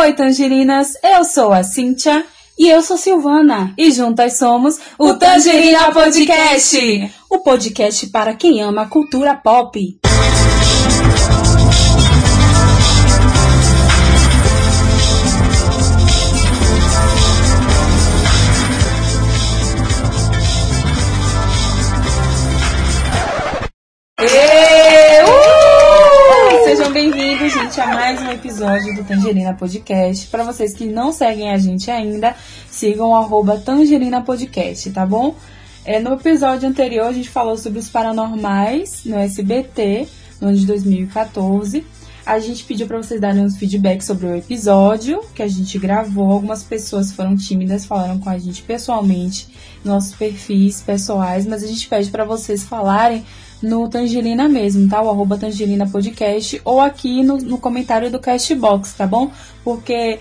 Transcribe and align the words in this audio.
Oi, 0.00 0.12
Tangerinas, 0.12 0.94
eu 1.02 1.24
sou 1.24 1.52
a 1.52 1.64
Cíntia. 1.64 2.24
E 2.56 2.70
eu 2.70 2.80
sou 2.82 2.96
Silvana. 2.96 3.74
E 3.76 3.90
juntas 3.90 4.38
somos 4.38 4.78
o 4.96 5.14
Tangerina 5.14 5.90
Podcast. 5.90 7.12
O 7.28 7.38
podcast 7.40 8.06
para 8.06 8.32
quem 8.34 8.62
ama 8.62 8.82
a 8.82 8.88
cultura 8.88 9.34
pop. 9.34 9.98
Episódio 28.58 28.96
do 28.96 29.04
Tangerina 29.04 29.54
Podcast. 29.54 30.26
Para 30.26 30.42
vocês 30.42 30.74
que 30.74 30.84
não 30.84 31.12
seguem 31.12 31.50
a 31.50 31.58
gente 31.58 31.92
ainda, 31.92 32.34
sigam 32.68 33.12
o 33.12 33.58
Tangerina 33.58 34.20
Podcast, 34.20 34.90
tá 34.90 35.06
bom? 35.06 35.36
É, 35.84 36.00
no 36.00 36.14
episódio 36.14 36.68
anterior 36.68 37.06
a 37.06 37.12
gente 37.12 37.30
falou 37.30 37.56
sobre 37.56 37.78
os 37.78 37.88
paranormais 37.88 39.02
no 39.04 39.16
SBT, 39.16 40.08
no 40.40 40.48
ano 40.48 40.56
de 40.56 40.66
2014. 40.66 41.86
A 42.26 42.40
gente 42.40 42.64
pediu 42.64 42.88
para 42.88 43.00
vocês 43.00 43.20
darem 43.20 43.44
uns 43.44 43.56
feedbacks 43.56 44.08
sobre 44.08 44.26
o 44.26 44.34
episódio 44.34 45.20
que 45.36 45.42
a 45.42 45.48
gente 45.48 45.78
gravou. 45.78 46.32
Algumas 46.32 46.64
pessoas 46.64 47.12
foram 47.12 47.36
tímidas, 47.36 47.86
falaram 47.86 48.18
com 48.18 48.28
a 48.28 48.38
gente 48.38 48.62
pessoalmente, 48.62 49.46
nossos 49.84 50.16
perfis 50.16 50.82
pessoais, 50.82 51.46
mas 51.46 51.62
a 51.62 51.66
gente 51.68 51.88
pede 51.88 52.10
para 52.10 52.24
vocês 52.24 52.64
falarem 52.64 53.24
no 53.62 53.88
Tangerina 53.88 54.48
mesmo, 54.48 54.88
tá? 54.88 55.02
O 55.02 55.10
arroba 55.10 55.38
Podcast 55.90 56.60
ou 56.64 56.80
aqui 56.80 57.22
no, 57.22 57.38
no 57.38 57.58
comentário 57.58 58.10
do 58.10 58.18
Castbox, 58.18 58.92
tá 58.92 59.06
bom? 59.06 59.30
Porque 59.64 60.18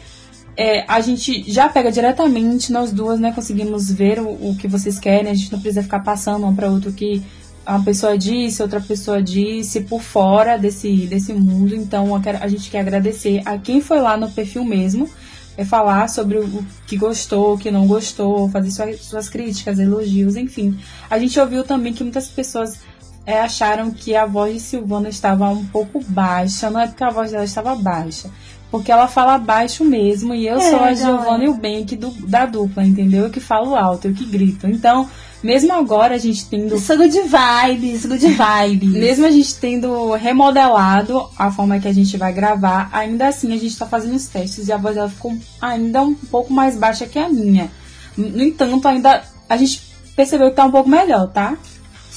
é, 0.55 0.83
a 0.87 0.99
gente 1.01 1.49
já 1.51 1.69
pega 1.69 1.91
diretamente, 1.91 2.71
nós 2.71 2.91
duas, 2.91 3.19
né? 3.19 3.31
Conseguimos 3.31 3.91
ver 3.91 4.19
o, 4.19 4.29
o 4.29 4.55
que 4.57 4.67
vocês 4.67 4.97
querem, 4.97 5.31
a 5.31 5.35
gente 5.35 5.51
não 5.51 5.59
precisa 5.59 5.83
ficar 5.83 5.99
passando 5.99 6.47
um 6.47 6.55
para 6.55 6.69
outro 6.69 6.91
que 6.91 7.21
uma 7.67 7.83
pessoa 7.83 8.17
disse, 8.17 8.61
outra 8.61 8.79
pessoa 8.79 9.21
disse, 9.21 9.81
por 9.81 10.01
fora 10.01 10.57
desse, 10.57 11.05
desse 11.05 11.33
mundo. 11.33 11.75
Então 11.75 12.15
a, 12.15 12.21
a 12.41 12.47
gente 12.47 12.71
quer 12.71 12.79
agradecer 12.79 13.41
a 13.45 13.57
quem 13.57 13.81
foi 13.81 13.99
lá 13.99 14.17
no 14.17 14.31
perfil 14.31 14.63
mesmo, 14.63 15.09
é 15.57 15.65
falar 15.65 16.07
sobre 16.07 16.37
o 16.37 16.65
que 16.85 16.95
gostou, 16.95 17.53
o 17.55 17.57
que 17.57 17.69
não 17.69 17.85
gostou, 17.87 18.49
fazer 18.49 18.71
suas, 18.71 19.01
suas 19.01 19.29
críticas, 19.29 19.79
elogios, 19.79 20.35
enfim. 20.35 20.77
A 21.09 21.19
gente 21.19 21.39
ouviu 21.39 21.63
também 21.63 21.93
que 21.93 22.03
muitas 22.03 22.27
pessoas 22.27 22.79
é, 23.27 23.41
acharam 23.41 23.91
que 23.91 24.15
a 24.15 24.25
voz 24.25 24.53
de 24.53 24.59
Silvana 24.61 25.09
estava 25.09 25.49
um 25.49 25.65
pouco 25.65 26.01
baixa. 26.07 26.69
Não 26.69 26.79
é 26.79 26.87
porque 26.87 27.03
a 27.03 27.09
voz 27.09 27.31
dela 27.31 27.43
estava 27.43 27.75
baixa, 27.75 28.29
porque 28.71 28.89
ela 28.89 29.05
fala 29.09 29.37
baixo 29.37 29.83
mesmo. 29.83 30.33
E 30.33 30.47
eu 30.47 30.57
É, 30.57 30.71
sou 30.71 30.79
a. 30.79 30.93
Giovanna 30.93 31.43
e 31.43 31.49
o 31.49 31.53
Ben 31.53 31.83
aqui 31.83 31.97
do, 31.97 32.09
da 32.25 32.45
dupla, 32.45 32.85
entendeu? 32.85 33.25
Eu 33.25 33.29
que 33.29 33.41
falo 33.41 33.75
alto, 33.75 34.07
eu 34.07 34.13
que 34.13 34.25
grito. 34.25 34.65
Então, 34.65 35.09
mesmo 35.43 35.73
agora 35.73 36.15
a 36.15 36.17
gente 36.17 36.45
tendo. 36.45 36.79
Sou 36.79 36.95
good 36.95 37.19
vibes, 37.19 38.05
good 38.05 38.25
vibes. 38.25 38.93
Mesmo 38.95 39.25
a 39.25 39.29
gente 39.29 39.55
tendo 39.55 40.13
remodelado 40.13 41.29
a 41.37 41.51
forma 41.51 41.79
que 41.81 41.87
a 41.89 41.93
gente 41.93 42.15
vai 42.15 42.31
gravar, 42.31 42.89
ainda 42.93 43.27
assim 43.27 43.49
a 43.49 43.57
gente 43.57 43.67
está 43.67 43.85
fazendo 43.85 44.15
os 44.15 44.27
testes 44.27 44.69
e 44.69 44.71
a 44.71 44.77
voz 44.77 44.95
dela 44.95 45.09
ficou 45.09 45.35
ainda 45.61 46.01
um 46.01 46.15
pouco 46.15 46.53
mais 46.53 46.77
baixa 46.77 47.05
que 47.05 47.19
a 47.19 47.27
minha. 47.27 47.69
No 48.15 48.41
entanto, 48.41 48.87
ainda 48.87 49.21
a 49.49 49.57
gente 49.57 49.81
percebeu 50.15 50.49
que 50.49 50.55
tá 50.55 50.65
um 50.65 50.71
pouco 50.71 50.89
melhor, 50.89 51.27
tá? 51.27 51.57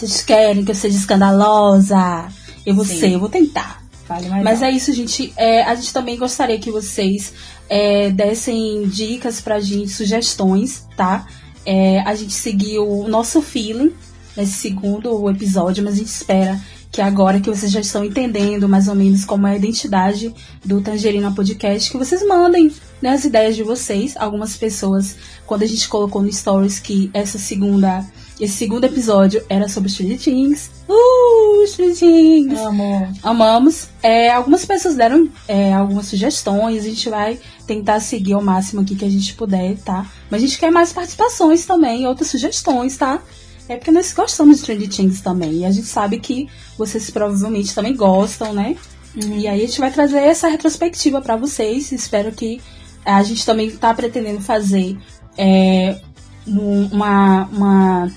Vocês 0.01 0.23
querem 0.23 0.65
que 0.65 0.71
eu 0.71 0.75
seja 0.75 0.97
escandalosa? 0.97 2.29
Eu 2.65 2.75
vou 2.75 2.87
Sim. 2.87 2.99
ser, 2.99 3.13
eu 3.13 3.21
vou 3.21 3.29
tentar. 3.29 3.83
Fale 4.07 4.31
mais 4.31 4.43
Mas 4.43 4.63
é 4.63 4.71
isso, 4.71 4.91
gente. 4.95 5.31
É, 5.37 5.63
a 5.63 5.75
gente 5.75 5.93
também 5.93 6.17
gostaria 6.17 6.59
que 6.59 6.71
vocês 6.71 7.35
é, 7.69 8.09
dessem 8.09 8.89
dicas 8.89 9.43
pra 9.43 9.61
gente, 9.61 9.91
sugestões, 9.91 10.87
tá? 10.97 11.27
É, 11.67 12.01
a 12.01 12.15
gente 12.15 12.33
seguiu 12.33 12.89
o 12.89 13.09
nosso 13.09 13.43
feeling 13.43 13.93
nesse 14.35 14.55
segundo 14.55 15.29
episódio, 15.29 15.85
mas 15.85 15.93
a 15.93 15.97
gente 15.99 16.09
espera 16.09 16.59
que 16.91 17.03
agora 17.03 17.39
que 17.39 17.51
vocês 17.51 17.71
já 17.71 17.81
estão 17.81 18.03
entendendo 18.03 18.67
mais 18.67 18.89
ou 18.89 18.95
menos 18.95 19.27
como 19.27 19.47
é 19.47 19.53
a 19.53 19.57
identidade 19.57 20.35
do 20.65 20.81
Tangerina 20.81 21.31
Podcast, 21.31 21.91
que 21.91 21.99
vocês 21.99 22.27
mandem 22.27 22.73
né, 23.03 23.11
as 23.11 23.27
ideias 23.27 23.55
de 23.55 23.63
vocês. 23.63 24.17
Algumas 24.17 24.57
pessoas, 24.57 25.15
quando 25.47 25.63
a 25.63 25.67
gente 25.67 25.87
colocou 25.91 26.23
no 26.23 26.33
Stories 26.33 26.81
que 26.81 27.11
essa 27.13 27.39
segunda, 27.39 28.03
esse 28.41 28.55
segundo 28.57 28.85
episódio 28.85 29.45
era 29.49 29.69
sobre 29.69 29.91
Stranger 29.91 30.19
Things. 30.19 30.71
Uh, 30.89 31.67
Stranger 31.67 31.97
Things! 31.97 32.59
Amor. 32.59 33.09
amamos. 33.23 33.89
É, 34.03 34.31
algumas 34.31 34.65
pessoas 34.65 34.97
deram 34.97 35.29
é, 35.47 35.73
algumas 35.75 36.07
sugestões, 36.07 36.85
a 36.85 36.89
gente 36.89 37.09
vai 37.11 37.39
tentar 37.67 38.01
seguir 38.01 38.33
ao 38.33 38.43
máximo 38.43 38.81
aqui 38.81 38.97
que 38.97 39.05
a 39.05 39.11
gente 39.11 39.35
puder, 39.35 39.77
tá? 39.79 40.07
Mas 40.31 40.43
a 40.43 40.47
gente 40.47 40.59
quer 40.59 40.71
mais 40.71 40.93
participações 40.93 41.65
também, 41.67 42.07
outras 42.07 42.29
sugestões, 42.29 42.97
tá? 42.97 43.21
É 43.69 43.77
porque 43.77 43.91
nós 43.91 44.13
gostamos 44.13 44.57
de 44.57 44.63
Stranger 44.63 44.89
Things 44.89 45.21
também, 45.21 45.59
e 45.59 45.65
a 45.65 45.71
gente 45.71 45.87
sabe 45.87 46.19
que 46.19 46.49
vocês 46.77 47.09
provavelmente 47.11 47.73
também 47.75 47.95
gostam, 47.95 48.53
né? 48.53 48.77
E 49.15 49.47
aí 49.47 49.63
a 49.63 49.67
gente 49.67 49.79
vai 49.81 49.91
trazer 49.93 50.19
essa 50.19 50.49
retrospectiva 50.49 51.21
pra 51.21 51.37
vocês, 51.37 51.93
espero 51.93 52.33
que 52.33 52.61
a 53.05 53.23
gente 53.23 53.45
também 53.45 53.71
tá 53.71 53.93
pretendendo 53.95 54.41
fazer 54.41 54.97
é, 55.39 56.01
um- 56.47 56.87
uma, 56.93 57.45
uma 57.53 58.13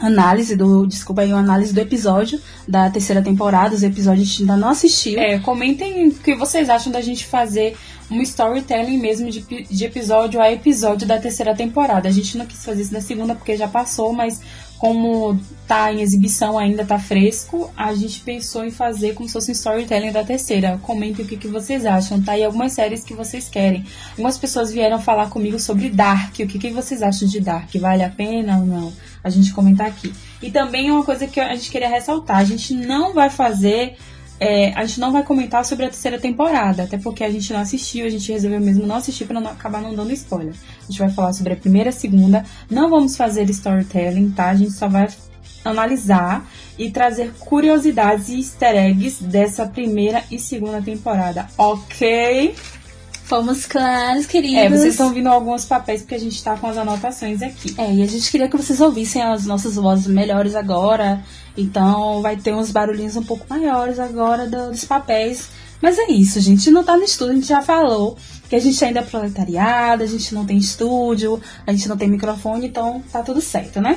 análise 0.00 0.56
do. 0.56 0.86
Desculpa 0.86 1.22
aí, 1.22 1.32
uma 1.32 1.40
análise 1.40 1.72
do 1.72 1.80
episódio 1.80 2.40
da 2.66 2.90
terceira 2.90 3.22
temporada. 3.22 3.74
Os 3.74 3.82
episódios 3.82 4.26
a 4.26 4.30
gente 4.30 4.42
ainda 4.42 4.56
não 4.56 4.70
assistiu. 4.70 5.18
É, 5.18 5.38
comentem 5.38 6.08
o 6.08 6.14
que 6.14 6.34
vocês 6.34 6.68
acham 6.68 6.92
da 6.92 7.00
gente 7.00 7.26
fazer 7.26 7.76
um 8.10 8.20
storytelling 8.22 8.98
mesmo 8.98 9.30
de, 9.30 9.40
de 9.40 9.84
episódio 9.84 10.40
a 10.40 10.50
episódio 10.50 11.06
da 11.06 11.18
terceira 11.18 11.54
temporada. 11.54 12.08
A 12.08 12.12
gente 12.12 12.36
não 12.36 12.46
quis 12.46 12.64
fazer 12.64 12.82
isso 12.82 12.92
da 12.92 13.00
segunda 13.00 13.34
porque 13.34 13.56
já 13.56 13.68
passou, 13.68 14.12
mas 14.12 14.40
como 14.80 15.38
tá 15.68 15.92
em 15.92 16.00
exibição 16.00 16.58
ainda, 16.58 16.86
tá 16.86 16.98
fresco, 16.98 17.70
a 17.76 17.94
gente 17.94 18.20
pensou 18.20 18.64
em 18.64 18.70
fazer 18.70 19.12
como 19.12 19.28
se 19.28 19.34
fosse 19.34 19.50
um 19.50 19.52
storytelling 19.52 20.10
da 20.10 20.24
terceira. 20.24 20.80
Comentem 20.82 21.22
o 21.22 21.28
que, 21.28 21.36
que 21.36 21.46
vocês 21.46 21.84
acham, 21.84 22.20
tá? 22.20 22.36
E 22.36 22.42
algumas 22.42 22.72
séries 22.72 23.04
que 23.04 23.12
vocês 23.12 23.48
querem. 23.48 23.84
Algumas 24.12 24.38
pessoas 24.38 24.72
vieram 24.72 24.98
falar 24.98 25.28
comigo 25.28 25.60
sobre 25.60 25.90
Dark. 25.90 26.32
O 26.40 26.46
que, 26.46 26.58
que 26.58 26.70
vocês 26.70 27.02
acham 27.02 27.28
de 27.28 27.40
Dark? 27.40 27.68
Vale 27.74 28.02
a 28.02 28.08
pena 28.08 28.58
ou 28.58 28.64
não? 28.64 28.92
A 29.22 29.30
gente 29.30 29.52
comentar 29.52 29.86
aqui. 29.86 30.12
E 30.42 30.50
também 30.50 30.90
uma 30.90 31.04
coisa 31.04 31.26
que 31.26 31.38
a 31.38 31.54
gente 31.54 31.70
queria 31.70 31.88
ressaltar: 31.88 32.38
a 32.38 32.44
gente 32.44 32.74
não 32.74 33.12
vai 33.12 33.30
fazer 33.30 33.96
é, 34.40 34.72
a 34.72 34.86
gente 34.86 34.98
não 34.98 35.12
vai 35.12 35.22
comentar 35.22 35.62
sobre 35.66 35.84
a 35.84 35.90
terceira 35.90 36.18
temporada, 36.18 36.84
até 36.84 36.96
porque 36.96 37.22
a 37.22 37.30
gente 37.30 37.52
não 37.52 37.60
assistiu, 37.60 38.06
a 38.06 38.08
gente 38.08 38.32
resolveu 38.32 38.58
mesmo 38.58 38.86
não 38.86 38.96
assistir 38.96 39.26
para 39.26 39.38
não 39.38 39.50
acabar 39.50 39.82
não 39.82 39.94
dando 39.94 40.12
spoiler. 40.14 40.54
A 40.54 40.86
gente 40.90 40.98
vai 40.98 41.10
falar 41.10 41.34
sobre 41.34 41.52
a 41.52 41.56
primeira 41.56 41.90
e 41.90 41.90
a 41.90 41.92
segunda, 41.92 42.42
não 42.70 42.88
vamos 42.88 43.18
fazer 43.18 43.48
storytelling, 43.50 44.30
tá? 44.30 44.48
A 44.48 44.56
gente 44.56 44.72
só 44.72 44.88
vai 44.88 45.08
analisar 45.62 46.48
e 46.78 46.90
trazer 46.90 47.34
curiosidades 47.38 48.30
e 48.30 48.38
easter 48.38 48.74
eggs 48.74 49.22
dessa 49.22 49.66
primeira 49.66 50.24
e 50.30 50.38
segunda 50.38 50.80
temporada, 50.80 51.46
ok? 51.58 52.54
Fomos 53.30 53.64
claros, 53.64 54.26
queridos. 54.26 54.58
É, 54.58 54.68
vocês 54.68 54.86
estão 54.94 55.06
ouvindo 55.06 55.28
alguns 55.28 55.64
papéis 55.64 56.00
porque 56.02 56.16
a 56.16 56.18
gente 56.18 56.42
tá 56.42 56.56
com 56.56 56.66
as 56.66 56.76
anotações 56.76 57.40
aqui. 57.40 57.72
É, 57.78 57.94
e 57.94 58.02
a 58.02 58.06
gente 58.06 58.28
queria 58.28 58.48
que 58.48 58.56
vocês 58.56 58.80
ouvissem 58.80 59.22
as 59.22 59.46
nossas 59.46 59.76
vozes 59.76 60.08
melhores 60.08 60.56
agora. 60.56 61.22
Então 61.56 62.20
vai 62.22 62.36
ter 62.36 62.52
uns 62.52 62.72
barulhinhos 62.72 63.14
um 63.14 63.22
pouco 63.22 63.46
maiores 63.48 64.00
agora 64.00 64.48
do- 64.48 64.72
dos 64.72 64.84
papéis. 64.84 65.48
Mas 65.80 65.96
é 65.96 66.10
isso, 66.10 66.40
gente. 66.40 66.72
Não 66.72 66.82
tá 66.82 66.96
no 66.96 67.04
estúdio, 67.04 67.34
a 67.34 67.36
gente 67.36 67.46
já 67.46 67.62
falou 67.62 68.16
que 68.48 68.56
a 68.56 68.60
gente 68.60 68.84
ainda 68.84 68.98
é 68.98 69.02
proletariado, 69.04 70.02
a 70.02 70.06
gente 70.06 70.34
não 70.34 70.44
tem 70.44 70.58
estúdio, 70.58 71.40
a 71.64 71.70
gente 71.70 71.88
não 71.88 71.96
tem 71.96 72.08
microfone, 72.08 72.66
então 72.66 73.00
tá 73.12 73.22
tudo 73.22 73.40
certo, 73.40 73.80
né? 73.80 73.96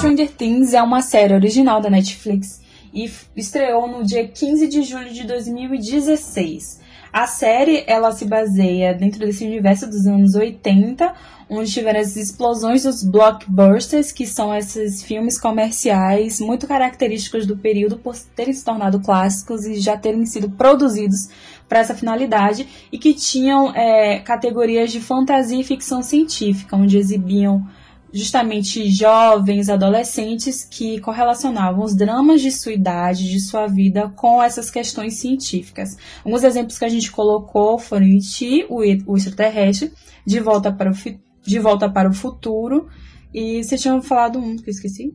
Stranger 0.00 0.30
Things 0.30 0.72
é 0.72 0.82
uma 0.82 1.02
série 1.02 1.34
original 1.34 1.78
da 1.78 1.90
Netflix 1.90 2.62
e 2.90 3.10
estreou 3.36 3.86
no 3.86 4.02
dia 4.02 4.26
15 4.26 4.66
de 4.66 4.82
julho 4.82 5.12
de 5.12 5.26
2016. 5.26 6.80
A 7.12 7.26
série 7.26 7.84
ela 7.86 8.10
se 8.10 8.24
baseia 8.24 8.94
dentro 8.94 9.20
desse 9.20 9.44
universo 9.44 9.86
dos 9.86 10.06
anos 10.06 10.34
80, 10.34 11.12
onde 11.50 11.70
tiveram 11.70 12.00
as 12.00 12.16
explosões 12.16 12.84
dos 12.84 13.04
blockbusters, 13.04 14.10
que 14.10 14.26
são 14.26 14.54
esses 14.54 15.02
filmes 15.02 15.38
comerciais 15.38 16.40
muito 16.40 16.66
característicos 16.66 17.44
do 17.44 17.58
período 17.58 17.98
por 17.98 18.16
terem 18.34 18.54
se 18.54 18.64
tornado 18.64 19.00
clássicos 19.00 19.66
e 19.66 19.78
já 19.78 19.98
terem 19.98 20.24
sido 20.24 20.48
produzidos 20.48 21.28
para 21.68 21.80
essa 21.80 21.94
finalidade 21.94 22.66
e 22.90 22.96
que 22.96 23.12
tinham 23.12 23.70
é, 23.76 24.18
categorias 24.20 24.90
de 24.90 24.98
fantasia 24.98 25.60
e 25.60 25.64
ficção 25.64 26.02
científica, 26.02 26.74
onde 26.74 26.96
exibiam 26.96 27.68
justamente 28.12 28.90
jovens, 28.90 29.68
adolescentes 29.68 30.64
que 30.64 31.00
correlacionavam 31.00 31.84
os 31.84 31.94
dramas 31.94 32.40
de 32.40 32.50
sua 32.50 32.72
idade, 32.72 33.30
de 33.30 33.40
sua 33.40 33.66
vida, 33.66 34.08
com 34.16 34.42
essas 34.42 34.70
questões 34.70 35.14
científicas. 35.14 35.96
Alguns 36.24 36.42
exemplos 36.42 36.78
que 36.78 36.84
a 36.84 36.88
gente 36.88 37.10
colocou 37.10 37.78
foram 37.78 38.06
Ti, 38.18 38.66
o 38.68 38.82
extraterrestre, 39.16 39.92
De 40.26 40.40
Volta 40.40 40.72
para 40.72 40.90
o, 40.90 40.94
de 41.42 41.58
volta 41.58 41.88
para 41.88 42.08
o 42.08 42.14
Futuro, 42.14 42.88
e 43.32 43.62
vocês 43.62 43.80
tinham 43.80 44.02
falado 44.02 44.38
um 44.38 44.56
que 44.56 44.68
eu 44.68 44.72
esqueci? 44.72 45.14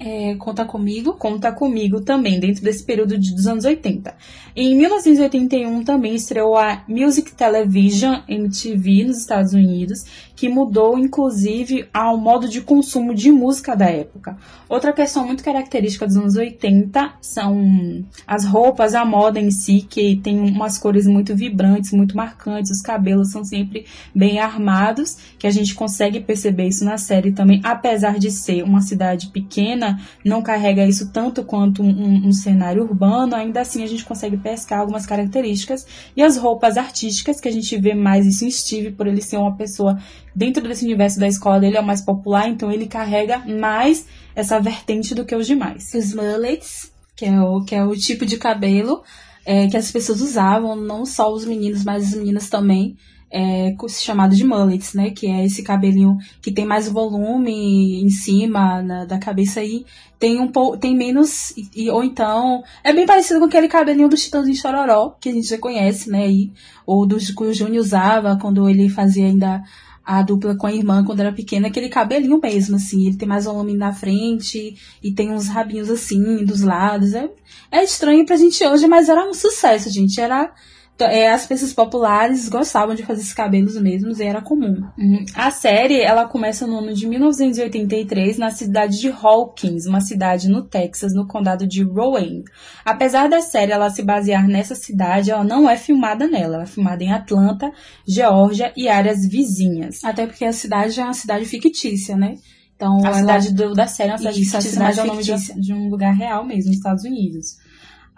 É, 0.00 0.36
Conta 0.36 0.64
Comigo. 0.64 1.14
Conta 1.14 1.50
Comigo 1.50 2.00
também, 2.00 2.38
dentro 2.38 2.62
desse 2.62 2.84
período 2.84 3.18
de, 3.18 3.34
dos 3.34 3.46
anos 3.46 3.64
80. 3.64 4.14
Em 4.54 4.76
1981 4.76 5.84
também 5.84 6.14
estreou 6.14 6.56
a 6.56 6.82
Music 6.86 7.32
Television 7.34 8.20
MTV 8.28 9.04
nos 9.04 9.18
Estados 9.18 9.52
Unidos, 9.52 10.04
que 10.34 10.48
mudou 10.48 10.98
inclusive 10.98 11.88
ao 11.92 12.16
modo 12.16 12.48
de 12.48 12.60
consumo 12.60 13.14
de 13.14 13.32
música 13.32 13.74
da 13.74 13.86
época. 13.86 14.36
Outra 14.68 14.92
questão 14.92 15.26
muito 15.26 15.42
característica 15.42 16.06
dos 16.06 16.16
anos 16.16 16.36
80 16.36 17.14
são 17.20 18.04
as 18.26 18.44
roupas, 18.44 18.94
a 18.94 19.04
moda 19.04 19.40
em 19.40 19.50
si, 19.50 19.86
que 19.88 20.16
tem 20.16 20.38
umas 20.38 20.76
cores 20.76 21.06
muito 21.06 21.34
vibrantes, 21.34 21.92
muito 21.92 22.16
marcantes, 22.16 22.70
os 22.70 22.82
cabelos 22.82 23.30
são 23.30 23.44
sempre 23.44 23.86
bem 24.14 24.38
armados, 24.38 25.16
que 25.38 25.46
a 25.46 25.50
gente 25.50 25.74
consegue 25.74 26.20
perceber 26.20 26.68
isso 26.68 26.84
na 26.84 26.98
série 26.98 27.32
também, 27.32 27.60
apesar 27.64 28.18
de 28.18 28.30
ser 28.30 28.62
uma 28.62 28.80
cidade 28.80 29.28
pequena, 29.28 29.87
não 30.24 30.42
carrega 30.42 30.86
isso 30.86 31.12
tanto 31.12 31.44
quanto 31.44 31.82
um, 31.82 32.26
um 32.26 32.32
cenário 32.32 32.82
urbano, 32.82 33.34
ainda 33.34 33.60
assim 33.60 33.84
a 33.84 33.86
gente 33.86 34.04
consegue 34.04 34.36
pescar 34.36 34.80
algumas 34.80 35.06
características. 35.06 35.86
E 36.16 36.22
as 36.22 36.36
roupas 36.36 36.76
artísticas, 36.76 37.40
que 37.40 37.48
a 37.48 37.52
gente 37.52 37.76
vê 37.76 37.94
mais 37.94 38.26
isso 38.26 38.44
em 38.44 38.50
Steve, 38.50 38.92
por 38.92 39.06
ele 39.06 39.22
ser 39.22 39.36
uma 39.36 39.56
pessoa 39.56 39.98
dentro 40.34 40.66
desse 40.66 40.84
universo 40.84 41.20
da 41.20 41.28
escola 41.28 41.60
dele 41.60 41.76
é 41.76 41.80
o 41.80 41.86
mais 41.86 42.00
popular, 42.00 42.48
então 42.48 42.70
ele 42.70 42.86
carrega 42.86 43.38
mais 43.38 44.06
essa 44.34 44.60
vertente 44.60 45.14
do 45.14 45.24
que 45.24 45.34
os 45.34 45.46
demais. 45.46 45.92
Os 45.94 46.14
mullets, 46.14 46.92
que 47.16 47.24
é 47.24 47.40
o, 47.40 47.62
que 47.64 47.74
é 47.74 47.84
o 47.84 47.96
tipo 47.96 48.24
de 48.24 48.36
cabelo 48.36 49.02
é, 49.48 49.66
que 49.66 49.78
as 49.78 49.90
pessoas 49.90 50.20
usavam, 50.20 50.76
não 50.76 51.06
só 51.06 51.32
os 51.32 51.46
meninos, 51.46 51.82
mas 51.82 52.08
as 52.08 52.14
meninas 52.14 52.50
também, 52.50 52.98
é, 53.30 53.74
chamado 53.88 54.34
de 54.34 54.44
mullets, 54.44 54.94
né? 54.94 55.10
Que 55.10 55.26
é 55.26 55.44
esse 55.44 55.62
cabelinho 55.62 56.16
que 56.40 56.50
tem 56.50 56.64
mais 56.64 56.88
volume 56.88 58.02
em 58.02 58.08
cima 58.10 58.82
na, 58.82 59.04
da 59.04 59.18
cabeça 59.18 59.60
aí, 59.60 59.84
tem 60.18 60.40
um 60.40 60.48
pouco, 60.48 60.76
tem 60.76 60.96
menos, 60.96 61.52
e, 61.74 61.90
ou 61.90 62.02
então, 62.02 62.62
é 62.82 62.92
bem 62.92 63.06
parecido 63.06 63.38
com 63.38 63.46
aquele 63.46 63.68
cabelinho 63.68 64.08
do 64.08 64.16
Chitãozinho 64.16 64.56
Chororó, 64.56 65.16
que 65.20 65.28
a 65.28 65.32
gente 65.32 65.48
já 65.48 65.58
conhece, 65.58 66.10
né? 66.10 66.28
E, 66.30 66.52
ou 66.86 67.06
do 67.06 67.18
que 67.18 67.44
o 67.44 67.52
Júnior 67.52 67.82
usava 67.82 68.36
quando 68.40 68.68
ele 68.68 68.88
fazia 68.88 69.26
ainda 69.26 69.62
a 70.08 70.22
dupla 70.22 70.56
com 70.56 70.66
a 70.66 70.72
irmã 70.72 71.04
quando 71.04 71.20
era 71.20 71.32
pequena, 71.34 71.68
aquele 71.68 71.90
cabelinho 71.90 72.40
mesmo, 72.40 72.76
assim. 72.76 73.06
Ele 73.06 73.16
tem 73.18 73.28
mais 73.28 73.44
volume 73.44 73.76
na 73.76 73.92
frente 73.92 74.74
e 75.02 75.12
tem 75.12 75.30
uns 75.30 75.48
rabinhos 75.48 75.90
assim 75.90 76.46
dos 76.46 76.62
lados. 76.62 77.12
É, 77.12 77.28
é 77.70 77.84
estranho 77.84 78.24
pra 78.24 78.36
gente 78.36 78.64
hoje, 78.64 78.88
mas 78.88 79.10
era 79.10 79.28
um 79.28 79.34
sucesso, 79.34 79.90
gente. 79.90 80.18
Era 80.18 80.50
é, 81.00 81.30
as 81.30 81.46
pessoas 81.46 81.72
populares 81.72 82.48
gostavam 82.48 82.94
de 82.94 83.04
fazer 83.04 83.20
esses 83.20 83.32
cabelos 83.32 83.80
mesmos 83.80 84.18
e 84.20 84.24
era 84.24 84.42
comum. 84.42 84.82
Uhum. 84.98 85.24
A 85.34 85.50
série 85.50 86.00
ela 86.00 86.26
começa 86.26 86.66
no 86.66 86.78
ano 86.78 86.92
de 86.92 87.06
1983 87.06 88.38
na 88.38 88.50
cidade 88.50 89.00
de 89.00 89.08
Hawkins, 89.08 89.86
uma 89.86 90.00
cidade 90.00 90.48
no 90.48 90.62
Texas, 90.62 91.14
no 91.14 91.26
condado 91.26 91.66
de 91.66 91.82
Rowan. 91.82 92.42
Apesar 92.84 93.28
da 93.28 93.40
série 93.40 93.72
ela 93.72 93.90
se 93.90 94.02
basear 94.02 94.48
nessa 94.48 94.74
cidade, 94.74 95.30
ela 95.30 95.44
não 95.44 95.68
é 95.68 95.76
filmada 95.76 96.26
nela. 96.26 96.56
Ela 96.56 96.64
é 96.64 96.66
filmada 96.66 97.04
em 97.04 97.12
Atlanta, 97.12 97.70
Geórgia 98.06 98.72
e 98.76 98.88
áreas 98.88 99.26
vizinhas. 99.26 100.02
Até 100.04 100.26
porque 100.26 100.44
a 100.44 100.52
cidade 100.52 100.98
é 100.98 101.04
uma 101.04 101.14
cidade 101.14 101.44
fictícia, 101.44 102.16
né? 102.16 102.34
Então, 102.74 102.98
a 103.04 103.08
ela... 103.08 103.18
cidade 103.18 103.54
do, 103.54 103.74
da 103.74 103.86
série 103.86 104.10
é 104.10 104.12
uma 104.12 104.18
cidade 104.18 104.40
Isso, 104.40 104.52
fictícia, 104.52 104.80
mas 104.80 104.98
é 104.98 105.02
o 105.02 105.06
nome 105.06 105.22
de, 105.22 105.60
de 105.60 105.74
um 105.74 105.88
lugar 105.88 106.14
real 106.14 106.44
mesmo, 106.44 106.68
nos 106.68 106.76
Estados 106.76 107.04
Unidos 107.04 107.67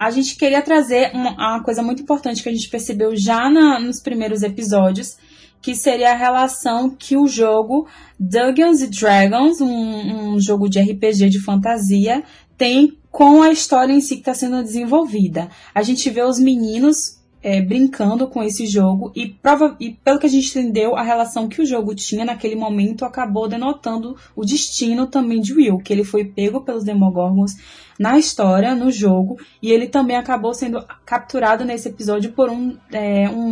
a 0.00 0.10
gente 0.10 0.34
queria 0.34 0.62
trazer 0.62 1.10
uma, 1.12 1.32
uma, 1.32 1.62
coisa 1.62 1.82
muito 1.82 2.02
importante 2.02 2.42
que 2.42 2.48
a 2.48 2.52
gente 2.52 2.70
percebeu 2.70 3.14
já 3.14 3.50
na, 3.50 3.78
nos 3.78 4.00
primeiros 4.00 4.42
episódios, 4.42 5.18
que 5.60 5.74
seria 5.74 6.12
a 6.12 6.16
relação 6.16 6.88
que 6.88 7.18
o 7.18 7.26
jogo 7.26 7.86
Dungeons 8.18 8.80
Dragons, 8.88 9.60
um, 9.60 10.32
um 10.32 10.40
jogo 10.40 10.70
de 10.70 10.80
RPG 10.80 11.28
de 11.28 11.44
fantasia, 11.44 12.24
tem 12.56 12.96
com 13.10 13.42
a 13.42 13.52
história 13.52 13.92
em 13.92 14.00
si 14.00 14.14
que 14.14 14.22
está 14.22 14.32
sendo 14.32 14.62
desenvolvida. 14.62 15.50
A 15.74 15.82
gente 15.82 16.08
vê 16.08 16.22
os 16.22 16.38
meninos 16.38 17.19
é, 17.42 17.60
brincando 17.60 18.26
com 18.26 18.42
esse 18.42 18.66
jogo 18.66 19.10
e, 19.14 19.26
prova 19.26 19.76
e 19.80 19.90
pelo 19.90 20.18
que 20.18 20.26
a 20.26 20.30
gente 20.30 20.50
entendeu, 20.50 20.94
a 20.94 21.02
relação 21.02 21.48
que 21.48 21.62
o 21.62 21.66
jogo 21.66 21.94
tinha 21.94 22.24
naquele 22.24 22.54
momento 22.54 23.04
acabou 23.04 23.48
denotando 23.48 24.16
o 24.36 24.44
destino 24.44 25.06
também 25.06 25.40
de 25.40 25.54
Will, 25.54 25.78
que 25.78 25.92
ele 25.92 26.04
foi 26.04 26.24
pego 26.24 26.60
pelos 26.60 26.84
Demogorgons 26.84 27.56
na 27.98 28.18
história, 28.18 28.74
no 28.74 28.90
jogo, 28.90 29.38
e 29.62 29.70
ele 29.70 29.86
também 29.86 30.16
acabou 30.16 30.54
sendo 30.54 30.82
capturado 31.04 31.66
nesse 31.66 31.88
episódio 31.88 32.32
por 32.32 32.48
um, 32.48 32.76
é, 32.90 33.28
um, 33.28 33.42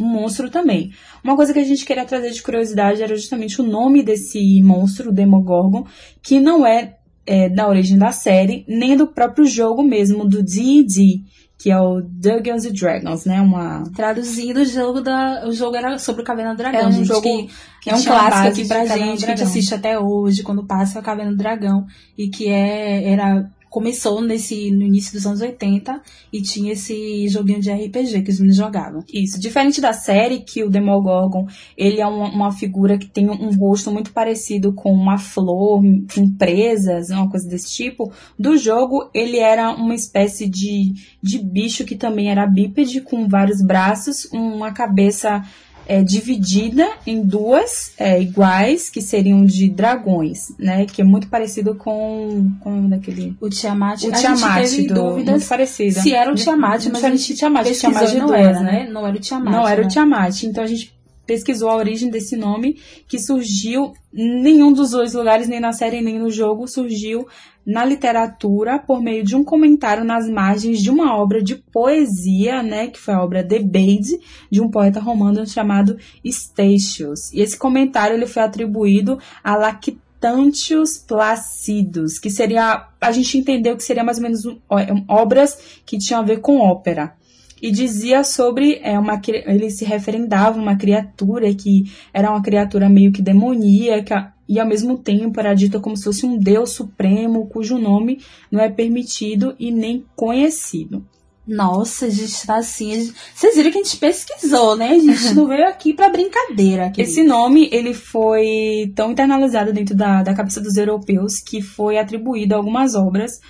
um 0.00 0.06
monstro 0.06 0.48
também. 0.48 0.92
Uma 1.22 1.34
coisa 1.34 1.52
que 1.52 1.58
a 1.58 1.64
gente 1.64 1.84
queria 1.84 2.04
trazer 2.04 2.30
de 2.30 2.42
curiosidade 2.42 3.02
era 3.02 3.16
justamente 3.16 3.60
o 3.60 3.64
nome 3.64 4.02
desse 4.04 4.62
monstro, 4.62 5.10
o 5.10 5.12
Demogorgon, 5.12 5.84
que 6.22 6.38
não 6.38 6.64
é, 6.64 6.96
é 7.26 7.48
da 7.48 7.68
origem 7.68 7.98
da 7.98 8.12
série, 8.12 8.64
nem 8.68 8.96
do 8.96 9.08
próprio 9.08 9.44
jogo 9.44 9.82
mesmo, 9.82 10.24
do 10.24 10.44
D&D 10.44 11.22
que 11.58 11.72
é 11.72 11.80
o 11.80 12.00
Dungeons 12.00 12.64
and 12.64 12.72
Dragons, 12.72 13.24
né? 13.24 13.40
Uma 13.40 13.82
traduzindo 13.94 14.60
o 14.60 14.64
jogo 14.64 15.00
da 15.00 15.44
o 15.44 15.52
jogo 15.52 15.76
era 15.76 15.98
sobre 15.98 16.22
o 16.22 16.24
Caverna 16.24 16.54
do 16.54 16.58
Dragão, 16.58 16.82
é 16.82 16.86
um 16.86 17.04
jogo 17.04 17.20
que, 17.20 17.50
que 17.82 17.90
é 17.90 17.94
um 17.96 18.02
clássico 18.02 18.48
aqui 18.48 18.68
pra 18.68 18.86
gente, 18.86 19.18
que 19.18 19.24
a 19.24 19.28
gente 19.28 19.42
assiste 19.42 19.74
até 19.74 19.98
hoje 19.98 20.44
quando 20.44 20.64
passa 20.64 21.00
o 21.00 21.02
Caverna 21.02 21.32
do 21.32 21.36
Dragão 21.36 21.84
e 22.16 22.28
que 22.28 22.48
é 22.48 23.10
era 23.10 23.50
começou 23.68 24.20
nesse 24.20 24.70
no 24.70 24.82
início 24.82 25.12
dos 25.12 25.26
anos 25.26 25.40
80 25.40 26.00
e 26.32 26.42
tinha 26.42 26.72
esse 26.72 27.28
joguinho 27.28 27.60
de 27.60 27.70
RPG 27.70 28.22
que 28.22 28.30
os 28.30 28.38
meninos 28.38 28.56
jogavam. 28.56 29.04
Isso, 29.12 29.38
diferente 29.38 29.80
da 29.80 29.92
série 29.92 30.40
que 30.40 30.62
o 30.62 30.70
Demogorgon, 30.70 31.46
ele 31.76 32.00
é 32.00 32.06
uma, 32.06 32.28
uma 32.28 32.52
figura 32.52 32.98
que 32.98 33.06
tem 33.06 33.28
um 33.28 33.54
rosto 33.56 33.90
muito 33.90 34.12
parecido 34.12 34.72
com 34.72 34.92
uma 34.92 35.18
flor, 35.18 35.82
com 36.14 36.30
presas, 36.36 37.10
uma 37.10 37.28
coisa 37.30 37.48
desse 37.48 37.74
tipo. 37.74 38.12
Do 38.38 38.56
jogo, 38.56 39.10
ele 39.12 39.38
era 39.38 39.70
uma 39.70 39.94
espécie 39.94 40.48
de, 40.48 40.94
de 41.22 41.38
bicho 41.38 41.84
que 41.84 41.96
também 41.96 42.30
era 42.30 42.46
bípede, 42.46 43.00
com 43.00 43.28
vários 43.28 43.62
braços, 43.62 44.26
uma 44.32 44.72
cabeça 44.72 45.42
é, 45.88 46.02
dividida 46.02 46.86
em 47.06 47.24
duas 47.24 47.92
é, 47.98 48.20
iguais, 48.20 48.90
que 48.90 49.00
seriam 49.00 49.44
de 49.44 49.70
dragões, 49.70 50.54
né? 50.58 50.84
Que 50.84 51.00
é 51.00 51.04
muito 51.04 51.28
parecido 51.28 51.74
com, 51.74 52.52
com 52.60 52.88
daquele... 52.90 53.34
O 53.40 53.48
Tiamat. 53.48 54.04
O 54.04 54.12
Tiamat, 54.12 54.66
gente 54.66 54.88
do, 54.88 54.94
dúvidas 54.94 55.30
muito 55.30 55.48
parecido. 55.48 55.98
se 56.00 56.12
era 56.12 56.30
o 56.30 56.34
Tiamat, 56.34 56.84
mas 56.92 57.02
a 57.02 57.10
gente 57.10 57.34
Tiamat, 57.34 57.66
Tiamat 57.72 58.10
de 58.10 58.18
não 58.18 58.34
era, 58.34 58.60
né? 58.60 58.88
Não 58.90 59.06
era 59.06 59.16
o 59.16 59.20
Tiamat. 59.20 59.50
Não 59.50 59.66
era 59.66 59.80
né? 59.80 59.86
o 59.86 59.90
Tiamat. 59.90 60.42
Então 60.42 60.62
a 60.62 60.66
gente 60.66 60.94
pesquisou 61.26 61.70
a 61.70 61.76
origem 61.76 62.10
desse 62.10 62.36
nome, 62.36 62.78
que 63.06 63.18
surgiu 63.18 63.92
nenhum 64.12 64.72
dos 64.72 64.90
dois 64.90 65.14
lugares, 65.14 65.48
nem 65.48 65.60
na 65.60 65.72
série 65.72 66.00
nem 66.00 66.18
no 66.18 66.30
jogo, 66.30 66.66
surgiu 66.66 67.26
na 67.68 67.84
literatura 67.84 68.78
por 68.78 69.02
meio 69.02 69.22
de 69.22 69.36
um 69.36 69.44
comentário 69.44 70.02
nas 70.02 70.26
margens 70.26 70.80
de 70.80 70.90
uma 70.90 71.14
obra 71.14 71.42
de 71.42 71.54
poesia, 71.54 72.62
né, 72.62 72.86
que 72.86 72.98
foi 72.98 73.12
a 73.12 73.22
obra 73.22 73.44
The 73.44 73.58
Bade, 73.58 74.18
de 74.50 74.62
um 74.62 74.70
poeta 74.70 74.98
romano 74.98 75.46
chamado 75.46 75.98
Statius. 76.24 77.30
E 77.30 77.42
esse 77.42 77.58
comentário 77.58 78.16
ele 78.16 78.26
foi 78.26 78.42
atribuído 78.42 79.18
a 79.44 79.54
Lactantius 79.54 80.96
Placidus, 80.96 82.18
que 82.18 82.30
seria, 82.30 82.88
a 82.98 83.12
gente 83.12 83.36
entendeu 83.36 83.76
que 83.76 83.84
seria 83.84 84.02
mais 84.02 84.16
ou 84.16 84.22
menos 84.22 84.46
um, 84.46 84.58
obras 85.06 85.82
que 85.84 85.98
tinham 85.98 86.22
a 86.22 86.24
ver 86.24 86.40
com 86.40 86.60
ópera 86.60 87.18
e 87.62 87.70
dizia 87.70 88.24
sobre 88.24 88.80
é, 88.82 88.98
uma 88.98 89.20
ele 89.26 89.70
se 89.70 89.84
referendava 89.84 90.58
uma 90.58 90.76
criatura 90.76 91.52
que 91.54 91.84
era 92.12 92.30
uma 92.30 92.42
criatura 92.42 92.88
meio 92.88 93.12
que 93.12 93.22
demoníaca 93.22 94.32
e 94.48 94.58
ao 94.58 94.66
mesmo 94.66 94.96
tempo 94.98 95.38
era 95.38 95.54
dita 95.54 95.78
como 95.78 95.96
se 95.96 96.04
fosse 96.04 96.24
um 96.24 96.38
deus 96.38 96.70
supremo 96.70 97.48
cujo 97.48 97.78
nome 97.78 98.20
não 98.50 98.60
é 98.60 98.68
permitido 98.68 99.54
e 99.58 99.70
nem 99.70 100.04
conhecido. 100.16 101.04
Nossa, 101.48 102.04
a 102.04 102.10
gente 102.10 102.46
tá 102.46 102.56
assim. 102.56 103.10
Vocês 103.34 103.56
viram 103.56 103.70
que 103.70 103.78
a 103.78 103.82
gente 103.82 103.96
pesquisou, 103.96 104.76
né? 104.76 104.90
A 104.90 104.98
gente 104.98 105.32
não 105.34 105.46
veio 105.46 105.66
aqui 105.66 105.94
pra 105.94 106.10
brincadeira. 106.10 106.90
Querido. 106.90 107.00
Esse 107.10 107.24
nome, 107.24 107.70
ele 107.72 107.94
foi 107.94 108.92
tão 108.94 109.12
internalizado 109.12 109.72
dentro 109.72 109.96
da, 109.96 110.22
da 110.22 110.34
cabeça 110.34 110.60
dos 110.60 110.76
europeus 110.76 111.38
que 111.40 111.62
foi 111.62 111.96
atribuído 111.96 112.52
a 112.52 112.58
algumas 112.58 112.94
obras 112.94 113.40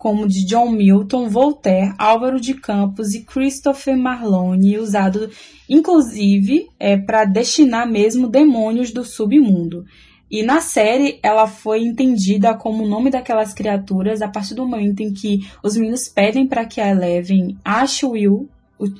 como 0.00 0.26
de 0.26 0.46
John 0.46 0.70
Milton, 0.70 1.28
Voltaire, 1.28 1.92
Álvaro 1.98 2.40
de 2.40 2.54
Campos 2.54 3.12
e 3.12 3.22
Christopher 3.22 3.98
Marlowe, 3.98 4.78
usado 4.78 5.28
inclusive 5.68 6.66
é, 6.78 6.96
para 6.96 7.26
destinar 7.26 7.86
mesmo 7.86 8.26
demônios 8.26 8.92
do 8.92 9.04
submundo. 9.04 9.84
E 10.30 10.42
na 10.42 10.62
série 10.62 11.20
ela 11.22 11.46
foi 11.46 11.82
entendida 11.82 12.54
como 12.54 12.82
o 12.82 12.88
nome 12.88 13.10
daquelas 13.10 13.52
criaturas 13.52 14.22
a 14.22 14.28
partir 14.28 14.54
do 14.54 14.66
momento 14.66 15.00
em 15.00 15.12
que 15.12 15.40
os 15.62 15.76
meninos 15.76 16.08
pedem 16.08 16.48
para 16.48 16.64
que 16.64 16.80
a 16.80 16.88
Eleven 16.88 17.58
ache 17.62 18.06
Will 18.06 18.48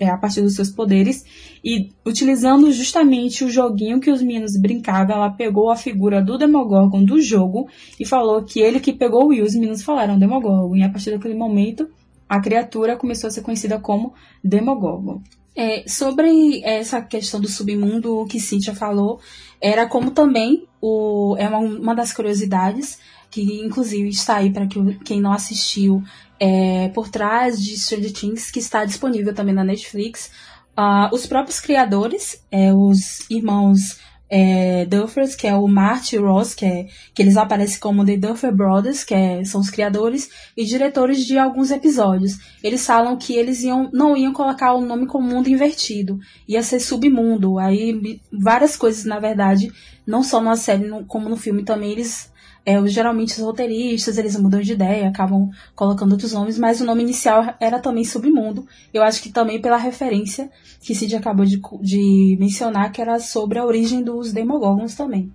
a 0.03 0.17
partir 0.17 0.43
dos 0.43 0.55
seus 0.55 0.71
poderes 0.71 1.25
e 1.65 1.91
utilizando 2.05 2.71
justamente 2.73 3.45
o 3.45 3.51
joguinho 3.51 4.01
que 4.01 4.11
os 4.11 4.23
meninos 4.23 4.59
brincavam, 4.61 5.17
ela 5.17 5.31
pegou 5.31 5.71
a 5.71 5.77
figura 5.77 6.23
do 6.23 6.39
Demogorgon 6.39 7.05
do 7.05 7.21
jogo 7.21 7.69
e 7.99 8.07
falou 8.07 8.43
que 8.43 8.61
ele 8.61 8.81
que 8.81 8.93
pegou 8.93 9.25
o 9.25 9.29
Will. 9.29 9.45
Os 9.45 9.55
meninos 9.55 9.83
falaram 9.83 10.19
Demogorgon 10.19 10.77
e 10.77 10.83
a 10.83 10.89
partir 10.89 11.11
daquele 11.11 11.35
momento 11.35 11.89
a 12.29 12.41
criatura 12.41 12.97
começou 12.97 13.29
a 13.29 13.31
ser 13.31 13.43
conhecida 13.43 13.81
como 13.81 14.15
Demogorgon. 14.43 15.21
É, 15.57 15.83
sobre 15.89 16.63
essa 16.63 17.03
questão 17.03 17.41
do 17.41 17.49
submundo, 17.49 18.25
que 18.27 18.39
Cíntia 18.39 18.73
falou, 18.73 19.19
era 19.61 19.87
como 19.87 20.13
também 20.13 20.65
o, 20.81 21.35
é 21.39 21.49
uma, 21.49 21.59
uma 21.59 21.95
das 21.95 22.13
curiosidades 22.13 22.99
que 23.31 23.61
inclusive 23.65 24.09
está 24.09 24.37
aí 24.37 24.51
para 24.51 24.67
que, 24.67 24.99
quem 25.05 25.21
não 25.21 25.33
assistiu 25.33 26.03
é, 26.39 26.89
por 26.89 27.09
trás 27.09 27.63
de 27.63 27.79
Stranger 27.79 28.13
Things, 28.13 28.51
que 28.51 28.59
está 28.59 28.85
disponível 28.85 29.35
também 29.35 29.55
na 29.55 29.63
Netflix. 29.63 30.31
Uh, 30.79 31.15
os 31.15 31.27
próprios 31.27 31.61
criadores, 31.61 32.43
é, 32.51 32.73
os 32.73 33.29
irmãos 33.29 33.99
é, 34.31 34.87
Duffers, 34.87 35.35
que 35.35 35.47
é 35.47 35.55
o 35.55 35.67
Marty 35.67 36.17
Ross, 36.17 36.55
que, 36.55 36.65
é, 36.65 36.87
que 37.13 37.21
eles 37.21 37.37
aparecem 37.37 37.81
como 37.81 38.05
The 38.05 38.17
Duffer 38.17 38.55
Brothers, 38.55 39.03
que 39.03 39.13
é, 39.13 39.45
são 39.45 39.61
os 39.61 39.69
criadores 39.69 40.31
e 40.57 40.65
diretores 40.65 41.27
de 41.27 41.37
alguns 41.37 41.73
episódios. 41.73 42.39
Eles 42.63 42.87
falam 42.87 43.17
que 43.17 43.35
eles 43.35 43.63
iam, 43.63 43.91
não 43.93 44.17
iam 44.17 44.33
colocar 44.33 44.73
o 44.73 44.81
nome 44.81 45.07
como 45.07 45.29
mundo 45.29 45.49
invertido, 45.49 46.19
ia 46.47 46.63
ser 46.63 46.79
submundo. 46.79 47.59
Aí 47.59 48.21
várias 48.33 48.77
coisas, 48.77 49.05
na 49.05 49.19
verdade, 49.19 49.73
não 50.07 50.23
só 50.23 50.41
na 50.41 50.57
série 50.57 50.89
como 51.09 51.29
no 51.29 51.37
filme 51.37 51.65
também, 51.65 51.91
eles 51.91 52.30
é, 52.65 52.87
geralmente 52.87 53.33
os 53.33 53.39
roteiristas, 53.39 54.19
eles 54.19 54.37
mudam 54.37 54.61
de 54.61 54.73
ideia, 54.73 55.09
acabam 55.09 55.49
colocando 55.75 56.13
outros 56.13 56.33
nomes, 56.33 56.59
mas 56.59 56.81
o 56.81 56.85
nome 56.85 57.03
inicial 57.03 57.55
era 57.61 57.79
também 57.79 58.05
Submundo. 58.05 58.67
Eu 58.93 59.03
acho 59.03 59.23
que 59.23 59.31
também 59.31 59.61
pela 59.61 59.77
referência 59.77 60.51
que 60.81 60.95
Cid 60.95 61.17
acabou 61.17 61.45
de, 61.45 61.61
de 61.81 62.37
mencionar, 62.39 62.93
que 62.93 63.01
era 63.01 63.19
sobre 63.19 63.59
a 63.59 63.65
origem 63.65 64.03
dos 64.03 64.33
Demogorgons 64.33 64.95
também. 64.95 65.33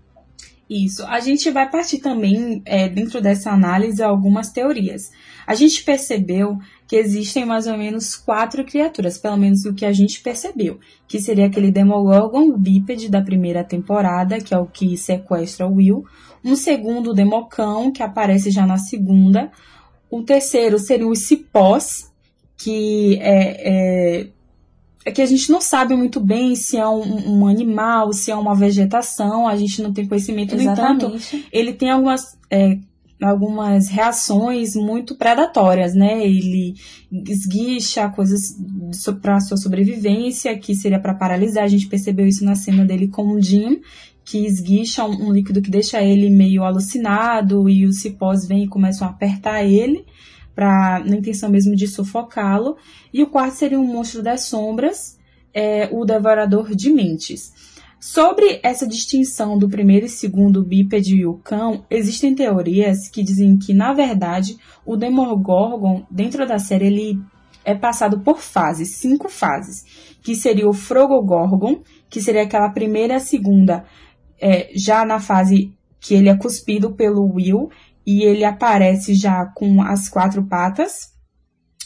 Isso. 0.70 1.06
A 1.06 1.20
gente 1.20 1.52
vai 1.52 1.70
partir 1.70 2.00
também, 2.00 2.62
é, 2.66 2.90
dentro 2.90 3.22
dessa 3.22 3.52
análise, 3.52 4.02
algumas 4.02 4.50
teorias. 4.50 5.12
A 5.46 5.54
gente 5.54 5.84
percebeu 5.84 6.58
que 6.88 6.96
existem 6.96 7.46
mais 7.46 7.68
ou 7.68 7.78
menos 7.78 8.16
quatro 8.16 8.64
criaturas, 8.64 9.18
pelo 9.18 9.38
menos 9.38 9.64
o 9.66 9.74
que 9.76 9.86
a 9.86 9.94
gente 9.94 10.22
percebeu, 10.22 10.80
que 11.08 11.20
seria 11.20 11.46
aquele 11.46 11.72
Demogorgon 11.72 12.58
bípede 12.58 13.10
da 13.10 13.22
primeira 13.22 13.64
temporada, 13.64 14.40
que 14.40 14.56
é 14.56 14.58
o 14.58 14.66
que 14.66 14.98
sequestra 14.98 15.68
o 15.68 15.76
Will, 15.76 16.04
um 16.46 16.56
segundo 16.56 17.14
Democão, 17.14 17.92
que 17.92 18.04
aparece 18.04 18.52
já 18.52 18.66
na 18.66 18.78
segunda, 18.78 19.52
o 20.10 20.22
terceiro 20.22 20.78
seria 20.78 21.08
os 21.08 21.20
cipós, 21.20 22.12
que 22.56 23.18
é, 23.20 24.22
é, 24.22 24.28
é, 25.06 25.12
que 25.12 25.22
a 25.22 25.26
gente 25.26 25.52
não 25.52 25.60
sabe 25.60 25.96
muito 25.96 26.20
bem 26.20 26.56
se 26.56 26.78
é 26.78 26.88
um, 26.88 27.40
um, 27.42 27.48
animal, 27.48 28.14
se 28.14 28.32
é 28.32 28.36
uma 28.36 28.56
vegetação, 28.56 29.48
a 29.48 29.56
gente 29.56 29.82
não 29.82 29.92
tem 29.92 30.08
conhecimento. 30.08 30.56
Exatamente. 30.56 31.04
No 31.04 31.16
entanto, 31.16 31.48
ele 31.52 31.74
tem 31.74 31.90
algumas 31.90 32.38
é, 32.50 32.78
algumas 33.22 33.88
reações 33.88 34.76
muito 34.76 35.16
predatórias, 35.16 35.94
né? 35.94 36.26
Ele 36.26 36.76
esguicha 37.12 38.10
coisas 38.10 38.56
para 39.22 39.40
sua 39.40 39.58
sobrevivência, 39.58 40.58
que 40.58 40.76
seria 40.76 41.00
para 41.00 41.14
paralisar. 41.14 41.64
A 41.64 41.70
gente 41.70 41.88
percebeu 41.88 42.28
isso 42.28 42.44
na 42.44 42.56
cena 42.56 42.86
dele 42.86 43.08
com 43.08 43.28
o 43.28 43.42
Jim, 43.42 43.82
que 44.26 44.44
esguicha 44.44 45.06
um, 45.06 45.32
líquido 45.32 45.62
que 45.62 45.70
deixa 45.70 46.02
ele 46.02 46.32
meio 46.32 46.64
alucinado 46.64 47.70
e 47.70 47.86
os 47.86 48.02
cipós 48.02 48.48
vêm 48.48 48.64
e 48.64 48.68
começam 48.68 49.08
a 49.08 49.12
apertar 49.12 49.64
ele 49.64 50.04
para 50.56 51.04
na 51.06 51.18
intenção 51.18 51.50
mesmo 51.50 51.76
de 51.76 51.88
sufocá-lo. 51.88 52.76
E 53.14 53.22
o 53.22 53.30
quarto 53.30 53.54
seria 53.54 53.80
um 53.80 53.86
monstro 53.86 54.24
das 54.24 54.46
sombras, 54.46 55.18
é, 55.54 55.88
o 55.92 56.04
devorador 56.04 56.76
de 56.76 56.92
mentes. 56.92 57.54
Sobre 58.00 58.60
essa 58.64 58.88
distinção 58.88 59.58
do 59.58 59.70
primeiro 59.70 60.06
e 60.06 60.10
segundo 60.10 60.64
bípede 60.64 61.18
e 61.18 61.26
o 61.26 61.36
cão, 61.36 61.86
existem 61.90 62.36
teorias 62.36 63.08
que 63.08 63.24
dizem 63.24 63.58
que, 63.58 63.74
na 63.74 63.94
verdade, 63.94 64.58
o 64.86 64.96
Demogorgon, 64.96 66.06
dentro 66.12 66.48
da 66.48 66.60
série, 66.60 66.88
ele 66.88 67.20
é 67.64 67.74
passado 67.74 68.20
por 68.20 68.40
fases, 68.40 68.90
cinco 68.90 69.28
fases, 69.28 70.16
que 70.22 70.36
seria 70.36 70.70
o 70.70 70.74
Frogogorgon, 70.74 71.82
que 72.08 72.22
seria 72.22 72.44
aquela 72.44 72.70
primeira 72.70 73.16
e 73.16 73.20
segunda, 73.20 73.86
é, 74.40 74.70
já 74.76 75.06
na 75.06 75.20
fase 75.20 75.74
que 76.00 76.14
ele 76.14 76.30
é 76.30 76.38
cuspido 76.38 76.92
pelo 76.92 77.34
Will, 77.34 77.70
e 78.06 78.24
ele 78.24 78.44
aparece 78.44 79.16
já 79.16 79.46
com 79.46 79.82
as 79.82 80.08
quatro 80.08 80.44
patas. 80.44 81.14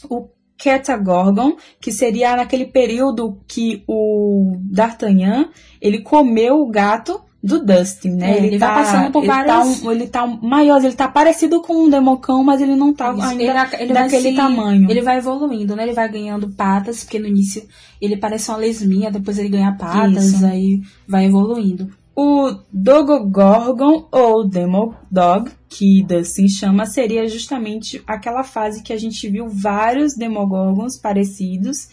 O 0.10 0.28
Catagorgon, 0.62 1.56
que 1.80 1.92
seria 1.92 2.36
naquele 2.36 2.66
período 2.66 3.40
que 3.48 3.84
o 3.88 4.58
D'Artagnan, 4.60 5.50
ele 5.82 6.02
comeu 6.02 6.60
o 6.60 6.70
gato 6.70 7.22
do 7.42 7.64
Dustin, 7.64 8.10
né? 8.10 8.32
É, 8.32 8.38
ele, 8.38 8.48
ele 8.48 8.60
tá, 8.60 8.74
passando 8.74 9.12
por 9.12 9.20
ele 9.20 9.28
várias... 9.28 9.80
Tá 9.80 9.88
um, 9.88 9.92
ele 9.92 10.08
tá 10.08 10.28
maior, 10.28 10.84
ele 10.84 10.94
tá 10.94 11.08
parecido 11.08 11.62
com 11.62 11.86
um 11.86 11.90
democão, 11.90 12.44
mas 12.44 12.60
ele 12.60 12.76
não 12.76 12.94
tá 12.94 13.14
Isso, 13.14 13.22
ainda 13.22 13.44
ele, 13.44 13.84
ele 13.84 13.94
daquele 13.94 14.30
se, 14.32 14.36
tamanho. 14.36 14.92
Ele 14.92 15.02
vai 15.02 15.20
evoluindo, 15.20 15.74
né? 15.74 15.84
Ele 15.84 15.94
vai 15.94 16.12
ganhando 16.12 16.50
patas, 16.50 17.06
porque 17.06 17.18
no 17.18 17.28
início 17.28 17.66
ele 18.02 18.18
parece 18.18 18.52
uma 18.52 18.58
lesminha, 18.58 19.10
depois 19.10 19.40
ele 19.40 19.48
ganha 19.48 19.72
patas, 19.72 20.34
Isso. 20.34 20.46
aí 20.46 20.82
vai 21.08 21.26
evoluindo. 21.26 21.90
O 22.22 22.54
Dogogorgon 22.74 24.10
ou 24.12 24.46
Demodog, 24.46 25.50
que 25.70 26.04
Dustin 26.04 26.50
chama, 26.50 26.86
seria 26.86 27.26
justamente 27.30 28.04
aquela 28.06 28.44
fase 28.44 28.84
que 28.84 28.92
a 28.92 28.98
gente 28.98 29.30
viu 29.30 29.48
vários 29.48 30.18
Demogorgons 30.18 30.98
parecidos, 30.98 31.88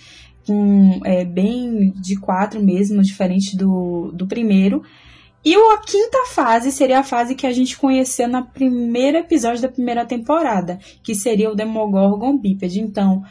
com, 0.45 0.99
é, 1.05 1.25
bem 1.25 1.93
de 1.93 2.19
quatro 2.19 2.61
mesmo, 2.61 3.05
diferente 3.05 3.57
do, 3.57 4.11
do 4.13 4.27
primeiro. 4.27 4.83
E 5.45 5.55
a 5.55 5.79
quinta 5.79 6.27
fase 6.27 6.73
seria 6.73 6.99
a 6.99 7.05
fase 7.05 7.37
que 7.37 7.47
a 7.47 7.53
gente 7.53 7.79
conheceu 7.79 8.27
no 8.27 8.45
primeiro 8.45 9.19
episódio 9.19 9.63
da 9.63 9.69
primeira 9.69 10.05
temporada, 10.05 10.81
que 11.05 11.15
seria 11.15 11.53
o 11.53 11.55
Demogorgon 11.55 12.37
bípede. 12.37 12.81
Então, 12.81 13.23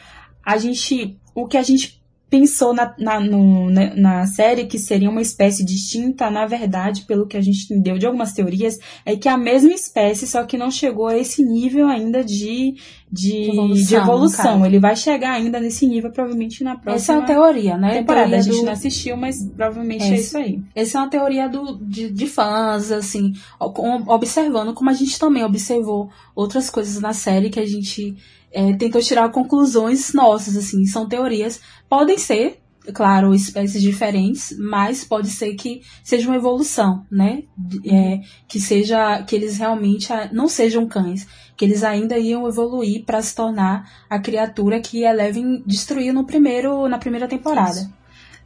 a 0.46 0.56
gente, 0.56 1.20
o 1.36 1.46
que 1.46 1.58
a 1.58 1.62
gente 1.62 2.05
pensou 2.30 2.74
na, 2.74 2.94
na, 2.98 3.20
no, 3.20 3.70
na, 3.70 3.82
né, 3.82 3.94
na, 3.96 4.28
série 4.28 4.66
que 4.66 4.80
seria 4.80 5.10
uma 5.10 5.22
espécie 5.22 5.64
distinta, 5.64 6.30
na 6.30 6.46
verdade, 6.46 7.04
pelo 7.04 7.28
que 7.28 7.38
a 7.38 7.42
gente 7.42 7.66
entendeu 7.66 7.98
de 7.98 8.06
algumas 8.06 8.34
teorias, 8.34 8.80
é 9.06 9.16
que 9.16 9.28
é 9.28 9.32
a 9.32 9.38
mesma 9.38 9.72
espécie, 9.72 10.28
só 10.28 10.44
que 10.44 10.58
não 10.58 10.72
chegou 10.72 11.08
a 11.08 11.18
esse 11.18 11.46
nível 11.46 11.88
ainda 11.88 12.24
de, 12.24 12.76
de 13.12 13.52
evolução. 13.52 13.86
De 13.86 13.96
evolução. 13.96 14.66
Ele 14.66 14.80
vai 14.80 14.96
chegar 14.96 15.34
ainda 15.34 15.60
nesse 15.60 15.88
nível, 15.88 16.12
provavelmente, 16.12 16.64
na 16.64 16.76
próxima 16.76 16.96
Essa 16.96 17.14
é 17.14 17.18
a 17.18 17.22
teoria, 17.22 17.78
né? 17.78 17.94
Temporada. 18.00 18.30
Teoria 18.30 18.40
a 18.40 18.42
gente 18.42 18.60
do... 18.60 18.66
não 18.66 18.74
assistiu, 18.74 19.16
mas 19.16 19.44
provavelmente 19.44 20.04
é, 20.04 20.10
é 20.10 20.16
isso 20.16 20.38
aí. 20.38 20.60
Essa 20.74 20.98
é 20.98 21.02
uma 21.02 21.10
teoria 21.10 21.48
do, 21.48 21.78
de, 21.78 22.10
de 22.12 22.28
fãs, 22.28 22.92
assim, 22.92 23.34
observando 23.60 24.74
como 24.74 24.90
a 24.90 24.94
gente 24.94 25.20
também 25.20 25.44
observou 25.44 26.10
outras 26.36 26.70
coisas 26.70 27.00
na 27.00 27.14
série 27.14 27.50
que 27.50 27.60
a 27.60 27.66
gente 27.66 28.16
é, 28.56 28.74
tentou 28.74 29.02
tirar 29.02 29.30
conclusões 29.30 30.14
nossas, 30.14 30.56
assim, 30.56 30.86
são 30.86 31.08
teorias, 31.08 31.60
podem 31.90 32.18
ser, 32.18 32.62
claro, 32.94 33.36
espécies 33.36 33.82
diferentes, 33.82 34.56
mas 34.58 35.04
pode 35.04 35.30
ser 35.30 35.56
que 35.56 35.82
seja 36.02 36.28
uma 36.30 36.38
evolução, 36.38 37.06
né? 37.12 37.44
É, 37.86 38.22
que 38.48 38.60
seja, 38.60 39.22
que 39.24 39.36
eles 39.36 39.58
realmente 39.58 40.08
não 40.32 40.48
sejam 40.48 40.88
cães, 40.88 41.28
que 41.58 41.66
eles 41.66 41.84
ainda 41.84 42.18
iam 42.18 42.48
evoluir 42.48 43.04
para 43.04 43.22
se 43.22 43.36
tornar 43.36 43.92
a 44.10 44.20
criatura 44.20 44.80
que 44.80 45.04
Eleven 45.04 45.62
destruiu 45.66 46.14
no 46.14 46.26
primeiro, 46.26 46.88
na 46.88 46.98
primeira 46.98 47.28
temporada. 47.28 47.80
Isso. 47.80 47.94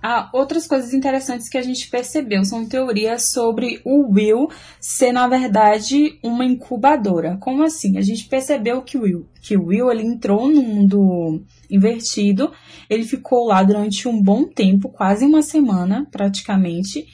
Ah, 0.01 0.29
outras 0.31 0.65
coisas 0.65 0.93
interessantes 0.93 1.49
que 1.49 1.57
a 1.57 1.61
gente 1.61 1.89
percebeu 1.89 2.45
são 2.45 2.65
teorias 2.65 3.31
sobre 3.31 3.81
o 3.83 4.13
Will 4.13 4.47
ser, 4.79 5.11
na 5.11 5.27
verdade, 5.27 6.17
uma 6.23 6.45
incubadora. 6.45 7.37
Como 7.41 7.63
assim? 7.63 7.97
A 7.97 8.01
gente 8.01 8.25
percebeu 8.29 8.81
que 8.81 8.97
o 8.97 9.01
Will, 9.01 9.27
que 9.41 9.57
o 9.57 9.65
Will 9.65 9.91
ele 9.91 10.03
entrou 10.03 10.47
no 10.47 10.61
mundo 10.61 11.43
invertido, 11.69 12.49
ele 12.89 13.03
ficou 13.03 13.45
lá 13.45 13.61
durante 13.61 14.07
um 14.07 14.21
bom 14.21 14.45
tempo, 14.45 14.87
quase 14.87 15.25
uma 15.25 15.41
semana 15.41 16.07
praticamente, 16.09 17.05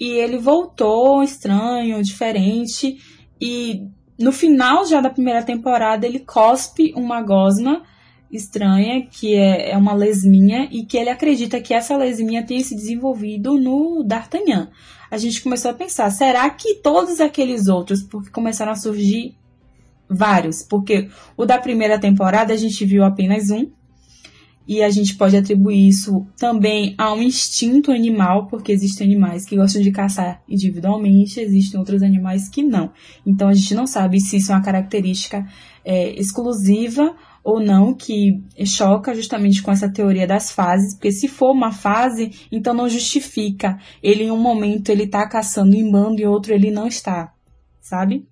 e 0.00 0.08
ele 0.08 0.36
voltou 0.36 1.22
estranho, 1.22 2.02
diferente, 2.02 2.98
e 3.40 3.86
no 4.18 4.32
final 4.32 4.84
já 4.84 5.00
da 5.00 5.10
primeira 5.10 5.44
temporada 5.44 6.06
ele 6.06 6.18
cospe 6.18 6.92
uma 6.96 7.22
gosma 7.22 7.84
estranha, 8.32 9.06
que 9.06 9.34
é, 9.34 9.72
é 9.72 9.76
uma 9.76 9.92
lesminha, 9.92 10.68
e 10.72 10.84
que 10.84 10.96
ele 10.96 11.10
acredita 11.10 11.60
que 11.60 11.74
essa 11.74 11.96
lesminha 11.96 12.44
tenha 12.44 12.64
se 12.64 12.74
desenvolvido 12.74 13.58
no 13.58 14.02
D'Artagnan. 14.02 14.70
A 15.10 15.18
gente 15.18 15.42
começou 15.42 15.70
a 15.70 15.74
pensar, 15.74 16.10
será 16.10 16.48
que 16.48 16.76
todos 16.76 17.20
aqueles 17.20 17.68
outros, 17.68 18.02
porque 18.02 18.30
começaram 18.30 18.72
a 18.72 18.76
surgir 18.76 19.36
vários, 20.08 20.62
porque 20.62 21.08
o 21.36 21.44
da 21.44 21.58
primeira 21.58 21.98
temporada 21.98 22.52
a 22.54 22.56
gente 22.56 22.84
viu 22.84 23.04
apenas 23.04 23.50
um, 23.50 23.70
e 24.66 24.82
a 24.82 24.90
gente 24.90 25.16
pode 25.16 25.36
atribuir 25.36 25.88
isso 25.88 26.24
também 26.38 26.94
a 26.96 27.12
um 27.12 27.20
instinto 27.20 27.90
animal, 27.90 28.46
porque 28.46 28.72
existem 28.72 29.06
animais 29.06 29.44
que 29.44 29.56
gostam 29.56 29.82
de 29.82 29.90
caçar 29.90 30.40
individualmente, 30.48 31.40
existem 31.40 31.78
outros 31.78 32.02
animais 32.02 32.48
que 32.48 32.62
não. 32.62 32.92
Então 33.26 33.48
a 33.48 33.54
gente 33.54 33.74
não 33.74 33.86
sabe 33.86 34.20
se 34.20 34.36
isso 34.36 34.52
é 34.52 34.54
uma 34.54 34.62
característica 34.62 35.44
é, 35.84 36.10
exclusiva 36.18 37.14
ou 37.44 37.60
não, 37.60 37.92
que 37.92 38.40
choca 38.64 39.14
justamente 39.14 39.62
com 39.62 39.72
essa 39.72 39.90
teoria 39.90 40.26
das 40.26 40.52
fases, 40.52 40.94
porque 40.94 41.10
se 41.10 41.26
for 41.26 41.50
uma 41.50 41.72
fase, 41.72 42.30
então 42.52 42.72
não 42.72 42.88
justifica. 42.88 43.78
Ele 44.02 44.24
em 44.24 44.30
um 44.30 44.38
momento 44.38 44.90
ele 44.90 45.08
tá 45.08 45.28
caçando 45.28 45.74
em 45.74 45.90
bando 45.90 46.20
e 46.20 46.26
outro 46.26 46.54
ele 46.54 46.70
não 46.70 46.86
está, 46.86 47.32
sabe? 47.80 48.26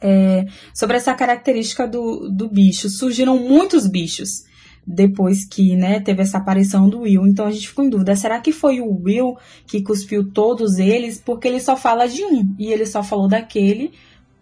É, 0.00 0.44
sobre 0.74 0.96
essa 0.96 1.14
característica 1.14 1.86
do, 1.86 2.28
do 2.28 2.48
bicho, 2.48 2.90
surgiram 2.90 3.38
muitos 3.38 3.86
bichos 3.86 4.44
depois 4.86 5.44
que 5.44 5.74
né, 5.74 6.00
teve 6.00 6.22
essa 6.22 6.38
aparição 6.38 6.88
do 6.88 7.00
Will. 7.00 7.26
Então 7.26 7.46
a 7.46 7.50
gente 7.50 7.68
ficou 7.68 7.84
em 7.84 7.90
dúvida: 7.90 8.14
será 8.14 8.40
que 8.40 8.52
foi 8.52 8.80
o 8.80 9.02
Will 9.02 9.36
que 9.66 9.82
cuspiu 9.82 10.30
todos 10.30 10.78
eles? 10.78 11.20
Porque 11.24 11.48
ele 11.48 11.60
só 11.60 11.76
fala 11.76 12.06
de 12.06 12.24
um 12.24 12.54
e 12.58 12.72
ele 12.72 12.86
só 12.86 13.02
falou 13.02 13.28
daquele 13.28 13.92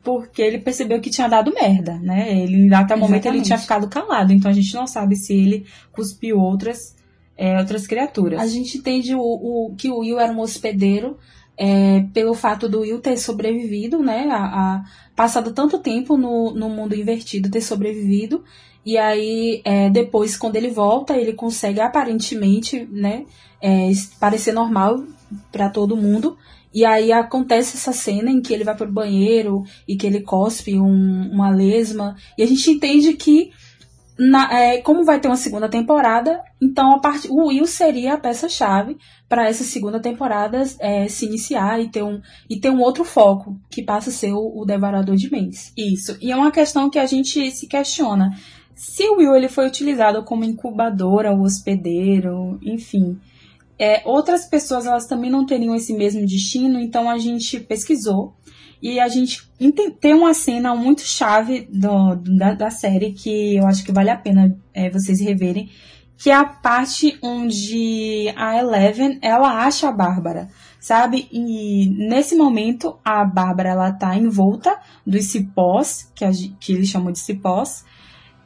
porque 0.04 0.42
ele 0.42 0.58
percebeu 0.58 1.00
que 1.00 1.10
tinha 1.10 1.26
dado 1.26 1.52
merda, 1.52 1.98
né? 1.98 2.38
Ele 2.38 2.72
até 2.74 2.94
o 2.94 2.98
momento 2.98 3.26
ele 3.26 3.40
tinha 3.40 3.58
ficado 3.58 3.88
calado, 3.88 4.32
então 4.32 4.50
a 4.50 4.54
gente 4.54 4.74
não 4.74 4.86
sabe 4.86 5.16
se 5.16 5.32
ele 5.32 5.66
cuspiu 5.90 6.38
outras 6.38 6.94
é, 7.36 7.58
outras 7.58 7.86
criaturas. 7.86 8.38
A 8.40 8.46
gente 8.46 8.78
entende 8.78 9.14
o, 9.14 9.20
o, 9.20 9.74
que 9.76 9.90
o 9.90 10.00
Will 10.00 10.20
era 10.20 10.32
um 10.32 10.40
hospedeiro 10.40 11.16
é, 11.56 12.04
pelo 12.12 12.34
fato 12.34 12.68
do 12.68 12.80
Will 12.80 13.00
ter 13.00 13.16
sobrevivido, 13.16 13.98
né? 13.98 14.28
A, 14.30 14.44
a 14.44 14.84
passado 15.16 15.52
tanto 15.52 15.78
tempo 15.78 16.16
no, 16.16 16.52
no 16.52 16.68
mundo 16.68 16.94
invertido, 16.94 17.50
ter 17.50 17.62
sobrevivido. 17.62 18.44
E 18.84 18.98
aí, 18.98 19.62
é, 19.64 19.88
depois, 19.88 20.36
quando 20.36 20.56
ele 20.56 20.70
volta, 20.70 21.16
ele 21.16 21.32
consegue 21.32 21.80
aparentemente, 21.80 22.86
né? 22.92 23.24
É, 23.60 23.90
parecer 24.20 24.52
normal 24.52 25.02
para 25.50 25.70
todo 25.70 25.96
mundo. 25.96 26.36
E 26.74 26.84
aí 26.84 27.12
acontece 27.12 27.76
essa 27.76 27.92
cena 27.92 28.28
em 28.28 28.40
que 28.40 28.52
ele 28.52 28.64
vai 28.64 28.74
pro 28.74 28.90
banheiro 28.90 29.62
e 29.86 29.96
que 29.96 30.04
ele 30.04 30.20
cospe 30.20 30.76
um, 30.76 31.30
uma 31.30 31.48
lesma. 31.48 32.16
E 32.36 32.42
a 32.42 32.46
gente 32.46 32.68
entende 32.68 33.12
que, 33.12 33.52
na, 34.18 34.52
é, 34.52 34.78
como 34.78 35.04
vai 35.04 35.20
ter 35.20 35.28
uma 35.28 35.36
segunda 35.36 35.68
temporada, 35.68 36.42
então 36.60 36.92
a 36.92 36.98
part... 36.98 37.28
o 37.30 37.46
Will 37.46 37.66
seria 37.66 38.14
a 38.14 38.18
peça-chave 38.18 38.96
para 39.28 39.48
essa 39.48 39.62
segunda 39.62 40.00
temporada 40.00 40.64
é, 40.80 41.06
se 41.06 41.26
iniciar 41.26 41.80
e 41.80 41.88
ter, 41.88 42.02
um, 42.02 42.20
e 42.50 42.58
ter 42.58 42.70
um 42.70 42.80
outro 42.80 43.04
foco, 43.04 43.56
que 43.70 43.80
passa 43.80 44.10
a 44.10 44.12
ser 44.12 44.32
o, 44.32 44.60
o 44.60 44.64
Devorador 44.64 45.14
de 45.14 45.30
Mentes. 45.30 45.72
Isso. 45.76 46.18
E 46.20 46.32
é 46.32 46.36
uma 46.36 46.50
questão 46.50 46.90
que 46.90 46.98
a 46.98 47.06
gente 47.06 47.52
se 47.52 47.68
questiona. 47.68 48.36
Se 48.74 49.08
o 49.08 49.18
Will 49.18 49.36
ele 49.36 49.48
foi 49.48 49.68
utilizado 49.68 50.24
como 50.24 50.42
incubadora, 50.42 51.30
ou 51.30 51.42
hospedeiro, 51.42 52.58
enfim 52.60 53.16
é, 53.78 54.02
outras 54.04 54.46
pessoas 54.46 54.86
elas 54.86 55.06
também 55.06 55.30
não 55.30 55.44
teriam 55.44 55.74
esse 55.74 55.92
mesmo 55.92 56.24
destino, 56.24 56.78
então 56.78 57.10
a 57.10 57.18
gente 57.18 57.58
pesquisou 57.60 58.34
e 58.80 59.00
a 59.00 59.08
gente 59.08 59.50
tem 60.00 60.12
uma 60.12 60.34
cena 60.34 60.74
muito 60.74 61.02
chave 61.02 61.66
do, 61.72 62.16
da, 62.16 62.54
da 62.54 62.70
série 62.70 63.12
que 63.12 63.56
eu 63.56 63.66
acho 63.66 63.84
que 63.84 63.92
vale 63.92 64.10
a 64.10 64.16
pena 64.16 64.54
é, 64.72 64.90
vocês 64.90 65.20
reverem, 65.20 65.70
que 66.18 66.30
é 66.30 66.34
a 66.34 66.44
parte 66.44 67.18
onde 67.22 68.32
a 68.36 68.58
Eleven 68.58 69.18
ela 69.22 69.64
acha 69.64 69.88
a 69.88 69.92
Bárbara, 69.92 70.48
sabe? 70.78 71.26
E 71.32 71.88
nesse 72.08 72.36
momento 72.36 72.98
a 73.04 73.24
Bárbara 73.24 73.70
ela 73.70 73.92
tá 73.92 74.16
envolta 74.16 74.78
dos 75.06 75.24
cipós, 75.26 76.10
que, 76.14 76.24
a, 76.24 76.30
que 76.60 76.72
eles 76.72 76.88
chamam 76.88 77.10
de 77.10 77.18
cipós, 77.18 77.84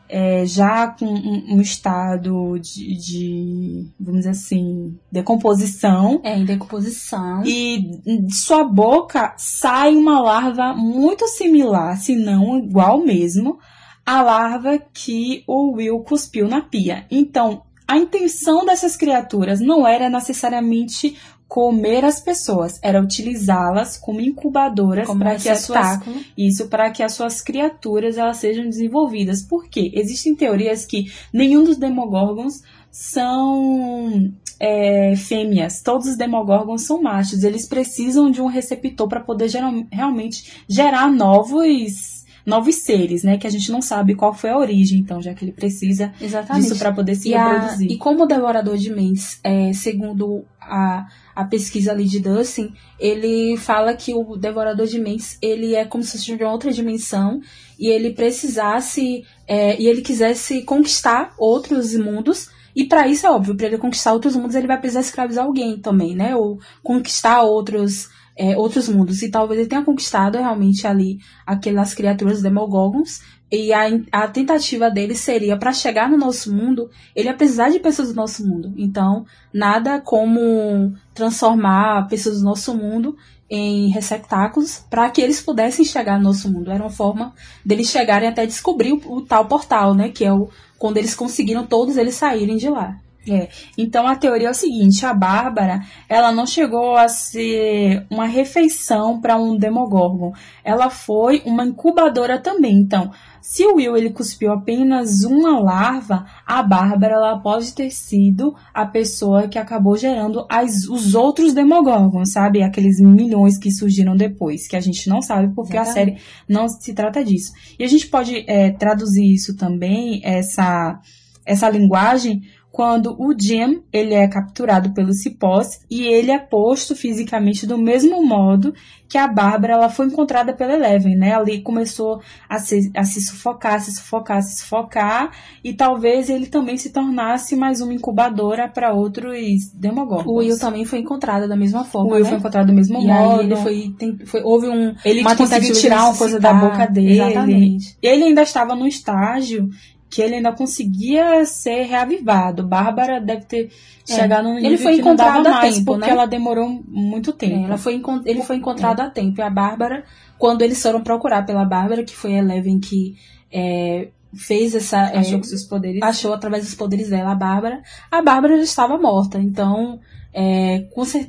é, 0.08 0.46
já 0.46 0.88
com 0.88 1.06
um, 1.06 1.56
um 1.56 1.60
estado 1.60 2.58
de, 2.58 2.96
de, 2.96 3.86
vamos 4.00 4.20
dizer 4.20 4.30
assim, 4.30 4.98
decomposição. 5.12 6.20
É, 6.24 6.38
em 6.38 6.44
decomposição. 6.44 7.44
E 7.44 8.00
de 8.04 8.34
sua 8.34 8.64
boca 8.64 9.34
sai 9.36 9.94
uma 9.94 10.20
larva 10.20 10.74
muito 10.74 11.26
similar, 11.28 11.98
se 11.98 12.16
não 12.16 12.58
igual 12.58 13.04
mesmo, 13.04 13.58
à 14.04 14.22
larva 14.22 14.78
que 14.78 15.44
o 15.46 15.72
Will 15.72 16.00
cuspiu 16.00 16.48
na 16.48 16.62
pia. 16.62 17.06
Então, 17.10 17.62
a 17.86 17.96
intenção 17.96 18.66
dessas 18.66 18.96
criaturas 18.96 19.60
não 19.60 19.86
era 19.86 20.10
necessariamente 20.10 21.16
comer 21.48 22.04
as 22.04 22.20
pessoas, 22.20 22.78
era 22.82 23.02
utilizá-las 23.02 23.96
como 23.96 24.20
incubadoras 24.20 25.08
para 25.08 25.36
que 25.36 25.48
as 25.48 25.60
suas 25.60 25.98
isso 26.36 26.68
para 26.68 26.90
que 26.90 27.02
as 27.02 27.14
suas 27.14 27.40
criaturas 27.40 28.18
elas 28.18 28.36
sejam 28.36 28.64
desenvolvidas. 28.64 29.42
Por 29.42 29.66
quê? 29.66 29.90
Existem 29.94 30.36
teorias 30.36 30.84
que 30.84 31.10
nenhum 31.32 31.64
dos 31.64 31.78
demogorgons 31.78 32.62
são 32.90 34.30
é, 34.60 35.14
fêmeas, 35.16 35.80
todos 35.80 36.06
os 36.06 36.16
demogorgons 36.16 36.82
são 36.82 37.00
machos. 37.00 37.42
Eles 37.42 37.66
precisam 37.66 38.30
de 38.30 38.42
um 38.42 38.46
receptor 38.46 39.08
para 39.08 39.20
poder 39.20 39.48
gerar, 39.48 39.72
realmente 39.90 40.62
gerar 40.68 41.10
novos 41.10 42.18
novos 42.48 42.76
seres, 42.76 43.22
né? 43.22 43.36
Que 43.36 43.46
a 43.46 43.50
gente 43.50 43.70
não 43.70 43.82
sabe 43.82 44.14
qual 44.14 44.32
foi 44.32 44.48
a 44.48 44.58
origem, 44.58 44.98
então, 44.98 45.20
já 45.20 45.34
que 45.34 45.44
ele 45.44 45.52
precisa 45.52 46.12
Exatamente. 46.18 46.62
disso 46.62 46.78
para 46.78 46.92
poder 46.92 47.14
se 47.14 47.28
e 47.28 47.32
reproduzir. 47.32 47.90
A, 47.90 47.92
e 47.92 47.98
como 47.98 48.24
o 48.24 48.26
Devorador 48.26 48.78
de 48.78 48.90
Mentes, 48.90 49.38
é, 49.44 49.72
segundo 49.74 50.44
a, 50.68 51.06
a 51.34 51.44
pesquisa 51.44 51.92
ali 51.92 52.04
de 52.04 52.20
Dustin, 52.20 52.72
ele 52.98 53.56
fala 53.56 53.94
que 53.94 54.14
o 54.14 54.36
Devorador 54.36 54.86
de 54.86 54.98
Mentes, 54.98 55.38
ele 55.40 55.74
é 55.74 55.84
como 55.84 56.04
se 56.04 56.12
fosse 56.12 56.36
de 56.36 56.44
outra 56.44 56.72
dimensão 56.72 57.40
e 57.78 57.88
ele 57.88 58.12
precisasse, 58.12 59.24
é, 59.46 59.80
e 59.80 59.86
ele 59.86 60.02
quisesse 60.02 60.62
conquistar 60.62 61.34
outros 61.38 61.94
mundos, 61.94 62.50
e 62.74 62.84
para 62.84 63.08
isso 63.08 63.26
é 63.26 63.30
óbvio, 63.30 63.56
para 63.56 63.66
ele 63.66 63.78
conquistar 63.78 64.12
outros 64.12 64.36
mundos, 64.36 64.54
ele 64.54 64.66
vai 64.66 64.78
precisar 64.78 65.00
escravizar 65.00 65.44
alguém 65.44 65.78
também, 65.80 66.14
né? 66.14 66.36
Ou 66.36 66.60
conquistar 66.82 67.42
outros 67.42 68.08
é, 68.38 68.56
outros 68.56 68.88
mundos. 68.88 69.20
E 69.22 69.30
talvez 69.30 69.60
ele 69.60 69.68
tenha 69.68 69.84
conquistado 69.84 70.38
realmente 70.38 70.86
ali 70.86 71.18
aquelas 71.44 71.92
criaturas 71.92 72.40
demogorgons. 72.40 73.20
E 73.50 73.72
a, 73.72 73.88
a 74.12 74.28
tentativa 74.28 74.90
dele 74.90 75.14
seria, 75.14 75.56
para 75.56 75.72
chegar 75.72 76.08
no 76.08 76.16
nosso 76.16 76.54
mundo, 76.54 76.88
ele 77.16 77.28
ia 77.28 77.34
precisar 77.34 77.70
de 77.70 77.80
pessoas 77.80 78.08
do 78.08 78.14
nosso 78.14 78.46
mundo. 78.46 78.72
Então, 78.76 79.26
nada 79.52 80.00
como 80.00 80.94
transformar 81.12 82.06
pessoas 82.08 82.38
do 82.38 82.44
nosso 82.44 82.74
mundo 82.74 83.16
em 83.50 83.88
receptáculos 83.88 84.84
para 84.90 85.08
que 85.10 85.22
eles 85.22 85.40
pudessem 85.40 85.84
chegar 85.84 86.18
no 86.18 86.24
nosso 86.24 86.50
mundo. 86.52 86.70
Era 86.70 86.82
uma 86.82 86.90
forma 86.90 87.32
deles 87.64 87.88
chegarem 87.88 88.28
até 88.28 88.46
descobrir 88.46 88.92
o, 88.92 89.00
o 89.12 89.22
tal 89.22 89.46
portal, 89.46 89.94
né? 89.94 90.10
Que 90.10 90.24
é 90.24 90.32
o 90.32 90.48
quando 90.78 90.98
eles 90.98 91.14
conseguiram 91.14 91.66
todos 91.66 91.96
eles 91.96 92.14
saírem 92.14 92.56
de 92.56 92.68
lá. 92.68 92.96
É, 93.30 93.48
então 93.76 94.06
a 94.06 94.16
teoria 94.16 94.48
é 94.48 94.50
o 94.50 94.54
seguinte: 94.54 95.04
a 95.04 95.14
Bárbara, 95.14 95.80
ela 96.08 96.32
não 96.32 96.46
chegou 96.46 96.96
a 96.96 97.08
ser 97.08 98.06
uma 98.10 98.26
refeição 98.26 99.20
para 99.20 99.36
um 99.36 99.56
Demogorgon. 99.56 100.32
Ela 100.64 100.90
foi 100.90 101.42
uma 101.44 101.64
incubadora 101.64 102.38
também. 102.40 102.78
Então, 102.78 103.10
se 103.48 103.64
o 103.64 103.76
Will 103.76 103.96
ele 103.96 104.10
cuspiu 104.10 104.52
apenas 104.52 105.24
uma 105.24 105.58
larva, 105.58 106.26
a 106.46 106.62
Bárbara 106.62 107.14
ela 107.14 107.40
pode 107.40 107.72
ter 107.72 107.90
sido 107.90 108.54
a 108.74 108.84
pessoa 108.84 109.48
que 109.48 109.58
acabou 109.58 109.96
gerando 109.96 110.44
as, 110.50 110.84
os 110.84 111.14
outros 111.14 111.54
Demogorgons, 111.54 112.32
sabe? 112.32 112.62
Aqueles 112.62 113.00
milhões 113.00 113.56
que 113.56 113.70
surgiram 113.70 114.14
depois, 114.14 114.68
que 114.68 114.76
a 114.76 114.80
gente 114.80 115.08
não 115.08 115.22
sabe 115.22 115.54
porque 115.54 115.78
Exatamente. 115.78 115.90
a 115.90 115.94
série 115.94 116.22
não 116.46 116.68
se 116.68 116.92
trata 116.92 117.24
disso. 117.24 117.52
E 117.78 117.84
a 117.84 117.88
gente 117.88 118.08
pode 118.08 118.44
é, 118.46 118.70
traduzir 118.72 119.32
isso 119.32 119.56
também, 119.56 120.20
essa, 120.22 121.00
essa 121.46 121.70
linguagem 121.70 122.42
quando 122.70 123.16
o 123.18 123.34
Jim 123.38 123.82
ele 123.92 124.14
é 124.14 124.28
capturado 124.28 124.92
pelos 124.92 125.22
cipós 125.22 125.80
e 125.90 126.02
ele 126.02 126.30
é 126.30 126.38
posto 126.38 126.94
fisicamente 126.94 127.66
do 127.66 127.78
mesmo 127.78 128.24
modo 128.24 128.74
que 129.08 129.16
a 129.16 129.26
Bárbara 129.26 129.72
ela 129.72 129.88
foi 129.88 130.06
encontrada 130.06 130.52
pela 130.52 130.74
Eleven, 130.74 131.16
né? 131.16 131.34
Ali 131.34 131.62
começou 131.62 132.20
a 132.46 132.58
se, 132.58 132.92
a 132.94 133.04
se 133.04 133.22
sufocar, 133.22 133.80
se 133.80 133.92
sufocar, 133.92 134.42
se 134.42 134.60
sufocar 134.60 135.30
e 135.64 135.72
talvez 135.72 136.28
ele 136.28 136.46
também 136.46 136.76
se 136.76 136.90
tornasse 136.90 137.56
mais 137.56 137.80
uma 137.80 137.94
incubadora 137.94 138.68
para 138.68 138.92
outros 138.92 139.72
Demogorgons. 139.74 140.26
O 140.26 140.36
Will 140.36 140.58
também 140.58 140.84
foi 140.84 140.98
encontrado 140.98 141.48
da 141.48 141.56
mesma 141.56 141.84
forma. 141.84 142.10
O 142.10 142.14
Will 142.14 142.24
né? 142.24 142.30
foi 142.30 142.38
encontrado 142.38 142.66
do 142.66 142.74
mesmo 142.74 143.00
e 143.00 143.06
modo. 143.06 143.40
Aí 143.40 143.46
ele 143.46 143.56
foi, 143.56 143.94
tem, 143.98 144.18
foi 144.26 144.42
houve 144.42 144.68
um 144.68 144.94
ele 145.04 145.22
uma 145.22 145.34
conseguiu 145.34 145.72
tirar 145.72 146.04
uma 146.04 146.16
coisa 146.16 146.38
da 146.38 146.52
boca 146.52 146.86
dele. 146.86 147.12
Exatamente. 147.12 147.96
Ele 148.02 148.24
ainda 148.24 148.42
estava 148.42 148.74
no 148.74 148.86
estágio 148.86 149.70
que 150.10 150.22
ele 150.22 150.36
ainda 150.36 150.52
conseguia 150.52 151.44
ser 151.44 151.82
reavivado. 151.82 152.66
Bárbara 152.66 153.20
deve 153.20 153.44
ter 153.44 153.70
é. 154.08 154.14
chegado 154.14 154.48
no 154.48 154.54
nível 154.54 154.70
ele 154.70 154.78
foi 154.78 154.96
encontrado 154.96 155.46
a 155.46 155.60
tempo, 155.60 155.84
porque 155.84 156.06
né? 156.06 156.10
ela 156.10 156.26
demorou 156.26 156.82
muito 156.88 157.32
tempo. 157.32 157.56
É, 157.56 157.64
ela 157.64 157.78
foi, 157.78 158.02
ele 158.24 158.42
foi 158.42 158.56
encontrado 158.56 159.00
é. 159.00 159.04
a 159.04 159.10
tempo. 159.10 159.40
E 159.40 159.42
a 159.42 159.50
Bárbara, 159.50 160.04
quando 160.38 160.62
eles 160.62 160.82
foram 160.82 161.02
procurar 161.02 161.44
pela 161.44 161.64
Bárbara, 161.64 162.04
que 162.04 162.16
foi 162.16 162.34
a 162.34 162.38
Eleven 162.38 162.80
que 162.80 163.16
é, 163.52 164.08
fez 164.34 164.74
essa... 164.74 164.98
É, 164.98 165.18
achou 165.18 165.38
com 165.38 165.44
seus 165.44 165.64
poderes. 165.64 166.02
Achou 166.02 166.32
através 166.32 166.64
dos 166.64 166.74
poderes 166.74 167.10
dela 167.10 167.32
a 167.32 167.36
Bárbara. 167.36 167.82
A 168.10 168.22
Bárbara 168.22 168.56
já 168.56 168.64
estava 168.64 168.96
morta. 168.96 169.38
Então, 169.38 170.00
é, 170.32 170.86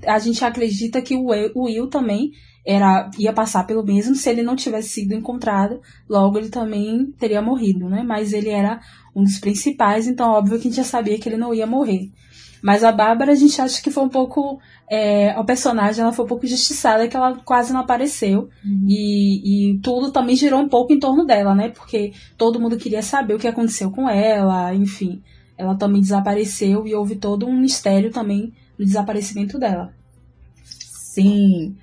a 0.08 0.20
gente 0.20 0.46
acredita 0.46 1.02
que 1.02 1.16
o 1.16 1.26
Will, 1.26 1.52
o 1.54 1.66
Will 1.66 1.88
também 1.88 2.32
era 2.70 3.10
ia 3.18 3.34
passar 3.34 3.66
pelo 3.66 3.84
mesmo 3.84 4.14
se 4.14 4.30
ele 4.30 4.44
não 4.44 4.56
tivesse 4.56 4.90
sido 4.90 5.16
encontrado, 5.16 5.82
logo 6.08 6.38
ele 6.38 6.50
também 6.50 7.12
teria 7.18 7.42
morrido, 7.42 7.90
né? 7.90 8.04
Mas 8.04 8.32
ele 8.32 8.50
era 8.50 8.80
um 9.16 9.24
dos 9.24 9.40
principais, 9.40 10.08
então 10.08 10.30
óbvio 10.30 10.60
que 10.60 10.68
a 10.68 10.70
gente 10.70 10.78
já 10.78 10.84
sabia 10.84 11.18
que 11.18 11.28
ele 11.28 11.36
não 11.36 11.52
ia 11.52 11.66
morrer. 11.66 12.12
Mas 12.62 12.84
a 12.84 12.92
Bárbara, 12.92 13.32
a 13.32 13.36
gente 13.36 13.60
acha 13.60 13.82
que 13.82 13.90
foi 13.90 14.04
um 14.04 14.10
pouco. 14.10 14.60
É, 14.88 15.32
a 15.32 15.44
personagem 15.44 16.04
ela 16.04 16.12
foi 16.12 16.26
um 16.26 16.28
pouco 16.28 16.46
injustiçada, 16.46 17.08
que 17.08 17.16
ela 17.16 17.40
quase 17.44 17.74
não 17.74 17.80
apareceu. 17.80 18.50
Uhum. 18.64 18.86
E, 18.88 19.72
e 19.72 19.80
tudo 19.80 20.12
também 20.12 20.36
girou 20.36 20.60
um 20.60 20.70
pouco 20.70 20.94
em 20.94 21.00
torno 21.00 21.26
dela, 21.26 21.56
né? 21.56 21.70
Porque 21.70 22.14
todo 22.38 22.60
mundo 22.60 22.78
queria 22.78 23.02
saber 23.02 23.34
o 23.34 23.40
que 23.40 23.48
aconteceu 23.48 23.90
com 23.90 24.08
ela, 24.08 24.76
enfim. 24.76 25.24
Ela 25.58 25.76
também 25.76 26.02
desapareceu 26.02 26.86
e 26.86 26.94
houve 26.94 27.16
todo 27.16 27.48
um 27.48 27.60
mistério 27.60 28.12
também 28.12 28.54
no 28.78 28.86
desaparecimento 28.86 29.58
dela. 29.58 29.92
Sim. 30.64 31.76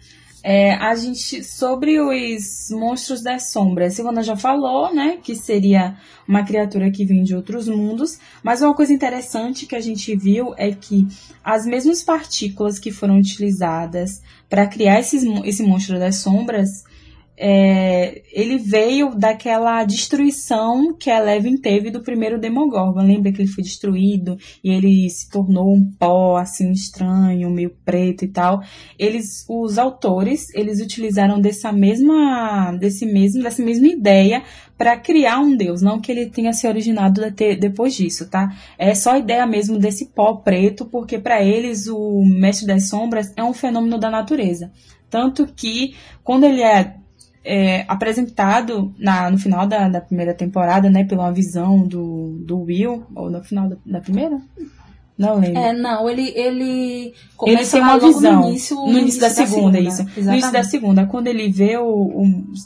É, 0.49 0.75
a 0.75 0.95
gente, 0.95 1.43
sobre 1.43 1.99
os 1.99 2.71
monstros 2.71 3.21
das 3.21 3.51
sombras, 3.51 3.95
Silvana 3.95 4.23
já 4.23 4.37
falou, 4.37 4.95
né, 4.95 5.19
que 5.21 5.35
seria 5.35 5.97
uma 6.29 6.45
criatura 6.45 6.89
que 6.89 7.05
vem 7.05 7.25
de 7.25 7.35
outros 7.35 7.67
mundos, 7.67 8.21
mas 8.45 8.63
uma 8.63 8.73
coisa 8.73 8.93
interessante 8.93 9.67
que 9.67 9.75
a 9.75 9.81
gente 9.81 10.15
viu 10.15 10.55
é 10.57 10.71
que 10.71 11.05
as 11.43 11.67
mesmas 11.67 12.05
partículas 12.05 12.79
que 12.79 12.93
foram 12.93 13.19
utilizadas 13.19 14.23
para 14.49 14.69
criar 14.69 15.01
esses, 15.01 15.25
esse 15.45 15.65
monstro 15.65 15.99
das 15.99 16.19
sombras 16.19 16.85
é, 17.39 18.23
ele 18.33 18.57
veio 18.57 19.15
daquela 19.15 19.85
destruição 19.85 20.97
que 20.97 21.11
a 21.11 21.19
Eleven 21.19 21.59
teve 21.59 21.91
do 21.91 22.03
primeiro 22.03 22.39
Demogorgon. 22.39 23.03
Lembra 23.03 23.31
que 23.31 23.43
ele 23.43 23.49
foi 23.49 23.63
destruído 23.63 24.39
e 24.65 24.71
ele 24.71 25.09
se 25.11 25.31
tornou 25.31 25.75
um 25.75 25.85
pó 25.99 26.37
assim 26.37 26.73
estranho, 26.73 27.51
meio 27.51 27.71
preto 27.85 28.25
e 28.25 28.29
tal. 28.29 28.63
Eles, 28.99 29.45
os 29.49 29.79
autores, 29.79 30.49
eles 30.55 30.81
utilizaram 30.81 31.41
dessa 31.41 31.73
mesma, 31.73 32.73
desse 32.73 33.05
mesmo, 33.05 33.43
dessa 33.43 33.63
mesma 33.63 33.87
ideia 33.87 34.43
para 34.79 34.97
criar 34.97 35.39
um 35.39 35.57
deus, 35.57 35.81
não 35.81 36.01
que 36.01 36.13
ele 36.13 36.27
tenha 36.27 36.53
se 36.53 36.69
originado 36.69 37.23
depois 37.59 37.95
disso, 37.95 38.29
tá? 38.29 38.55
É 38.79 38.95
só 38.95 39.17
ideia 39.17 39.47
mesmo 39.47 39.79
desse 39.79 40.07
pó 40.07 40.35
preto, 40.35 40.85
porque 40.85 41.19
para 41.19 41.43
eles 41.43 41.87
o 41.87 42.23
Mestre 42.27 42.67
das 42.67 42.89
Sombras 42.89 43.33
é 43.37 43.43
um 43.43 43.55
fenômeno 43.55 43.99
da 43.99 44.11
natureza. 44.11 44.71
Tanto 45.09 45.47
que 45.47 45.95
quando 46.23 46.45
ele 46.45 46.61
é 46.61 46.97
é, 47.47 47.85
apresentado 47.87 48.93
na, 48.99 49.31
no 49.31 49.39
final 49.39 49.67
da, 49.67 49.89
da, 49.89 50.01
primeira 50.01 50.35
temporada, 50.35 50.91
né, 50.91 51.05
pela 51.05 51.31
visão 51.31 51.87
do, 51.87 52.37
do 52.41 52.63
Will, 52.63 53.05
ou 53.15 53.31
no 53.31 53.43
final 53.43 53.69
da, 53.69 53.77
da 53.87 54.01
primeira? 54.01 54.41
Não 55.17 55.39
lembro. 55.39 55.59
É, 55.59 55.73
não, 55.73 56.11
ele, 56.11 56.33
ele 56.35 57.15
começa 57.37 57.61
ele 57.63 57.71
tem 57.71 57.81
uma 57.81 57.99
visão 57.99 58.41
no 58.43 58.49
início, 58.49 58.77
no, 58.77 58.99
início 58.99 59.21
da, 59.21 59.29
da, 59.29 59.35
segunda, 59.35 59.53
segunda 59.55 59.81
isso. 59.81 60.03
Exatamente. 60.03 60.27
No 60.27 60.33
início 60.33 60.53
da 60.53 60.65
segunda, 60.65 61.07
quando 61.07 61.29
ele 61.29 61.51
vê 61.51 61.79
o, 61.79 61.87
o, 61.87 62.25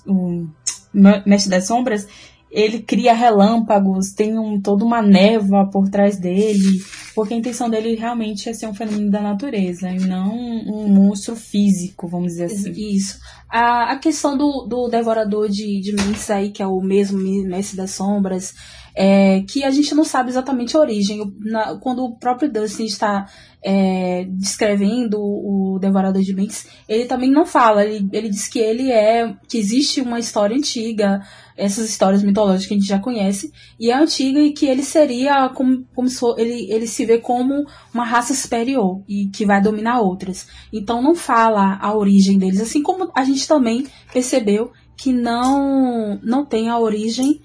o 0.09 0.49
Mestre 0.93 1.51
das 1.51 1.67
Sombras, 1.67 2.09
ele 2.51 2.81
cria 2.81 3.13
relâmpagos, 3.13 4.13
tem 4.13 4.37
um, 4.37 4.61
toda 4.61 4.85
uma 4.85 5.01
névoa 5.01 5.71
por 5.71 5.89
trás 5.89 6.19
dele, 6.19 6.83
porque 7.15 7.35
a 7.35 7.37
intenção 7.37 7.69
dele 7.69 7.95
realmente 7.95 8.49
é 8.49 8.55
ser 8.55 8.67
um 8.67 8.75
fenômeno 8.75 9.11
da 9.11 9.21
natureza 9.21 9.91
e 9.91 9.99
não 9.99 10.35
um 10.35 10.89
monstro 10.89 11.35
físico, 11.35 12.07
vamos 12.07 12.33
dizer 12.33 12.45
assim. 12.45 12.73
Isso. 12.73 13.19
A, 13.49 13.93
a 13.93 13.99
questão 13.99 14.37
do, 14.37 14.67
do 14.67 14.89
devorador 14.89 15.49
de, 15.49 15.81
de 15.81 15.93
mentes 15.93 16.31
aí, 16.31 16.51
que 16.51 16.63
é 16.63 16.67
o 16.67 16.81
mesmo 16.81 17.19
Mestre 17.19 17.77
das 17.77 17.91
Sombras, 17.91 18.55
é, 18.95 19.43
que 19.43 19.65
a 19.65 19.71
gente 19.71 19.95
não 19.95 20.05
sabe 20.05 20.31
exatamente 20.31 20.77
a 20.77 20.81
origem. 20.81 21.33
Na, 21.41 21.77
quando 21.77 22.05
o 22.05 22.17
próprio 22.17 22.51
Dustin 22.51 22.85
está 22.85 23.27
é, 23.63 24.27
descrevendo 24.31 25.19
o 25.21 25.79
Devorador 25.81 26.23
de 26.23 26.35
Mentes, 26.35 26.67
ele 26.89 27.05
também 27.05 27.31
não 27.31 27.47
fala. 27.47 27.85
Ele, 27.85 28.09
ele 28.13 28.29
diz 28.29 28.49
que 28.49 28.59
ele 28.59 28.91
é. 28.91 29.35
que 29.49 29.59
existe 29.59 30.01
uma 30.01 30.19
história 30.19 30.57
antiga, 30.57 31.21
essas 31.57 31.89
histórias 31.89 32.23
mitológicas 32.23 32.67
que 32.67 32.75
a 32.75 32.77
gente 32.79 32.89
já 32.89 32.99
conhece, 32.99 33.53
e 33.79 33.91
é 33.91 33.95
antiga 33.95 34.41
e 34.41 34.53
que 34.53 34.67
ele 34.67 34.83
seria 34.83 35.49
como, 35.51 35.85
como 35.95 36.09
se 36.09 36.25
ele, 36.39 36.73
ele 36.73 36.87
se 36.87 37.05
vê 37.05 37.19
como 37.19 37.67
uma 37.93 38.05
raça 38.05 38.35
superior 38.35 39.03
e 39.09 39.27
que 39.27 39.45
vai 39.45 39.61
dominar 39.61 40.01
outras. 40.01 40.47
Então 40.73 41.03
não 41.03 41.15
fala 41.15 41.79
a 41.81 41.95
origem 41.95 42.39
deles, 42.39 42.61
assim 42.61 42.83
como 42.83 43.11
a 43.15 43.25
gente 43.25 43.47
também 43.47 43.87
percebeu 44.13 44.73
que 44.97 45.13
não, 45.13 46.19
não 46.23 46.45
tem 46.45 46.69
a 46.69 46.79
origem 46.79 47.41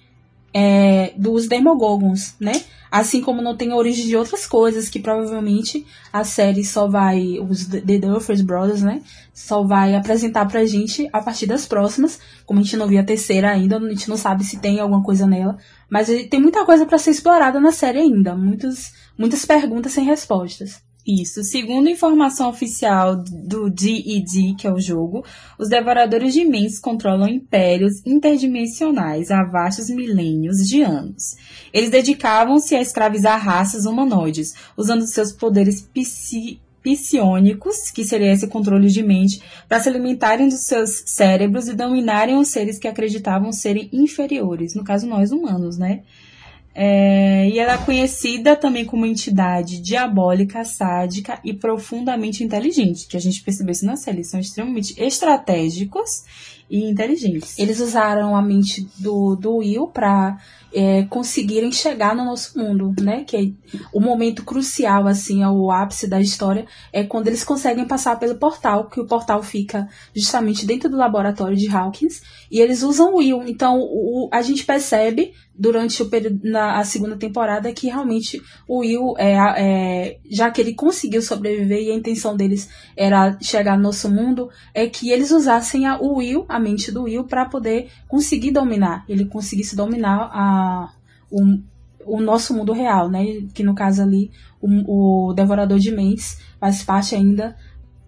é, 0.58 1.12
dos 1.18 1.50
Demogorgons, 1.50 2.34
né? 2.40 2.64
Assim 2.90 3.20
como 3.20 3.42
não 3.42 3.58
tem 3.58 3.74
origem 3.74 4.08
de 4.08 4.16
outras 4.16 4.48
coisas 4.48 4.88
que 4.88 5.00
provavelmente 5.00 5.86
a 6.14 6.24
série 6.24 6.64
só 6.64 6.88
vai, 6.88 7.38
os 7.42 7.66
The 7.66 7.98
Duffers 7.98 8.40
Brothers, 8.40 8.82
né? 8.82 9.02
Só 9.34 9.64
vai 9.64 9.96
apresentar 9.96 10.46
pra 10.46 10.66
gente 10.66 11.10
a 11.12 11.22
partir 11.22 11.46
das 11.46 11.66
próximas. 11.66 12.22
Como 12.46 12.62
a 12.62 12.64
gente 12.64 12.78
não 12.78 12.88
viu 12.88 13.02
a 13.02 13.04
terceira 13.04 13.52
ainda, 13.52 13.78
a 13.78 13.90
gente 13.90 14.08
não 14.08 14.16
sabe 14.16 14.46
se 14.46 14.62
tem 14.62 14.80
alguma 14.80 15.04
coisa 15.04 15.28
nela. 15.28 15.58
Mas 15.90 16.08
tem 16.30 16.40
muita 16.40 16.64
coisa 16.64 16.86
para 16.86 16.98
ser 16.98 17.12
explorada 17.12 17.60
na 17.60 17.74
série 17.74 18.00
ainda. 18.00 18.34
Muitas, 18.34 18.94
muitas 19.18 19.46
perguntas 19.46 19.92
sem 19.92 20.06
respostas. 20.06 20.82
Isso. 21.06 21.44
Segundo 21.44 21.88
informação 21.88 22.50
oficial 22.50 23.16
do 23.16 23.70
D&D, 23.70 24.56
que 24.58 24.66
é 24.66 24.74
o 24.74 24.80
jogo, 24.80 25.24
os 25.60 25.70
devoradores 25.70 26.34
de 26.34 26.44
mentes 26.44 26.80
controlam 26.80 27.30
impérios 27.30 28.04
interdimensionais 28.04 29.30
há 29.30 29.44
vastos 29.44 29.88
milênios 29.92 30.58
de 30.68 30.82
anos. 30.82 31.36
Eles 31.72 31.92
dedicavam-se 31.92 32.76
a 32.76 32.82
escravizar 32.82 33.40
raças 33.40 33.86
humanoides, 33.86 34.56
usando 34.76 35.06
seus 35.06 35.32
poderes 35.32 35.82
psi 35.82 36.60
psionicos, 36.82 37.90
que 37.90 38.04
seria 38.04 38.32
esse 38.32 38.48
controle 38.48 38.88
de 38.90 39.02
mente, 39.02 39.42
para 39.68 39.80
se 39.80 39.90
alimentarem 39.90 40.48
dos 40.48 40.68
seus 40.68 41.04
cérebros 41.08 41.68
e 41.68 41.74
dominarem 41.74 42.38
os 42.38 42.50
seres 42.50 42.78
que 42.78 42.88
acreditavam 42.88 43.52
serem 43.52 43.90
inferiores, 43.92 44.76
no 44.76 44.84
caso 44.84 45.08
nós 45.08 45.32
humanos, 45.32 45.80
né? 45.80 46.04
É, 46.78 47.48
e 47.48 47.58
ela 47.58 47.74
é 47.74 47.78
conhecida 47.78 48.54
também 48.54 48.84
como 48.84 49.06
entidade 49.06 49.80
diabólica, 49.80 50.66
sádica 50.66 51.40
e 51.42 51.54
profundamente 51.54 52.44
inteligente, 52.44 53.08
que 53.08 53.16
a 53.16 53.20
gente 53.20 53.42
percebeu 53.42 53.72
isso 53.72 53.86
na 53.86 53.96
série. 53.96 54.18
Eles 54.18 54.30
são 54.30 54.42
extremamente 54.42 55.02
estratégicos 55.02 56.26
e 56.70 56.84
inteligentes. 56.84 57.58
Eles 57.58 57.80
usaram 57.80 58.36
a 58.36 58.42
mente 58.42 58.86
do, 59.00 59.38
do 59.38 59.58
Will 59.58 59.88
para 59.88 60.38
é, 60.76 61.04
conseguirem 61.06 61.72
chegar 61.72 62.14
no 62.14 62.26
nosso 62.26 62.60
mundo, 62.60 62.94
né? 63.02 63.24
Que 63.24 63.38
é 63.38 63.78
o 63.94 64.02
momento 64.02 64.44
crucial, 64.44 65.08
assim, 65.08 65.42
é 65.42 65.50
o 65.50 65.72
ápice 65.72 66.06
da 66.06 66.20
história, 66.20 66.66
é 66.92 67.06
quando 67.06 67.28
eles 67.28 67.46
conseguem 67.46 67.88
passar 67.88 68.20
pelo 68.20 68.36
portal, 68.36 68.90
que 68.90 69.00
o 69.00 69.08
portal 69.08 69.42
fica 69.42 69.88
justamente 70.14 70.66
dentro 70.66 70.90
do 70.90 70.98
laboratório 70.98 71.56
de 71.56 71.70
Hawkins, 71.70 72.22
e 72.52 72.60
eles 72.60 72.84
usam 72.84 73.14
o 73.14 73.18
Will. 73.20 73.44
Então, 73.48 73.80
o, 73.80 74.30
a 74.34 74.42
gente 74.42 74.66
percebe 74.66 75.32
durante 75.58 76.02
o 76.04 76.10
período, 76.10 76.42
na 76.44 76.78
a 76.80 76.84
segunda 76.84 77.16
temporada 77.16 77.72
que 77.72 77.88
realmente 77.88 78.42
o 78.68 78.80
Will, 78.80 79.14
é, 79.18 79.34
é, 79.58 80.20
já 80.30 80.52
que 80.52 80.60
ele 80.60 80.74
conseguiu 80.74 81.22
sobreviver 81.22 81.82
e 81.82 81.92
a 81.92 81.96
intenção 81.96 82.36
deles 82.36 82.70
era 82.96 83.38
chegar 83.42 83.78
no 83.78 83.84
nosso 83.84 84.10
mundo, 84.10 84.50
é 84.74 84.88
que 84.88 85.10
eles 85.10 85.32
usassem 85.32 85.86
a, 85.86 85.98
o 86.00 86.18
Will, 86.18 86.46
a 86.50 86.60
mente 86.60 86.92
do 86.92 87.04
Will, 87.04 87.24
para 87.24 87.46
poder 87.46 87.90
conseguir 88.08 88.52
dominar. 88.52 89.06
Ele 89.08 89.26
conseguisse 89.26 89.76
dominar 89.76 90.30
a, 90.34 90.65
o, 91.32 91.60
o 92.06 92.22
nosso 92.22 92.54
mundo 92.54 92.74
real, 92.74 93.10
né? 93.10 93.26
Que 93.54 93.64
no 93.64 93.76
caso 93.76 94.02
ali, 94.02 94.32
o, 94.62 95.30
o 95.30 95.34
Devorador 95.34 95.80
de 95.80 95.92
Mentes 95.92 96.40
faz 96.60 96.84
parte 96.84 97.16
ainda 97.16 97.56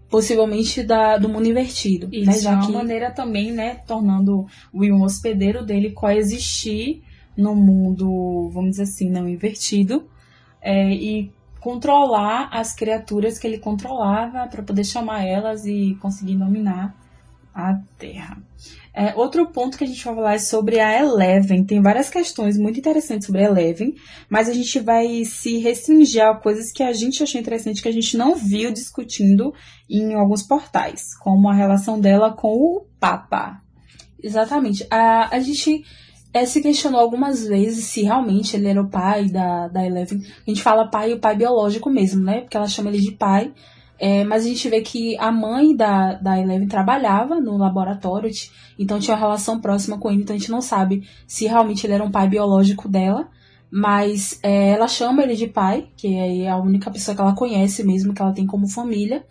possivelmente 0.10 0.84
da, 0.84 1.18
do 1.18 1.30
mundo 1.30 1.48
invertido. 1.48 2.08
Isso, 2.12 2.26
né? 2.26 2.40
Já 2.40 2.52
é 2.52 2.56
uma 2.56 2.66
que... 2.66 2.72
maneira 2.72 3.12
também, 3.12 3.52
né, 3.52 3.76
tornando 3.86 4.46
o 4.72 4.80
Will 4.80 4.96
um 4.96 5.04
hospedeiro 5.04 5.66
dele 5.66 5.92
coexistir 5.92 7.02
no 7.36 7.56
mundo, 7.56 8.50
vamos 8.50 8.72
dizer 8.72 8.84
assim, 8.84 9.10
não 9.10 9.28
invertido, 9.28 10.08
é, 10.62 10.90
e 10.92 11.32
controlar 11.60 12.50
as 12.52 12.74
criaturas 12.74 13.38
que 13.38 13.46
ele 13.46 13.60
controlava 13.60 14.48
para 14.48 14.64
poder 14.64 14.86
chamar 14.86 15.26
elas 15.26 15.66
e 15.66 15.98
conseguir 16.02 16.36
dominar 16.36 16.96
a 17.58 17.80
Terra. 17.98 18.38
É, 18.94 19.16
outro 19.16 19.48
ponto 19.48 19.78
que 19.78 19.84
a 19.84 19.88
gente 19.88 20.04
vai 20.06 20.16
falar 20.16 20.34
é 20.36 20.40
sobre 20.40 20.80
a 20.80 21.00
Eleven. 21.00 21.64
Tem 21.64 21.82
várias 21.82 22.08
questões 22.08 22.56
muito 22.58 22.80
interessantes 22.80 23.26
sobre 23.26 23.44
a 23.44 23.46
Eleven, 23.46 23.96
mas 24.30 24.48
a 24.48 24.54
gente 24.54 24.80
vai 24.80 25.26
se 25.26 25.58
restringir 25.58 26.24
a 26.24 26.36
coisas 26.36 26.72
que 26.72 26.84
a 26.84 26.94
gente 26.94 27.22
achou 27.24 27.42
interessante, 27.42 27.82
que 27.82 27.88
a 27.88 27.94
gente 27.94 28.16
não 28.16 28.36
viu 28.36 28.72
discutindo 28.72 29.54
em 29.90 30.14
alguns 30.14 30.44
portais, 30.44 31.16
como 31.20 31.50
a 31.50 31.54
relação 31.54 32.00
dela 32.00 32.32
com 32.32 32.50
o 32.50 32.86
Papa. 33.00 33.60
Exatamente. 34.22 34.86
A, 34.92 35.36
a 35.36 35.40
gente 35.40 35.84
é, 36.32 36.46
se 36.46 36.62
questionou 36.62 37.00
algumas 37.00 37.48
vezes 37.48 37.86
se 37.86 38.04
realmente 38.04 38.56
ele 38.56 38.68
era 38.68 38.82
o 38.82 38.90
pai 38.90 39.30
da, 39.30 39.68
da 39.68 39.84
Eleven. 39.84 40.20
A 40.20 40.50
gente 40.50 40.62
fala 40.62 40.90
pai, 40.90 41.14
o 41.14 41.20
pai 41.20 41.36
biológico 41.36 41.90
mesmo, 41.90 42.24
né? 42.24 42.42
Porque 42.42 42.58
ela 42.58 42.68
chama 42.68 42.90
ele 42.90 43.00
de 43.00 43.12
pai. 43.12 43.52
É, 44.00 44.24
mas 44.24 44.46
a 44.46 44.48
gente 44.48 44.70
vê 44.70 44.82
que 44.82 45.18
a 45.18 45.32
mãe 45.32 45.76
da, 45.76 46.14
da 46.14 46.40
Eleven 46.40 46.68
trabalhava 46.68 47.40
no 47.40 47.58
laboratório, 47.58 48.30
então 48.78 49.00
tinha 49.00 49.16
uma 49.16 49.20
relação 49.20 49.60
próxima 49.60 49.98
com 49.98 50.12
ele, 50.12 50.22
então 50.22 50.36
a 50.36 50.40
gente 50.40 50.52
não 50.52 50.62
sabe 50.62 51.08
se 51.26 51.46
realmente 51.46 51.86
ele 51.86 51.94
era 51.94 52.04
um 52.04 52.12
pai 52.12 52.28
biológico 52.28 52.88
dela. 52.88 53.28
Mas 53.70 54.40
é, 54.44 54.70
ela 54.70 54.88
chama 54.88 55.24
ele 55.24 55.36
de 55.36 55.48
pai, 55.48 55.90
que 55.98 56.16
é 56.16 56.50
a 56.50 56.56
única 56.58 56.90
pessoa 56.90 57.14
que 57.14 57.22
ela 57.22 57.36
conhece 57.36 57.84
mesmo, 57.84 58.14
que 58.14 58.22
ela 58.22 58.32
tem 58.32 58.46
como 58.46 58.66
família. 58.68 59.26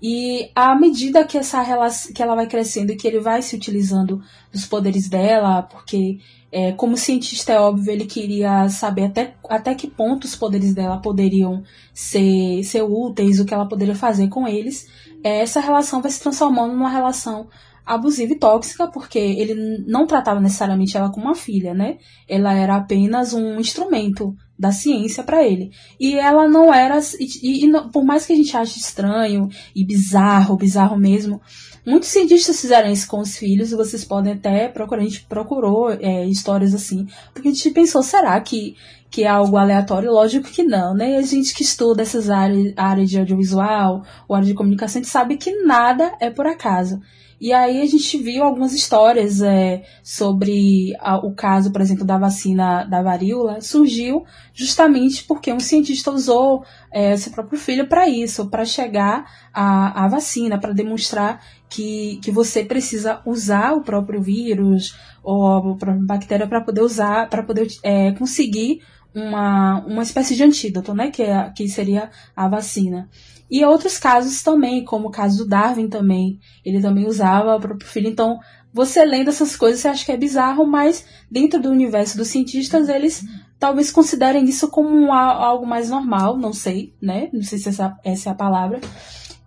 E 0.00 0.50
à 0.54 0.74
medida 0.76 1.24
que 1.24 1.36
essa 1.36 1.60
relação, 1.60 2.12
que 2.12 2.22
ela 2.22 2.34
vai 2.34 2.46
crescendo 2.46 2.92
e 2.92 2.96
que 2.96 3.06
ele 3.06 3.18
vai 3.18 3.42
se 3.42 3.56
utilizando 3.56 4.22
dos 4.52 4.64
poderes 4.64 5.08
dela, 5.08 5.62
porque 5.62 6.18
é, 6.52 6.72
como 6.72 6.96
cientista 6.96 7.52
é 7.52 7.60
óbvio, 7.60 7.92
ele 7.92 8.06
queria 8.06 8.68
saber 8.68 9.06
até, 9.06 9.34
até 9.48 9.74
que 9.74 9.88
ponto 9.88 10.24
os 10.24 10.36
poderes 10.36 10.72
dela 10.72 10.98
poderiam 10.98 11.62
ser, 11.92 12.62
ser 12.62 12.82
úteis, 12.82 13.40
o 13.40 13.44
que 13.44 13.52
ela 13.52 13.68
poderia 13.68 13.94
fazer 13.94 14.28
com 14.28 14.46
eles. 14.46 14.86
É, 15.22 15.40
essa 15.40 15.60
relação 15.60 16.00
vai 16.00 16.10
se 16.10 16.20
transformando 16.20 16.74
numa 16.74 16.88
relação 16.88 17.48
abusiva 17.84 18.32
e 18.32 18.38
tóxica, 18.38 18.86
porque 18.86 19.18
ele 19.18 19.84
não 19.86 20.06
tratava 20.06 20.40
necessariamente 20.40 20.96
ela 20.96 21.10
como 21.10 21.26
uma 21.26 21.34
filha, 21.34 21.74
né? 21.74 21.98
Ela 22.28 22.54
era 22.54 22.76
apenas 22.76 23.32
um 23.32 23.58
instrumento 23.58 24.34
da 24.58 24.72
ciência 24.72 25.22
para 25.22 25.46
ele. 25.46 25.70
E 26.00 26.18
ela 26.18 26.48
não 26.48 26.72
era. 26.74 26.98
E, 27.20 27.64
e, 27.64 27.72
por 27.92 28.04
mais 28.04 28.26
que 28.26 28.32
a 28.32 28.36
gente 28.36 28.56
ache 28.56 28.78
estranho 28.78 29.48
e 29.74 29.84
bizarro, 29.84 30.56
bizarro 30.56 30.96
mesmo, 30.96 31.40
muitos 31.86 32.08
cientistas 32.08 32.60
fizeram 32.60 32.90
isso 32.90 33.06
com 33.06 33.20
os 33.20 33.36
filhos, 33.36 33.70
e 33.70 33.76
vocês 33.76 34.04
podem 34.04 34.32
até 34.32 34.68
procurar. 34.68 35.02
A 35.02 35.04
gente 35.04 35.24
procurou 35.26 35.90
é, 35.90 36.26
histórias 36.26 36.74
assim, 36.74 37.06
porque 37.32 37.48
a 37.48 37.52
gente 37.52 37.70
pensou, 37.70 38.02
será 38.02 38.40
que, 38.40 38.74
que 39.10 39.22
é 39.22 39.28
algo 39.28 39.56
aleatório? 39.56 40.12
Lógico 40.12 40.50
que 40.50 40.64
não, 40.64 40.92
né? 40.92 41.18
A 41.18 41.22
gente 41.22 41.54
que 41.54 41.62
estuda 41.62 42.02
essas 42.02 42.28
áreas, 42.28 42.72
áreas 42.76 43.08
de 43.08 43.18
audiovisual, 43.18 44.02
ou 44.26 44.34
área 44.34 44.48
de 44.48 44.54
comunicação, 44.54 45.00
a 45.00 45.02
gente 45.02 45.12
sabe 45.12 45.36
que 45.36 45.62
nada 45.62 46.14
é 46.20 46.30
por 46.30 46.46
acaso. 46.46 47.00
E 47.40 47.52
aí 47.52 47.80
a 47.80 47.86
gente 47.86 48.18
viu 48.18 48.42
algumas 48.42 48.72
histórias 48.72 49.40
é, 49.40 49.84
sobre 50.02 50.92
a, 50.98 51.18
o 51.18 51.32
caso, 51.32 51.70
por 51.70 51.80
exemplo, 51.80 52.04
da 52.04 52.18
vacina 52.18 52.84
da 52.84 53.00
varíola, 53.00 53.60
surgiu 53.60 54.24
justamente 54.52 55.22
porque 55.22 55.52
um 55.52 55.60
cientista 55.60 56.10
usou 56.10 56.64
é, 56.90 57.16
seu 57.16 57.30
próprio 57.30 57.58
filho 57.58 57.86
para 57.86 58.08
isso, 58.08 58.48
para 58.48 58.64
chegar 58.64 59.24
à, 59.54 60.08
vacina, 60.08 60.58
para 60.58 60.72
demonstrar 60.72 61.40
que, 61.68 62.18
que 62.22 62.32
você 62.32 62.64
precisa 62.64 63.22
usar 63.24 63.72
o 63.72 63.82
próprio 63.82 64.20
vírus 64.20 64.96
ou 65.22 65.46
a 65.46 65.60
própria 65.60 65.94
bactéria 65.94 66.46
para 66.46 66.60
poder 66.60 66.80
usar, 66.80 67.28
para 67.28 67.44
poder 67.44 67.68
é, 67.84 68.10
conseguir 68.12 68.80
uma, 69.14 69.84
uma 69.86 70.02
espécie 70.02 70.34
de 70.34 70.42
antídoto, 70.42 70.94
né? 70.94 71.10
Que, 71.10 71.22
é, 71.22 71.50
que 71.50 71.68
seria 71.68 72.10
a 72.34 72.48
vacina. 72.48 73.08
E 73.50 73.64
outros 73.64 73.98
casos 73.98 74.42
também, 74.42 74.84
como 74.84 75.08
o 75.08 75.10
caso 75.10 75.38
do 75.38 75.48
Darwin 75.48 75.88
também. 75.88 76.38
Ele 76.64 76.80
também 76.80 77.06
usava 77.06 77.56
o 77.56 77.60
próprio 77.60 77.88
filho. 77.88 78.08
Então, 78.08 78.38
você 78.72 79.04
lendo 79.04 79.28
essas 79.28 79.56
coisas, 79.56 79.80
você 79.80 79.88
acha 79.88 80.04
que 80.04 80.12
é 80.12 80.16
bizarro, 80.16 80.66
mas 80.66 81.04
dentro 81.30 81.60
do 81.60 81.70
universo 81.70 82.16
dos 82.16 82.28
cientistas, 82.28 82.88
eles 82.88 83.24
talvez 83.58 83.90
considerem 83.90 84.44
isso 84.44 84.68
como 84.68 85.12
algo 85.12 85.66
mais 85.66 85.90
normal, 85.90 86.36
não 86.36 86.52
sei, 86.52 86.92
né? 87.00 87.28
Não 87.32 87.42
sei 87.42 87.58
se 87.58 87.70
essa, 87.70 87.98
essa 88.04 88.28
é 88.28 88.32
a 88.32 88.36
palavra. 88.36 88.80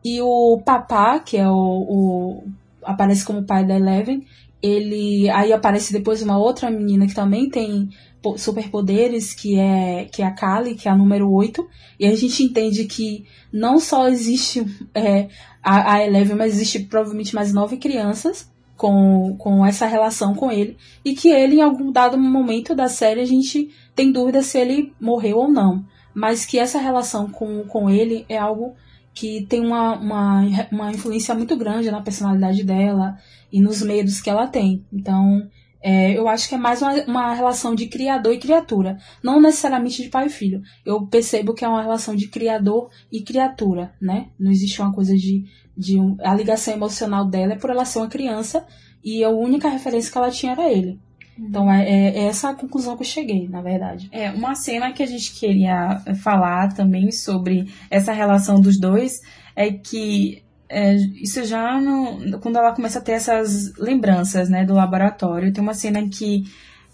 E 0.03 0.19
o 0.21 0.59
papá, 0.65 1.19
que 1.19 1.37
é 1.37 1.47
o, 1.47 1.53
o 1.53 2.43
aparece 2.83 3.23
como 3.23 3.45
pai 3.45 3.65
da 3.65 3.75
Eleven, 3.75 4.25
ele 4.61 5.29
aí 5.29 5.53
aparece 5.53 5.93
depois 5.93 6.21
uma 6.21 6.37
outra 6.37 6.69
menina 6.69 7.07
que 7.07 7.15
também 7.15 7.49
tem 7.49 7.89
superpoderes, 8.37 9.33
que 9.33 9.57
é, 9.57 10.05
que 10.11 10.21
é 10.21 10.25
a 10.25 10.31
Kali, 10.31 10.75
que 10.75 10.87
é 10.87 10.91
a 10.91 10.95
número 10.95 11.31
8, 11.31 11.67
e 11.99 12.05
a 12.05 12.15
gente 12.15 12.43
entende 12.43 12.85
que 12.85 13.25
não 13.51 13.79
só 13.79 14.07
existe 14.07 14.65
é, 14.93 15.27
a, 15.63 15.93
a 15.93 16.05
Eleven, 16.05 16.35
mas 16.35 16.53
existe 16.53 16.79
provavelmente 16.81 17.33
mais 17.33 17.53
nove 17.53 17.77
crianças 17.77 18.49
com, 18.77 19.35
com 19.37 19.65
essa 19.65 19.85
relação 19.85 20.33
com 20.33 20.51
ele, 20.51 20.77
e 21.05 21.13
que 21.13 21.29
ele, 21.29 21.57
em 21.57 21.61
algum 21.61 21.91
dado 21.91 22.17
momento 22.17 22.73
da 22.75 22.87
série, 22.87 23.21
a 23.21 23.25
gente 23.25 23.69
tem 23.95 24.11
dúvida 24.11 24.41
se 24.41 24.57
ele 24.57 24.93
morreu 24.99 25.37
ou 25.37 25.51
não, 25.51 25.85
mas 26.13 26.45
que 26.45 26.59
essa 26.59 26.79
relação 26.79 27.29
com, 27.29 27.63
com 27.65 27.89
ele 27.89 28.25
é 28.27 28.37
algo 28.37 28.75
que 29.13 29.45
tem 29.47 29.65
uma, 29.65 29.97
uma, 29.97 30.41
uma 30.71 30.91
influência 30.91 31.35
muito 31.35 31.55
grande 31.55 31.91
na 31.91 32.01
personalidade 32.01 32.63
dela 32.63 33.17
e 33.51 33.61
nos 33.61 33.81
medos 33.81 34.21
que 34.21 34.29
ela 34.29 34.47
tem. 34.47 34.85
Então, 34.91 35.47
é, 35.81 36.17
eu 36.17 36.27
acho 36.27 36.47
que 36.47 36.55
é 36.55 36.57
mais 36.57 36.81
uma, 36.81 36.93
uma, 37.05 37.33
relação 37.33 37.73
de 37.73 37.87
criador 37.87 38.33
e 38.33 38.39
criatura, 38.39 38.97
não 39.23 39.41
necessariamente 39.41 40.03
de 40.03 40.09
pai 40.09 40.27
e 40.27 40.29
filho. 40.29 40.61
Eu 40.85 41.07
percebo 41.07 41.53
que 41.53 41.65
é 41.65 41.67
uma 41.67 41.81
relação 41.81 42.15
de 42.15 42.27
criador 42.27 42.89
e 43.11 43.21
criatura, 43.23 43.91
né? 43.99 44.27
Não 44.39 44.51
existe 44.51 44.81
uma 44.81 44.93
coisa 44.93 45.15
de, 45.15 45.45
de 45.75 45.99
um, 45.99 46.15
a 46.21 46.35
ligação 46.35 46.73
emocional 46.73 47.25
dela 47.25 47.53
é 47.53 47.57
por 47.57 47.69
ela 47.69 47.85
ser 47.85 47.99
uma 47.99 48.07
criança 48.07 48.65
e 49.03 49.23
a 49.23 49.29
única 49.29 49.69
referência 49.69 50.11
que 50.11 50.17
ela 50.17 50.29
tinha 50.29 50.51
era 50.51 50.71
ele. 50.71 50.99
Então 51.39 51.71
é, 51.71 51.89
é, 51.89 52.19
é 52.19 52.23
essa 52.25 52.49
a 52.49 52.55
conclusão 52.55 52.95
que 52.95 53.01
eu 53.01 53.07
cheguei, 53.07 53.47
na 53.47 53.61
verdade. 53.61 54.07
É 54.11 54.29
uma 54.29 54.53
cena 54.53 54.91
que 54.91 55.01
a 55.01 55.07
gente 55.07 55.33
queria 55.33 55.99
falar 56.21 56.73
também 56.73 57.11
sobre 57.11 57.67
essa 57.89 58.13
relação 58.13 58.61
dos 58.61 58.79
dois 58.79 59.21
é 59.55 59.71
que 59.71 60.43
é, 60.71 60.95
isso 60.95 61.43
já 61.43 61.79
no, 61.81 62.39
quando 62.39 62.55
ela 62.55 62.71
começa 62.71 62.99
a 62.99 63.01
ter 63.01 63.11
essas 63.11 63.75
lembranças, 63.77 64.47
né, 64.49 64.63
do 64.63 64.73
laboratório. 64.73 65.51
Tem 65.51 65.61
uma 65.61 65.73
cena 65.73 66.07
que 66.07 66.45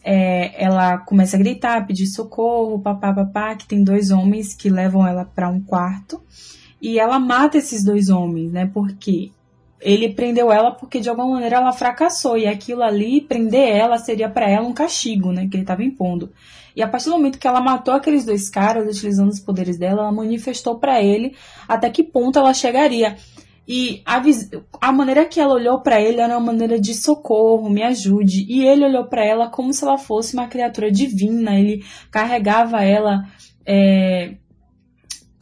é, 0.04 0.64
ela 0.64 0.98
começa 0.98 1.38
a 1.38 1.40
gritar, 1.40 1.86
pedir 1.86 2.08
socorro, 2.08 2.80
papá, 2.80 3.14
papá, 3.14 3.56
que 3.56 3.68
tem 3.68 3.84
dois 3.84 4.10
homens 4.10 4.56
que 4.56 4.68
levam 4.68 5.06
ela 5.06 5.26
para 5.26 5.48
um 5.48 5.62
quarto. 5.62 6.20
E 6.82 7.00
ela 7.00 7.20
mata 7.20 7.60
esses 7.60 7.84
dois 7.84 8.10
homens, 8.10 8.52
né, 8.52 8.70
porque 8.74 9.32
ele 9.80 10.12
prendeu 10.12 10.52
ela 10.52 10.72
porque 10.72 11.00
de 11.00 11.08
alguma 11.08 11.30
maneira 11.30 11.58
ela 11.58 11.72
fracassou 11.72 12.36
e 12.36 12.48
aquilo 12.48 12.82
ali 12.82 13.22
prender 13.22 13.70
ela 13.70 14.00
seria 14.00 14.28
para 14.28 14.50
ela 14.50 14.68
um 14.68 14.74
castigo, 14.74 15.32
né, 15.32 15.48
que 15.48 15.56
ele 15.56 15.64
estava 15.64 15.84
impondo. 15.84 16.32
E 16.76 16.82
a 16.82 16.88
partir 16.88 17.06
do 17.06 17.12
momento 17.12 17.38
que 17.38 17.48
ela 17.48 17.62
matou 17.62 17.94
aqueles 17.94 18.26
dois 18.26 18.50
caras 18.50 18.88
utilizando 18.88 19.30
os 19.30 19.40
poderes 19.40 19.78
dela, 19.78 20.02
ela 20.02 20.12
manifestou 20.12 20.80
para 20.80 21.02
ele 21.02 21.36
até 21.68 21.92
que 21.92 22.04
ponto 22.04 22.40
ela 22.40 22.56
chegaria. 22.56 23.16
E 23.68 24.02
a, 24.06 24.22
a 24.80 24.92
maneira 24.92 25.26
que 25.26 25.40
ela 25.40 25.54
olhou 25.54 25.82
para 25.82 26.00
ele 26.00 26.22
era 26.22 26.38
uma 26.38 26.54
maneira 26.54 26.80
de 26.80 26.94
socorro, 26.94 27.70
me 27.70 27.84
ajude. 27.84 28.46
E 28.48 28.66
ele 28.66 28.86
olhou 28.86 29.06
para 29.06 29.26
ela 29.26 29.50
como 29.50 29.74
se 29.74 29.84
ela 29.84 29.98
fosse 29.98 30.34
uma 30.34 30.48
criatura 30.48 30.90
divina. 30.90 31.60
Ele 31.60 31.84
carregava 32.10 32.82
ela 32.82 33.28
é, 33.66 34.36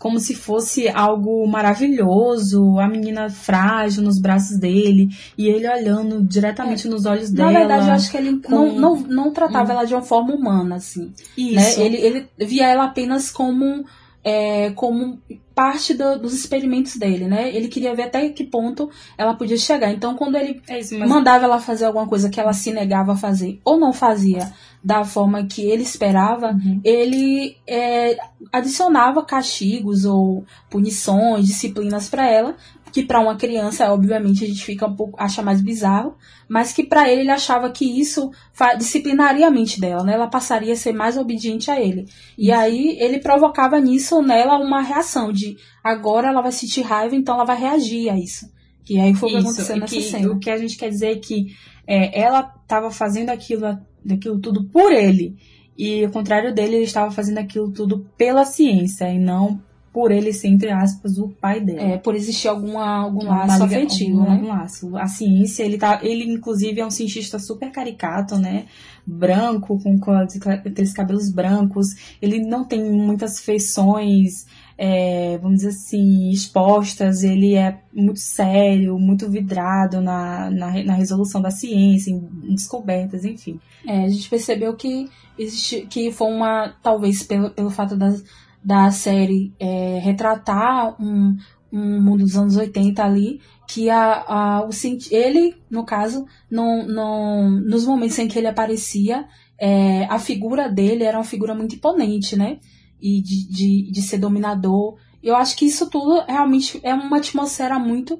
como 0.05 0.19
se 0.19 0.35
fosse 0.35 0.87
algo 0.87 1.47
maravilhoso, 1.47 2.77
a 2.79 2.87
menina 2.87 3.27
frágil 3.29 4.03
nos 4.03 4.19
braços 4.19 4.59
dele, 4.59 5.09
e 5.35 5.47
ele 5.47 5.67
olhando 5.67 6.23
diretamente 6.23 6.87
é. 6.87 6.89
nos 6.91 7.07
olhos 7.07 7.31
dela. 7.31 7.51
Na 7.51 7.59
verdade, 7.59 7.87
eu 7.87 7.93
acho 7.93 8.11
que 8.11 8.17
ele 8.17 8.39
não, 8.47 8.71
não, 8.73 8.95
não 8.97 9.31
tratava 9.31 9.69
hum. 9.69 9.71
ela 9.71 9.85
de 9.85 9.95
uma 9.95 10.03
forma 10.03 10.35
humana, 10.35 10.75
assim. 10.75 11.11
Isso. 11.37 11.79
Né? 11.79 11.85
Ele, 11.85 11.97
ele 11.97 12.27
via 12.39 12.67
ela 12.67 12.85
apenas 12.85 13.31
como 13.31 13.83
é, 14.25 14.71
como 14.71 15.19
parte 15.53 15.93
do, 15.93 16.17
dos 16.17 16.33
experimentos 16.33 16.97
dele, 16.97 17.27
né? 17.27 17.55
Ele 17.55 17.67
queria 17.67 17.93
ver 17.93 18.03
até 18.03 18.27
que 18.29 18.43
ponto 18.43 18.89
ela 19.15 19.35
podia 19.35 19.55
chegar. 19.55 19.91
Então, 19.91 20.15
quando 20.15 20.35
ele 20.35 20.61
é 20.67 20.79
isso, 20.79 20.97
mas... 20.97 21.07
mandava 21.07 21.45
ela 21.45 21.59
fazer 21.59 21.85
alguma 21.85 22.07
coisa 22.07 22.27
que 22.27 22.39
ela 22.39 22.51
se 22.51 22.73
negava 22.73 23.13
a 23.13 23.15
fazer 23.15 23.61
ou 23.63 23.79
não 23.79 23.93
fazia 23.93 24.51
da 24.83 25.03
forma 25.03 25.45
que 25.45 25.61
ele 25.61 25.83
esperava, 25.83 26.51
uhum. 26.51 26.81
ele 26.83 27.55
é, 27.67 28.17
adicionava 28.51 29.23
castigos 29.23 30.05
ou 30.05 30.43
punições, 30.69 31.45
disciplinas 31.45 32.09
para 32.09 32.29
ela, 32.29 32.55
que 32.95 33.03
para 33.03 33.19
uma 33.19 33.35
criança, 33.35 33.91
obviamente, 33.91 34.45
a 34.45 34.47
gente 34.47 34.63
fica 34.63 34.87
um 34.87 34.95
pouco 34.95 35.21
acha 35.21 35.43
mais 35.43 35.59
bizarro, 35.59 36.15
mas 36.47 36.71
que 36.71 36.81
para 36.81 37.11
ele 37.11 37.23
ele 37.23 37.29
achava 37.29 37.69
que 37.69 37.83
isso 37.83 38.31
disciplinaria 38.77 39.45
a 39.45 39.51
mente 39.51 39.81
dela, 39.81 40.01
né? 40.01 40.13
Ela 40.13 40.29
passaria 40.29 40.71
a 40.71 40.77
ser 40.77 40.93
mais 40.93 41.17
obediente 41.17 41.69
a 41.69 41.77
ele. 41.77 42.05
E 42.37 42.53
aí 42.53 42.97
ele 42.97 43.19
provocava 43.19 43.77
nisso 43.81 44.21
nela 44.21 44.57
uma 44.57 44.81
reação 44.81 45.33
de 45.33 45.57
agora 45.83 46.29
ela 46.29 46.41
vai 46.41 46.53
sentir 46.53 46.83
raiva, 46.83 47.17
então 47.17 47.35
ela 47.35 47.43
vai 47.43 47.59
reagir 47.59 48.09
a 48.09 48.17
isso. 48.17 48.49
E 48.89 48.97
aí 48.97 49.13
foi 49.13 49.27
o 49.27 49.31
que 49.33 49.37
aconteceu 49.39 49.75
nessa 49.75 49.93
que, 49.93 50.01
cena. 50.01 50.31
O 50.31 50.39
que 50.39 50.49
a 50.49 50.57
gente 50.57 50.77
quer 50.77 50.87
dizer 50.87 51.07
é 51.07 51.15
que 51.15 51.47
é, 51.85 52.17
ela 52.17 52.49
estava 52.61 52.89
fazendo 52.89 53.29
aquilo, 53.29 53.77
aquilo 54.09 54.39
tudo 54.39 54.69
por 54.69 54.93
ele. 54.93 55.35
E 55.77 56.05
ao 56.05 56.11
contrário 56.11 56.55
dele, 56.55 56.75
ele 56.75 56.85
estava 56.85 57.11
fazendo 57.11 57.39
aquilo 57.39 57.69
tudo 57.73 58.09
pela 58.17 58.45
ciência 58.45 59.11
e 59.11 59.19
não 59.19 59.61
por 59.95 60.11
ele 60.11 60.33
ser, 60.33 60.49
entre 60.49 60.69
aspas, 60.69 61.17
o 61.17 61.29
pai 61.29 61.61
dela. 61.61 61.81
É, 61.81 61.97
por 61.97 62.15
existir 62.15 62.49
alguma, 62.49 63.03
algum 63.03 63.25
laço 63.27 63.63
liga, 63.63 63.65
afetivo, 63.77 64.19
algum, 64.19 64.29
né? 64.29 64.35
Algum 64.35 64.47
laço. 64.49 64.97
A 64.97 65.07
ciência, 65.07 65.63
ele 65.63 65.77
tá, 65.77 66.01
ele 66.03 66.25
inclusive 66.25 66.81
é 66.81 66.85
um 66.85 66.91
cientista 66.91 67.39
super 67.39 67.71
caricato, 67.71 68.35
né? 68.35 68.65
Branco, 69.07 69.79
com, 69.81 69.97
com 69.97 70.11
aqueles 70.11 70.91
cabelos 70.91 71.31
brancos. 71.31 72.17
Ele 72.21 72.45
não 72.45 72.65
tem 72.65 72.83
muitas 72.83 73.39
feições, 73.39 74.45
é, 74.77 75.37
vamos 75.37 75.59
dizer 75.59 75.69
assim, 75.69 76.29
expostas. 76.29 77.23
Ele 77.23 77.55
é 77.55 77.79
muito 77.93 78.19
sério, 78.19 78.99
muito 78.99 79.29
vidrado 79.29 80.01
na, 80.01 80.51
na, 80.51 80.83
na 80.83 80.93
resolução 80.93 81.41
da 81.41 81.51
ciência, 81.51 82.11
em, 82.11 82.17
em 82.43 82.53
descobertas, 82.53 83.23
enfim. 83.23 83.61
É, 83.87 84.03
a 84.03 84.09
gente 84.09 84.29
percebeu 84.29 84.75
que 84.75 85.09
existe, 85.39 85.87
que 85.89 86.11
foi 86.11 86.27
uma, 86.27 86.75
talvez 86.83 87.23
pelo, 87.23 87.49
pelo 87.51 87.69
fato 87.69 87.95
das 87.95 88.21
da 88.65 88.89
série 88.89 89.53
é, 89.59 89.99
retratar 89.99 90.99
um, 90.99 91.37
um 91.71 92.01
mundo 92.01 92.23
dos 92.23 92.35
anos 92.35 92.57
80 92.57 93.03
ali, 93.03 93.39
que 93.67 93.91
a, 93.91 94.23
a, 94.27 94.65
o, 94.65 94.71
ele, 95.11 95.55
no 95.69 95.85
caso, 95.85 96.25
não, 96.49 96.87
não, 96.87 97.49
nos 97.51 97.85
momentos 97.85 98.17
em 98.17 98.27
que 98.27 98.39
ele 98.39 98.47
aparecia, 98.47 99.27
é, 99.59 100.05
a 100.05 100.17
figura 100.17 100.67
dele 100.67 101.03
era 101.03 101.17
uma 101.17 101.23
figura 101.23 101.53
muito 101.53 101.75
imponente, 101.75 102.35
né? 102.35 102.59
E 102.99 103.21
de, 103.21 103.47
de, 103.49 103.91
de 103.91 104.01
ser 104.01 104.17
dominador. 104.17 104.97
eu 105.21 105.35
acho 105.35 105.55
que 105.55 105.65
isso 105.65 105.87
tudo 105.89 106.23
realmente 106.27 106.79
é 106.81 106.93
uma 106.93 107.17
atmosfera 107.17 107.77
muito 107.77 108.19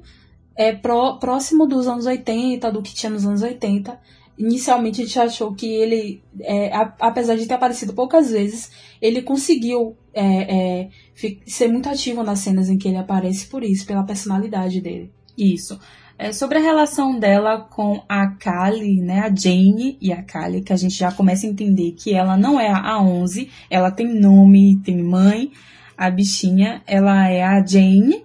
é, 0.54 0.72
pró, 0.72 1.18
próximo 1.18 1.66
dos 1.66 1.88
anos 1.88 2.06
80, 2.06 2.70
do 2.70 2.82
que 2.82 2.94
tinha 2.94 3.10
nos 3.10 3.26
anos 3.26 3.42
80. 3.42 3.98
Inicialmente 4.38 5.00
a 5.00 5.04
gente 5.04 5.18
achou 5.18 5.54
que 5.54 5.66
ele, 5.66 6.22
é, 6.40 6.70
apesar 7.00 7.36
de 7.36 7.46
ter 7.46 7.54
aparecido 7.54 7.94
poucas 7.94 8.30
vezes, 8.30 8.70
ele 9.00 9.22
conseguiu 9.22 9.96
é, 10.12 10.82
é 10.82 10.88
ser 11.46 11.68
muito 11.68 11.88
ativo 11.88 12.22
nas 12.22 12.40
cenas 12.40 12.68
em 12.68 12.76
que 12.76 12.88
ele 12.88 12.98
aparece 12.98 13.46
por 13.46 13.64
isso, 13.64 13.86
pela 13.86 14.04
personalidade 14.04 14.80
dele. 14.80 15.10
Isso. 15.36 15.78
É, 16.18 16.32
sobre 16.32 16.56
a 16.56 16.62
relação 16.62 17.18
dela 17.18 17.60
com 17.60 18.02
a 18.08 18.28
Kali, 18.28 19.02
né, 19.02 19.20
a 19.20 19.34
Jane 19.34 19.98
e 20.00 20.12
a 20.12 20.22
Kali, 20.22 20.62
que 20.62 20.72
a 20.72 20.76
gente 20.76 20.94
já 20.94 21.12
começa 21.12 21.46
a 21.46 21.50
entender 21.50 21.92
que 21.92 22.14
ela 22.14 22.38
não 22.38 22.58
é 22.58 22.70
a 22.70 22.98
11, 23.02 23.50
ela 23.68 23.90
tem 23.90 24.18
nome, 24.18 24.80
tem 24.82 25.02
mãe, 25.02 25.50
a 25.96 26.10
bichinha, 26.10 26.82
ela 26.86 27.28
é 27.28 27.42
a 27.42 27.64
Jane, 27.64 28.24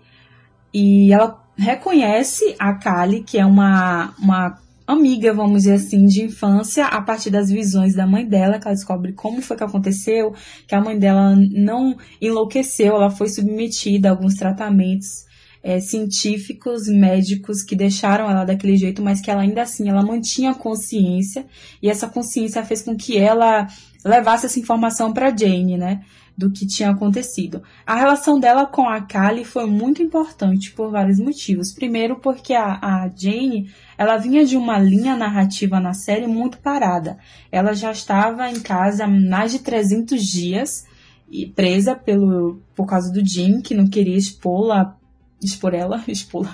e 0.74 1.12
ela 1.12 1.44
reconhece 1.58 2.56
a 2.58 2.74
Kali, 2.74 3.24
que 3.24 3.38
é 3.38 3.46
uma, 3.46 4.14
uma 4.18 4.58
amiga, 4.92 5.34
vamos 5.34 5.64
dizer 5.64 5.74
assim, 5.74 6.06
de 6.06 6.24
infância, 6.24 6.86
a 6.86 7.02
partir 7.02 7.30
das 7.30 7.50
visões 7.50 7.96
da 7.96 8.06
mãe 8.06 8.26
dela, 8.28 8.60
que 8.60 8.68
ela 8.68 8.76
descobre 8.76 9.14
como 9.14 9.42
foi 9.42 9.58
que 9.58 9.64
aconteceu, 9.64 10.34
que 10.68 10.76
a 10.76 10.82
mãe 10.82 10.98
dela 10.98 11.36
não 11.52 11.96
enlouqueceu, 12.22 12.96
ela 12.96 13.10
foi 13.10 13.30
submetida 13.30 14.10
a 14.10 14.12
alguns 14.12 14.36
tratamentos 14.36 15.26
é, 15.64 15.80
científicos, 15.80 16.88
médicos 16.88 17.62
que 17.62 17.76
deixaram 17.76 18.30
ela 18.30 18.44
daquele 18.44 18.76
jeito, 18.76 19.02
mas 19.02 19.22
que 19.22 19.30
ela 19.30 19.42
ainda 19.42 19.62
assim 19.62 19.90
ela 19.90 20.04
mantinha 20.04 20.54
consciência 20.54 21.46
e 21.82 21.90
essa 21.90 22.08
consciência 22.08 22.64
fez 22.64 22.82
com 22.82 22.96
que 22.96 23.18
ela 23.18 23.68
levasse 24.04 24.48
essa 24.48 24.60
informação 24.60 25.14
para 25.14 25.36
Jane, 25.36 25.78
né? 25.78 26.02
Do 26.38 26.50
que 26.50 26.66
tinha 26.66 26.90
acontecido. 26.90 27.62
A 27.86 27.96
relação 27.96 28.40
dela 28.40 28.66
com 28.66 28.88
a 28.88 29.02
Kali 29.02 29.46
foi 29.46 29.66
muito 29.68 30.02
importante 30.02 30.72
por 30.72 30.90
vários 30.90 31.20
motivos. 31.20 31.72
Primeiro, 31.72 32.16
porque 32.16 32.54
a, 32.54 32.80
a 32.82 33.10
Jane 33.16 33.70
ela 33.98 34.18
vinha 34.18 34.44
de 34.44 34.58
uma 34.58 34.80
linha 34.80 35.16
narrativa 35.16 35.80
na 35.80 35.94
série 35.94 36.26
muito 36.26 36.58
parada. 36.58 37.20
Ela 37.52 37.74
já 37.74 37.92
estava 37.92 38.50
em 38.50 38.60
casa 38.60 39.04
há 39.04 39.08
mais 39.08 39.52
de 39.52 39.60
300 39.60 40.24
dias 40.24 40.86
e 41.30 41.46
presa 41.46 41.96
pelo, 41.96 42.62
por 42.76 42.88
causa 42.88 43.12
do 43.12 43.24
Jim, 43.24 43.62
que 43.62 43.76
não 43.76 43.88
queria 43.88 44.18
expô-la 44.18 44.98
expor 45.44 45.74
ela, 45.74 46.04
expor. 46.08 46.48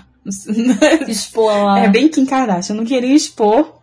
expor 1.08 1.52
ela. 1.52 1.80
É 1.80 1.90
bem 1.90 2.10
Kim 2.10 2.26
Kardashian. 2.26 2.74
Eu 2.74 2.78
não 2.78 2.86
queria 2.86 3.14
expor 3.14 3.77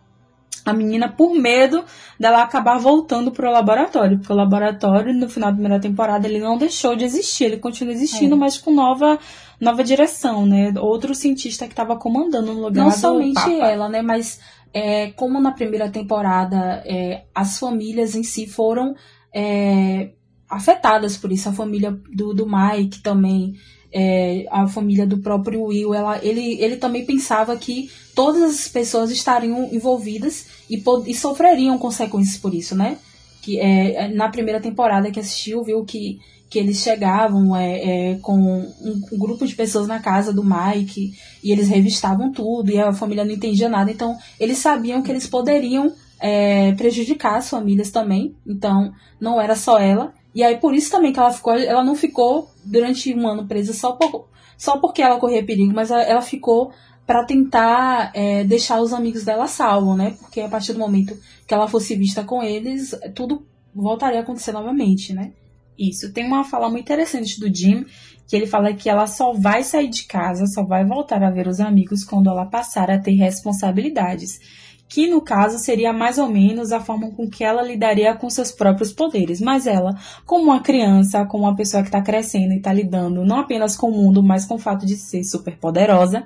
a 0.65 0.73
menina 0.73 1.07
por 1.07 1.33
medo 1.35 1.85
dela 2.19 2.41
acabar 2.41 2.79
voltando 2.79 3.31
pro 3.31 3.51
laboratório. 3.51 4.17
Porque 4.17 4.33
o 4.33 4.35
laboratório, 4.35 5.13
no 5.13 5.29
final 5.29 5.51
da 5.51 5.55
primeira 5.55 5.79
temporada, 5.79 6.27
ele 6.27 6.39
não 6.39 6.57
deixou 6.57 6.95
de 6.95 7.05
existir. 7.05 7.45
Ele 7.45 7.57
continua 7.57 7.93
existindo, 7.93 8.35
é. 8.35 8.37
mas 8.37 8.57
com 8.57 8.73
nova, 8.73 9.19
nova 9.61 9.83
direção, 9.83 10.45
né? 10.45 10.73
Outro 10.77 11.13
cientista 11.13 11.65
que 11.65 11.73
estava 11.73 11.95
comandando 11.95 12.53
no 12.53 12.61
lugar 12.61 12.85
Não 12.85 12.91
somente 12.91 13.35
Papa. 13.35 13.67
ela, 13.67 13.87
né? 13.87 14.01
Mas 14.01 14.39
é, 14.73 15.11
como 15.11 15.39
na 15.39 15.51
primeira 15.51 15.89
temporada 15.89 16.81
é, 16.85 17.25
as 17.33 17.59
famílias 17.59 18.15
em 18.15 18.23
si 18.23 18.47
foram 18.47 18.95
é, 19.33 20.13
afetadas 20.49 21.15
por 21.15 21.31
isso. 21.31 21.47
A 21.47 21.53
família 21.53 21.91
do, 22.11 22.33
do 22.33 22.47
Mike 22.47 23.03
também 23.03 23.53
é, 23.97 24.45
a 24.51 24.67
família 24.67 25.07
do 25.07 25.19
próprio 25.19 25.63
Will, 25.63 25.93
ela, 25.93 26.19
ele, 26.21 26.61
ele 26.61 26.75
também 26.75 27.05
pensava 27.05 27.55
que 27.55 27.89
todas 28.13 28.43
as 28.43 28.67
pessoas 28.67 29.09
estariam 29.09 29.73
envolvidas 29.73 30.47
e, 30.69 30.83
e 31.07 31.13
sofreriam 31.13 31.77
consequências 31.77 32.37
por 32.37 32.53
isso, 32.53 32.75
né? 32.75 32.97
Que 33.41 33.57
é, 33.57 34.09
na 34.09 34.27
primeira 34.27 34.59
temporada 34.59 35.09
que 35.09 35.19
assistiu, 35.19 35.63
viu 35.63 35.85
que, 35.85 36.19
que 36.49 36.59
eles 36.59 36.79
chegavam 36.79 37.55
é, 37.55 38.11
é, 38.11 38.15
com 38.15 38.37
um, 38.37 38.73
um, 39.13 39.17
grupo 39.17 39.47
de 39.47 39.55
pessoas 39.55 39.87
na 39.87 39.99
casa 39.99 40.33
do 40.33 40.43
Mike 40.43 41.13
e 41.41 41.53
eles 41.53 41.69
revistavam 41.69 42.33
tudo 42.33 42.71
e 42.71 42.77
a 42.77 42.91
família 42.91 43.23
não 43.23 43.31
entendia 43.31 43.69
nada, 43.69 43.89
então 43.91 44.17
eles 44.37 44.57
sabiam 44.57 45.01
que 45.01 45.09
eles 45.09 45.25
poderiam 45.25 45.93
é, 46.19 46.73
prejudicar 46.73 47.37
as 47.37 47.49
famílias 47.49 47.91
também, 47.91 48.35
então 48.45 48.91
não 49.21 49.39
era 49.39 49.55
só 49.55 49.79
ela. 49.79 50.13
E 50.35 50.43
aí 50.43 50.57
por 50.57 50.75
isso 50.75 50.91
também 50.91 51.13
que 51.13 51.19
ela 51.19 51.31
ficou, 51.31 51.53
ela 51.53 51.83
não 51.83 51.95
ficou 51.95 52.51
durante 52.63 53.15
um 53.15 53.25
ano 53.25 53.47
presa 53.47 53.73
só, 53.73 53.93
por, 53.93 54.27
só 54.57 54.77
porque 54.77 55.01
ela 55.01 55.17
corria 55.17 55.45
perigo, 55.45 55.73
mas 55.73 55.89
ela, 55.89 56.03
ela 56.03 56.21
ficou 56.21 56.73
para 57.07 57.23
tentar 57.23 58.11
é, 58.13 58.43
deixar 58.43 58.81
os 58.81 58.91
amigos 58.91 59.23
dela 59.23 59.47
salvo, 59.47 59.95
né? 59.95 60.17
Porque 60.19 60.41
a 60.41 60.49
partir 60.49 60.73
do 60.73 60.79
momento 60.79 61.17
que 61.47 61.53
ela 61.53 61.67
fosse 61.67 61.95
vista 61.95 62.23
com 62.23 62.43
eles, 62.43 62.93
tudo 63.13 63.45
voltaria 63.73 64.19
a 64.19 64.23
acontecer 64.23 64.51
novamente, 64.51 65.13
né? 65.13 65.31
Isso. 65.77 66.11
Tem 66.11 66.25
uma 66.25 66.43
fala 66.43 66.69
muito 66.69 66.83
interessante 66.83 67.39
do 67.39 67.53
Jim, 67.53 67.85
que 68.27 68.35
ele 68.35 68.47
fala 68.47 68.73
que 68.73 68.89
ela 68.89 69.07
só 69.07 69.33
vai 69.33 69.63
sair 69.63 69.89
de 69.89 70.05
casa, 70.05 70.47
só 70.47 70.63
vai 70.63 70.83
voltar 70.83 71.23
a 71.23 71.29
ver 71.29 71.47
os 71.47 71.59
amigos 71.59 72.03
quando 72.03 72.29
ela 72.29 72.45
passar 72.45 72.89
a 72.89 72.99
ter 72.99 73.11
responsabilidades 73.11 74.39
que 74.87 75.07
no 75.07 75.21
caso 75.21 75.57
seria 75.57 75.91
mais 75.91 76.17
ou 76.17 76.29
menos 76.29 76.71
a 76.71 76.79
forma 76.79 77.09
com 77.11 77.29
que 77.29 77.43
ela 77.43 77.61
lidaria 77.61 78.15
com 78.15 78.29
seus 78.29 78.51
próprios 78.51 78.93
poderes. 78.93 79.41
Mas 79.41 79.65
ela, 79.65 79.95
como 80.25 80.45
uma 80.45 80.61
criança, 80.61 81.25
como 81.25 81.43
uma 81.43 81.55
pessoa 81.55 81.81
que 81.81 81.89
está 81.89 82.01
crescendo 82.01 82.53
e 82.53 82.57
está 82.57 82.71
lidando 82.71 83.25
não 83.25 83.39
apenas 83.39 83.75
com 83.75 83.89
o 83.89 83.91
mundo, 83.91 84.23
mas 84.23 84.45
com 84.45 84.55
o 84.55 84.59
fato 84.59 84.85
de 84.85 84.95
ser 84.95 85.23
super 85.23 85.57
poderosa, 85.57 86.23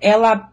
ela 0.00 0.50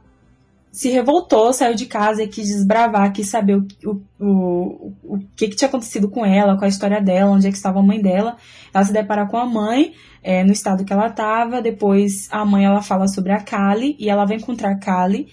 se 0.72 0.90
revoltou, 0.90 1.52
saiu 1.52 1.74
de 1.74 1.88
casa 1.88 2.22
e 2.22 2.28
quis 2.28 2.48
desbravar, 2.50 3.12
quis 3.12 3.28
saber 3.28 3.56
o, 3.56 3.66
o, 3.84 4.02
o, 4.20 4.94
o 5.04 5.20
que, 5.36 5.48
que 5.48 5.56
tinha 5.56 5.68
acontecido 5.68 6.08
com 6.08 6.24
ela, 6.24 6.56
com 6.56 6.66
a 6.66 6.68
história 6.68 7.02
dela, 7.02 7.32
onde 7.32 7.48
é 7.48 7.50
que 7.50 7.58
estava 7.58 7.80
a 7.80 7.84
mãe 7.84 8.00
dela. 8.00 8.38
Ela 8.72 8.84
se 8.84 8.94
depara 8.94 9.26
com 9.26 9.38
a 9.38 9.46
mãe, 9.46 9.94
é, 10.22 10.44
no 10.44 10.52
estado 10.52 10.86
que 10.86 10.94
ela 10.94 11.08
estava. 11.08 11.64
Depois 11.64 12.28
a 12.32 12.46
mãe 12.46 12.66
ela 12.66 12.84
fala 12.84 13.08
sobre 13.08 13.32
a 13.32 13.42
Kali 13.42 13.96
e 13.98 14.08
ela 14.08 14.26
vai 14.26 14.38
encontrar 14.38 14.72
a 14.72 14.78
Kali 14.78 15.28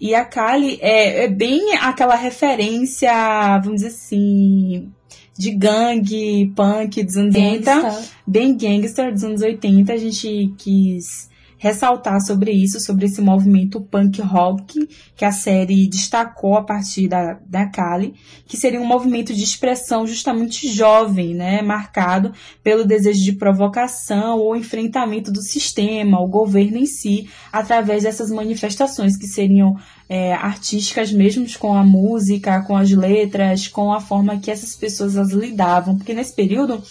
e 0.00 0.14
a 0.14 0.24
Kali 0.24 0.78
é, 0.80 1.24
é 1.24 1.28
bem 1.28 1.74
aquela 1.76 2.14
referência, 2.14 3.12
vamos 3.58 3.82
dizer 3.82 3.88
assim, 3.88 4.90
de 5.38 5.50
gangue, 5.52 6.52
punk 6.56 7.02
dos 7.02 7.16
anos 7.16 7.34
80, 7.34 8.02
bem 8.26 8.56
gangster 8.56 9.12
dos 9.12 9.24
anos 9.24 9.42
80. 9.42 9.92
A 9.92 9.96
gente 9.96 10.52
quis 10.58 11.29
ressaltar 11.60 12.22
sobre 12.22 12.52
isso, 12.52 12.80
sobre 12.80 13.04
esse 13.04 13.20
movimento 13.20 13.82
punk 13.82 14.18
rock 14.22 14.88
que 15.14 15.26
a 15.26 15.30
série 15.30 15.86
destacou 15.90 16.56
a 16.56 16.64
partir 16.64 17.06
da, 17.06 17.38
da 17.46 17.66
Kali, 17.66 18.14
que 18.46 18.56
seria 18.56 18.80
um 18.80 18.86
movimento 18.86 19.34
de 19.34 19.44
expressão 19.44 20.06
justamente 20.06 20.72
jovem, 20.72 21.34
né, 21.34 21.60
marcado 21.60 22.32
pelo 22.64 22.86
desejo 22.86 23.22
de 23.22 23.32
provocação 23.32 24.38
ou 24.38 24.56
enfrentamento 24.56 25.30
do 25.30 25.42
sistema, 25.42 26.18
o 26.18 26.28
governo 26.28 26.78
em 26.78 26.86
si, 26.86 27.28
através 27.52 28.04
dessas 28.04 28.30
manifestações 28.30 29.18
que 29.18 29.26
seriam 29.26 29.76
é, 30.08 30.32
artísticas 30.32 31.12
mesmo 31.12 31.46
com 31.58 31.74
a 31.74 31.84
música, 31.84 32.62
com 32.62 32.74
as 32.74 32.90
letras, 32.90 33.68
com 33.68 33.92
a 33.92 34.00
forma 34.00 34.40
que 34.40 34.50
essas 34.50 34.74
pessoas 34.74 35.14
as 35.14 35.32
lidavam, 35.32 35.98
porque 35.98 36.14
nesse 36.14 36.34
período 36.34 36.82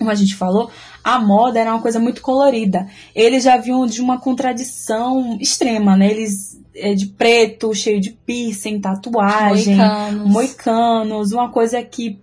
como 0.00 0.10
a 0.10 0.14
gente 0.14 0.34
falou, 0.34 0.70
a 1.02 1.18
moda 1.18 1.58
era 1.58 1.72
uma 1.72 1.82
coisa 1.82 1.98
muito 1.98 2.22
colorida. 2.22 2.86
Eles 3.14 3.44
já 3.44 3.56
vinham 3.56 3.86
de 3.86 4.00
uma 4.00 4.18
contradição 4.18 5.38
extrema, 5.40 5.96
né? 5.96 6.10
Eles 6.10 6.60
é, 6.74 6.94
de 6.94 7.06
preto, 7.06 7.74
cheio 7.74 8.00
de 8.00 8.10
piercing, 8.10 8.80
tatuagem, 8.80 9.76
moicanos, 9.76 10.32
moicanos 10.32 11.32
uma 11.32 11.50
coisa 11.50 11.82
que 11.82 12.18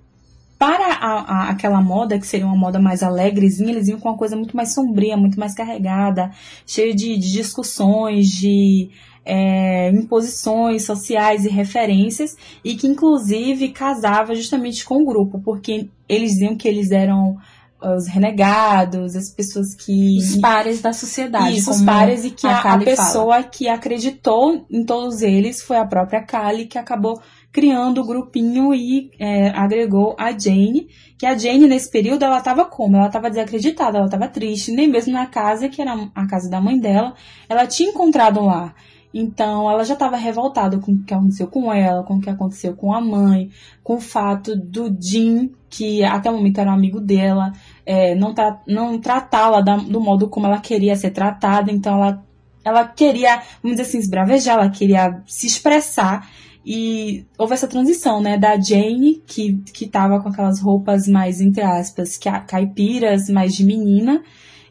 para 0.58 0.94
a, 0.96 1.20
a, 1.20 1.50
aquela 1.50 1.82
moda, 1.82 2.18
que 2.18 2.26
seria 2.26 2.48
uma 2.48 2.56
moda 2.56 2.80
mais 2.80 3.04
alegrezinha, 3.04 3.72
eles 3.72 3.88
iam 3.88 4.00
com 4.00 4.10
uma 4.10 4.18
coisa 4.18 4.36
muito 4.36 4.56
mais 4.56 4.74
sombria, 4.74 5.16
muito 5.16 5.40
mais 5.40 5.54
carregada, 5.54 6.32
cheio 6.66 6.96
de, 6.96 7.16
de 7.16 7.32
discussões, 7.32 8.28
de 8.28 8.90
é, 9.24 9.92
imposições 9.92 10.84
sociais 10.84 11.46
e 11.46 11.50
referências, 11.50 12.36
e 12.64 12.76
que 12.76 12.88
inclusive 12.88 13.70
casava 13.70 14.34
justamente 14.34 14.84
com 14.84 15.04
o 15.04 15.06
grupo, 15.06 15.40
porque 15.44 15.90
eles 16.10 16.32
diziam 16.32 16.56
que 16.56 16.68
eles 16.68 16.90
eram 16.92 17.38
os 17.82 18.08
renegados, 18.08 19.16
as 19.16 19.30
pessoas 19.30 19.76
que. 19.76 20.18
Os 20.18 20.38
pares 20.38 20.82
da 20.82 20.94
sociedade. 20.94 21.58
Isso, 21.58 21.72
os 21.72 21.82
pares, 21.82 22.26
e 22.26 22.32
que 22.32 22.48
a, 22.48 22.58
a, 22.58 22.74
a 22.74 22.78
pessoa 22.80 23.36
fala. 23.36 23.44
que 23.44 23.68
acreditou 23.70 24.66
em 24.70 24.84
todos 24.84 25.22
eles 25.22 25.62
foi 25.62 25.78
a 25.78 25.86
própria 25.86 26.24
Kali, 26.24 26.66
que 26.66 26.78
acabou 26.78 27.22
criando 27.52 28.02
o 28.02 28.06
grupinho 28.06 28.74
e 28.74 29.12
é, 29.20 29.50
agregou 29.50 30.16
a 30.20 30.32
Jane, 30.32 30.88
que 31.18 31.26
a 31.26 31.38
Jane 31.38 31.68
nesse 31.68 31.90
período 31.90 32.24
ela 32.24 32.40
estava 32.40 32.66
como? 32.66 32.98
Ela 32.98 33.08
estava 33.08 33.30
desacreditada, 33.30 33.98
ela 33.98 34.06
estava 34.06 34.28
triste, 34.28 34.72
nem 34.72 34.88
mesmo 34.88 35.14
na 35.14 35.26
casa, 35.26 35.70
que 35.70 35.82
era 35.82 36.10
a 36.14 36.28
casa 36.28 36.50
da 36.50 36.62
mãe 36.62 36.80
dela, 36.80 37.14
ela 37.50 37.66
tinha 37.66 37.90
encontrado 37.90 38.42
lar. 38.42 38.76
Então, 39.14 39.70
ela 39.70 39.84
já 39.84 39.94
estava 39.94 40.18
revoltada 40.18 40.78
com 40.80 40.92
o 40.92 41.04
que 41.04 41.14
aconteceu 41.14 41.48
com 41.48 41.74
ela, 41.74 42.04
com 42.04 42.18
o 42.18 42.22
que 42.22 42.30
aconteceu 42.30 42.76
com 42.76 42.94
a 42.94 43.02
mãe, 43.02 43.50
com 43.84 43.96
o 43.96 44.02
fato 44.02 44.56
do 44.56 44.96
Jim, 45.02 45.52
que 45.70 46.04
até 46.04 46.30
o 46.30 46.34
momento 46.34 46.60
era 46.60 46.70
um 46.70 46.76
amigo 46.76 47.00
dela, 47.00 47.52
é, 47.88 48.14
não, 48.14 48.34
tra 48.34 48.60
não 48.68 49.00
tratá-la 49.00 49.62
do 49.62 50.02
modo 50.02 50.28
como 50.28 50.46
ela 50.46 50.60
queria 50.60 50.96
ser 50.98 51.12
tratada. 51.12 51.72
Então, 51.72 51.96
ela, 51.96 52.24
ela 52.66 52.86
queria, 52.86 53.42
vamos 53.64 53.78
dizer 53.78 53.84
assim, 53.84 53.98
esbravejar, 53.98 54.58
ela 54.58 54.70
queria 54.70 55.24
se 55.26 55.48
expressar. 55.48 56.30
E 56.66 57.26
houve 57.38 57.54
essa 57.54 57.66
transição, 57.66 58.22
né, 58.22 58.38
da 58.38 58.60
Jane, 58.60 59.24
que, 59.26 59.54
que 59.74 59.88
tava 59.88 60.20
com 60.20 60.28
aquelas 60.28 60.60
roupas 60.60 61.08
mais, 61.08 61.40
entre 61.40 61.64
aspas, 61.64 62.20
caipiras, 62.46 63.30
mais 63.30 63.56
de 63.56 63.64
menina, 63.64 64.22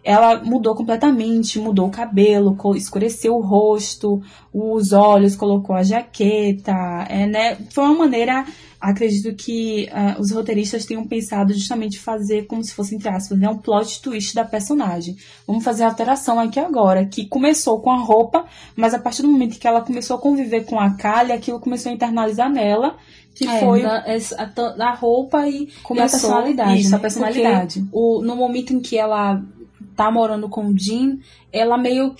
ela 0.05 0.45
mudou 0.45 0.75
completamente, 0.75 1.59
mudou 1.59 1.89
o 1.89 1.91
cabelo, 1.91 2.55
escureceu 2.77 3.35
o 3.35 3.41
rosto, 3.41 4.23
os 4.53 4.93
olhos, 4.93 5.35
colocou 5.35 5.75
a 5.75 5.83
jaqueta, 5.83 6.73
é, 7.09 7.27
né? 7.27 7.57
Foi 7.71 7.85
uma 7.85 7.95
maneira, 7.95 8.45
acredito 8.81 9.35
que 9.35 9.89
uh, 9.91 10.21
os 10.21 10.31
roteiristas 10.31 10.85
tenham 10.85 11.07
pensado 11.07 11.53
justamente 11.53 11.99
fazer 11.99 12.47
como 12.47 12.63
se 12.63 12.75
fosse, 12.75 12.95
entre 12.95 13.09
aspas, 13.09 13.39
né, 13.39 13.49
um 13.49 13.59
plot 13.59 14.03
twist 14.03 14.35
da 14.35 14.45
personagem. 14.45 15.17
Vamos 15.47 15.65
fazer 15.65 15.85
a 15.85 15.89
alteração 15.89 16.39
aqui 16.39 16.61
agora, 16.61 17.07
que 17.07 17.27
começou 17.27 17.81
com 17.81 17.91
a 17.91 17.99
roupa, 17.99 18.45
mas 18.75 18.95
a 18.95 18.99
partir 18.99 19.23
do 19.23 19.29
momento 19.29 19.59
que 19.59 19.67
ela 19.67 19.81
começou 19.81 20.17
a 20.17 20.21
conviver 20.21 20.65
com 20.65 20.79
a 20.79 20.91
Kali, 20.91 21.33
aquilo 21.33 21.61
começou 21.61 21.91
a 21.91 21.95
internalizar 21.95 22.51
nela, 22.51 22.97
que 23.35 23.47
é, 23.47 23.61
foi 23.61 23.83
da, 23.83 24.03
a, 24.03 24.91
a, 24.91 24.95
roupa 24.95 25.47
e, 25.47 25.69
Começou, 25.83 25.95
e 25.95 25.99
a 25.99 26.09
personalidade. 26.09 26.81
Isso, 26.81 26.91
né? 26.91 26.97
a 26.97 27.01
personalidade. 27.01 27.85
O, 27.93 28.23
no 28.23 28.35
momento 28.35 28.73
em 28.73 28.81
que 28.81 28.97
ela 28.97 29.43
tá 29.97 30.11
morando 30.11 30.49
com 30.49 30.67
o 30.67 30.79
Jim, 30.79 31.19
ela 31.53 31.79
meio. 31.79 32.15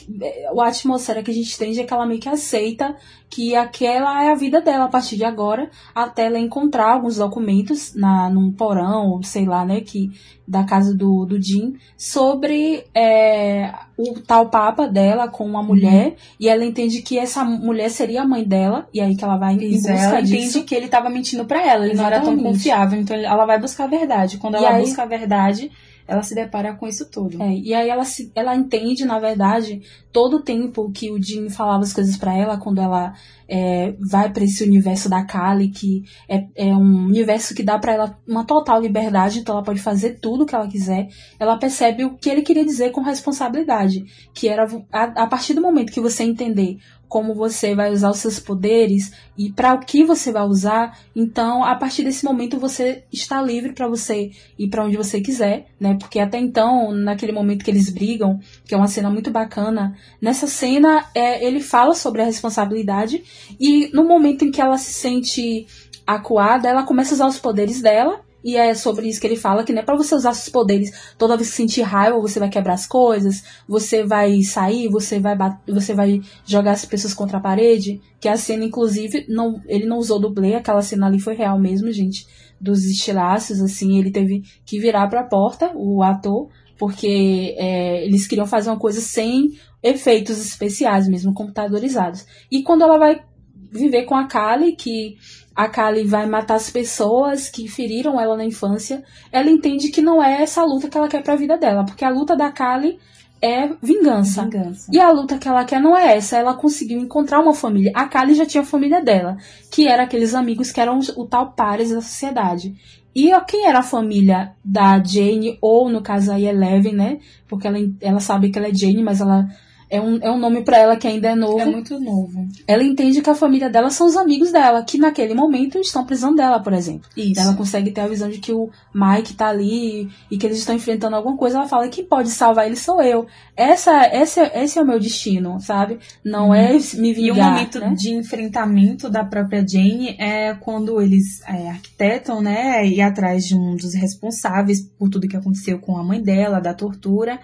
A 0.59 0.67
atmosfera 0.67 1.23
que 1.23 1.31
a 1.31 1.35
gente 1.35 1.57
tem 1.59 1.79
é 1.79 1.85
que 1.85 1.93
ela 1.93 2.07
meio 2.07 2.21
que 2.21 2.29
aceita 2.29 2.97
que 3.29 3.57
aquela 3.57 4.25
é 4.25 4.31
a 4.31 4.35
vida 4.35 4.61
dela 4.61 4.85
a 4.85 4.89
partir 4.89 5.17
de 5.17 5.25
agora, 5.25 5.69
até 5.95 6.27
ela 6.27 6.39
encontrar 6.39 6.93
alguns 6.93 7.17
documentos 7.17 7.95
na, 7.95 8.31
num 8.31 8.53
porão, 8.53 9.21
sei 9.23 9.45
lá, 9.45 9.65
né, 9.65 9.81
que, 9.81 10.11
da 10.47 10.65
casa 10.65 10.95
do, 10.95 11.25
do 11.27 11.41
Jim, 11.41 11.75
sobre 11.97 12.85
é, 12.95 13.73
o 13.97 14.21
tal 14.21 14.49
papa 14.49 14.87
dela 14.87 15.29
com 15.29 15.45
uma 15.45 15.63
mulher, 15.63 16.07
uhum. 16.07 16.15
e 16.41 16.49
ela 16.49 16.65
entende 16.65 17.03
que 17.03 17.19
essa 17.19 17.45
mulher 17.45 17.91
seria 17.91 18.23
a 18.23 18.27
mãe 18.27 18.45
dela, 18.45 18.89
e 18.95 19.01
aí 19.01 19.17
que 19.17 19.25
ela 19.25 19.37
vai 19.37 19.55
em 19.55 19.71
busca 19.73 19.93
ela 19.93 20.21
disso. 20.21 20.35
entende 20.35 20.63
que 20.63 20.75
ele 20.75 20.87
estava 20.87 21.11
mentindo 21.11 21.45
para 21.45 21.61
ela, 21.61 21.85
ele 21.85 21.95
Exatamente. 21.95 22.25
não 22.25 22.31
era 22.31 22.37
tão 22.37 22.53
confiável, 22.53 23.01
então 23.01 23.17
ela 23.17 23.45
vai 23.45 23.61
buscar 23.61 23.85
a 23.85 23.89
verdade. 23.89 24.39
Quando 24.39 24.55
ela 24.55 24.71
aí, 24.71 24.83
busca 24.83 25.03
a 25.03 25.07
verdade, 25.07 25.71
ela 26.07 26.23
se 26.23 26.35
depara 26.35 26.75
com 26.75 26.87
isso 26.87 27.11
tudo. 27.11 27.43
É, 27.43 27.53
e 27.53 27.75
aí 27.75 27.89
ela, 27.89 28.05
se, 28.05 28.31
ela 28.35 28.55
entende, 28.55 29.05
na 29.05 29.19
verdade, 29.19 29.83
todo 30.13 30.37
o 30.37 30.43
tempo 30.43 30.91
que 30.93 31.11
o 31.11 31.23
Jim 31.23 31.49
falava 31.51 31.83
as 31.83 31.93
coisas 31.93 32.17
para 32.17 32.37
ela, 32.37 32.59
quando 32.59 32.81
ela 32.81 33.13
é, 33.49 33.95
vai 34.01 34.33
para 34.33 34.45
esse 34.45 34.65
universo 34.65 35.09
da 35.09 35.25
Kali, 35.25 35.69
que 35.69 36.05
é, 36.29 36.47
é 36.57 36.75
um 36.75 37.07
universo 37.07 37.55
que 37.55 37.63
dá 37.63 37.79
para 37.79 37.93
ela 37.93 38.19
uma 38.27 38.45
total 38.45 38.81
liberdade, 38.81 39.41
então 39.41 39.55
ela 39.55 39.65
pode 39.65 39.81
fazer 39.81 40.19
tudo 40.21 40.45
o 40.45 40.47
que 40.47 40.55
ela 40.55 40.69
quiser. 40.69 41.09
Ela 41.39 41.59
percebe 41.59 42.05
o 42.05 42.17
que 42.17 42.31
ele 42.31 42.43
queria 42.43 42.65
dizer 42.65 42.91
com 42.91 43.01
responsabilidade, 43.01 44.05
que 44.33 44.49
era 44.49 44.67
a, 44.93 45.25
a 45.25 45.27
partir 45.27 45.55
do 45.55 45.61
momento 45.61 45.93
que 45.93 46.01
você 46.01 46.23
entender 46.23 46.79
como 47.09 47.35
você 47.35 47.75
vai 47.75 47.93
usar 47.93 48.11
os 48.11 48.19
seus 48.19 48.39
poderes 48.41 49.13
e 49.39 49.51
para 49.51 49.75
o 49.75 49.81
que 49.81 50.05
você 50.05 50.33
vai 50.33 50.45
usar. 50.45 50.99
Então, 51.15 51.65
a 51.65 51.75
partir 51.75 52.03
desse 52.03 52.25
momento 52.25 52.59
você 52.59 53.05
está 53.13 53.41
livre 53.41 53.73
para 53.73 53.89
você 53.89 54.31
ir 54.59 54.69
para 54.69 54.85
onde 54.85 54.97
você 54.97 55.21
quiser, 55.21 55.67
né? 55.79 55.97
Porque 55.99 56.19
até 56.19 56.39
então, 56.39 56.93
naquele 56.93 57.33
momento 57.33 57.65
que 57.65 57.71
eles 57.71 57.91
brigam, 57.91 58.41
que 58.65 58.75
é 58.75 58.77
uma 58.77 58.89
cena 58.89 59.11
muito 59.11 59.31
bacana, 59.31 59.97
nessa 60.21 60.47
cena 60.47 61.05
é, 61.15 61.45
ele 61.45 61.61
fala 61.61 61.95
sobre 61.95 62.23
a 62.23 62.27
responsabilidade 62.27 63.23
e 63.59 63.91
no 63.93 64.05
momento 64.05 64.45
em 64.45 64.51
que 64.51 64.61
ela 64.61 64.79
se 64.79 64.93
sente 64.93 65.67
acuada, 66.07 66.69
ela 66.69 66.85
começa 66.85 67.13
a 67.13 67.17
usar 67.17 67.27
os 67.27 67.39
poderes 67.39 67.81
dela 67.81 68.26
e 68.47 68.57
é 68.57 68.73
sobre 68.75 69.09
isso 69.09 69.21
que 69.21 69.27
ele 69.27 69.35
fala, 69.35 69.65
que 69.65 69.73
não 69.73 69.83
é 69.83 69.85
pra 69.85 69.97
você 69.97 70.15
usar 70.15 70.33
seus 70.33 70.49
poderes 70.49 70.93
toda 71.19 71.37
vez 71.37 71.51
que 71.51 71.57
sentir 71.57 71.83
raiva, 71.83 72.17
você 72.21 72.39
vai 72.39 72.49
quebrar 72.49 72.75
as 72.75 72.87
coisas, 72.87 73.43
você 73.67 74.05
vai 74.05 74.41
sair, 74.43 74.89
você 74.89 75.19
vai 75.19 75.37
você 75.67 75.93
vai 75.93 76.21
jogar 76.45 76.71
as 76.71 76.85
pessoas 76.85 77.13
contra 77.13 77.39
a 77.39 77.41
parede. 77.41 78.01
Que 78.21 78.29
a 78.29 78.37
cena, 78.37 78.65
inclusive, 78.65 79.27
não, 79.29 79.61
ele 79.67 79.85
não 79.85 79.99
usou 79.99 80.21
dublê, 80.21 80.55
aquela 80.55 80.81
cena 80.81 81.09
ali 81.09 81.19
foi 81.19 81.35
real 81.35 81.59
mesmo, 81.59 81.91
gente. 81.91 82.25
Dos 82.61 82.85
estilhaços, 82.85 83.61
assim, 83.61 83.99
ele 83.99 84.13
teve 84.13 84.45
que 84.65 84.79
virar 84.79 85.09
pra 85.09 85.25
porta, 85.25 85.73
o 85.75 86.01
ator, 86.05 86.49
porque 86.79 87.53
é, 87.59 88.07
eles 88.07 88.29
queriam 88.29 88.47
fazer 88.47 88.71
uma 88.71 88.79
coisa 88.79 89.01
sem 89.01 89.59
efeitos 89.83 90.39
especiais 90.39 91.09
mesmo, 91.09 91.35
computadorizados. 91.35 92.25
E 92.49 92.63
quando 92.63 92.83
ela 92.83 92.97
vai 92.97 93.25
viver 93.73 94.05
com 94.05 94.15
a 94.15 94.29
Kali, 94.29 94.77
que 94.77 95.17
a 95.57 95.69
Kali 95.69 96.05
vai 96.05 96.27
matar 96.27 96.57
as 96.57 96.69
pessoas 96.69 97.49
que 97.49 97.67
feriram 97.67 98.21
ela 98.21 98.37
na 98.37 98.45
infância, 98.45 99.03
ela 99.33 99.51
entende 99.51 99.89
que 99.89 100.03
não 100.03 100.23
é 100.23 100.43
essa 100.43 100.63
luta 100.63 100.89
que 100.89 100.99
ela 100.99 101.09
quer 101.09 101.23
para 101.23 101.33
a 101.33 101.37
vida 101.37 101.57
dela, 101.57 101.85
porque 101.85 102.05
a 102.05 102.11
luta 102.11 102.37
da 102.37 102.53
Kali 102.53 102.99
é 103.41 103.69
vingança. 103.83 104.45
vingança. 104.45 104.91
E 104.93 105.01
a 105.01 105.11
luta 105.11 105.39
que 105.39 105.49
ela 105.49 105.65
quer 105.65 105.81
não 105.81 105.97
é 105.97 106.17
essa, 106.17 106.37
ela 106.37 106.55
conseguiu 106.55 107.01
encontrar 107.01 107.41
uma 107.41 107.55
família. 107.55 107.91
A 107.95 108.07
Kali 108.07 108.35
já 108.35 108.45
tinha 108.45 108.63
a 108.63 108.67
família 108.67 109.03
dela, 109.03 109.39
que 109.71 109.89
era 109.89 110.03
aqueles 110.03 110.35
amigos 110.35 110.71
que 110.71 110.81
eram 110.81 110.99
o 111.17 111.25
tal 111.27 111.53
pares 111.53 111.91
da 111.91 112.03
sociedade. 112.03 112.75
E 113.15 113.31
quem 113.49 113.67
era 113.67 113.79
a 113.79 113.83
família 113.83 114.53
da 114.63 115.03
Jane, 115.03 115.57
ou 115.63 115.89
no 115.89 116.03
caso 116.03 116.33
aí 116.33 116.47
Eleven, 116.47 116.95
né? 116.95 117.19
Porque 117.49 117.67
ela, 117.67 117.79
ela 117.99 118.21
sabe 118.21 118.51
que 118.51 118.59
ela 118.59 118.69
é 118.69 118.75
Jane, 118.75 119.03
mas 119.03 119.23
ela 119.23 119.49
é 119.89 120.01
um, 120.01 120.19
é 120.21 120.31
um 120.31 120.39
nome 120.39 120.63
para 120.63 120.79
ela 120.79 120.97
que 120.97 121.07
ainda 121.07 121.29
é 121.29 121.35
novo. 121.35 121.61
É 121.61 121.65
muito 121.65 121.99
novo. 122.01 122.49
Ela 122.67 122.83
entende 122.83 123.23
que 123.23 123.31
a 123.31 123.35
família 123.35 123.71
dela 123.71 123.91
são 123.91 124.07
os 124.07 124.17
amigos 124.17 124.51
dela, 124.51 124.83
que 124.83 124.99
naquele 124.99 125.33
momento 125.33 125.79
estão 125.79 126.05
precisando 126.05 126.37
dela, 126.37 126.59
por 126.61 126.73
exemplo. 126.73 127.09
Isso. 127.17 127.41
Ela 127.41 127.55
consegue 127.55 127.93
ter 127.93 128.01
a 128.01 128.09
visão 128.09 128.29
de 128.29 128.39
que 128.39 128.53
o 128.53 128.69
Mike 128.93 129.35
tá 129.35 129.49
ali 129.49 130.11
e 130.29 130.37
que 130.37 130.45
eles 130.45 130.59
estão 130.59 130.75
enfrentando 130.75 131.15
alguma 131.15 131.37
coisa. 131.37 131.59
Ela 131.59 131.69
fala: 131.69 131.89
quem 131.89 132.05
pode 132.05 132.31
salvar 132.31 132.67
ele 132.67 132.75
sou 132.75 133.01
eu. 133.01 133.27
Essa, 133.57 134.09
esse, 134.13 134.41
esse 134.41 134.79
é 134.79 134.83
o 134.83 134.87
meu 134.87 134.99
destino, 134.99 135.61
sabe? 135.61 135.99
Não 136.25 136.53
é 136.53 136.73
uhum. 136.73 136.79
é 136.79 137.01
me 137.01 137.13
vingar. 137.13 137.27
E 137.27 137.31
o 137.31 137.45
momento 137.45 137.79
né? 137.79 137.95
de 137.97 138.13
enfrentamento 138.13 139.09
da 139.09 139.25
própria 139.25 139.67
Jane 139.67 140.17
é 140.19 140.55
quando 140.55 141.01
eles 141.01 141.43
é, 141.47 141.71
arquitetam, 141.71 142.43
né? 142.43 142.85
E 142.87 143.01
atrás 143.01 143.45
de 143.45 143.55
um 143.55 143.77
dos 143.77 143.95
responsáveis 143.95 144.83
por 144.83 145.09
tudo 145.09 145.29
que 145.29 145.37
aconteceu 145.37 145.79
com 145.79 145.97
a 145.97 146.03
mãe 146.03 146.21
dela, 146.21 146.61
da 146.61 146.75
tortura. 146.75 147.39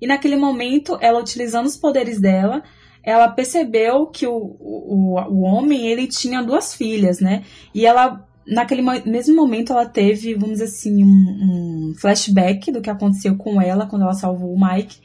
E 0.00 0.06
naquele 0.06 0.36
momento, 0.36 0.96
ela 1.00 1.20
utilizando 1.20 1.66
os 1.66 1.76
poderes 1.76 2.20
dela, 2.20 2.62
ela 3.02 3.28
percebeu 3.28 4.06
que 4.06 4.26
o, 4.26 4.34
o, 4.34 5.20
o 5.28 5.40
homem, 5.42 5.86
ele 5.86 6.06
tinha 6.06 6.42
duas 6.42 6.74
filhas, 6.74 7.20
né? 7.20 7.42
E 7.74 7.86
ela, 7.86 8.26
naquele 8.46 8.82
mesmo 8.82 9.34
momento, 9.34 9.72
ela 9.72 9.86
teve, 9.86 10.34
vamos 10.34 10.58
dizer 10.58 10.64
assim, 10.64 11.02
um, 11.02 11.90
um 11.90 11.94
flashback 11.98 12.70
do 12.70 12.80
que 12.80 12.90
aconteceu 12.90 13.36
com 13.36 13.60
ela 13.60 13.86
quando 13.86 14.02
ela 14.02 14.14
salvou 14.14 14.52
o 14.54 14.60
Mike. 14.60 14.98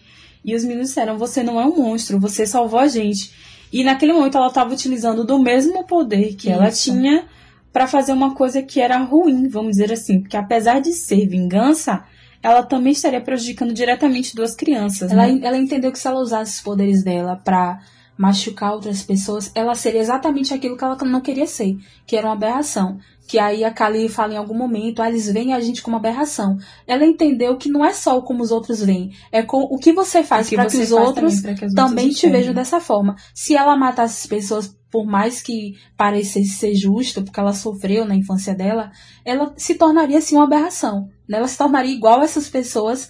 E 0.43 0.53
os 0.53 0.63
meninos 0.63 0.89
disseram, 0.89 1.17
você 1.17 1.41
não 1.41 1.59
é 1.59 1.65
um 1.65 1.75
monstro, 1.75 2.19
você 2.19 2.45
salvou 2.45 2.79
a 2.79 2.87
gente. 2.87 3.33
E 3.71 3.83
naquele 3.83 4.13
momento 4.13 4.37
ela 4.37 4.47
estava 4.47 4.73
utilizando 4.73 5.25
do 5.25 5.39
mesmo 5.39 5.85
poder 5.85 6.35
que 6.35 6.49
Isso. 6.49 6.51
ela 6.51 6.71
tinha 6.71 7.25
para 7.73 7.87
fazer 7.87 8.13
uma 8.13 8.35
coisa 8.35 8.61
que 8.61 8.79
era 8.79 8.97
ruim, 8.99 9.49
vamos 9.49 9.71
dizer 9.71 9.91
assim. 9.91 10.21
Porque 10.21 10.37
apesar 10.37 10.79
de 10.79 10.93
ser 10.93 11.27
vingança, 11.27 12.05
ela 12.45 12.61
também 12.61 12.93
estaria 12.93 13.19
prejudicando 13.19 13.73
diretamente 13.73 14.35
duas 14.35 14.55
crianças. 14.55 15.11
Ela, 15.11 15.25
né? 15.25 15.39
ela 15.41 15.57
entendeu 15.57 15.91
que 15.91 15.97
se 15.97 16.07
ela 16.07 16.21
usasse 16.21 16.57
os 16.57 16.61
poderes 16.61 17.03
dela 17.03 17.35
para 17.35 17.79
machucar 18.15 18.71
outras 18.71 19.01
pessoas, 19.01 19.51
ela 19.55 19.73
seria 19.73 19.99
exatamente 19.99 20.53
aquilo 20.53 20.77
que 20.77 20.83
ela 20.83 20.95
não 21.05 21.21
queria 21.21 21.47
ser, 21.47 21.75
que 22.05 22.15
era 22.15 22.27
uma 22.27 22.33
aberração. 22.33 22.99
Que 23.27 23.39
aí 23.39 23.63
a 23.63 23.71
Kali 23.71 24.07
fala 24.07 24.35
em 24.35 24.37
algum 24.37 24.55
momento, 24.55 25.01
ah, 25.01 25.09
eles 25.09 25.25
veem 25.25 25.55
a 25.55 25.59
gente 25.59 25.81
como 25.81 25.95
aberração. 25.95 26.59
Ela 26.85 27.03
entendeu 27.03 27.57
que 27.57 27.67
não 27.67 27.83
é 27.83 27.91
só 27.91 28.21
como 28.21 28.43
os 28.43 28.51
outros 28.51 28.79
veem, 28.79 29.11
é 29.31 29.41
com 29.41 29.63
o 29.63 29.79
que 29.79 29.91
você 29.91 30.23
faz 30.23 30.47
para 30.47 30.67
que, 30.67 30.77
os 30.77 30.91
outros 30.91 31.41
também, 31.41 31.55
que 31.55 31.73
também 31.73 32.09
te 32.09 32.29
vejam 32.29 32.53
dessa 32.53 32.79
forma. 32.79 33.15
Se 33.33 33.55
ela 33.55 33.75
matasse 33.75 34.19
as 34.21 34.27
pessoas 34.27 34.74
por 34.91 35.05
mais 35.05 35.41
que 35.41 35.75
parecesse 35.97 36.51
ser 36.51 36.73
justo, 36.75 37.21
porque 37.23 37.39
ela 37.39 37.53
sofreu 37.53 38.05
na 38.05 38.15
infância 38.15 38.55
dela, 38.55 38.91
ela 39.23 39.53
se 39.57 39.75
tornaria 39.75 40.17
assim 40.17 40.35
uma 40.35 40.45
aberração. 40.45 41.09
Né? 41.27 41.37
Ela 41.37 41.47
se 41.47 41.57
tornaria 41.57 41.93
igual 41.93 42.21
a 42.21 42.23
essas 42.23 42.49
pessoas 42.49 43.09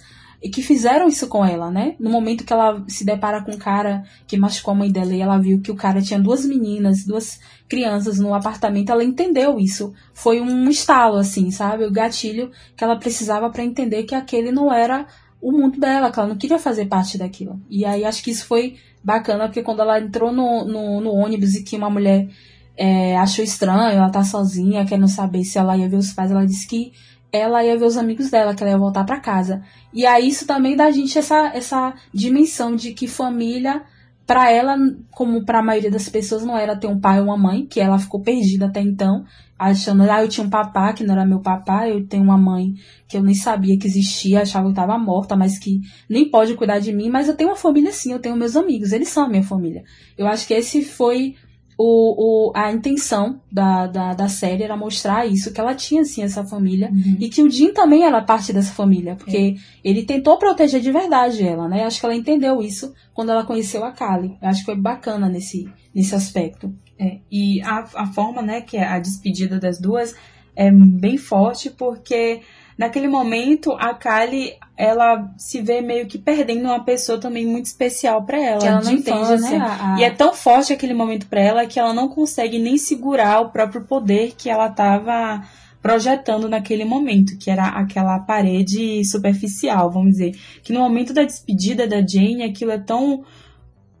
que 0.52 0.62
fizeram 0.62 1.08
isso 1.08 1.28
com 1.28 1.44
ela, 1.44 1.70
né? 1.70 1.96
No 1.98 2.10
momento 2.10 2.44
que 2.44 2.52
ela 2.52 2.84
se 2.88 3.04
depara 3.04 3.42
com 3.42 3.52
um 3.52 3.58
cara 3.58 4.04
que 4.26 4.36
machucou 4.36 4.72
a 4.72 4.76
mãe 4.76 4.90
dela 4.90 5.14
e 5.14 5.20
ela 5.20 5.38
viu 5.38 5.60
que 5.60 5.70
o 5.70 5.76
cara 5.76 6.02
tinha 6.02 6.20
duas 6.20 6.44
meninas, 6.44 7.04
duas 7.04 7.40
crianças 7.68 8.18
no 8.18 8.34
apartamento, 8.34 8.92
ela 8.92 9.02
entendeu 9.02 9.58
isso. 9.58 9.92
Foi 10.12 10.40
um 10.40 10.68
estalo, 10.68 11.16
assim, 11.16 11.50
sabe? 11.50 11.84
O 11.84 11.92
gatilho 11.92 12.50
que 12.76 12.84
ela 12.84 12.96
precisava 12.96 13.50
para 13.50 13.64
entender 13.64 14.04
que 14.04 14.14
aquele 14.14 14.52
não 14.52 14.72
era 14.72 15.06
o 15.40 15.52
mundo 15.52 15.78
dela, 15.78 16.10
que 16.10 16.18
ela 16.18 16.28
não 16.28 16.36
queria 16.36 16.58
fazer 16.58 16.86
parte 16.86 17.18
daquilo. 17.18 17.60
E 17.68 17.84
aí 17.84 18.04
acho 18.04 18.22
que 18.22 18.30
isso 18.30 18.46
foi 18.46 18.76
bacana, 19.06 19.46
porque 19.46 19.62
quando 19.62 19.82
ela 19.82 20.00
entrou 20.00 20.32
no, 20.32 20.64
no, 20.64 21.00
no 21.00 21.12
ônibus 21.12 21.54
e 21.54 21.62
que 21.62 21.76
uma 21.76 21.88
mulher 21.88 22.28
é, 22.76 23.16
achou 23.16 23.44
estranho, 23.44 23.96
ela 23.96 24.10
tá 24.10 24.24
sozinha, 24.24 24.84
quer 24.84 24.98
não 24.98 25.06
saber 25.06 25.44
se 25.44 25.58
ela 25.58 25.76
ia 25.76 25.88
ver 25.88 25.96
os 25.96 26.12
pais, 26.12 26.32
ela 26.32 26.44
disse 26.44 26.66
que 26.66 26.92
ela 27.30 27.64
ia 27.64 27.78
ver 27.78 27.84
os 27.84 27.96
amigos 27.96 28.30
dela, 28.30 28.52
que 28.52 28.64
ela 28.64 28.72
ia 28.72 28.78
voltar 28.78 29.04
para 29.04 29.20
casa. 29.20 29.62
E 29.94 30.04
aí 30.04 30.26
isso 30.26 30.44
também 30.44 30.74
dá 30.74 30.86
a 30.86 30.90
gente 30.90 31.16
essa, 31.16 31.52
essa 31.54 31.94
dimensão 32.12 32.74
de 32.74 32.92
que 32.92 33.06
família, 33.06 33.84
para 34.26 34.50
ela, 34.50 34.76
como 35.12 35.44
para 35.44 35.60
a 35.60 35.62
maioria 35.62 35.90
das 35.90 36.08
pessoas, 36.08 36.44
não 36.44 36.56
era 36.56 36.76
ter 36.76 36.88
um 36.88 36.98
pai 36.98 37.20
ou 37.20 37.26
uma 37.26 37.36
mãe, 37.36 37.64
que 37.64 37.80
ela 37.80 37.98
ficou 37.98 38.20
perdida 38.20 38.66
até 38.66 38.80
então 38.80 39.24
achando, 39.58 40.02
ah, 40.02 40.22
eu 40.22 40.28
tinha 40.28 40.46
um 40.46 40.50
papá 40.50 40.92
que 40.92 41.02
não 41.02 41.14
era 41.14 41.24
meu 41.24 41.40
papá, 41.40 41.88
eu 41.88 42.06
tenho 42.06 42.22
uma 42.22 42.36
mãe 42.36 42.74
que 43.08 43.16
eu 43.16 43.22
nem 43.22 43.34
sabia 43.34 43.78
que 43.78 43.86
existia, 43.86 44.42
achava 44.42 44.66
que 44.66 44.72
estava 44.72 44.98
morta, 44.98 45.34
mas 45.34 45.58
que 45.58 45.80
nem 46.10 46.30
pode 46.30 46.54
cuidar 46.54 46.78
de 46.78 46.92
mim, 46.92 47.08
mas 47.08 47.26
eu 47.26 47.34
tenho 47.34 47.50
uma 47.50 47.56
família 47.56 47.90
sim, 47.90 48.12
eu 48.12 48.18
tenho 48.18 48.36
meus 48.36 48.54
amigos, 48.54 48.92
eles 48.92 49.08
são 49.08 49.24
a 49.24 49.28
minha 49.28 49.42
família. 49.42 49.82
Eu 50.18 50.26
acho 50.26 50.46
que 50.46 50.52
esse 50.52 50.84
foi 50.84 51.36
o, 51.78 52.48
o, 52.48 52.52
a 52.54 52.72
intenção 52.72 53.40
da, 53.52 53.86
da, 53.86 54.14
da, 54.14 54.28
série 54.28 54.62
era 54.62 54.76
mostrar 54.76 55.26
isso, 55.26 55.52
que 55.52 55.60
ela 55.60 55.74
tinha, 55.74 56.02
assim, 56.02 56.22
essa 56.22 56.42
família. 56.44 56.90
Uhum. 56.90 57.16
E 57.20 57.28
que 57.28 57.42
o 57.42 57.50
Jim 57.50 57.72
também 57.72 58.04
era 58.04 58.22
parte 58.22 58.52
dessa 58.52 58.72
família. 58.72 59.14
Porque 59.14 59.36
é. 59.36 59.54
ele 59.84 60.04
tentou 60.04 60.38
proteger 60.38 60.80
de 60.80 60.90
verdade 60.90 61.46
ela, 61.46 61.68
né? 61.68 61.84
Acho 61.84 62.00
que 62.00 62.06
ela 62.06 62.14
entendeu 62.14 62.62
isso 62.62 62.94
quando 63.12 63.30
ela 63.30 63.44
conheceu 63.44 63.84
a 63.84 63.92
Kali. 63.92 64.38
Acho 64.40 64.60
que 64.60 64.66
foi 64.66 64.76
bacana 64.76 65.28
nesse, 65.28 65.68
nesse 65.94 66.14
aspecto. 66.14 66.74
É. 66.98 67.18
E 67.30 67.60
a, 67.60 67.84
a 67.94 68.06
forma, 68.06 68.40
né, 68.40 68.62
que 68.62 68.78
é 68.78 68.84
a 68.84 68.98
despedida 68.98 69.58
das 69.60 69.78
duas 69.78 70.14
é 70.54 70.70
bem 70.70 71.18
forte, 71.18 71.68
porque 71.68 72.40
naquele 72.78 73.06
momento 73.06 73.72
a 73.72 73.92
Kali 73.92 74.54
ela 74.76 75.32
se 75.38 75.62
vê 75.62 75.80
meio 75.80 76.06
que 76.06 76.18
perdendo 76.18 76.66
uma 76.66 76.84
pessoa 76.84 77.18
também 77.18 77.46
muito 77.46 77.66
especial 77.66 78.24
para 78.24 78.38
ela, 78.38 78.60
que 78.60 78.66
ela 78.66 78.82
não 78.82 78.92
entende, 78.92 79.42
né? 79.42 79.58
A... 79.58 79.96
E 79.98 80.04
é 80.04 80.10
tão 80.10 80.34
forte 80.34 80.72
aquele 80.72 80.92
momento 80.92 81.26
para 81.26 81.40
ela 81.40 81.66
que 81.66 81.80
ela 81.80 81.94
não 81.94 82.08
consegue 82.08 82.58
nem 82.58 82.76
segurar 82.76 83.40
o 83.40 83.50
próprio 83.50 83.84
poder 83.84 84.34
que 84.36 84.50
ela 84.50 84.68
tava 84.68 85.42
projetando 85.80 86.48
naquele 86.48 86.84
momento, 86.84 87.38
que 87.38 87.50
era 87.50 87.68
aquela 87.68 88.18
parede 88.18 89.04
superficial, 89.04 89.90
vamos 89.90 90.12
dizer. 90.12 90.36
Que 90.62 90.72
no 90.72 90.80
momento 90.80 91.14
da 91.14 91.22
despedida 91.22 91.86
da 91.86 92.04
Jane, 92.04 92.42
aquilo 92.42 92.72
é 92.72 92.78
tão 92.78 93.24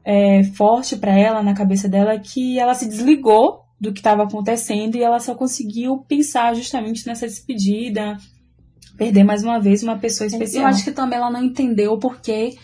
é, 0.04 0.42
forte 0.42 0.96
para 0.96 1.16
ela, 1.16 1.42
na 1.42 1.54
cabeça 1.54 1.88
dela, 1.88 2.18
que 2.18 2.58
ela 2.58 2.74
se 2.74 2.88
desligou 2.88 3.62
do 3.80 3.92
que 3.92 4.00
estava 4.00 4.24
acontecendo 4.24 4.96
e 4.96 5.02
ela 5.02 5.20
só 5.20 5.34
conseguiu 5.34 5.98
pensar 6.08 6.54
justamente 6.54 7.06
nessa 7.06 7.26
despedida, 7.26 8.16
perder 8.96 9.24
mais 9.24 9.42
uma 9.42 9.60
vez 9.60 9.82
uma 9.82 9.98
pessoa 9.98 10.26
especial. 10.26 10.64
Eu 10.64 10.68
acho 10.68 10.84
que 10.84 10.92
também 10.92 11.18
ela 11.18 11.30
não 11.30 11.42
entendeu 11.42 11.92
o 11.92 11.98
porquê 11.98 12.56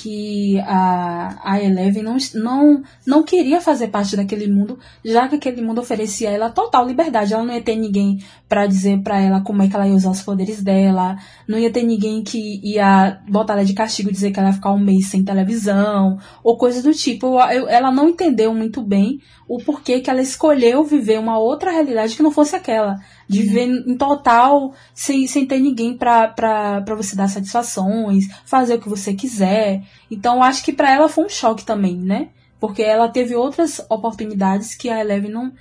que 0.00 0.60
a, 0.60 1.40
a 1.42 1.62
Eleven 1.62 2.04
não, 2.04 2.16
não, 2.34 2.82
não 3.04 3.22
queria 3.24 3.60
fazer 3.60 3.88
parte 3.88 4.16
daquele 4.16 4.46
mundo, 4.46 4.78
já 5.04 5.26
que 5.26 5.34
aquele 5.34 5.60
mundo 5.60 5.80
oferecia 5.80 6.28
a 6.28 6.32
ela 6.32 6.50
total 6.50 6.86
liberdade. 6.86 7.34
Ela 7.34 7.42
não 7.42 7.52
ia 7.52 7.60
ter 7.60 7.74
ninguém 7.74 8.22
para 8.48 8.66
dizer 8.66 9.02
para 9.02 9.20
ela 9.20 9.40
como 9.40 9.60
é 9.60 9.68
que 9.68 9.74
ela 9.74 9.88
ia 9.88 9.94
usar 9.94 10.10
os 10.10 10.22
poderes 10.22 10.62
dela, 10.62 11.16
não 11.48 11.58
ia 11.58 11.72
ter 11.72 11.82
ninguém 11.82 12.22
que 12.22 12.60
ia 12.62 13.20
botar 13.28 13.54
ela 13.54 13.64
de 13.64 13.74
castigo, 13.74 14.12
dizer 14.12 14.30
que 14.30 14.38
ela 14.38 14.50
ia 14.50 14.54
ficar 14.54 14.72
um 14.72 14.78
mês 14.78 15.06
sem 15.06 15.24
televisão, 15.24 16.16
ou 16.44 16.56
coisa 16.56 16.80
do 16.80 16.92
tipo. 16.92 17.40
Eu, 17.50 17.68
ela 17.68 17.90
não 17.90 18.08
entendeu 18.08 18.54
muito 18.54 18.80
bem 18.82 19.20
o 19.48 19.58
porquê 19.58 20.00
que 20.00 20.10
ela 20.10 20.22
escolheu 20.22 20.84
viver 20.84 21.18
uma 21.18 21.38
outra 21.38 21.72
realidade 21.72 22.14
que 22.14 22.22
não 22.22 22.30
fosse 22.30 22.54
aquela 22.54 23.00
de 23.28 23.42
viver 23.42 23.68
em 23.86 23.96
total 23.96 24.72
sem, 24.94 25.26
sem 25.26 25.46
ter 25.46 25.60
ninguém 25.60 25.96
para 25.96 26.82
você 26.96 27.14
dar 27.14 27.28
satisfações, 27.28 28.26
fazer 28.46 28.74
o 28.74 28.80
que 28.80 28.88
você 28.88 29.12
quiser. 29.12 29.82
Então 30.10 30.42
acho 30.42 30.64
que 30.64 30.72
para 30.72 30.90
ela 30.90 31.08
foi 31.08 31.26
um 31.26 31.28
choque 31.28 31.64
também, 31.64 31.96
né? 31.96 32.30
Porque 32.58 32.82
ela 32.82 33.08
teve 33.08 33.36
outras 33.36 33.80
oportunidades 33.88 34.74
que 34.74 34.88
a 34.88 35.00
Eleven 35.00 35.30
não. 35.30 35.52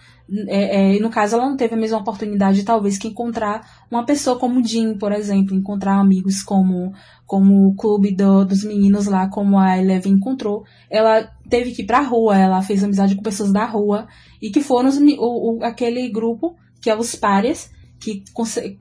É, 0.47 0.95
é, 0.95 0.99
no 0.99 1.09
caso, 1.09 1.35
ela 1.35 1.47
não 1.47 1.55
teve 1.55 1.73
a 1.73 1.77
mesma 1.77 1.99
oportunidade, 1.99 2.63
talvez, 2.63 2.97
que 2.97 3.07
encontrar 3.07 3.85
uma 3.89 4.05
pessoa 4.05 4.37
como 4.37 4.59
o 4.59 4.63
Jim, 4.63 4.97
por 4.97 5.13
exemplo, 5.13 5.55
encontrar 5.55 5.99
amigos 5.99 6.43
como, 6.43 6.91
como 7.25 7.69
o 7.69 7.75
clube 7.75 8.13
do, 8.13 8.43
dos 8.43 8.63
meninos 8.63 9.05
lá, 9.05 9.29
como 9.29 9.57
a 9.57 9.77
Eleven 9.77 10.13
encontrou. 10.13 10.65
Ela 10.89 11.31
teve 11.47 11.71
que 11.71 11.83
ir 11.83 11.85
pra 11.85 12.01
rua, 12.01 12.37
ela 12.37 12.61
fez 12.61 12.83
amizade 12.83 13.15
com 13.15 13.21
pessoas 13.21 13.53
da 13.53 13.63
rua, 13.63 14.07
e 14.41 14.49
que 14.49 14.59
foram 14.59 14.89
os, 14.89 14.97
o, 14.97 15.59
o, 15.59 15.63
aquele 15.63 16.09
grupo 16.09 16.57
que 16.87 16.91
é 16.91 16.95
os 16.95 17.15
pares, 17.15 17.69
que 17.99 18.23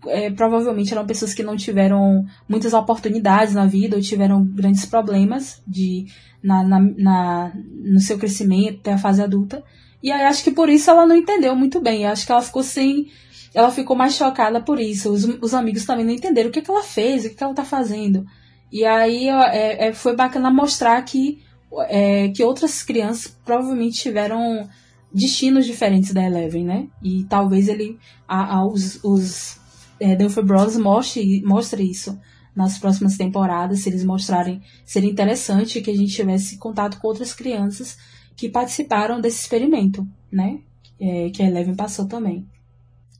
é, 0.06 0.30
provavelmente 0.30 0.92
eram 0.92 1.04
pessoas 1.04 1.34
que 1.34 1.42
não 1.42 1.56
tiveram 1.56 2.24
muitas 2.48 2.72
oportunidades 2.72 3.52
na 3.52 3.66
vida 3.66 3.96
ou 3.96 4.02
tiveram 4.02 4.44
grandes 4.44 4.86
problemas 4.86 5.60
de, 5.66 6.06
na, 6.40 6.62
na, 6.62 6.78
na, 6.80 7.52
no 7.82 7.98
seu 7.98 8.16
crescimento 8.16 8.78
até 8.78 8.92
a 8.92 8.98
fase 8.98 9.20
adulta. 9.20 9.64
E 10.00 10.12
aí 10.12 10.22
acho 10.22 10.44
que 10.44 10.52
por 10.52 10.68
isso 10.68 10.88
ela 10.88 11.04
não 11.04 11.16
entendeu 11.16 11.56
muito 11.56 11.80
bem. 11.80 12.06
Acho 12.06 12.24
que 12.24 12.30
ela 12.30 12.42
ficou 12.42 12.62
sem. 12.62 13.10
Ela 13.52 13.72
ficou 13.72 13.96
mais 13.96 14.14
chocada 14.14 14.60
por 14.60 14.78
isso. 14.78 15.10
Os, 15.10 15.24
os 15.24 15.52
amigos 15.52 15.84
também 15.84 16.04
não 16.04 16.12
entenderam 16.12 16.48
o 16.48 16.52
que, 16.52 16.62
que 16.62 16.70
ela 16.70 16.84
fez, 16.84 17.24
o 17.24 17.30
que, 17.30 17.34
que 17.34 17.42
ela 17.42 17.54
tá 17.54 17.64
fazendo. 17.64 18.24
E 18.70 18.84
aí 18.84 19.28
é, 19.28 19.88
é, 19.88 19.92
foi 19.92 20.14
bacana 20.14 20.48
mostrar 20.48 21.02
que, 21.02 21.42
é, 21.88 22.28
que 22.28 22.44
outras 22.44 22.84
crianças 22.84 23.36
provavelmente 23.44 23.98
tiveram 23.98 24.68
destinos 25.16 25.64
diferentes 25.64 26.12
da 26.12 26.22
Eleven, 26.22 26.64
né? 26.64 26.88
E 27.02 27.24
talvez 27.24 27.68
ele, 27.68 27.98
a, 28.28 28.56
a, 28.56 28.66
os, 28.66 29.02
os 29.02 29.58
é, 29.98 30.14
Duffer 30.14 30.44
Bros 30.44 30.76
mostre, 30.76 31.42
mostre 31.42 31.90
isso 31.90 32.18
nas 32.54 32.78
próximas 32.78 33.16
temporadas, 33.16 33.80
se 33.80 33.88
eles 33.88 34.04
mostrarem, 34.04 34.62
seria 34.84 35.10
interessante 35.10 35.80
que 35.80 35.90
a 35.90 35.96
gente 35.96 36.14
tivesse 36.14 36.58
contato 36.58 36.98
com 36.98 37.08
outras 37.08 37.32
crianças 37.32 37.96
que 38.36 38.48
participaram 38.48 39.20
desse 39.20 39.40
experimento, 39.40 40.06
né? 40.30 40.58
É, 41.00 41.30
que 41.30 41.42
a 41.42 41.46
Eleven 41.46 41.74
passou 41.74 42.06
também. 42.06 42.46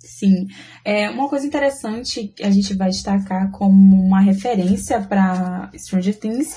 Sim. 0.01 0.47
É, 0.85 1.11
uma 1.11 1.29
coisa 1.29 1.47
interessante 1.47 2.29
que 2.29 2.43
a 2.43 2.51
gente 2.51 2.75
vai 2.75 2.91
destacar 2.91 3.51
como 3.51 3.97
uma 3.97 4.21
referência 4.21 5.01
para 5.01 5.71
Stranger 5.75 6.19
Things 6.19 6.57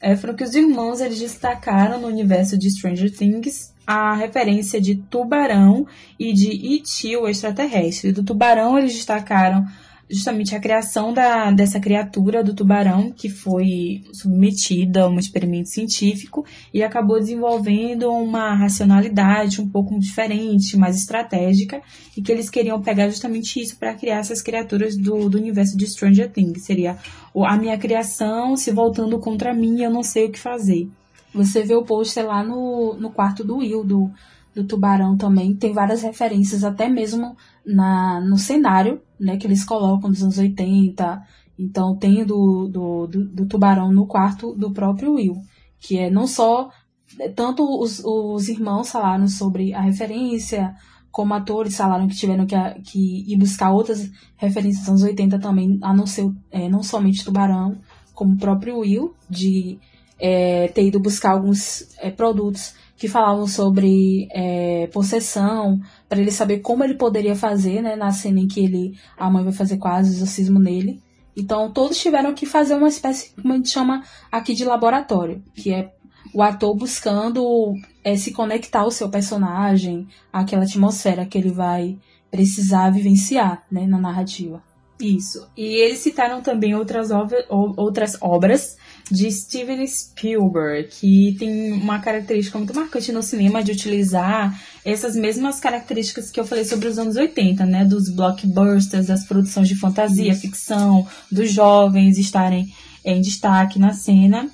é, 0.00 0.14
foram 0.16 0.34
que 0.34 0.44
os 0.44 0.54
irmãos 0.54 1.00
eles 1.00 1.18
destacaram 1.18 2.00
no 2.00 2.06
universo 2.06 2.56
de 2.58 2.70
Stranger 2.70 3.10
Things 3.14 3.73
a 3.86 4.14
referência 4.14 4.80
de 4.80 4.94
tubarão 4.94 5.86
e 6.18 6.32
de 6.32 6.50
E.T., 6.50 7.16
o 7.16 7.28
extraterrestre. 7.28 8.12
Do 8.12 8.24
tubarão, 8.24 8.78
eles 8.78 8.94
destacaram 8.94 9.66
justamente 10.08 10.54
a 10.54 10.60
criação 10.60 11.12
da, 11.12 11.50
dessa 11.50 11.80
criatura 11.80 12.42
do 12.42 12.54
tubarão, 12.54 13.10
que 13.10 13.28
foi 13.28 14.02
submetida 14.12 15.02
a 15.02 15.08
um 15.08 15.18
experimento 15.18 15.70
científico 15.70 16.44
e 16.72 16.82
acabou 16.82 17.18
desenvolvendo 17.18 18.10
uma 18.10 18.54
racionalidade 18.54 19.60
um 19.60 19.68
pouco 19.68 19.98
diferente, 19.98 20.76
mais 20.76 20.96
estratégica, 20.96 21.80
e 22.16 22.22
que 22.22 22.30
eles 22.30 22.50
queriam 22.50 22.80
pegar 22.82 23.08
justamente 23.08 23.60
isso 23.60 23.76
para 23.76 23.94
criar 23.94 24.18
essas 24.18 24.42
criaturas 24.42 24.96
do, 24.96 25.28
do 25.28 25.38
universo 25.38 25.76
de 25.76 25.86
Stranger 25.86 26.30
Things. 26.30 26.64
Seria 26.64 26.96
a 27.34 27.56
minha 27.56 27.78
criação 27.78 28.56
se 28.56 28.70
voltando 28.70 29.18
contra 29.18 29.54
mim, 29.54 29.82
eu 29.82 29.90
não 29.90 30.02
sei 30.02 30.26
o 30.26 30.30
que 30.30 30.38
fazer. 30.38 30.88
Você 31.34 31.62
vê 31.64 31.74
o 31.74 31.84
pôster 31.84 32.26
lá 32.26 32.44
no, 32.44 32.94
no 32.94 33.10
quarto 33.10 33.42
do 33.42 33.56
Will, 33.56 33.84
do, 33.84 34.10
do 34.54 34.64
Tubarão 34.64 35.16
também. 35.16 35.54
Tem 35.54 35.72
várias 35.72 36.02
referências, 36.02 36.62
até 36.62 36.88
mesmo 36.88 37.36
na, 37.66 38.20
no 38.20 38.38
cenário, 38.38 39.02
né, 39.18 39.36
que 39.36 39.46
eles 39.46 39.64
colocam 39.64 40.10
dos 40.10 40.22
anos 40.22 40.38
80. 40.38 41.22
Então 41.58 41.96
tem 41.96 42.24
do, 42.24 42.68
do, 42.68 43.06
do, 43.06 43.24
do 43.24 43.46
Tubarão 43.46 43.92
no 43.92 44.06
quarto 44.06 44.54
do 44.54 44.72
próprio 44.72 45.14
Will. 45.14 45.36
Que 45.80 45.98
é 45.98 46.10
não 46.10 46.26
só. 46.26 46.70
É, 47.18 47.28
tanto 47.28 47.64
os, 47.80 48.02
os 48.04 48.48
irmãos 48.48 48.90
falaram 48.90 49.26
sobre 49.28 49.74
a 49.74 49.80
referência, 49.80 50.74
como 51.10 51.34
atores 51.34 51.76
falaram 51.76 52.08
que 52.08 52.16
tiveram 52.16 52.46
que, 52.46 52.56
que 52.82 53.32
ir 53.32 53.36
buscar 53.36 53.70
outras 53.70 54.10
referências 54.36 54.80
dos 54.80 54.88
anos 54.88 55.02
80 55.02 55.38
também, 55.38 55.78
a 55.82 55.92
não 55.94 56.06
ser 56.06 56.28
é, 56.50 56.68
não 56.68 56.82
somente 56.82 57.24
Tubarão, 57.24 57.78
como 58.14 58.34
o 58.34 58.38
próprio 58.38 58.78
Will, 58.78 59.14
de 59.28 59.78
é, 60.18 60.68
ter 60.68 60.86
ido 60.86 61.00
buscar 61.00 61.32
alguns 61.32 61.96
é, 61.98 62.10
produtos 62.10 62.74
que 62.96 63.08
falavam 63.08 63.46
sobre 63.46 64.28
é, 64.30 64.86
possessão, 64.92 65.80
para 66.08 66.20
ele 66.20 66.30
saber 66.30 66.60
como 66.60 66.84
ele 66.84 66.94
poderia 66.94 67.34
fazer, 67.34 67.82
né, 67.82 67.96
na 67.96 68.12
cena 68.12 68.40
em 68.40 68.46
que 68.46 68.60
ele, 68.60 68.96
a 69.18 69.28
mãe 69.28 69.42
vai 69.42 69.52
fazer 69.52 69.76
quase 69.78 70.10
o 70.10 70.14
exorcismo 70.14 70.60
nele. 70.60 71.02
Então, 71.36 71.72
todos 71.72 71.98
tiveram 71.98 72.32
que 72.32 72.46
fazer 72.46 72.74
uma 72.74 72.88
espécie, 72.88 73.34
como 73.34 73.52
a 73.52 73.56
gente 73.56 73.68
chama 73.68 74.04
aqui 74.30 74.54
de 74.54 74.64
laboratório, 74.64 75.42
que 75.54 75.72
é 75.72 75.92
o 76.32 76.42
ator 76.42 76.74
buscando 76.74 77.74
é, 78.02 78.16
se 78.16 78.32
conectar 78.32 78.80
ao 78.80 78.90
seu 78.90 79.08
personagem, 79.08 80.06
àquela 80.32 80.62
atmosfera 80.62 81.26
que 81.26 81.36
ele 81.36 81.50
vai 81.50 81.98
precisar 82.30 82.90
vivenciar 82.90 83.64
né, 83.70 83.86
na 83.86 83.98
narrativa. 83.98 84.62
Isso. 85.00 85.48
E 85.56 85.62
eles 85.82 85.98
citaram 85.98 86.40
também 86.40 86.74
outras, 86.74 87.10
outras 87.50 88.16
obras 88.20 88.76
de 89.10 89.30
Steven 89.30 89.86
Spielberg, 89.86 90.88
que 90.88 91.36
tem 91.38 91.72
uma 91.72 91.98
característica 91.98 92.56
muito 92.56 92.74
marcante 92.74 93.12
no 93.12 93.22
cinema 93.22 93.62
de 93.62 93.72
utilizar 93.72 94.58
essas 94.84 95.14
mesmas 95.14 95.60
características 95.60 96.30
que 96.30 96.40
eu 96.40 96.46
falei 96.46 96.64
sobre 96.64 96.88
os 96.88 96.98
anos 96.98 97.16
80, 97.16 97.66
né? 97.66 97.84
Dos 97.84 98.08
blockbusters, 98.08 99.06
das 99.06 99.24
produções 99.26 99.68
de 99.68 99.76
fantasia, 99.76 100.32
Isso. 100.32 100.40
ficção, 100.40 101.06
dos 101.30 101.52
jovens 101.52 102.18
estarem 102.18 102.72
em 103.04 103.20
destaque 103.20 103.78
na 103.78 103.92
cena. 103.92 104.48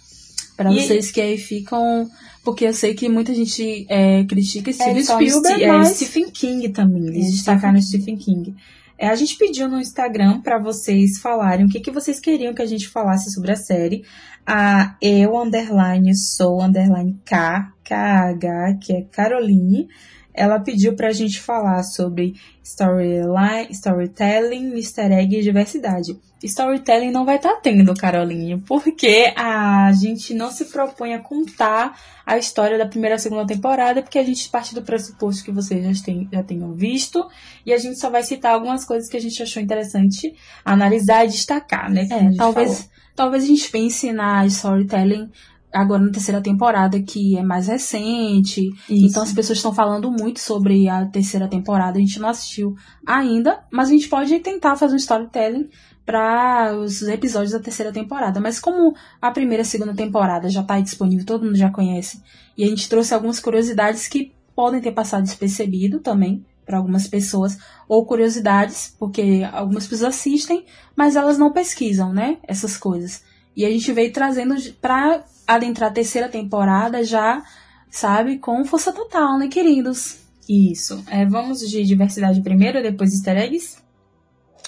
Para 0.57 0.71
vocês 0.71 1.11
que 1.11 1.21
aí 1.21 1.39
ficam. 1.39 2.11
Porque 2.45 2.65
eu 2.65 2.75
sei 2.75 2.95
que 2.95 3.09
muita 3.09 3.35
gente 3.35 3.87
é, 3.89 4.25
critica 4.25 4.73
Steven 4.73 4.99
é, 4.99 5.03
Spielberg, 5.03 5.63
é, 5.63 5.73
mas... 5.73 5.97
Stephen 5.97 6.31
King 6.31 6.69
também. 6.71 7.07
Eles 7.07 7.29
é, 7.29 7.31
destacaram 7.31 7.81
Stephen 7.81 8.17
King. 8.17 8.55
É, 9.01 9.09
a 9.09 9.15
gente 9.15 9.39
pediu 9.39 9.67
no 9.67 9.81
Instagram 9.81 10.43
para 10.43 10.59
vocês 10.59 11.19
falarem 11.21 11.65
o 11.65 11.71
que, 11.71 11.81
que 11.81 11.91
vocês 11.91 12.21
queriam 12.21 12.53
que 12.53 12.61
a 12.61 12.67
gente 12.67 12.87
falasse 12.87 13.33
sobre 13.33 13.51
a 13.51 13.57
série. 13.57 14.05
A 14.47 14.95
eu, 15.01 15.41
underline, 15.41 16.15
sou, 16.15 16.63
underline, 16.63 17.19
K, 17.25 17.73
KH, 17.83 18.79
que 18.79 18.93
é 18.93 19.03
Caroline. 19.11 19.89
Ela 20.35 20.61
pediu 20.61 20.95
pra 20.95 21.13
gente 21.13 21.41
falar 21.41 21.83
sobre 21.83 22.35
storyline, 22.63 23.69
storytelling, 23.71 24.77
easter 24.77 25.11
egg 25.13 25.39
e 25.39 25.43
diversidade. 25.43 26.17
Storytelling 26.43 27.11
não 27.11 27.27
vai 27.27 27.37
estar 27.37 27.55
tá 27.55 27.61
tendo, 27.61 27.93
Carolinha, 27.95 28.63
porque 28.67 29.33
a 29.37 29.93
gente 29.93 30.33
não 30.33 30.51
se 30.51 30.67
propõe 30.67 31.13
a 31.13 31.19
contar 31.19 31.99
a 32.25 32.39
história 32.39 32.79
da 32.79 32.87
primeira 32.87 33.17
e 33.17 33.19
segunda 33.19 33.47
temporada, 33.47 34.03
porque 34.03 34.19
a 34.19 34.25
gente 34.25 34.49
parte 34.49 34.75
do 34.75 34.83
pressuposto 34.83 35.45
que 35.45 35.51
vocês 35.51 35.85
já, 35.85 36.05
tem, 36.05 36.29
já 36.33 36.43
tenham 36.43 36.73
visto, 36.73 37.29
e 37.67 37.73
a 37.73 37.79
gente 37.79 37.99
só 37.99 38.09
vai 38.09 38.23
citar 38.23 38.55
algumas 38.55 38.85
coisas 38.85 39.09
que 39.09 39.17
a 39.17 39.21
gente 39.21 39.43
achou 39.43 39.63
interessante 39.63 40.35
analisar 40.65 41.27
e 41.27 41.29
destacar, 41.29 41.91
né? 41.91 42.09
É, 42.11 42.35
talvez, 42.37 42.89
talvez 43.15 43.45
a 43.45 43.47
gente 43.47 43.71
pense 43.71 44.11
na 44.13 44.47
storytelling 44.47 45.29
agora 45.73 46.03
na 46.03 46.11
terceira 46.11 46.41
temporada, 46.41 47.01
que 47.01 47.37
é 47.37 47.43
mais 47.43 47.69
recente. 47.69 48.69
Isso. 48.89 49.07
Então 49.07 49.23
as 49.23 49.33
pessoas 49.33 49.59
estão 49.59 49.73
falando 49.73 50.11
muito 50.11 50.41
sobre 50.41 50.89
a 50.89 51.07
terceira 51.07 51.49
temporada. 51.49 51.99
A 51.99 52.01
gente 52.01 52.19
não 52.19 52.29
assistiu 52.29 52.75
ainda, 53.07 53.65
mas 53.71 53.89
a 53.89 53.93
gente 53.93 54.09
pode 54.09 54.39
tentar 54.41 54.77
fazer 54.77 54.95
um 54.95 54.99
storytelling 54.99 55.69
para 56.05 56.77
os 56.77 57.03
episódios 57.03 57.53
da 57.53 57.61
terceira 57.61 57.93
temporada. 57.93 58.41
Mas 58.41 58.59
como 58.59 58.95
a 59.21 59.31
primeira 59.31 59.63
e 59.63 59.65
a 59.65 59.67
segunda 59.67 59.95
temporada 59.95 60.49
já 60.49 60.61
está 60.61 60.81
disponível, 60.81 61.25
todo 61.25 61.45
mundo 61.45 61.57
já 61.57 61.71
conhece, 61.71 62.21
e 62.57 62.65
a 62.65 62.67
gente 62.67 62.89
trouxe 62.89 63.15
algumas 63.15 63.39
curiosidades 63.39 64.09
que 64.09 64.33
podem 64.55 64.81
ter 64.81 64.93
passado 64.93 65.23
despercebido 65.23 66.01
também 66.01 66.45
para 66.67 66.79
algumas 66.79 67.07
pessoas, 67.07 67.59
ou 67.89 68.05
curiosidades, 68.05 68.95
porque 68.99 69.49
algumas 69.53 69.87
pessoas 69.87 70.15
assistem, 70.15 70.65
mas 70.95 71.17
elas 71.17 71.39
não 71.39 71.53
pesquisam, 71.53 72.13
né, 72.13 72.39
essas 72.47 72.77
coisas. 72.77 73.25
E 73.57 73.65
a 73.65 73.71
gente 73.71 73.93
veio 73.93 74.13
trazendo 74.13 74.55
para 74.81 75.25
adentrar 75.55 75.91
a 75.91 75.93
terceira 75.93 76.29
temporada 76.29 77.03
já, 77.05 77.43
sabe, 77.91 78.39
com 78.39 78.65
força 78.65 78.93
total, 78.93 79.39
né, 79.39 79.49
queridos? 79.49 80.19
Isso. 80.49 81.03
É, 81.09 81.27
vamos 81.27 81.61
de 81.61 81.85
diversidade 81.85 82.41
primeiro, 82.43 82.83
depois 82.83 83.13
easter 83.13 83.37
eggs? 83.37 83.79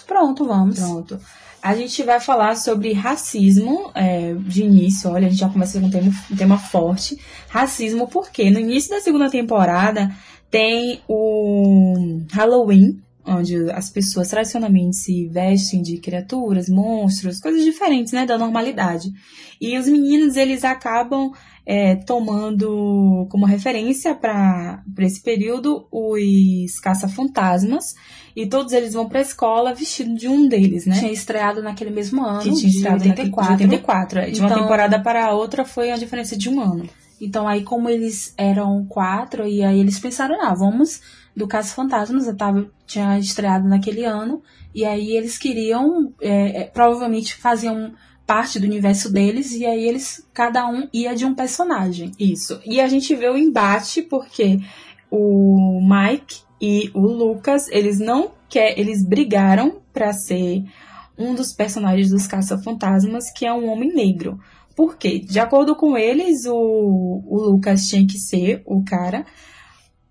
Pronto, 0.06 0.44
vamos. 0.44 0.78
Pronto. 0.78 1.18
A 1.62 1.76
gente 1.76 2.02
vai 2.02 2.18
falar 2.18 2.56
sobre 2.56 2.92
racismo 2.92 3.90
é, 3.94 4.34
de 4.34 4.64
início. 4.64 5.10
Olha, 5.10 5.28
a 5.28 5.30
gente 5.30 5.38
já 5.38 5.48
começa 5.48 5.80
com 5.80 5.86
um 5.86 5.90
tema, 5.90 6.12
um 6.30 6.36
tema 6.36 6.58
forte. 6.58 7.16
Racismo, 7.48 8.08
porque 8.08 8.50
no 8.50 8.58
início 8.58 8.90
da 8.90 9.00
segunda 9.00 9.30
temporada 9.30 10.10
tem 10.50 11.00
o 11.08 12.20
Halloween, 12.32 13.00
onde 13.26 13.70
as 13.70 13.90
pessoas 13.90 14.28
tradicionalmente 14.28 14.96
se 14.96 15.26
vestem 15.28 15.82
de 15.82 15.98
criaturas, 15.98 16.68
monstros, 16.68 17.40
coisas 17.40 17.64
diferentes, 17.64 18.12
né, 18.12 18.26
da 18.26 18.36
normalidade. 18.36 19.12
E 19.60 19.78
os 19.78 19.86
meninos, 19.86 20.36
eles 20.36 20.64
acabam 20.64 21.32
é, 21.64 21.94
tomando 21.96 23.26
como 23.30 23.46
referência 23.46 24.14
para 24.14 24.82
esse 24.98 25.22
período 25.22 25.86
os 25.90 26.78
caça-fantasmas, 26.80 27.94
e 28.34 28.46
todos 28.46 28.72
eles 28.72 28.94
vão 28.94 29.08
para 29.08 29.18
a 29.18 29.22
escola 29.22 29.74
vestido 29.74 30.14
de 30.14 30.26
um 30.26 30.48
deles, 30.48 30.86
né? 30.86 30.98
Tinha 30.98 31.12
estreado 31.12 31.62
naquele 31.62 31.90
mesmo 31.90 32.24
ano, 32.24 32.40
que 32.40 32.52
tinha 32.52 32.70
estreado 32.70 33.02
de 33.02 33.10
84. 33.10 33.56
De 33.56 33.64
84, 33.64 34.18
é. 34.18 34.30
De 34.30 34.30
então, 34.32 34.46
uma 34.46 34.56
temporada 34.56 35.00
para 35.00 35.26
a 35.26 35.32
outra 35.32 35.64
foi 35.64 35.90
a 35.90 35.96
diferença 35.96 36.36
de 36.36 36.48
um 36.48 36.60
ano. 36.60 36.88
Então 37.20 37.46
aí 37.46 37.62
como 37.62 37.88
eles 37.88 38.34
eram 38.36 38.84
quatro, 38.86 39.46
e 39.46 39.62
aí 39.62 39.78
eles 39.78 40.00
pensaram, 40.00 40.42
ah, 40.42 40.54
vamos 40.54 41.00
do 41.34 41.46
Caso 41.46 41.74
Fantasmas, 41.74 42.26
eu 42.26 42.36
tava, 42.36 42.70
tinha 42.86 43.18
estreado 43.18 43.68
naquele 43.68 44.04
ano, 44.04 44.42
e 44.74 44.84
aí 44.84 45.16
eles 45.16 45.38
queriam, 45.38 46.12
é, 46.20 46.62
é, 46.62 46.64
provavelmente 46.64 47.34
faziam 47.34 47.92
parte 48.26 48.58
do 48.58 48.66
universo 48.66 49.12
deles, 49.12 49.52
e 49.52 49.64
aí 49.64 49.86
eles, 49.86 50.26
cada 50.32 50.68
um 50.68 50.88
ia 50.92 51.14
de 51.14 51.24
um 51.24 51.34
personagem. 51.34 52.12
Isso. 52.18 52.60
E 52.64 52.80
a 52.80 52.86
gente 52.86 53.14
vê 53.14 53.28
o 53.28 53.36
embate, 53.36 54.02
porque 54.02 54.60
o 55.10 55.80
Mike 55.82 56.40
e 56.60 56.90
o 56.94 57.00
Lucas, 57.00 57.68
eles 57.68 57.98
não 57.98 58.30
quer, 58.48 58.78
eles 58.78 59.04
brigaram 59.04 59.80
para 59.92 60.12
ser 60.12 60.64
um 61.18 61.34
dos 61.34 61.52
personagens 61.52 62.10
dos 62.10 62.26
Caça-Fantasmas, 62.26 63.30
que 63.30 63.44
é 63.44 63.52
um 63.52 63.68
homem 63.68 63.92
negro. 63.92 64.38
Por 64.74 64.96
quê? 64.96 65.18
De 65.18 65.38
acordo 65.38 65.76
com 65.76 65.96
eles, 65.98 66.46
o, 66.46 67.22
o 67.26 67.40
Lucas 67.50 67.86
tinha 67.88 68.06
que 68.06 68.18
ser 68.18 68.62
o 68.64 68.82
cara 68.82 69.26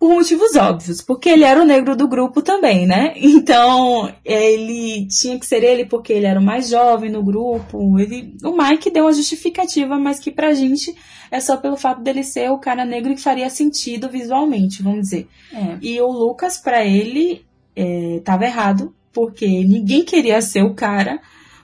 por 0.01 0.15
motivos 0.15 0.55
óbvios, 0.55 0.99
porque 0.99 1.29
ele 1.29 1.43
era 1.43 1.61
o 1.61 1.63
negro 1.63 1.95
do 1.95 2.07
grupo 2.07 2.41
também, 2.41 2.87
né? 2.87 3.13
Então, 3.15 4.11
ele 4.25 5.07
tinha 5.07 5.37
que 5.39 5.45
ser 5.45 5.63
ele 5.63 5.85
porque 5.85 6.11
ele 6.11 6.25
era 6.25 6.39
o 6.39 6.43
mais 6.43 6.69
jovem 6.69 7.11
no 7.11 7.23
grupo. 7.23 7.99
Ele, 7.99 8.35
o 8.43 8.51
Mike 8.51 8.89
deu 8.89 9.03
uma 9.03 9.13
justificativa, 9.13 9.99
mas 9.99 10.19
que 10.19 10.31
pra 10.31 10.55
gente 10.55 10.95
é 11.29 11.39
só 11.39 11.55
pelo 11.55 11.77
fato 11.77 12.01
dele 12.01 12.23
ser 12.23 12.49
o 12.49 12.57
cara 12.57 12.83
negro 12.83 13.13
que 13.13 13.21
faria 13.21 13.47
sentido 13.47 14.09
visualmente, 14.09 14.81
vamos 14.81 15.01
dizer. 15.01 15.27
É. 15.53 15.77
E 15.79 16.01
o 16.01 16.07
Lucas, 16.07 16.57
para 16.57 16.83
ele, 16.83 17.45
é, 17.75 18.21
tava 18.25 18.45
errado, 18.45 18.95
porque 19.13 19.45
ninguém 19.45 20.03
queria 20.03 20.41
ser 20.41 20.63
o 20.63 20.73
cara 20.73 21.21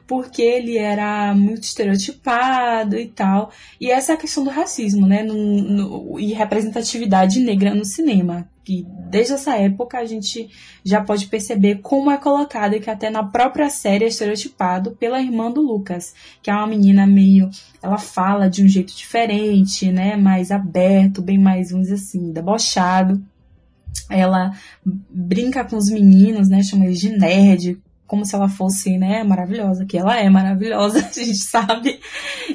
porque 0.08 0.41
ele 0.41 0.78
era 0.78 1.36
muito 1.36 1.64
estereotipado 1.64 2.97
e 2.97 3.08
tal. 3.08 3.51
E 3.80 3.91
essa 3.91 4.14
é 4.14 4.16
a 4.16 4.18
questão 4.18 4.43
do 4.43 4.49
racismo, 4.49 5.05
né? 5.05 5.22
No, 5.22 5.36
no, 5.36 6.20
e 6.20 6.32
representatividade 6.32 7.41
negra 7.41 7.76
no 7.76 7.84
cinema. 7.84 8.47
Que 8.64 8.86
desde 9.10 9.34
essa 9.34 9.55
época 9.55 9.97
a 9.97 10.05
gente 10.05 10.49
já 10.84 11.01
pode 11.01 11.28
perceber 11.28 11.80
como 11.82 12.10
é 12.10 12.18
colocado 12.18 12.74
e 12.74 12.80
que 12.80 12.89
até 12.89 13.10
na 13.10 13.24
própria 13.24 13.70
série 13.70 14.05
é 14.05 14.08
estereotipado 14.08 14.91
pela 14.91 15.22
irmã 15.22 15.51
do 15.51 15.62
Lucas, 15.62 16.14
que 16.41 16.49
é 16.49 16.53
uma 16.53 16.68
menina 16.68 17.05
meio. 17.05 17.49
Ela 17.82 17.97
fala 17.97 18.49
de 18.49 18.64
um 18.64 18.68
jeito 18.68 18.95
diferente, 18.95 19.91
né? 19.91 20.16
Mais 20.16 20.51
aberto, 20.51 21.22
bem 21.22 21.38
mais, 21.38 21.72
vamos 21.72 21.88
dizer 21.88 22.01
assim, 22.01 22.32
debochado 22.32 23.22
ela 24.10 24.51
brinca 25.10 25.66
com 25.66 25.76
os 25.76 25.89
meninos, 25.89 26.47
né? 26.47 26.64
Chama 26.64 26.86
eles 26.86 26.99
de 26.99 27.10
nerd, 27.10 27.82
como 28.08 28.26
se 28.26 28.34
ela 28.34 28.49
fosse, 28.49 28.97
né, 28.97 29.24
maravilhosa, 29.24 29.86
que 29.86 29.97
ela 29.97 30.18
é 30.18 30.30
maravilhosa, 30.30 30.99
a 31.05 31.12
gente 31.12 31.36
sabe. 31.36 31.99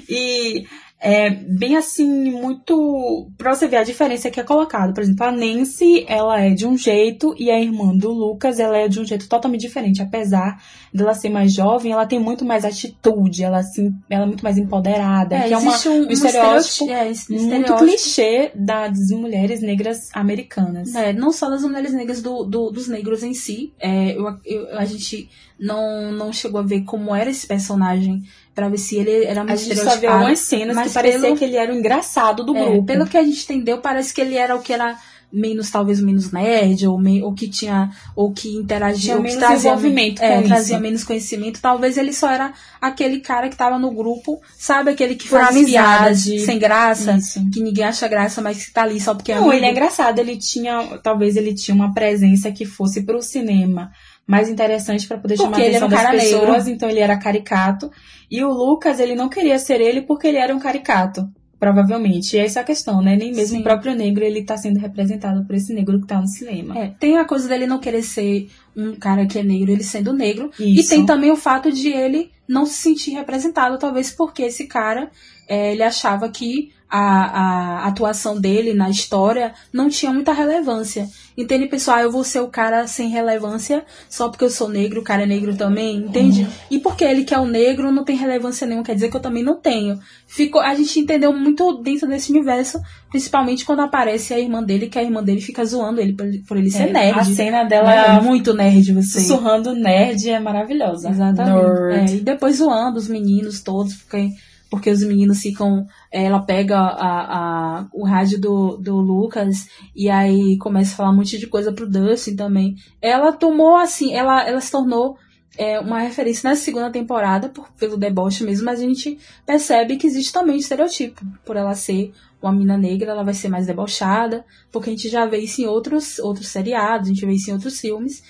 E 0.08 0.66
é 1.04 1.30
bem 1.30 1.76
assim, 1.76 2.30
muito. 2.30 3.28
Pra 3.36 3.52
você 3.52 3.66
ver 3.66 3.78
a 3.78 3.82
diferença 3.82 4.30
que 4.30 4.38
é 4.38 4.44
colocado. 4.44 4.94
Por 4.94 5.02
exemplo, 5.02 5.26
a 5.26 5.32
Nancy, 5.32 6.04
ela 6.06 6.40
é 6.40 6.50
de 6.50 6.64
um 6.64 6.76
jeito 6.78 7.34
e 7.36 7.50
a 7.50 7.60
irmã 7.60 7.92
do 7.96 8.12
Lucas, 8.12 8.60
ela 8.60 8.78
é 8.78 8.86
de 8.86 9.00
um 9.00 9.04
jeito 9.04 9.28
totalmente 9.28 9.62
diferente. 9.62 10.00
Apesar 10.00 10.62
dela 10.94 11.12
ser 11.12 11.28
mais 11.28 11.52
jovem, 11.52 11.90
ela 11.90 12.06
tem 12.06 12.20
muito 12.20 12.44
mais 12.44 12.64
atitude, 12.64 13.42
ela, 13.42 13.58
assim, 13.58 13.92
ela 14.08 14.22
é 14.22 14.26
muito 14.26 14.44
mais 14.44 14.56
empoderada. 14.56 15.34
É, 15.34 15.48
que 15.48 15.54
é 15.54 15.58
uma, 15.58 15.76
um, 15.88 16.06
um 16.06 16.10
estereótipo, 16.10 16.88
é, 16.88 17.12
muito 17.30 17.74
clichê 17.74 18.52
das 18.54 19.10
mulheres 19.10 19.60
negras 19.60 20.08
americanas. 20.14 20.94
É, 20.94 21.12
não 21.12 21.32
só 21.32 21.50
das 21.50 21.62
mulheres 21.62 21.92
negras, 21.92 22.22
do, 22.22 22.44
do 22.44 22.70
dos 22.70 22.86
negros 22.86 23.24
em 23.24 23.34
si. 23.34 23.72
É, 23.80 24.16
eu, 24.16 24.36
eu, 24.44 24.78
a 24.78 24.84
gente 24.84 25.28
não, 25.58 26.12
não 26.12 26.32
chegou 26.32 26.60
a 26.60 26.64
ver 26.64 26.82
como 26.82 27.14
era 27.14 27.28
esse 27.28 27.46
personagem 27.46 28.22
para 28.54 28.68
ver 28.68 28.78
se 28.78 28.96
ele 28.96 29.24
era 29.24 29.44
muito 29.44 29.52
A 29.52 29.56
gente 29.56 29.76
só 29.76 29.96
viu 29.96 30.10
algumas 30.10 30.38
cenas 30.40 30.76
mas 30.76 30.88
que 30.88 30.94
parecia 30.94 31.20
pelo, 31.20 31.36
que 31.36 31.44
ele 31.44 31.56
era 31.56 31.72
o 31.72 31.76
engraçado 31.76 32.44
do 32.44 32.56
é, 32.56 32.64
grupo. 32.64 32.86
Pelo 32.86 33.06
que 33.06 33.16
a 33.16 33.22
gente 33.22 33.42
entendeu, 33.44 33.78
parece 33.78 34.12
que 34.12 34.20
ele 34.20 34.36
era 34.36 34.54
o 34.54 34.60
que 34.60 34.72
era 34.72 34.98
menos 35.32 35.70
talvez 35.70 35.98
menos 35.98 36.30
nerd 36.30 36.86
ou, 36.86 36.98
me, 36.98 37.22
ou 37.22 37.32
que 37.32 37.48
tinha 37.48 37.90
ou 38.14 38.32
que 38.32 38.54
interagia 38.54 39.16
ou 39.16 39.22
que 39.22 39.34
trazia, 39.34 39.70
envolvimento 39.70 40.22
é, 40.22 40.42
trazia 40.42 40.78
menos 40.78 41.02
conhecimento. 41.02 41.60
Talvez 41.60 41.96
ele 41.96 42.12
só 42.12 42.30
era 42.30 42.52
aquele 42.80 43.20
cara 43.20 43.48
que 43.48 43.56
tava 43.56 43.78
no 43.78 43.90
grupo 43.90 44.42
sabe 44.58 44.90
aquele 44.90 45.14
que 45.14 45.28
faz 45.28 45.56
piadas 45.64 46.20
sem 46.20 46.58
graça 46.58 47.14
Isso. 47.14 47.40
que 47.50 47.62
ninguém 47.62 47.84
acha 47.84 48.06
graça 48.06 48.42
mas 48.42 48.66
que 48.66 48.72
tá 48.72 48.82
ali 48.82 49.00
só 49.00 49.14
porque 49.14 49.32
é 49.32 49.36
não 49.36 49.50
é 49.50 49.56
ele 49.56 49.66
é 49.66 49.70
engraçado 49.70 50.18
ele 50.18 50.36
tinha 50.36 50.98
talvez 51.02 51.36
ele 51.36 51.54
tinha 51.54 51.74
uma 51.74 51.94
presença 51.94 52.52
que 52.52 52.66
fosse 52.66 53.02
pro 53.02 53.22
cinema 53.22 53.90
mais 54.32 54.48
interessante 54.48 55.06
para 55.06 55.18
poder 55.18 55.36
porque 55.36 55.44
chamar 55.44 55.58
a 55.58 55.68
atenção 55.68 55.88
das 55.88 56.10
pessoas, 56.10 56.64
negro. 56.64 56.70
então 56.70 56.88
ele 56.88 57.00
era 57.00 57.18
caricato. 57.18 57.90
E 58.30 58.42
o 58.42 58.50
Lucas, 58.50 58.98
ele 58.98 59.14
não 59.14 59.28
queria 59.28 59.58
ser 59.58 59.78
ele 59.78 60.00
porque 60.00 60.26
ele 60.26 60.38
era 60.38 60.56
um 60.56 60.58
caricato, 60.58 61.28
provavelmente. 61.60 62.34
E 62.34 62.38
essa 62.38 62.60
é 62.60 62.62
a 62.62 62.64
questão, 62.64 63.02
né? 63.02 63.14
Nem 63.14 63.30
mesmo 63.30 63.56
Sim. 63.56 63.60
o 63.60 63.62
próprio 63.62 63.94
negro 63.94 64.24
ele 64.24 64.42
tá 64.42 64.56
sendo 64.56 64.80
representado 64.80 65.44
por 65.44 65.54
esse 65.54 65.74
negro 65.74 66.00
que 66.00 66.06
tá 66.06 66.18
no 66.18 66.26
cinema. 66.26 66.78
É, 66.78 66.94
tem 66.98 67.18
a 67.18 67.26
coisa 67.26 67.46
dele 67.46 67.66
não 67.66 67.78
querer 67.78 68.02
ser 68.02 68.48
um 68.74 68.94
cara 68.94 69.26
que 69.26 69.38
é 69.38 69.42
negro, 69.42 69.70
ele 69.70 69.84
sendo 69.84 70.14
negro. 70.14 70.50
Isso. 70.58 70.80
E 70.80 70.88
tem 70.88 71.04
também 71.04 71.30
o 71.30 71.36
fato 71.36 71.70
de 71.70 71.90
ele 71.90 72.30
não 72.48 72.64
se 72.64 72.74
sentir 72.74 73.10
representado, 73.10 73.78
talvez 73.78 74.10
porque 74.10 74.44
esse 74.44 74.66
cara, 74.66 75.10
é, 75.46 75.72
ele 75.72 75.82
achava 75.82 76.30
que 76.30 76.72
a, 76.92 77.84
a 77.84 77.88
atuação 77.88 78.38
dele 78.38 78.74
na 78.74 78.90
história 78.90 79.54
não 79.72 79.88
tinha 79.88 80.12
muita 80.12 80.30
relevância. 80.30 81.08
Entende, 81.34 81.66
pessoal? 81.66 81.96
Ah, 81.96 82.02
eu 82.02 82.12
vou 82.12 82.22
ser 82.22 82.40
o 82.40 82.48
cara 82.48 82.86
sem 82.86 83.08
relevância 83.08 83.82
só 84.10 84.28
porque 84.28 84.44
eu 84.44 84.50
sou 84.50 84.68
negro, 84.68 85.00
o 85.00 85.04
cara 85.04 85.22
é 85.22 85.26
negro 85.26 85.56
também, 85.56 85.96
entende? 85.96 86.42
Uhum. 86.42 86.48
E 86.70 86.78
porque 86.78 87.02
ele 87.04 87.24
que 87.24 87.32
é 87.32 87.38
o 87.38 87.46
negro 87.46 87.90
não 87.90 88.04
tem 88.04 88.14
relevância 88.14 88.66
nenhuma, 88.66 88.84
quer 88.84 88.94
dizer 88.94 89.10
que 89.10 89.16
eu 89.16 89.20
também 89.20 89.42
não 89.42 89.56
tenho. 89.56 89.98
Ficou, 90.26 90.60
a 90.60 90.74
gente 90.74 91.00
entendeu 91.00 91.32
muito 91.32 91.82
dentro 91.82 92.06
desse 92.06 92.30
universo, 92.30 92.78
principalmente 93.10 93.64
quando 93.64 93.80
aparece 93.80 94.34
a 94.34 94.38
irmã 94.38 94.62
dele, 94.62 94.88
que 94.88 94.98
a 94.98 95.02
irmã 95.02 95.22
dele 95.22 95.40
fica 95.40 95.64
zoando 95.64 96.00
ele 96.00 96.12
por, 96.12 96.26
por 96.46 96.56
ele 96.58 96.70
ser 96.70 96.88
é, 96.88 96.92
nerd. 96.92 97.18
A 97.18 97.24
cena 97.24 97.64
dela 97.64 97.94
é 97.94 98.20
muito 98.20 98.52
nerd, 98.52 98.92
você. 98.92 99.20
Sussurrando 99.20 99.74
nerd 99.74 100.28
é 100.28 100.38
maravilhosa. 100.38 101.08
Exatamente. 101.08 102.12
É, 102.12 102.16
e 102.16 102.20
depois 102.20 102.56
zoando 102.56 102.98
os 102.98 103.08
meninos 103.08 103.62
todos, 103.62 103.94
fiquei 103.94 104.32
porque 104.72 104.88
os 104.88 105.04
meninos 105.04 105.42
ficam. 105.42 105.86
Ela 106.10 106.40
pega 106.40 106.78
a, 106.78 107.80
a, 107.80 107.88
o 107.92 108.06
rádio 108.06 108.40
do, 108.40 108.78
do 108.78 108.96
Lucas 108.96 109.68
e 109.94 110.08
aí 110.08 110.56
começa 110.56 110.94
a 110.94 110.96
falar 110.96 111.10
um 111.10 111.16
monte 111.16 111.38
de 111.38 111.46
coisa 111.46 111.70
pro 111.70 111.86
Dustin 111.86 112.36
também. 112.36 112.76
Ela 113.02 113.32
tomou 113.32 113.76
assim, 113.76 114.14
ela, 114.14 114.48
ela 114.48 114.62
se 114.62 114.72
tornou 114.72 115.18
é, 115.58 115.78
uma 115.78 115.98
referência 115.98 116.48
na 116.48 116.56
segunda 116.56 116.90
temporada, 116.90 117.50
por, 117.50 117.70
pelo 117.72 117.98
deboche 117.98 118.44
mesmo, 118.44 118.64
mas 118.64 118.80
a 118.80 118.84
gente 118.84 119.18
percebe 119.44 119.98
que 119.98 120.06
existe 120.06 120.32
também 120.32 120.54
um 120.54 120.58
estereotipo. 120.58 121.20
Por 121.44 121.54
ela 121.54 121.74
ser 121.74 122.10
uma 122.40 122.50
mina 122.50 122.78
negra, 122.78 123.10
ela 123.10 123.22
vai 123.22 123.34
ser 123.34 123.50
mais 123.50 123.66
debochada, 123.66 124.42
porque 124.72 124.88
a 124.88 124.92
gente 124.94 125.10
já 125.10 125.26
vê 125.26 125.36
isso 125.36 125.60
em 125.60 125.66
outros, 125.66 126.18
outros 126.18 126.48
seriados, 126.48 127.10
a 127.10 127.12
gente 127.12 127.26
vê 127.26 127.32
isso 127.34 127.50
em 127.50 127.52
outros 127.52 127.78
filmes. 127.78 128.22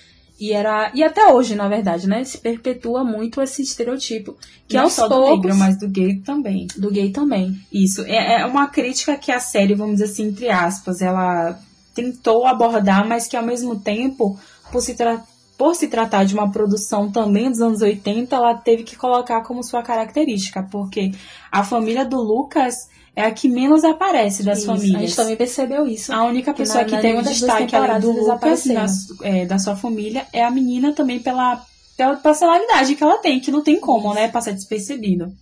E 0.42 0.52
era. 0.52 0.90
E 0.92 1.04
até 1.04 1.32
hoje, 1.32 1.54
na 1.54 1.68
verdade, 1.68 2.08
né? 2.08 2.24
Se 2.24 2.36
perpetua 2.36 3.04
muito 3.04 3.40
esse 3.40 3.62
estereotipo. 3.62 4.36
Que 4.66 4.74
Não 4.74 4.82
aos 4.82 4.92
só 4.92 5.08
poucos. 5.08 5.28
do 5.28 5.36
negro, 5.36 5.56
mas 5.56 5.78
do 5.78 5.88
gay 5.88 6.16
também. 6.16 6.66
Do 6.76 6.90
gay 6.90 7.12
também. 7.12 7.56
Isso. 7.72 8.02
É, 8.02 8.40
é 8.40 8.44
uma 8.44 8.66
crítica 8.66 9.16
que 9.16 9.30
a 9.30 9.38
série, 9.38 9.76
vamos 9.76 10.00
dizer 10.00 10.06
assim, 10.06 10.24
entre 10.24 10.50
aspas, 10.50 11.00
ela 11.00 11.56
tentou 11.94 12.44
abordar, 12.44 13.06
mas 13.06 13.28
que 13.28 13.36
ao 13.36 13.44
mesmo 13.44 13.78
tempo, 13.78 14.36
por 14.72 14.80
se, 14.80 14.96
tra 14.96 15.22
por 15.56 15.76
se 15.76 15.86
tratar 15.86 16.24
de 16.24 16.34
uma 16.34 16.50
produção 16.50 17.12
também 17.12 17.48
dos 17.48 17.60
anos 17.60 17.80
80, 17.80 18.34
ela 18.34 18.52
teve 18.52 18.82
que 18.82 18.96
colocar 18.96 19.42
como 19.42 19.62
sua 19.62 19.80
característica, 19.80 20.60
porque 20.72 21.12
a 21.52 21.62
família 21.62 22.04
do 22.04 22.20
Lucas 22.20 22.88
é 23.14 23.22
a 23.22 23.30
que 23.30 23.48
menos 23.48 23.84
aparece 23.84 24.42
das 24.42 24.58
Isso, 24.58 24.66
famílias. 24.66 24.96
A 24.96 25.00
gente 25.00 25.16
também 25.16 25.36
percebeu 25.36 25.86
isso. 25.86 26.12
A 26.12 26.24
única 26.24 26.52
Que 26.52 26.62
pessoa 26.62 26.80
na- 26.80 26.84
que 26.86 26.94
na 26.96 27.00
tem 27.00 27.18
um 27.18 27.22
destaque 27.22 27.76
além 27.76 28.00
do 28.00 28.12
Lucas 28.12 28.64
na 28.66 28.86
é, 29.22 29.44
da 29.46 29.58
sua 29.58 29.76
família 29.76 30.26
é 30.32 30.42
a 30.42 30.50
menina 30.50 30.92
também 30.94 31.18
pela, 31.20 31.62
pela 31.96 32.16
personalidade 32.16 32.94
que 32.94 33.02
ela 33.02 33.18
tem, 33.18 33.38
que 33.40 33.50
não 33.50 33.62
tem 33.62 33.78
como, 33.78 34.14
né, 34.14 34.28
passar 34.28 34.52
despercebido. 34.52 35.32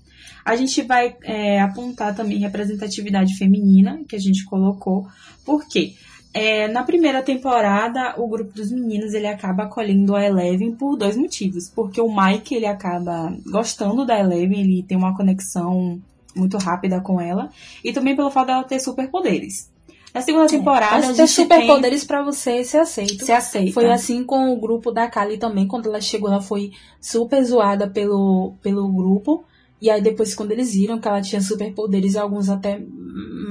A 0.44 0.56
gente 0.56 0.82
vai 0.82 1.14
é, 1.22 1.60
apontar 1.60 2.14
também 2.16 2.38
representatividade 2.38 3.36
feminina, 3.36 4.00
que 4.08 4.16
a 4.16 4.18
gente 4.18 4.44
colocou. 4.46 5.06
Por 5.44 5.68
quê? 5.68 5.92
É, 6.32 6.66
na 6.68 6.82
primeira 6.84 7.22
temporada, 7.22 8.14
o 8.16 8.26
grupo 8.28 8.52
dos 8.54 8.70
meninos 8.70 9.12
ele 9.14 9.26
acaba 9.26 9.64
acolhendo 9.64 10.14
a 10.14 10.24
Eleven 10.24 10.72
por 10.76 10.96
dois 10.96 11.16
motivos. 11.16 11.68
Porque 11.68 12.00
o 12.00 12.08
Mike 12.08 12.54
ele 12.54 12.66
acaba 12.66 13.36
gostando 13.46 14.06
da 14.06 14.18
Eleven, 14.18 14.60
ele 14.60 14.82
tem 14.82 14.96
uma 14.96 15.14
conexão 15.16 16.00
muito 16.34 16.56
rápida 16.58 17.00
com 17.00 17.20
ela. 17.20 17.50
E 17.84 17.92
também 17.92 18.14
pelo 18.16 18.30
fato 18.30 18.48
dela 18.48 18.64
ter 18.64 18.78
superpoderes. 18.80 19.70
Na 20.12 20.20
segunda 20.20 20.48
temporada, 20.48 21.04
a 21.04 21.06
Mas 21.08 21.16
ter 21.16 21.26
superpoderes 21.28 22.02
pra 22.04 22.20
você 22.22 22.64
ser 22.64 22.78
aceito. 22.78 23.18
tem... 23.18 23.26
se 23.26 23.32
aceita. 23.32 23.72
Foi 23.72 23.88
assim 23.90 24.24
com 24.24 24.52
o 24.52 24.60
grupo 24.60 24.90
da 24.90 25.08
Kali 25.08 25.38
também. 25.38 25.68
Quando 25.68 25.88
ela 25.88 26.00
chegou, 26.00 26.28
ela 26.28 26.40
foi 26.42 26.72
super 27.00 27.40
zoada 27.44 27.88
pelo, 27.88 28.54
pelo 28.60 28.88
grupo. 28.92 29.44
E 29.80 29.88
aí 29.88 30.02
depois, 30.02 30.34
quando 30.34 30.50
eles 30.50 30.74
viram 30.74 30.98
que 30.98 31.06
ela 31.06 31.20
tinha 31.22 31.40
superpoderes, 31.40 32.16
alguns 32.16 32.48
até 32.48 32.82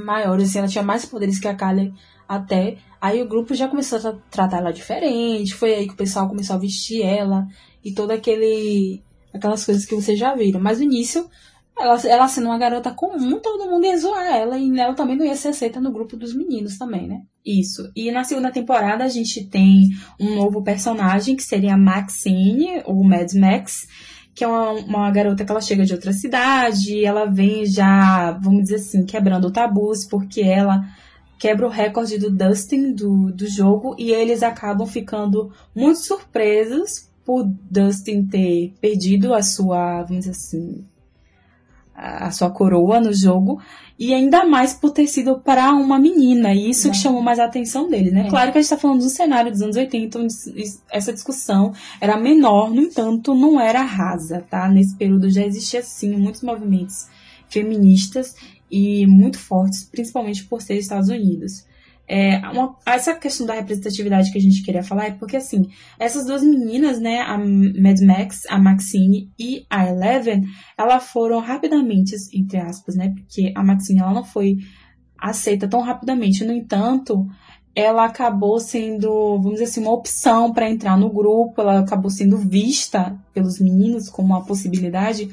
maiores, 0.05 0.49
assim, 0.49 0.59
ela 0.59 0.67
tinha 0.67 0.84
mais 0.84 1.05
poderes 1.05 1.39
que 1.39 1.47
a 1.47 1.55
Kali 1.55 1.93
até. 2.27 2.77
Aí 2.99 3.21
o 3.21 3.27
grupo 3.27 3.55
já 3.55 3.69
começou 3.69 3.97
a 3.97 4.01
tra- 4.01 4.17
tratar 4.30 4.57
ela 4.57 4.73
diferente. 4.73 5.53
Foi 5.53 5.73
aí 5.73 5.88
que 5.88 5.93
o 5.93 5.97
pessoal 5.97 6.27
começou 6.27 6.57
a 6.57 6.59
vestir 6.59 7.01
ela. 7.03 7.47
E 7.84 7.93
todo 7.93 8.11
aquele... 8.11 9.01
Aquelas 9.34 9.63
coisas 9.63 9.86
que 9.86 9.95
vocês 9.95 10.19
já 10.19 10.36
viram. 10.36 10.59
Mas 10.59 10.80
no 10.80 10.84
início, 10.86 11.30
ela, 11.80 11.99
ela 12.05 12.27
sendo 12.27 12.47
uma 12.47 12.57
garota 12.57 12.91
comum, 12.91 13.39
todo 13.39 13.69
mundo 13.69 13.86
ia 13.86 13.97
zoar 13.97 14.25
ela. 14.25 14.57
E 14.57 14.80
ela 14.80 14.93
também 14.93 15.15
não 15.15 15.25
ia 15.25 15.36
ser 15.36 15.49
aceita 15.49 15.80
no 15.80 15.91
grupo 15.91 16.17
dos 16.17 16.36
meninos 16.36 16.77
também, 16.77 17.07
né? 17.07 17.21
Isso. 17.45 17.89
E 17.95 18.11
na 18.11 18.23
segunda 18.23 18.51
temporada 18.51 19.03
a 19.03 19.07
gente 19.07 19.45
tem 19.45 19.89
um 20.19 20.36
novo 20.36 20.61
personagem 20.61 21.36
que 21.36 21.43
seria 21.43 21.73
a 21.73 21.77
Maxine, 21.77 22.82
ou 22.86 23.03
Mad 23.03 23.34
Max, 23.34 23.88
que 24.36 24.43
é 24.43 24.47
uma, 24.47 24.71
uma 24.71 25.11
garota 25.11 25.43
que 25.43 25.51
ela 25.51 25.61
chega 25.61 25.86
de 25.86 25.93
outra 25.93 26.13
cidade, 26.13 27.03
ela 27.03 27.25
vem 27.25 27.65
já, 27.65 28.32
vamos 28.32 28.63
dizer 28.63 28.75
assim, 28.75 29.05
quebrando 29.05 29.51
tabus, 29.51 30.05
porque 30.05 30.41
ela 30.41 30.82
quebra 31.39 31.65
o 31.65 31.69
recorde 31.69 32.17
do 32.17 32.30
Dustin 32.30 32.93
do, 32.93 33.32
do 33.32 33.47
jogo 33.47 33.95
e 33.97 34.11
eles 34.11 34.43
acabam 34.43 34.86
ficando 34.86 35.51
muito 35.75 35.99
surpresos 35.99 37.09
por 37.25 37.45
Dustin 37.69 38.25
ter 38.27 38.73
perdido 38.82 39.34
a 39.34 39.41
sua, 39.41 40.03
vamos 40.03 40.25
dizer 40.25 40.32
assim, 40.32 40.86
a 41.99 42.31
sua 42.31 42.49
coroa 42.49 42.99
no 42.99 43.13
jogo 43.13 43.59
e 43.97 44.13
ainda 44.13 44.45
mais 44.45 44.73
por 44.73 44.91
ter 44.91 45.07
sido 45.07 45.39
para 45.39 45.73
uma 45.73 45.99
menina, 45.99 46.53
e 46.53 46.69
isso 46.69 46.83
que 46.83 46.95
Né. 46.95 47.03
chamou 47.03 47.21
mais 47.21 47.37
a 47.37 47.43
atenção 47.45 47.89
dele, 47.89 48.11
né? 48.11 48.27
É. 48.27 48.29
Claro 48.29 48.51
que 48.51 48.57
a 48.57 48.61
gente 48.61 48.69
tá 48.69 48.77
falando 48.77 48.99
do 49.01 49.09
cenário 49.09 49.51
dos 49.51 49.61
anos 49.61 49.75
80, 49.75 50.19
onde 50.19 50.33
essa 50.89 51.11
discussão 51.11 51.73
era 51.99 52.17
menor, 52.17 52.71
no 52.71 52.81
entanto, 52.81 53.35
não 53.35 53.59
era 53.59 53.81
rasa, 53.81 54.45
tá? 54.49 54.69
Nesse 54.69 54.95
período 54.95 55.29
já 55.29 55.45
existia, 55.45 55.81
sim, 55.83 56.15
muitos 56.15 56.41
movimentos 56.41 57.07
feministas 57.49 58.35
e 58.71 59.05
muito 59.07 59.37
fortes, 59.37 59.83
principalmente 59.83 60.45
por 60.45 60.61
ser 60.61 60.77
Estados 60.77 61.09
Unidos. 61.09 61.65
É, 62.12 62.39
uma- 62.49 62.76
essa 62.88 63.14
questão 63.14 63.45
da 63.45 63.53
representatividade 63.53 64.32
que 64.32 64.39
a 64.39 64.41
gente 64.41 64.64
queria 64.64 64.82
falar 64.82 65.05
é 65.05 65.12
porque, 65.12 65.38
assim, 65.38 65.70
essas 65.99 66.26
duas 66.26 66.41
meninas, 66.41 66.99
né, 66.99 67.22
a 67.22 67.38
Mad 67.38 67.99
Max, 68.01 68.47
a 68.49 68.57
Maxine 68.57 69.30
e 69.38 69.64
a 69.70 69.88
Eleven, 69.88 70.43
elas 70.76 71.03
foram 71.03 71.39
rapidamente, 71.39 72.16
entre 72.34 72.57
aspas, 72.57 72.95
né, 72.95 73.14
porque 73.16 73.53
a 73.55 73.64
Maxine, 73.64 73.99
ela 73.99 74.12
não 74.12 74.24
foi 74.24 74.57
aceita 75.20 75.68
tão 75.68 75.82
rapidamente. 75.82 76.43
No 76.43 76.51
entanto, 76.53 77.28
ela 77.76 78.05
acabou 78.05 78.60
sendo, 78.60 79.38
vamos 79.38 79.53
dizer 79.53 79.66
assim, 79.66 79.82
uma 79.82 79.93
opção 79.93 80.51
para 80.51 80.70
entrar 80.70 80.97
no 80.97 81.10
grupo, 81.10 81.62
ela 81.62 81.80
acabou 81.80 82.10
sendo 82.10 82.38
vista 82.38 83.16
pelos 83.34 83.60
meninos 83.60 84.10
como 84.10 84.30
uma 84.30 84.43
possibilidade 84.43 85.30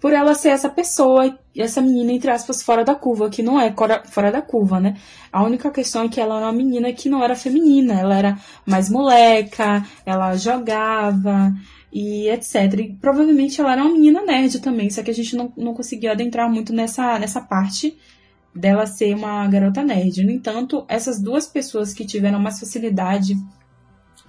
por 0.00 0.12
ela 0.12 0.34
ser 0.34 0.50
essa 0.50 0.68
pessoa, 0.68 1.36
essa 1.56 1.80
menina, 1.80 2.12
entre 2.12 2.30
aspas, 2.30 2.62
fora 2.62 2.84
da 2.84 2.94
curva, 2.94 3.28
que 3.28 3.42
não 3.42 3.60
é 3.60 3.74
fora 4.04 4.30
da 4.30 4.40
curva, 4.40 4.78
né? 4.78 4.96
A 5.32 5.42
única 5.42 5.70
questão 5.70 6.04
é 6.04 6.08
que 6.08 6.20
ela 6.20 6.36
era 6.36 6.46
uma 6.46 6.52
menina 6.52 6.92
que 6.92 7.08
não 7.08 7.22
era 7.22 7.34
feminina, 7.34 7.94
ela 7.94 8.16
era 8.16 8.38
mais 8.64 8.88
moleca, 8.88 9.84
ela 10.06 10.36
jogava 10.36 11.52
e 11.92 12.28
etc. 12.28 12.54
E 12.78 12.96
provavelmente 13.00 13.60
ela 13.60 13.72
era 13.72 13.82
uma 13.82 13.92
menina 13.92 14.22
nerd 14.22 14.60
também, 14.60 14.88
só 14.88 15.02
que 15.02 15.10
a 15.10 15.14
gente 15.14 15.36
não, 15.36 15.52
não 15.56 15.74
conseguiu 15.74 16.12
adentrar 16.12 16.48
muito 16.50 16.72
nessa, 16.72 17.18
nessa 17.18 17.40
parte 17.40 17.98
dela 18.54 18.86
ser 18.86 19.14
uma 19.14 19.46
garota 19.48 19.82
nerd. 19.82 20.24
No 20.24 20.30
entanto, 20.30 20.84
essas 20.88 21.20
duas 21.20 21.46
pessoas 21.46 21.92
que 21.92 22.06
tiveram 22.06 22.38
mais 22.38 22.60
facilidade 22.60 23.36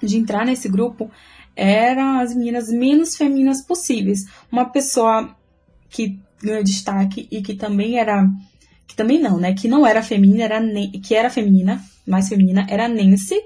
de 0.01 0.17
entrar 0.17 0.45
nesse 0.45 0.67
grupo 0.67 1.11
eram 1.55 2.19
as 2.19 2.33
meninas 2.33 2.69
menos 2.69 3.15
femininas 3.15 3.61
possíveis. 3.61 4.25
Uma 4.51 4.65
pessoa 4.65 5.35
que 5.89 6.19
ganhou 6.41 6.63
destaque 6.63 7.27
e 7.31 7.41
que 7.41 7.53
também 7.53 7.97
era 7.97 8.27
que 8.87 8.95
também 8.95 9.19
não, 9.19 9.37
né, 9.37 9.53
que 9.53 9.67
não 9.67 9.85
era 9.85 10.01
feminina, 10.01 10.43
era 10.43 10.61
que 11.03 11.13
era 11.13 11.29
feminina, 11.29 11.81
mais 12.07 12.27
feminina, 12.27 12.65
era 12.69 12.87
Nancy 12.87 13.39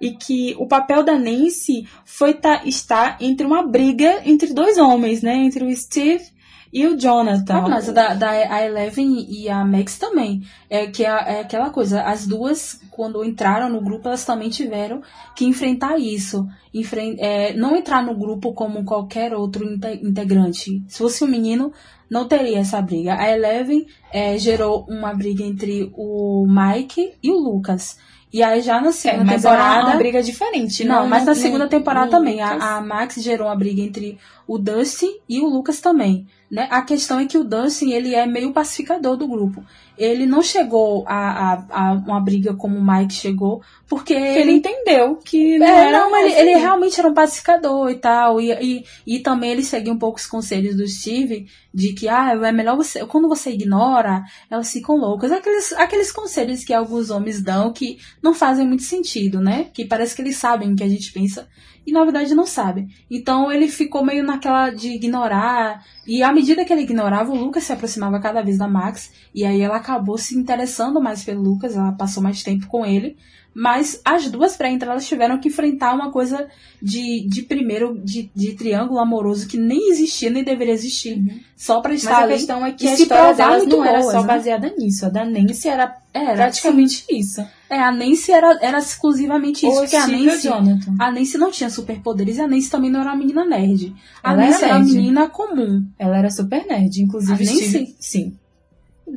e 0.00 0.12
que 0.12 0.54
o 0.58 0.66
papel 0.66 1.04
da 1.04 1.16
Nancy 1.16 1.86
foi 2.04 2.34
tá, 2.34 2.62
estar 2.64 3.16
entre 3.20 3.46
uma 3.46 3.62
briga 3.62 4.22
entre 4.24 4.52
dois 4.52 4.76
homens, 4.76 5.22
né, 5.22 5.36
entre 5.36 5.64
o 5.64 5.76
Steve 5.76 6.24
e 6.72 6.86
o 6.86 6.98
Jonathan. 6.98 7.54
Ah, 7.54 7.68
mas 7.68 7.88
a 7.88 7.92
da, 7.92 8.14
da 8.14 8.30
a 8.30 8.64
Eleven 8.64 9.26
e 9.28 9.48
a 9.48 9.64
Max 9.64 9.98
também. 9.98 10.42
É 10.68 10.86
que 10.86 11.04
é, 11.04 11.08
é 11.08 11.40
aquela 11.40 11.70
coisa, 11.70 12.02
as 12.02 12.26
duas, 12.26 12.80
quando 12.90 13.24
entraram 13.24 13.68
no 13.68 13.80
grupo, 13.80 14.08
elas 14.08 14.24
também 14.24 14.48
tiveram 14.50 15.02
que 15.36 15.44
enfrentar 15.44 15.98
isso. 15.98 16.46
Enfren 16.72 17.16
é, 17.18 17.54
não 17.54 17.76
entrar 17.76 18.02
no 18.02 18.14
grupo 18.14 18.52
como 18.52 18.84
qualquer 18.84 19.34
outro 19.34 19.64
inte- 19.64 20.00
integrante. 20.02 20.82
Se 20.88 20.98
fosse 20.98 21.24
um 21.24 21.28
menino, 21.28 21.72
não 22.10 22.26
teria 22.26 22.58
essa 22.58 22.80
briga. 22.80 23.14
A 23.14 23.30
Eleven 23.30 23.86
é, 24.12 24.38
gerou 24.38 24.86
uma 24.88 25.14
briga 25.14 25.42
entre 25.42 25.90
o 25.94 26.46
Mike 26.46 27.14
e 27.22 27.30
o 27.30 27.38
Lucas. 27.38 27.98
E 28.32 28.42
aí 28.42 28.60
já 28.60 28.80
na 28.80 28.88
É, 28.88 28.92
segunda 28.92 29.24
mas 29.24 29.44
era 29.44 29.56
temporada. 29.56 29.86
uma 29.88 29.96
briga 29.96 30.22
diferente. 30.22 30.84
Não, 30.84 31.06
mas 31.08 31.24
na 31.24 31.32
nem- 31.32 31.40
segunda 31.42 31.66
temporada 31.66 32.08
o 32.08 32.10
também. 32.10 32.40
A, 32.42 32.76
a 32.76 32.80
Max 32.80 33.16
gerou 33.22 33.48
uma 33.48 33.56
briga 33.56 33.80
entre 33.80 34.18
o 34.46 34.58
Dustin 34.58 35.16
e 35.28 35.40
o 35.40 35.46
Lucas 35.46 35.80
também. 35.80 36.26
Né? 36.50 36.66
A 36.70 36.82
questão 36.82 37.18
é 37.18 37.26
que 37.26 37.38
o 37.38 37.44
Dustin 37.44 37.90
ele 37.92 38.14
é 38.14 38.26
meio 38.26 38.52
pacificador 38.52 39.16
do 39.16 39.26
grupo. 39.26 39.64
Ele 39.98 40.24
não 40.26 40.40
chegou 40.40 41.04
a, 41.06 41.16
a, 41.52 41.66
a 41.70 41.92
uma 41.92 42.20
briga 42.20 42.54
como 42.54 42.78
o 42.78 42.86
Mike 42.86 43.14
chegou, 43.14 43.60
porque 43.86 44.14
Porque 44.14 44.14
ele 44.14 44.52
entendeu 44.52 45.16
que 45.16 45.58
não 45.58 45.66
é, 45.66 45.88
era 45.88 45.98
não, 45.98 46.16
ele, 46.16 46.34
ele 46.34 46.58
realmente 46.58 46.98
era 46.98 47.08
um 47.08 47.14
pacificador 47.14 47.90
e 47.90 47.96
tal. 47.96 48.40
E, 48.40 48.52
e, 48.52 48.84
e 49.06 49.18
também 49.20 49.50
ele 49.50 49.62
seguia 49.62 49.92
um 49.92 49.98
pouco 49.98 50.18
os 50.18 50.26
conselhos 50.26 50.76
do 50.76 50.86
Steve 50.86 51.46
de 51.74 51.92
que 51.92 52.08
ah, 52.08 52.32
é 52.32 52.52
melhor 52.52 52.76
você. 52.76 53.04
Quando 53.06 53.28
você 53.28 53.50
ignora, 53.50 54.22
elas 54.50 54.72
ficam 54.72 54.96
loucas. 54.96 55.32
Aqueles, 55.32 55.72
aqueles 55.72 56.12
conselhos 56.12 56.64
que 56.64 56.72
alguns 56.72 57.10
homens 57.10 57.42
dão 57.42 57.72
que 57.72 57.98
não 58.22 58.32
fazem 58.32 58.66
muito 58.66 58.82
sentido, 58.82 59.40
né? 59.40 59.68
Que 59.74 59.84
parece 59.84 60.14
que 60.14 60.22
eles 60.22 60.36
sabem 60.36 60.72
o 60.72 60.76
que 60.76 60.84
a 60.84 60.88
gente 60.88 61.12
pensa 61.12 61.48
e 61.88 61.92
na 61.92 62.04
verdade 62.04 62.34
não 62.34 62.44
sabem. 62.44 62.88
Então 63.10 63.50
ele 63.50 63.66
ficou 63.66 64.04
meio 64.04 64.22
naquela 64.22 64.68
de 64.68 64.88
ignorar. 64.88 65.82
E 66.06 66.22
à 66.22 66.30
medida 66.30 66.64
que 66.64 66.72
ele 66.72 66.82
ignorava, 66.82 67.32
o 67.32 67.34
Lucas 67.34 67.64
se 67.64 67.72
aproximava 67.72 68.20
cada 68.20 68.42
vez 68.42 68.58
da 68.58 68.68
Max. 68.68 69.10
E 69.34 69.42
aí 69.42 69.62
ela 69.62 69.76
acabou 69.76 70.18
se 70.18 70.36
interessando 70.36 71.00
mais 71.00 71.24
pelo 71.24 71.42
Lucas, 71.42 71.74
ela 71.74 71.92
passou 71.92 72.22
mais 72.22 72.42
tempo 72.42 72.66
com 72.66 72.84
ele. 72.84 73.16
Mas 73.58 74.00
as 74.04 74.30
duas, 74.30 74.56
para 74.56 74.70
entrar, 74.70 74.92
elas 74.92 75.08
tiveram 75.08 75.36
que 75.40 75.48
enfrentar 75.48 75.92
uma 75.92 76.12
coisa 76.12 76.46
de, 76.80 77.26
de 77.28 77.42
primeiro, 77.42 78.00
de, 78.04 78.30
de 78.32 78.52
triângulo 78.54 79.00
amoroso 79.00 79.48
que 79.48 79.56
nem 79.56 79.90
existia, 79.90 80.30
nem 80.30 80.44
deveria 80.44 80.72
existir. 80.72 81.18
Uhum. 81.18 81.40
Só 81.56 81.80
para 81.80 81.92
estar 81.92 82.12
Mas 82.12 82.22
ali. 82.22 82.32
a 82.32 82.36
questão 82.36 82.64
é 82.66 82.70
que 82.70 82.86
a 82.86 82.94
história 82.94 83.34
delas 83.34 83.66
não 83.66 83.78
boas, 83.78 83.88
era 83.88 84.02
só 84.04 84.20
né? 84.20 84.26
baseada 84.28 84.72
nisso. 84.78 85.06
A 85.06 85.08
da 85.08 85.24
Nancy 85.24 85.66
era, 85.66 85.92
era 86.14 86.34
praticamente 86.36 87.04
sim. 87.04 87.18
isso. 87.18 87.44
É, 87.68 87.80
a 87.80 87.90
Nancy 87.90 88.30
era, 88.30 88.56
era 88.62 88.78
exclusivamente 88.78 89.66
isso. 89.66 89.80
porque 89.80 89.96
a 89.96 90.06
Nancy, 90.06 90.48
a 90.96 91.10
Nancy 91.10 91.36
não 91.36 91.50
tinha 91.50 91.68
superpoderes 91.68 92.36
e 92.36 92.40
a 92.40 92.46
Nancy 92.46 92.70
também 92.70 92.92
não 92.92 93.00
era 93.00 93.10
uma 93.10 93.16
menina 93.16 93.44
nerd. 93.44 93.92
A 94.22 94.34
Ela 94.34 94.42
Nancy 94.42 94.54
era, 94.62 94.66
era 94.66 94.76
uma 94.76 94.84
menina 94.84 95.28
comum. 95.28 95.84
Ela 95.98 96.16
era 96.16 96.30
super 96.30 96.64
nerd, 96.64 97.02
inclusive. 97.02 97.32
A 97.32 97.44
Nancy? 97.44 97.68
Steve, 97.68 97.96
sim. 97.98 98.38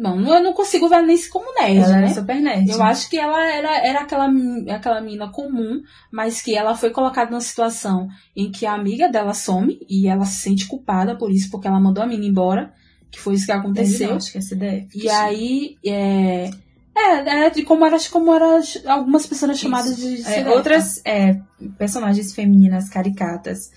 Não, 0.02 0.20
eu 0.20 0.42
não 0.42 0.52
consigo 0.52 0.90
ver 0.90 1.04
Nancy 1.04 1.30
como 1.30 1.54
nerd, 1.54 1.78
ela 1.78 1.88
né? 1.90 1.98
Era 2.00 2.14
super 2.16 2.42
nerd. 2.42 2.72
Eu 2.72 2.82
acho 2.82 3.08
que 3.08 3.20
ela 3.20 3.40
era, 3.46 3.88
era 3.88 4.00
aquela, 4.00 4.28
aquela 4.76 5.00
mina 5.00 5.30
comum, 5.30 5.84
mas 6.12 6.42
que 6.42 6.56
ela 6.56 6.76
foi 6.76 6.90
colocada 6.90 7.30
numa 7.30 7.40
situação 7.40 8.08
em 8.36 8.52
que 8.52 8.66
a 8.66 8.74
amiga 8.74 9.08
dela 9.08 9.36
some 9.36 9.80
e 9.88 10.08
ela 10.08 10.26
se 10.26 10.42
sente 10.42 10.66
culpada 10.66 11.16
por 11.16 11.32
isso, 11.32 11.52
porque 11.52 11.68
ela 11.68 11.80
mandou 11.80 12.04
a 12.04 12.08
mina 12.08 12.26
embora, 12.26 12.74
que 13.12 13.20
foi 13.20 13.36
isso 13.36 13.46
que 13.46 13.52
aconteceu. 13.52 14.10
Não, 14.10 14.16
acho 14.18 14.32
que 14.32 14.40
essa 14.40 14.56
ideia. 14.56 14.88
E 14.96 15.08
aí, 15.08 15.78
é, 15.86 16.50
é, 16.98 17.46
é 17.46 17.50
de 17.52 17.62
como 17.62 17.86
era, 17.86 17.98
como 18.12 18.34
era 18.34 18.60
algumas 18.88 19.28
pessoas 19.28 19.60
chamadas 19.60 19.98
de. 19.98 20.24
É, 20.28 20.50
outras 20.50 21.00
é, 21.06 21.40
personagens 21.78 22.34
femininas 22.34 22.90
caricatas 22.90 23.70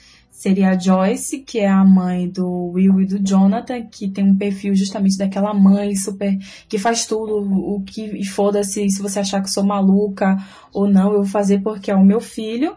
seria 0.44 0.72
a 0.72 0.78
Joyce, 0.78 1.38
que 1.38 1.58
é 1.58 1.66
a 1.66 1.82
mãe 1.82 2.28
do 2.28 2.66
Will 2.74 3.00
e 3.00 3.06
do 3.06 3.18
Jonathan, 3.18 3.80
que 3.86 4.10
tem 4.10 4.22
um 4.22 4.36
perfil 4.36 4.74
justamente 4.74 5.16
daquela 5.16 5.54
mãe 5.54 5.96
super 5.96 6.36
que 6.68 6.78
faz 6.78 7.06
tudo 7.06 7.38
o 7.38 7.80
que 7.80 8.22
foda-se 8.26 8.90
se 8.90 9.00
você 9.00 9.20
achar 9.20 9.42
que 9.42 9.50
sou 9.50 9.64
maluca 9.64 10.36
ou 10.70 10.86
não, 10.86 11.12
eu 11.12 11.22
vou 11.22 11.24
fazer 11.24 11.62
porque 11.62 11.90
é 11.90 11.94
o 11.94 12.04
meu 12.04 12.20
filho 12.20 12.76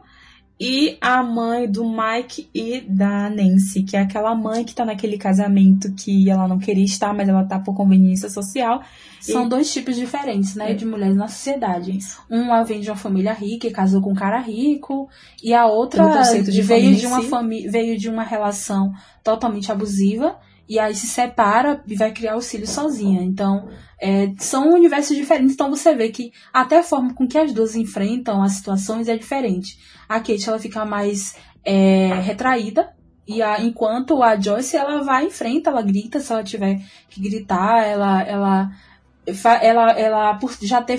e 0.59 0.97
a 0.99 1.21
mãe 1.21 1.69
do 1.69 1.85
Mike 1.85 2.49
e 2.53 2.81
da 2.81 3.29
Nancy, 3.29 3.83
que 3.83 3.95
é 3.95 4.01
aquela 4.01 4.33
mãe 4.33 4.63
que 4.63 4.73
tá 4.73 4.83
naquele 4.83 5.17
casamento 5.17 5.93
que 5.93 6.29
ela 6.29 6.47
não 6.47 6.57
queria 6.57 6.83
estar, 6.83 7.13
mas 7.13 7.29
ela 7.29 7.43
tá 7.43 7.59
por 7.59 7.75
conveniência 7.75 8.29
social. 8.29 8.81
São 9.21 9.45
e... 9.45 9.49
dois 9.49 9.71
tipos 9.71 9.95
diferentes, 9.95 10.55
né, 10.55 10.71
é. 10.71 10.73
de 10.73 10.85
mulheres 10.85 11.15
na 11.15 11.27
sociedade. 11.27 11.99
Uma 12.29 12.63
vem 12.63 12.79
de 12.79 12.89
uma 12.89 12.95
família 12.95 13.33
rica 13.33 13.67
e 13.67 13.71
casou 13.71 14.01
com 14.01 14.11
um 14.11 14.15
cara 14.15 14.39
rico, 14.39 15.07
e 15.43 15.53
a 15.53 15.67
outra 15.67 16.03
de 16.41 16.61
veio 16.61 16.95
de 16.95 17.05
uma 17.05 17.21
família, 17.21 17.69
veio 17.69 17.97
de 17.97 18.09
uma 18.09 18.23
relação 18.23 18.91
totalmente 19.23 19.71
abusiva 19.71 20.37
e 20.69 20.79
aí 20.79 20.93
se 20.93 21.07
separa 21.07 21.81
e 21.87 21.95
vai 21.95 22.11
criar 22.11 22.35
os 22.35 22.49
filhos 22.49 22.69
sozinha. 22.69 23.21
Então, 23.21 23.69
é, 23.99 24.33
são 24.37 24.73
universos 24.73 25.15
diferentes, 25.15 25.53
então 25.53 25.69
você 25.69 25.95
vê 25.95 26.09
que 26.09 26.31
até 26.53 26.79
a 26.79 26.83
forma 26.83 27.13
com 27.13 27.27
que 27.27 27.37
as 27.37 27.53
duas 27.53 27.75
enfrentam 27.75 28.43
as 28.43 28.53
situações 28.53 29.07
é 29.07 29.17
diferente. 29.17 29.77
A 30.07 30.19
Kate, 30.19 30.47
ela 30.47 30.59
fica 30.59 30.85
mais 30.85 31.35
é, 31.63 32.13
retraída, 32.21 32.95
e 33.27 33.41
a, 33.41 33.61
enquanto 33.61 34.23
a 34.23 34.39
Joyce, 34.39 34.77
ela 34.77 35.03
vai 35.03 35.25
em 35.25 35.29
frente, 35.29 35.67
ela 35.67 35.81
grita 35.81 36.19
se 36.19 36.31
ela 36.31 36.43
tiver 36.43 36.79
que 37.09 37.21
gritar, 37.21 37.83
ela, 37.83 38.23
ela, 38.23 38.71
ela, 39.61 39.91
ela 39.91 40.33
por 40.35 40.55
já 40.61 40.81
ter 40.81 40.97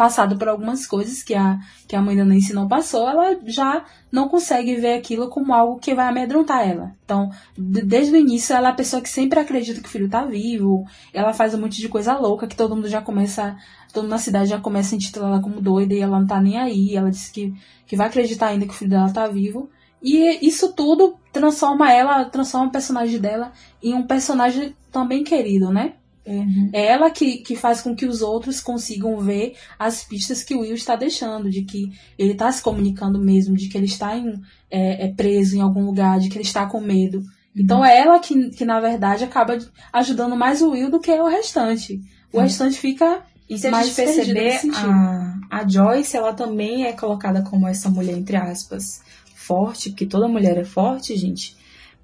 passado 0.00 0.38
por 0.38 0.48
algumas 0.48 0.86
coisas 0.86 1.22
que 1.22 1.34
a, 1.34 1.58
que 1.86 1.94
a 1.94 2.00
mãe 2.00 2.16
da 2.16 2.24
Nancy 2.24 2.54
não 2.54 2.66
passou, 2.66 3.06
ela 3.06 3.38
já 3.44 3.84
não 4.10 4.30
consegue 4.30 4.76
ver 4.76 4.94
aquilo 4.94 5.28
como 5.28 5.52
algo 5.52 5.78
que 5.78 5.94
vai 5.94 6.08
amedrontar 6.08 6.66
ela. 6.66 6.96
Então, 7.04 7.30
desde 7.54 8.10
o 8.10 8.16
início, 8.16 8.56
ela 8.56 8.68
é 8.68 8.70
a 8.70 8.74
pessoa 8.74 9.02
que 9.02 9.10
sempre 9.10 9.38
acredita 9.38 9.78
que 9.78 9.86
o 9.86 9.90
filho 9.90 10.08
tá 10.08 10.24
vivo, 10.24 10.86
ela 11.12 11.34
faz 11.34 11.54
um 11.54 11.60
monte 11.60 11.76
de 11.76 11.88
coisa 11.90 12.16
louca 12.16 12.46
que 12.46 12.56
todo 12.56 12.74
mundo 12.74 12.88
já 12.88 13.02
começa, 13.02 13.54
todo 13.92 14.04
mundo 14.04 14.12
na 14.12 14.18
cidade 14.18 14.50
já 14.50 14.60
começa 14.60 14.94
a 14.94 14.96
intitular 14.96 15.30
ela 15.30 15.42
como 15.42 15.60
doida 15.60 15.94
e 15.94 16.00
ela 16.00 16.18
não 16.18 16.26
tá 16.26 16.40
nem 16.40 16.58
aí, 16.58 16.96
ela 16.96 17.10
disse 17.10 17.30
que, 17.32 17.52
que 17.86 17.96
vai 17.96 18.08
acreditar 18.08 18.48
ainda 18.48 18.66
que 18.66 18.72
o 18.72 18.76
filho 18.76 18.90
dela 18.90 19.12
tá 19.12 19.26
vivo. 19.26 19.68
E 20.02 20.46
isso 20.46 20.72
tudo 20.72 21.16
transforma 21.32 21.92
ela, 21.92 22.24
transforma 22.24 22.68
o 22.68 22.72
personagem 22.72 23.20
dela 23.20 23.52
em 23.82 23.94
um 23.94 24.06
personagem 24.06 24.74
também 24.90 25.22
querido, 25.22 25.70
né? 25.70 25.94
Uhum. 26.26 26.70
É 26.72 26.86
ela 26.86 27.10
que, 27.10 27.38
que 27.38 27.56
faz 27.56 27.80
com 27.80 27.94
que 27.94 28.06
os 28.06 28.22
outros 28.22 28.60
consigam 28.60 29.18
ver 29.18 29.54
as 29.78 30.04
pistas 30.04 30.44
que 30.44 30.54
o 30.54 30.60
Will 30.60 30.74
está 30.74 30.94
deixando, 30.94 31.50
de 31.50 31.62
que 31.62 31.90
ele 32.18 32.32
está 32.32 32.50
se 32.52 32.62
comunicando 32.62 33.18
mesmo, 33.18 33.56
de 33.56 33.68
que 33.68 33.76
ele 33.76 33.86
está 33.86 34.16
em, 34.16 34.40
é, 34.70 35.06
é 35.06 35.08
preso 35.12 35.56
em 35.56 35.60
algum 35.60 35.84
lugar, 35.84 36.18
de 36.18 36.28
que 36.28 36.36
ele 36.36 36.44
está 36.44 36.66
com 36.66 36.80
medo. 36.80 37.18
Uhum. 37.18 37.24
Então 37.56 37.84
é 37.84 37.98
ela 37.98 38.18
que, 38.18 38.50
que, 38.50 38.64
na 38.64 38.80
verdade, 38.80 39.24
acaba 39.24 39.58
ajudando 39.92 40.36
mais 40.36 40.62
o 40.62 40.70
Will 40.70 40.90
do 40.90 41.00
que 41.00 41.10
o 41.10 41.28
restante. 41.28 42.00
O 42.32 42.36
uhum. 42.36 42.42
restante 42.42 42.78
fica. 42.78 43.22
E 43.50 43.58
se 43.58 43.66
a 43.66 43.82
gente 43.82 43.94
perceber, 43.94 44.60
a, 44.74 45.40
a 45.50 45.68
Joyce, 45.68 46.16
ela 46.16 46.32
também 46.32 46.86
é 46.86 46.92
colocada 46.92 47.42
como 47.42 47.66
essa 47.66 47.90
mulher, 47.90 48.16
entre 48.16 48.36
aspas, 48.36 49.02
forte, 49.34 49.90
porque 49.90 50.06
toda 50.06 50.28
mulher 50.28 50.56
é 50.56 50.64
forte, 50.64 51.16
gente 51.16 51.58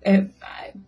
é, 0.07 0.25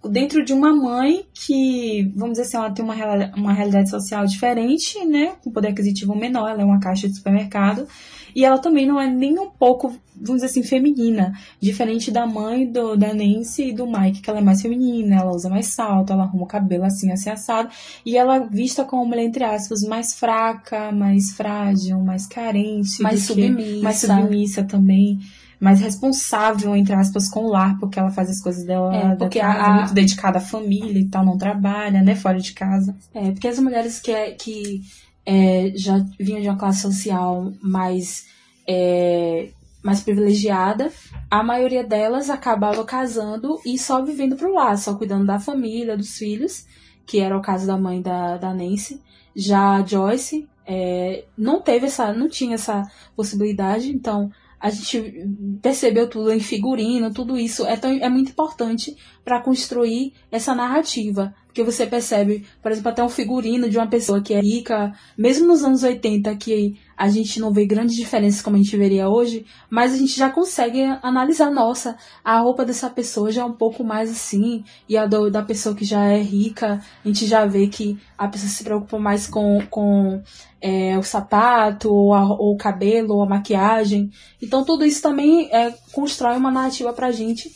dentro 0.09 0.45
de 0.45 0.53
uma 0.53 0.73
mãe 0.73 1.27
que, 1.35 2.09
vamos 2.15 2.39
dizer 2.39 2.43
assim, 2.43 2.57
ela 2.57 2.71
tem 2.71 2.85
uma, 2.85 2.95
uma 3.35 3.53
realidade 3.53 3.91
social 3.91 4.25
diferente, 4.25 5.05
né? 5.05 5.35
Com 5.43 5.51
poder 5.51 5.71
aquisitivo 5.71 6.15
menor, 6.15 6.49
ela 6.49 6.63
é 6.63 6.65
uma 6.65 6.79
caixa 6.79 7.09
de 7.09 7.17
supermercado. 7.17 7.89
E 8.35 8.45
ela 8.45 8.59
também 8.59 8.87
não 8.87 9.01
é 9.01 9.07
nem 9.07 9.39
um 9.39 9.51
pouco, 9.51 9.89
vamos 10.15 10.43
dizer 10.43 10.47
assim, 10.47 10.63
feminina. 10.63 11.33
Diferente 11.61 12.11
da 12.11 12.27
mãe 12.27 12.67
do, 12.71 12.97
da 12.97 13.15
Nancy 13.15 13.69
e 13.69 13.73
do 13.73 13.87
Mike, 13.87 14.21
que 14.21 14.31
ela 14.31 14.39
é 14.39 14.43
mais 14.43 14.63
feminina, 14.63 15.17
ela 15.17 15.35
usa 15.35 15.49
mais 15.49 15.67
salto, 15.67 16.13
ela 16.13 16.25
arruma 16.25 16.45
o 16.45 16.47
cabelo 16.47 16.85
assim, 16.85 17.11
assim, 17.11 17.31
assado. 17.31 17.69
E 18.05 18.17
ela 18.17 18.37
é 18.37 18.47
vista 18.47 18.85
como 18.85 19.07
mulher, 19.07 19.25
entre 19.25 19.45
aspas, 19.45 19.83
mais 19.83 20.15
fraca, 20.15 20.93
mais 20.93 21.33
frágil, 21.33 21.99
mais 22.01 22.27
carente. 22.27 23.03
Mais 23.03 23.23
submissa. 23.23 23.77
Que, 23.77 23.83
mais 23.83 23.97
submissa 23.99 24.65
também 24.65 25.19
mais 25.61 25.81
responsável, 25.81 26.77
entre 26.77 26.95
aspas, 26.95 27.29
com 27.29 27.45
o 27.45 27.51
lar, 27.51 27.79
porque 27.79 27.99
ela 27.99 28.11
faz 28.11 28.31
as 28.31 28.41
coisas 28.41 28.65
dela 28.65 28.95
é, 28.95 29.17
porque 29.17 29.41
casa, 29.41 29.59
a, 29.59 29.75
muito 29.77 29.95
dedicada 29.95 30.39
à 30.39 30.41
família 30.41 31.01
e 31.01 31.07
tal, 31.07 31.25
não 31.25 31.37
trabalha, 31.37 32.03
né, 32.03 32.15
fora 32.15 32.39
de 32.39 32.53
casa. 32.53 32.95
É, 33.13 33.33
porque 33.33 33.49
as 33.49 33.59
mulheres 33.59 33.99
que, 33.99 34.13
é, 34.13 34.31
que 34.33 34.83
é, 35.31 35.73
já 35.75 35.99
vinham 36.19 36.41
de 36.41 36.49
uma 36.49 36.57
classe 36.57 36.81
social 36.81 37.53
mais, 37.61 38.25
é, 38.67 39.51
mais 39.83 40.01
privilegiada, 40.01 40.91
a 41.31 41.43
maioria 41.43 41.85
delas 41.85 42.31
acabava 42.31 42.83
casando 42.83 43.61
e 43.63 43.77
só 43.77 44.03
vivendo 44.03 44.37
pro 44.37 44.55
lar, 44.55 44.79
só 44.79 44.95
cuidando 44.95 45.27
da 45.27 45.39
família, 45.39 45.99
dos 45.99 46.17
filhos, 46.17 46.65
que 47.05 47.21
era 47.21 47.37
o 47.37 47.43
caso 47.43 47.67
da 47.67 47.77
mãe 47.77 48.01
da, 48.01 48.39
da 48.39 48.55
Nancy. 48.55 49.03
Já 49.37 49.77
a 49.77 49.85
Joyce 49.85 50.49
é, 50.67 51.27
não 51.37 51.61
teve 51.61 51.89
essa, 51.89 52.11
não 52.11 52.27
tinha 52.27 52.55
essa 52.55 52.91
possibilidade, 53.15 53.91
então 53.91 54.31
a 54.59 54.71
gente 54.71 55.29
percebeu 55.61 56.09
tudo 56.09 56.33
em 56.33 56.41
figurino, 56.41 57.13
tudo 57.13 57.37
isso 57.37 57.67
é, 57.67 57.77
tão, 57.77 57.91
é 57.91 58.09
muito 58.09 58.31
importante 58.31 58.97
para 59.23 59.43
construir 59.43 60.15
essa 60.33 60.55
narrativa. 60.55 61.35
Porque 61.59 61.73
você 61.73 61.87
percebe, 61.89 62.47
por 62.63 62.71
exemplo, 62.71 62.89
até 62.89 63.03
um 63.03 63.09
figurino 63.09 63.69
de 63.69 63.77
uma 63.77 63.89
pessoa 63.89 64.21
que 64.21 64.33
é 64.33 64.41
rica, 64.41 64.93
mesmo 65.17 65.45
nos 65.45 65.65
anos 65.65 65.83
80, 65.83 66.37
que 66.37 66.79
a 66.97 67.09
gente 67.09 67.41
não 67.41 67.53
vê 67.53 67.67
grandes 67.67 67.97
diferenças 67.97 68.41
como 68.41 68.55
a 68.55 68.61
gente 68.61 68.77
veria 68.77 69.09
hoje, 69.09 69.45
mas 69.69 69.93
a 69.93 69.97
gente 69.97 70.17
já 70.17 70.31
consegue 70.31 70.85
analisar, 71.03 71.51
nossa, 71.51 71.97
a 72.25 72.39
roupa 72.39 72.65
dessa 72.65 72.89
pessoa 72.89 73.33
já 73.33 73.43
é 73.43 73.45
um 73.45 73.55
pouco 73.55 73.83
mais 73.83 74.09
assim, 74.09 74.63
e 74.89 74.97
a 74.97 75.05
do, 75.05 75.33
da 75.33 75.43
pessoa 75.43 75.75
que 75.75 75.85
já 75.85 76.05
é 76.05 76.23
rica, 76.23 76.81
a 77.05 77.09
gente 77.09 77.27
já 77.27 77.45
vê 77.45 77.67
que 77.67 77.99
a 78.17 78.29
pessoa 78.29 78.51
se 78.51 78.63
preocupa 78.63 78.97
mais 78.97 79.27
com, 79.27 79.61
com 79.69 80.23
é, 80.61 80.97
o 80.97 81.03
sapato, 81.03 81.93
ou, 81.93 82.15
a, 82.15 82.25
ou, 82.25 82.55
o 82.55 82.57
cabelo, 82.57 83.15
ou 83.15 83.23
a 83.23 83.29
maquiagem. 83.29 84.13
Então 84.41 84.65
tudo 84.65 84.85
isso 84.85 85.03
também 85.03 85.49
é, 85.53 85.75
constrói 85.93 86.37
uma 86.37 86.53
narrativa 86.53 86.93
pra 86.93 87.11
gente 87.11 87.51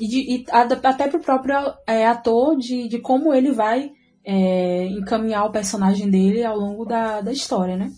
e, 0.00 0.08
de, 0.08 0.18
e 0.18 0.44
até 0.50 1.08
pro 1.08 1.20
próprio 1.20 1.56
é, 1.86 2.06
ator 2.06 2.56
de, 2.56 2.88
de 2.88 2.98
como 2.98 3.32
ele 3.32 3.52
vai 3.52 3.92
é, 4.24 4.86
encaminhar 4.86 5.44
o 5.44 5.52
personagem 5.52 6.10
dele 6.10 6.44
ao 6.44 6.56
longo 6.56 6.84
da, 6.84 7.20
da 7.20 7.32
história, 7.32 7.76
né? 7.76 7.92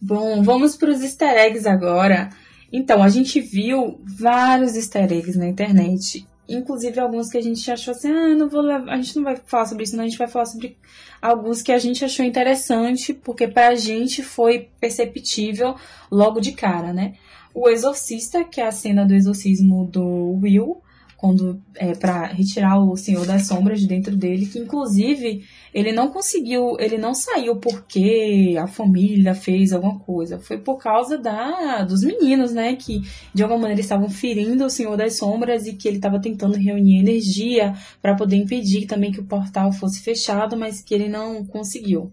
Bom, 0.00 0.42
vamos 0.42 0.76
para 0.76 0.90
os 0.90 1.02
easter 1.02 1.30
eggs 1.30 1.66
agora. 1.66 2.30
Então, 2.72 3.02
a 3.02 3.08
gente 3.08 3.40
viu 3.40 4.00
vários 4.04 4.74
easter 4.74 5.04
eggs 5.04 5.38
na 5.38 5.46
internet. 5.46 6.26
Inclusive 6.48 7.00
alguns 7.00 7.30
que 7.30 7.38
a 7.38 7.42
gente 7.42 7.70
achou 7.70 7.92
assim, 7.92 8.10
ah, 8.10 8.34
não 8.34 8.48
vou 8.48 8.60
levar, 8.60 8.92
a 8.92 8.96
gente 8.96 9.16
não 9.16 9.24
vai 9.24 9.36
falar 9.36 9.64
sobre 9.64 9.84
isso, 9.84 9.96
não, 9.96 10.04
a 10.04 10.08
gente 10.08 10.18
vai 10.18 10.28
falar 10.28 10.44
sobre 10.44 10.76
alguns 11.22 11.62
que 11.62 11.72
a 11.72 11.78
gente 11.78 12.04
achou 12.04 12.24
interessante, 12.24 13.14
porque 13.14 13.48
pra 13.48 13.74
gente 13.76 14.22
foi 14.22 14.68
perceptível 14.78 15.74
logo 16.10 16.40
de 16.40 16.52
cara, 16.52 16.92
né? 16.92 17.14
O 17.54 17.68
Exorcista, 17.68 18.44
que 18.44 18.60
é 18.60 18.66
a 18.66 18.72
cena 18.72 19.06
do 19.06 19.14
exorcismo 19.14 19.86
do 19.86 20.38
Will, 20.42 20.82
quando 21.24 21.58
é, 21.74 21.94
para 21.94 22.26
retirar 22.26 22.78
o 22.78 22.94
Senhor 22.98 23.24
das 23.24 23.46
Sombras 23.46 23.80
de 23.80 23.86
dentro 23.86 24.14
dele, 24.14 24.44
que 24.44 24.58
inclusive 24.58 25.42
ele 25.72 25.90
não 25.90 26.10
conseguiu, 26.10 26.76
ele 26.78 26.98
não 26.98 27.14
saiu 27.14 27.56
porque 27.56 28.54
a 28.60 28.66
família 28.66 29.34
fez 29.34 29.72
alguma 29.72 29.98
coisa, 30.00 30.38
foi 30.38 30.58
por 30.58 30.76
causa 30.76 31.16
da 31.16 31.82
dos 31.84 32.04
meninos, 32.04 32.52
né, 32.52 32.76
que 32.76 33.00
de 33.32 33.42
alguma 33.42 33.62
maneira 33.62 33.80
estavam 33.80 34.10
ferindo 34.10 34.66
o 34.66 34.70
Senhor 34.70 34.98
das 34.98 35.16
Sombras 35.16 35.66
e 35.66 35.72
que 35.72 35.88
ele 35.88 35.96
estava 35.96 36.20
tentando 36.20 36.58
reunir 36.58 36.98
energia 36.98 37.72
para 38.02 38.14
poder 38.14 38.36
impedir 38.36 38.84
também 38.84 39.10
que 39.10 39.20
o 39.20 39.26
portal 39.26 39.72
fosse 39.72 40.02
fechado, 40.02 40.58
mas 40.58 40.82
que 40.82 40.94
ele 40.94 41.08
não 41.08 41.42
conseguiu. 41.46 42.12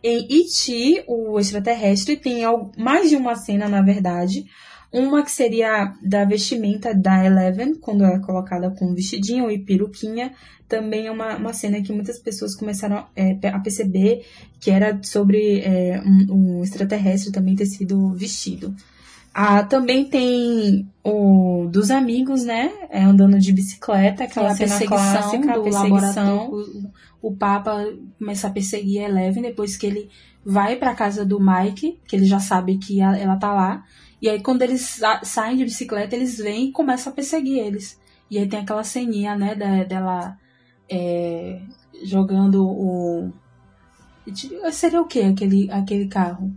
Em 0.00 0.28
E.T., 0.30 1.02
o 1.08 1.40
extraterrestre, 1.40 2.16
tem 2.16 2.42
mais 2.78 3.10
de 3.10 3.16
uma 3.16 3.34
cena, 3.34 3.68
na 3.68 3.82
verdade. 3.82 4.44
Uma 4.94 5.24
que 5.24 5.30
seria 5.32 5.92
da 6.00 6.24
vestimenta 6.24 6.94
da 6.94 7.26
Eleven, 7.26 7.74
quando 7.74 8.04
ela 8.04 8.14
é 8.14 8.20
colocada 8.20 8.70
com 8.70 8.94
vestidinho 8.94 9.50
e 9.50 9.58
peruquinha. 9.58 10.32
Também 10.68 11.08
é 11.08 11.10
uma, 11.10 11.36
uma 11.36 11.52
cena 11.52 11.82
que 11.82 11.92
muitas 11.92 12.16
pessoas 12.20 12.54
começaram 12.54 13.04
é, 13.16 13.36
a 13.48 13.58
perceber 13.58 14.24
que 14.60 14.70
era 14.70 14.96
sobre 15.02 15.60
é, 15.62 16.00
um, 16.06 16.58
um 16.58 16.62
extraterrestre 16.62 17.32
também 17.32 17.56
ter 17.56 17.66
sido 17.66 18.14
vestido. 18.14 18.72
Ah, 19.34 19.64
também 19.64 20.04
tem 20.04 20.88
o 21.02 21.66
dos 21.68 21.90
amigos, 21.90 22.44
né? 22.44 22.72
É, 22.88 23.02
andando 23.02 23.36
de 23.36 23.52
bicicleta, 23.52 24.22
aquela 24.22 24.52
é 24.52 24.54
cena 24.54 24.78
clássica, 24.86 25.54
do 25.54 25.64
perseguição. 25.64 26.50
O, 27.20 27.30
o 27.30 27.36
Papa 27.36 27.84
começa 28.16 28.46
a 28.46 28.50
perseguir 28.50 29.00
a 29.00 29.08
Eleven 29.08 29.42
depois 29.42 29.76
que 29.76 29.86
ele 29.86 30.08
vai 30.46 30.76
para 30.76 30.94
casa 30.94 31.24
do 31.24 31.40
Mike, 31.40 31.98
que 32.06 32.14
ele 32.14 32.26
já 32.26 32.38
sabe 32.38 32.78
que 32.78 33.02
a, 33.02 33.18
ela 33.18 33.34
tá 33.34 33.52
lá. 33.52 33.84
E 34.24 34.28
aí 34.30 34.40
quando 34.40 34.62
eles 34.62 35.02
saem 35.22 35.54
de 35.54 35.64
bicicleta, 35.64 36.16
eles 36.16 36.38
vêm 36.38 36.68
e 36.68 36.72
começam 36.72 37.12
a 37.12 37.14
perseguir 37.14 37.58
eles. 37.58 38.00
E 38.30 38.38
aí 38.38 38.48
tem 38.48 38.60
aquela 38.60 38.82
ceninha, 38.82 39.36
né, 39.36 39.54
da, 39.54 39.84
dela 39.84 40.38
é, 40.90 41.60
jogando 42.02 42.66
o. 42.66 43.30
Seria 44.72 45.02
o 45.02 45.06
que 45.06 45.20
aquele, 45.20 45.70
aquele 45.70 46.08
carro? 46.08 46.50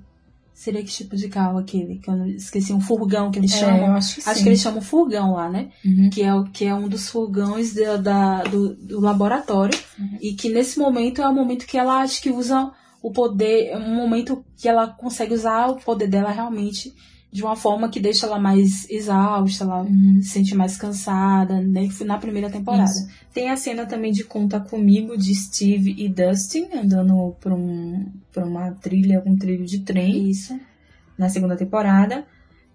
Seria 0.53 0.81
que 0.81 0.89
tipo 0.89 1.17
de 1.17 1.27
carro 1.27 1.57
aquele? 1.57 1.97
Que 1.97 2.09
eu 2.09 2.25
esqueci, 2.27 2.71
um 2.71 2.79
furgão 2.79 3.31
que 3.31 3.37
eles 3.37 3.53
é, 3.55 3.59
chamam. 3.59 3.95
acho 3.95 4.21
que, 4.21 4.29
acho 4.29 4.43
que 4.43 4.47
eles 4.47 4.61
chamam 4.61 4.79
furgão 4.79 5.33
lá, 5.33 5.49
né? 5.49 5.69
Uhum. 5.83 6.09
Que, 6.09 6.23
é, 6.23 6.31
que 6.53 6.63
é 6.63 6.73
um 6.73 6.87
dos 6.87 7.09
furgões 7.09 7.73
da, 7.73 7.97
da 7.97 8.43
do, 8.43 8.75
do, 8.75 9.01
laboratório. 9.01 9.77
Uhum. 9.99 10.17
E 10.21 10.35
que 10.35 10.47
nesse 10.47 10.79
momento 10.79 11.21
é 11.21 11.27
o 11.27 11.35
momento 11.35 11.67
que 11.67 11.77
ela 11.77 11.97
acha 11.97 12.21
que 12.21 12.29
usa 12.29 12.71
o 13.01 13.11
poder. 13.11 13.71
É 13.71 13.77
um 13.77 13.93
momento 13.93 14.45
que 14.55 14.69
ela 14.69 14.87
consegue 14.87 15.33
usar 15.33 15.67
o 15.67 15.75
poder 15.75 16.07
dela 16.07 16.31
realmente 16.31 16.95
de 17.37 17.43
uma 17.43 17.55
forma 17.55 17.87
que 17.87 17.99
deixa 17.99 18.25
ela 18.25 18.39
mais 18.39 18.89
exausta, 18.89 19.63
ela 19.63 19.83
uhum. 19.83 20.19
se 20.23 20.29
sente 20.29 20.55
mais 20.55 20.75
cansada, 20.75 21.61
né? 21.61 21.87
Na 22.03 22.17
primeira 22.17 22.49
temporada. 22.49 22.89
Isso. 22.89 23.07
Tem 23.31 23.51
a 23.51 23.55
cena 23.55 23.85
também 23.85 24.11
de 24.11 24.23
Conta 24.23 24.59
Comigo, 24.59 25.15
de 25.15 25.35
Steve 25.35 25.93
e 25.99 26.09
Dustin 26.09 26.67
andando 26.73 27.35
por, 27.39 27.53
um, 27.53 28.07
por 28.33 28.41
uma 28.41 28.71
trilha, 28.71 29.21
um 29.23 29.37
trilho 29.37 29.67
de 29.67 29.81
trem. 29.81 30.31
Isso. 30.31 30.59
Na 31.15 31.29
segunda 31.29 31.55
temporada. 31.55 32.25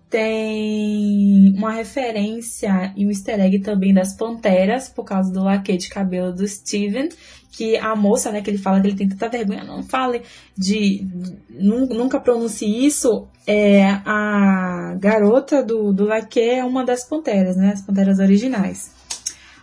Tem 0.09 1.53
uma 1.57 1.73
referência 1.73 2.93
e 2.97 3.05
um 3.05 3.09
easter 3.09 3.41
egg 3.41 3.59
também 3.61 3.93
das 3.93 4.15
Panteras, 4.15 4.89
por 4.89 5.05
causa 5.05 5.33
do 5.33 5.43
laque 5.43 5.77
de 5.77 5.89
cabelo 5.89 6.33
do 6.33 6.47
Steven, 6.47 7.09
que 7.53 7.77
a 7.77 7.95
moça, 7.95 8.33
né, 8.33 8.41
que 8.41 8.51
ele 8.51 8.59
fala 8.59 8.81
que 8.81 8.89
ele 8.89 8.97
tem 8.97 9.09
tanta 9.09 9.29
vergonha, 9.29 9.63
não 9.63 9.83
fale 9.83 10.23
de, 10.57 11.07
nunca 11.51 12.19
pronuncie 12.19 12.85
isso, 12.87 13.29
é 13.47 13.85
a 14.07 14.97
garota 14.99 15.63
do, 15.63 15.93
do 15.93 16.05
laque 16.05 16.41
é 16.41 16.65
uma 16.65 16.85
das 16.85 17.05
Panteras, 17.05 17.57
né, 17.57 17.73
as 17.75 17.83
Panteras 17.83 18.19
originais. 18.19 18.91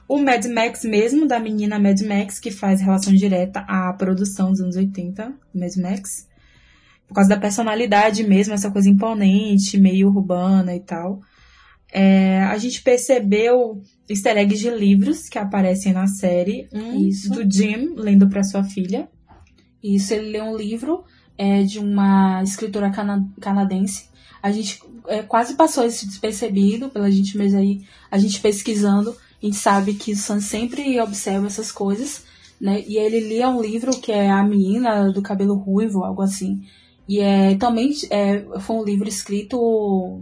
O 0.08 0.18
Mad 0.18 0.46
Max 0.46 0.84
mesmo, 0.84 1.28
da 1.28 1.40
menina 1.40 1.80
Mad 1.80 2.00
Max, 2.02 2.40
que 2.40 2.52
faz 2.52 2.80
relação 2.80 3.14
direta 3.14 3.60
à 3.68 3.92
produção 3.94 4.52
dos 4.52 4.62
anos 4.62 4.76
80, 4.76 5.34
Mad 5.54 5.76
Max 5.78 6.30
por 7.10 7.16
causa 7.16 7.30
da 7.30 7.40
personalidade 7.40 8.24
mesmo, 8.24 8.54
essa 8.54 8.70
coisa 8.70 8.88
imponente, 8.88 9.80
meio 9.80 10.10
urbana 10.10 10.76
e 10.76 10.80
tal. 10.80 11.20
É, 11.92 12.42
a 12.44 12.58
gente 12.58 12.82
percebeu 12.82 13.82
easter 14.08 14.38
eggs 14.38 14.62
de 14.62 14.70
livros 14.70 15.28
que 15.28 15.38
aparecem 15.38 15.94
na 15.94 16.08
série. 16.08 16.68
Um 16.72 17.08
Isso. 17.08 17.30
do 17.30 17.50
Jim, 17.50 17.94
lendo 17.96 18.30
para 18.30 18.44
sua 18.44 18.64
filha. 18.64 19.10
Isso, 19.84 20.14
ele 20.14 20.32
lê 20.32 20.42
um 20.42 20.56
livro 20.56 21.04
é, 21.38 21.64
de 21.64 21.80
uma 21.80 22.44
escritora 22.44 22.90
cana 22.92 23.28
canadense. 23.40 24.10
A 24.42 24.52
gente 24.52 24.82
é, 25.08 25.22
quase 25.22 25.56
passou 25.56 25.86
esse 25.86 26.06
despercebido 26.06 26.90
pela 26.90 27.10
gente, 27.10 27.38
mas 27.38 27.54
aí 27.54 27.82
a 28.10 28.18
gente 28.18 28.40
pesquisando, 28.40 29.12
a 29.12 29.46
gente 29.46 29.58
sabe 29.58 29.94
que 29.94 30.14
o 30.14 30.18
Sam 30.18 30.40
sempre 30.40 31.00
observa 31.00 31.48
essas 31.48 31.72
coisas, 31.72 32.24
né? 32.60 32.84
E 32.88 32.98
ele 32.98 33.22
lia 33.22 33.50
um 33.50 33.62
livro 33.62 33.92
que 34.00 34.12
é 34.12 34.30
A 34.30 34.44
Menina 34.44 35.12
do 35.12 35.22
Cabelo 35.22 35.56
Ruivo, 35.56 36.04
algo 36.04 36.22
assim. 36.22 36.62
E 37.08 37.20
é, 37.20 37.56
também 37.56 37.92
é, 38.12 38.46
foi 38.60 38.76
um 38.76 38.84
livro 38.84 39.08
escrito, 39.08 40.22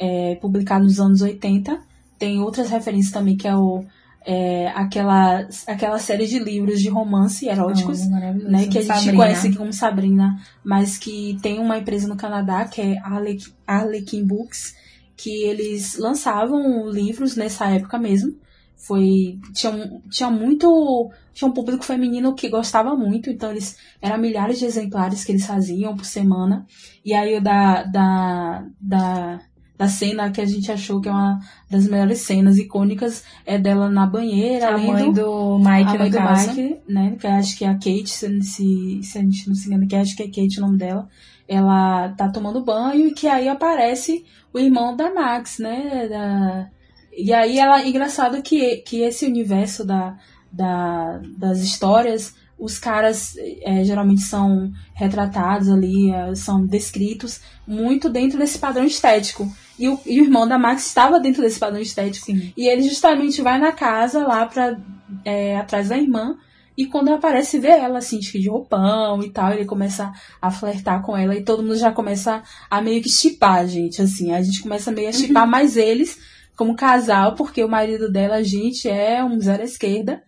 é, 0.00 0.34
publicado 0.36 0.84
nos 0.84 0.98
anos 0.98 1.20
80. 1.20 1.78
Tem 2.18 2.40
outras 2.40 2.70
referências 2.70 3.12
também, 3.12 3.36
que 3.36 3.46
é 3.46 3.54
o 3.54 3.84
é, 4.24 4.68
aquela, 4.68 5.46
aquela 5.66 5.98
série 5.98 6.26
de 6.26 6.38
livros 6.38 6.80
de 6.80 6.88
romance 6.88 7.48
eróticos, 7.48 8.00
oh, 8.02 8.10
né, 8.10 8.66
que 8.66 8.78
a 8.78 8.82
gente 8.82 8.94
Sabrina. 8.94 9.16
conhece 9.16 9.54
como 9.54 9.72
Sabrina, 9.72 10.36
mas 10.64 10.98
que 10.98 11.38
tem 11.42 11.58
uma 11.58 11.78
empresa 11.78 12.06
no 12.06 12.16
Canadá, 12.16 12.64
que 12.66 12.80
é 12.80 12.98
Arlequin, 12.98 13.52
Arlequin 13.66 14.26
Books, 14.26 14.74
que 15.16 15.44
eles 15.44 15.96
lançavam 15.96 16.90
livros 16.90 17.34
nessa 17.34 17.66
época 17.70 17.98
mesmo, 17.98 18.36
foi 18.76 19.38
tinha, 19.52 19.72
tinha 20.10 20.30
muito 20.30 21.10
tinha 21.34 21.48
um 21.48 21.52
público 21.52 21.84
feminino 21.84 22.34
que 22.34 22.48
gostava 22.48 22.96
muito 22.96 23.28
então 23.28 23.50
eles 23.50 23.76
eram 24.00 24.18
milhares 24.18 24.58
de 24.58 24.64
exemplares 24.64 25.22
que 25.22 25.32
eles 25.32 25.46
faziam 25.46 25.94
por 25.94 26.06
semana 26.06 26.66
e 27.04 27.12
aí 27.12 27.36
o 27.36 27.42
da 27.42 27.82
da, 27.84 28.66
da 28.80 29.40
da 29.80 29.88
cena 29.88 30.30
que 30.30 30.42
a 30.42 30.46
gente 30.46 30.70
achou 30.70 31.00
que 31.00 31.08
é 31.08 31.10
uma 31.10 31.40
das 31.70 31.86
melhores 31.86 32.18
cenas 32.18 32.58
icônicas 32.58 33.24
é 33.46 33.56
dela 33.56 33.88
na 33.88 34.06
banheira 34.06 34.74
a 34.74 34.78
mãe 34.78 35.10
do 35.10 35.58
Mike 35.58 35.96
a 35.96 35.98
mãe 35.98 36.10
do 36.10 36.16
caso. 36.18 36.48
Mike 36.50 36.76
né 36.86 37.16
que 37.18 37.26
acho 37.26 37.56
que 37.56 37.64
é 37.64 37.68
a 37.68 37.74
Kate 37.74 38.10
se, 38.10 38.42
se, 38.42 39.00
se 39.02 39.18
a 39.18 39.22
gente 39.22 39.48
não 39.48 39.54
se 39.54 39.68
engana 39.68 39.86
que 39.86 39.96
acho 39.96 40.14
que 40.14 40.22
é 40.22 40.26
Kate 40.26 40.58
o 40.58 40.66
nome 40.66 40.76
dela 40.76 41.08
ela 41.48 42.10
tá 42.10 42.28
tomando 42.28 42.62
banho 42.62 43.08
e 43.08 43.12
que 43.12 43.26
aí 43.26 43.48
aparece 43.48 44.22
o 44.52 44.58
irmão 44.58 44.94
da 44.94 45.14
Max 45.14 45.58
né 45.58 46.08
da 46.08 46.68
e 47.16 47.32
aí 47.32 47.58
ela 47.58 47.86
engraçado 47.86 48.42
que, 48.42 48.76
que 48.78 49.00
esse 49.00 49.26
universo 49.26 49.84
da, 49.84 50.16
da, 50.52 51.20
das 51.36 51.60
histórias, 51.60 52.34
os 52.58 52.78
caras 52.78 53.34
é, 53.62 53.82
geralmente 53.84 54.22
são 54.22 54.70
retratados 54.94 55.68
ali, 55.68 56.12
é, 56.12 56.34
são 56.34 56.64
descritos 56.64 57.40
muito 57.66 58.08
dentro 58.08 58.38
desse 58.38 58.58
padrão 58.58 58.84
estético. 58.84 59.50
E 59.80 59.88
o, 59.88 59.98
e 60.04 60.20
o 60.20 60.24
irmão 60.24 60.46
da 60.46 60.58
Max 60.58 60.86
estava 60.86 61.18
dentro 61.18 61.40
desse 61.40 61.58
padrão 61.58 61.80
estético. 61.80 62.26
Sim. 62.26 62.52
E 62.54 62.68
ele 62.68 62.82
justamente 62.82 63.40
vai 63.40 63.58
na 63.58 63.72
casa 63.72 64.22
lá 64.26 64.44
pra, 64.44 64.76
é, 65.24 65.56
atrás 65.56 65.88
da 65.88 65.96
irmã. 65.96 66.36
E 66.76 66.84
quando 66.86 67.08
aparece, 67.08 67.58
vê 67.58 67.68
ela 67.68 67.98
assim, 67.98 68.18
de 68.18 68.48
roupão 68.48 69.22
e 69.22 69.30
tal, 69.30 69.52
ele 69.52 69.64
começa 69.64 70.12
a 70.40 70.50
flertar 70.50 71.02
com 71.02 71.16
ela 71.16 71.34
e 71.34 71.42
todo 71.42 71.62
mundo 71.62 71.78
já 71.78 71.90
começa 71.90 72.42
a 72.70 72.82
meio 72.82 73.02
que 73.02 73.08
chipar, 73.08 73.66
gente, 73.66 74.02
assim. 74.02 74.32
A 74.32 74.42
gente 74.42 74.62
começa 74.62 74.92
meio 74.92 75.08
a 75.08 75.12
chipar 75.12 75.44
uhum. 75.44 75.50
mais 75.50 75.78
eles 75.78 76.18
como 76.54 76.76
casal, 76.76 77.34
porque 77.34 77.64
o 77.64 77.68
marido 77.68 78.12
dela, 78.12 78.44
gente, 78.44 78.86
é 78.86 79.24
um 79.24 79.40
zero 79.40 79.62
à 79.62 79.64
esquerda, 79.64 80.22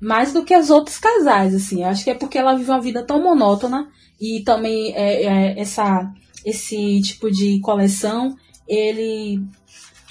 mais 0.00 0.32
do 0.32 0.44
que 0.44 0.56
os 0.56 0.70
outros 0.70 0.98
casais, 0.98 1.54
assim. 1.54 1.84
Acho 1.84 2.02
que 2.02 2.10
é 2.10 2.14
porque 2.14 2.36
ela 2.36 2.56
vive 2.56 2.68
uma 2.68 2.80
vida 2.80 3.04
tão 3.04 3.22
monótona 3.22 3.88
e 4.20 4.42
também 4.42 4.92
é, 4.92 5.22
é, 5.22 5.60
essa, 5.60 6.12
esse 6.44 7.00
tipo 7.02 7.30
de 7.30 7.60
coleção, 7.60 8.36
ele 8.72 9.44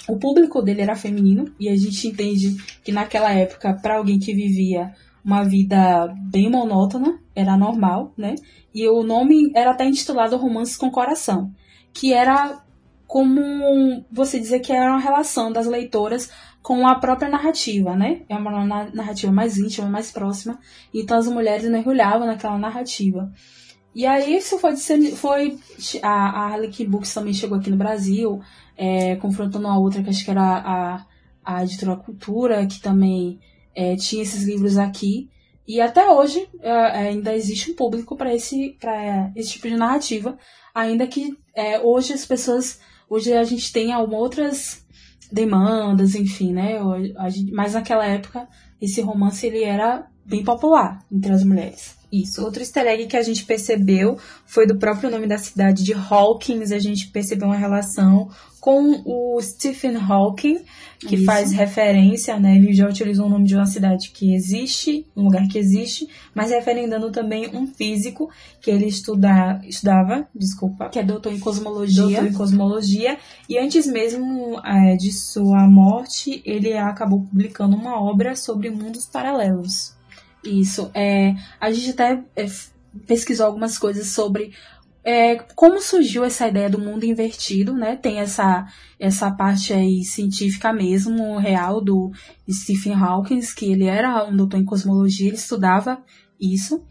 o 0.08 0.16
público 0.16 0.62
dele 0.62 0.82
era 0.82 0.96
feminino 0.96 1.52
e 1.58 1.68
a 1.68 1.76
gente 1.76 2.08
entende 2.08 2.56
que 2.84 2.92
naquela 2.92 3.32
época 3.32 3.74
para 3.74 3.96
alguém 3.96 4.18
que 4.18 4.34
vivia 4.34 4.92
uma 5.24 5.44
vida 5.44 6.12
bem 6.30 6.50
monótona 6.50 7.18
era 7.34 7.56
normal, 7.56 8.12
né? 8.16 8.34
E 8.74 8.88
o 8.88 9.02
nome 9.02 9.52
era 9.54 9.70
até 9.70 9.84
intitulado 9.84 10.36
Romances 10.36 10.76
com 10.76 10.90
Coração, 10.90 11.52
que 11.92 12.12
era 12.12 12.62
como 13.06 14.04
você 14.10 14.40
dizer 14.40 14.60
que 14.60 14.72
era 14.72 14.90
uma 14.90 15.00
relação 15.00 15.52
das 15.52 15.66
leitoras 15.66 16.30
com 16.62 16.86
a 16.86 16.94
própria 16.94 17.28
narrativa, 17.28 17.94
né? 17.94 18.22
É 18.28 18.36
uma 18.36 18.64
narrativa 18.92 19.30
mais 19.30 19.58
íntima, 19.58 19.88
mais 19.88 20.10
próxima. 20.10 20.58
Então 20.94 21.18
as 21.18 21.26
mulheres 21.26 21.68
mergulhavam 21.68 22.26
naquela 22.26 22.58
narrativa. 22.58 23.30
E 23.94 24.06
aí 24.06 24.36
isso 24.36 24.58
foi, 24.58 24.76
foi 25.16 25.58
a, 26.02 26.08
a 26.08 26.46
Harlequin 26.48 26.86
Books 26.86 27.12
também 27.12 27.34
chegou 27.34 27.58
aqui 27.58 27.70
no 27.70 27.76
Brasil, 27.76 28.40
é, 28.76 29.16
confrontando 29.16 29.66
a 29.68 29.78
outra 29.78 30.02
que 30.02 30.10
acho 30.10 30.24
que 30.24 30.30
era 30.30 30.42
a, 30.42 31.06
a 31.44 31.62
editora 31.62 31.96
Cultura, 31.96 32.66
que 32.66 32.80
também 32.80 33.38
é, 33.74 33.96
tinha 33.96 34.22
esses 34.22 34.44
livros 34.44 34.78
aqui. 34.78 35.28
E 35.68 35.80
até 35.80 36.08
hoje 36.10 36.48
é, 36.60 36.70
ainda 36.70 37.34
existe 37.34 37.70
um 37.70 37.74
público 37.74 38.16
para 38.16 38.34
esse, 38.34 38.76
esse 39.36 39.52
tipo 39.52 39.68
de 39.68 39.76
narrativa, 39.76 40.36
ainda 40.74 41.06
que 41.06 41.36
é, 41.54 41.78
hoje 41.80 42.12
as 42.12 42.24
pessoas 42.24 42.80
Hoje 43.12 43.30
a 43.34 43.44
gente 43.44 43.70
tem 43.70 43.94
outras 43.94 44.86
demandas, 45.30 46.14
enfim, 46.14 46.50
né? 46.50 46.78
Mas 47.52 47.74
naquela 47.74 48.06
época 48.06 48.48
esse 48.80 49.02
romance 49.02 49.46
ele 49.46 49.62
era 49.62 50.06
bem 50.24 50.42
popular 50.42 51.04
entre 51.12 51.30
as 51.30 51.44
mulheres. 51.44 51.94
Isso. 52.12 52.44
Outro 52.44 52.60
easter 52.60 52.86
egg 52.86 53.06
que 53.06 53.16
a 53.16 53.22
gente 53.22 53.42
percebeu 53.44 54.18
foi 54.44 54.66
do 54.66 54.76
próprio 54.76 55.10
nome 55.10 55.26
da 55.26 55.38
cidade 55.38 55.82
de 55.82 55.94
Hawkins. 55.94 56.70
A 56.70 56.78
gente 56.78 57.08
percebeu 57.08 57.48
uma 57.48 57.56
relação 57.56 58.28
com 58.60 59.02
o 59.04 59.40
Stephen 59.40 59.96
Hawking, 59.96 60.60
que 61.00 61.16
Isso. 61.16 61.24
faz 61.24 61.50
referência, 61.50 62.38
né? 62.38 62.54
Ele 62.54 62.74
já 62.74 62.86
utilizou 62.86 63.26
o 63.26 63.28
nome 63.28 63.46
de 63.46 63.56
uma 63.56 63.64
cidade 63.64 64.10
que 64.10 64.34
existe, 64.34 65.04
um 65.16 65.24
lugar 65.24 65.48
que 65.48 65.58
existe, 65.58 66.06
mas 66.34 66.50
referendando 66.50 67.10
também 67.10 67.50
um 67.56 67.66
físico 67.66 68.30
que 68.60 68.70
ele 68.70 68.86
estuda, 68.86 69.60
estudava, 69.64 70.28
desculpa. 70.34 70.90
Que 70.90 70.98
é 70.98 71.02
doutor 71.02 71.32
em 71.32 71.40
cosmologia. 71.40 72.04
Doutor 72.04 72.26
em 72.26 72.32
cosmologia. 72.32 73.18
E 73.48 73.58
antes 73.58 73.86
mesmo 73.86 74.60
é, 74.64 74.96
de 74.96 75.10
sua 75.10 75.66
morte, 75.66 76.42
ele 76.44 76.76
acabou 76.76 77.22
publicando 77.22 77.74
uma 77.74 78.00
obra 78.00 78.36
sobre 78.36 78.70
mundos 78.70 79.06
paralelos. 79.06 79.96
Isso. 80.44 80.90
É, 80.94 81.34
a 81.60 81.70
gente 81.70 81.90
até 81.90 82.22
é, 82.36 82.46
pesquisou 83.06 83.46
algumas 83.46 83.78
coisas 83.78 84.08
sobre 84.08 84.52
é, 85.04 85.36
como 85.56 85.80
surgiu 85.80 86.24
essa 86.24 86.46
ideia 86.46 86.70
do 86.70 86.78
mundo 86.78 87.04
invertido, 87.04 87.74
né? 87.74 87.96
Tem 87.96 88.20
essa, 88.20 88.66
essa 89.00 89.30
parte 89.32 89.72
aí 89.72 90.04
científica 90.04 90.72
mesmo, 90.72 91.38
real, 91.38 91.80
do 91.80 92.12
Stephen 92.48 92.94
Hawking, 92.94 93.40
que 93.56 93.72
ele 93.72 93.84
era 93.84 94.24
um 94.24 94.36
doutor 94.36 94.60
em 94.60 94.64
cosmologia, 94.64 95.26
ele 95.26 95.36
estudava 95.36 96.02
isso. 96.40 96.84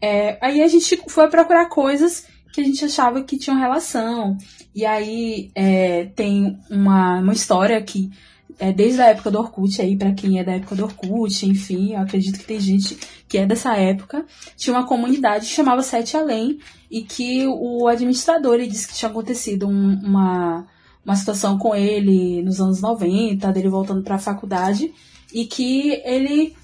É, 0.00 0.38
aí 0.40 0.62
a 0.62 0.68
gente 0.68 1.02
foi 1.08 1.28
procurar 1.28 1.66
coisas 1.66 2.26
que 2.52 2.60
a 2.62 2.64
gente 2.64 2.84
achava 2.84 3.22
que 3.22 3.36
tinham 3.36 3.58
relação. 3.58 4.38
E 4.74 4.86
aí 4.86 5.50
é, 5.54 6.06
tem 6.06 6.58
uma, 6.70 7.20
uma 7.20 7.32
história 7.34 7.82
que 7.82 8.10
é, 8.58 8.72
desde 8.72 9.00
a 9.00 9.06
época 9.06 9.30
do 9.30 9.38
Orkut 9.38 9.80
aí, 9.80 9.96
para 9.96 10.12
quem 10.12 10.38
é 10.38 10.44
da 10.44 10.52
época 10.52 10.74
do 10.74 10.84
Orkut, 10.84 11.46
enfim, 11.46 11.92
eu 11.92 12.00
acredito 12.00 12.38
que 12.38 12.44
tem 12.44 12.58
gente 12.58 12.98
que 13.28 13.38
é 13.38 13.46
dessa 13.46 13.76
época, 13.76 14.24
tinha 14.56 14.74
uma 14.74 14.86
comunidade 14.86 15.46
que 15.46 15.52
chamava 15.52 15.82
Sete 15.82 16.16
Além 16.16 16.58
e 16.90 17.02
que 17.02 17.46
o 17.46 17.86
administrador 17.86 18.54
ele 18.54 18.66
disse 18.66 18.88
que 18.88 18.94
tinha 18.94 19.10
acontecido 19.10 19.68
um, 19.68 20.00
uma, 20.02 20.66
uma 21.04 21.14
situação 21.14 21.56
com 21.56 21.74
ele 21.74 22.42
nos 22.42 22.60
anos 22.60 22.80
90, 22.80 23.52
dele 23.52 23.68
voltando 23.68 24.02
para 24.02 24.16
a 24.16 24.18
faculdade, 24.18 24.92
e 25.32 25.44
que 25.44 26.00
ele 26.04 26.54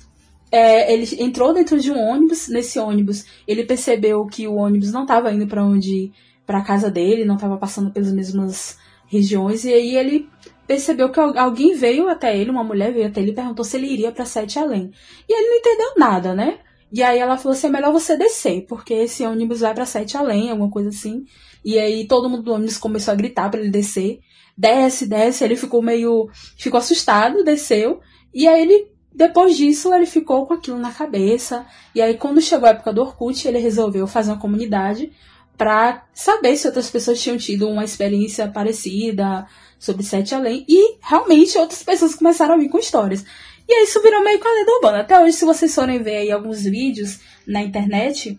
é, 0.51 0.93
ele 0.93 1.23
entrou 1.23 1.53
dentro 1.53 1.79
de 1.79 1.93
um 1.93 1.99
ônibus, 1.99 2.49
nesse 2.49 2.79
ônibus 2.79 3.25
ele 3.47 3.65
percebeu 3.65 4.25
que 4.27 4.49
o 4.49 4.55
ônibus 4.55 4.91
não 4.91 5.03
estava 5.03 5.33
indo 5.33 5.47
para 5.47 5.65
onde 5.65 6.13
para 6.47 6.63
casa 6.63 6.91
dele, 6.91 7.25
não 7.25 7.37
estava 7.37 7.57
passando 7.57 7.91
pelas 7.91 8.13
mesmas 8.13 8.79
regiões, 9.07 9.65
e 9.65 9.73
aí 9.73 9.97
ele 9.97 10.29
percebeu 10.67 11.11
que 11.11 11.21
alguém 11.21 11.75
veio 11.75 12.09
até 12.09 12.37
ele, 12.37 12.51
uma 12.51 12.65
mulher 12.65 12.93
veio 12.93 13.07
até 13.07 13.21
ele 13.21 13.31
e 13.31 13.35
perguntou 13.35 13.65
se 13.65 13.77
ele 13.77 13.87
iria 13.87 14.13
para 14.13 14.25
Sete 14.25 14.59
Além. 14.59 14.91
E 15.29 15.33
ele 15.33 15.51
não 15.51 15.57
entendeu 15.57 15.93
nada, 15.97 16.35
né? 16.35 16.59
E 16.93 17.03
aí 17.03 17.19
ela 17.19 17.37
falou 17.37 17.57
assim: 17.57 17.67
é 17.67 17.71
melhor 17.71 17.93
você 17.93 18.17
descer, 18.17 18.67
porque 18.69 18.95
esse 18.95 19.25
ônibus 19.25 19.61
vai 19.61 19.75
para 19.75 19.87
Sete 19.87 20.17
Além, 20.17 20.51
alguma 20.51 20.71
coisa 20.71 20.91
assim. 20.91 21.25
E 21.65 21.79
aí 21.79 22.07
todo 22.07 22.29
mundo 22.29 22.43
do 22.43 22.53
ônibus 22.53 22.77
começou 22.77 23.13
a 23.13 23.17
gritar 23.17 23.51
para 23.51 23.61
ele 23.61 23.71
descer. 23.71 24.21
Desce, 24.57 25.07
desce. 25.07 25.43
Ele 25.43 25.57
ficou 25.57 25.83
meio. 25.83 26.29
ficou 26.57 26.79
assustado, 26.79 27.43
desceu. 27.43 28.01
E 28.33 28.47
aí 28.47 28.63
ele. 28.63 28.95
Depois 29.17 29.57
disso, 29.57 29.95
ele 29.95 30.07
ficou 30.07 30.45
com 30.45 30.55
aquilo 30.55 30.77
na 30.77 30.91
cabeça. 30.91 31.65
E 31.95 32.03
aí, 32.03 32.15
quando 32.15 32.41
chegou 32.41 32.67
a 32.67 32.73
época 32.73 32.93
do 32.93 33.01
Orkut, 33.01 33.47
ele 33.47 33.59
resolveu 33.59 34.09
fazer 34.09 34.33
uma 34.33 34.41
comunidade 34.41 35.13
para 35.57 36.05
saber 36.13 36.57
se 36.57 36.67
outras 36.67 36.91
pessoas 36.91 37.23
tinham 37.23 37.37
tido 37.37 37.69
uma 37.69 37.85
experiência 37.85 38.49
parecida, 38.49 39.47
sobre 39.85 40.03
Sete 40.03 40.35
Além, 40.35 40.65
e 40.67 40.97
realmente 41.03 41.59
outras 41.59 41.83
pessoas 41.83 42.15
começaram 42.15 42.55
a 42.55 42.57
vir 42.57 42.71
com 42.71 42.79
histórias. 42.79 43.25
E 43.69 43.73
aí 43.73 43.85
isso 43.85 44.01
virou 44.01 44.25
meio 44.25 44.41
que 44.41 44.49
a 44.49 44.53
lenda 44.53 44.73
urbana. 44.73 45.01
Até 45.01 45.23
hoje, 45.23 45.37
se 45.37 45.45
vocês 45.45 45.75
forem 45.75 46.03
ver 46.03 46.17
aí 46.17 46.31
alguns 46.31 46.63
vídeos 46.63 47.21
na 47.47 47.63
internet, 47.63 48.39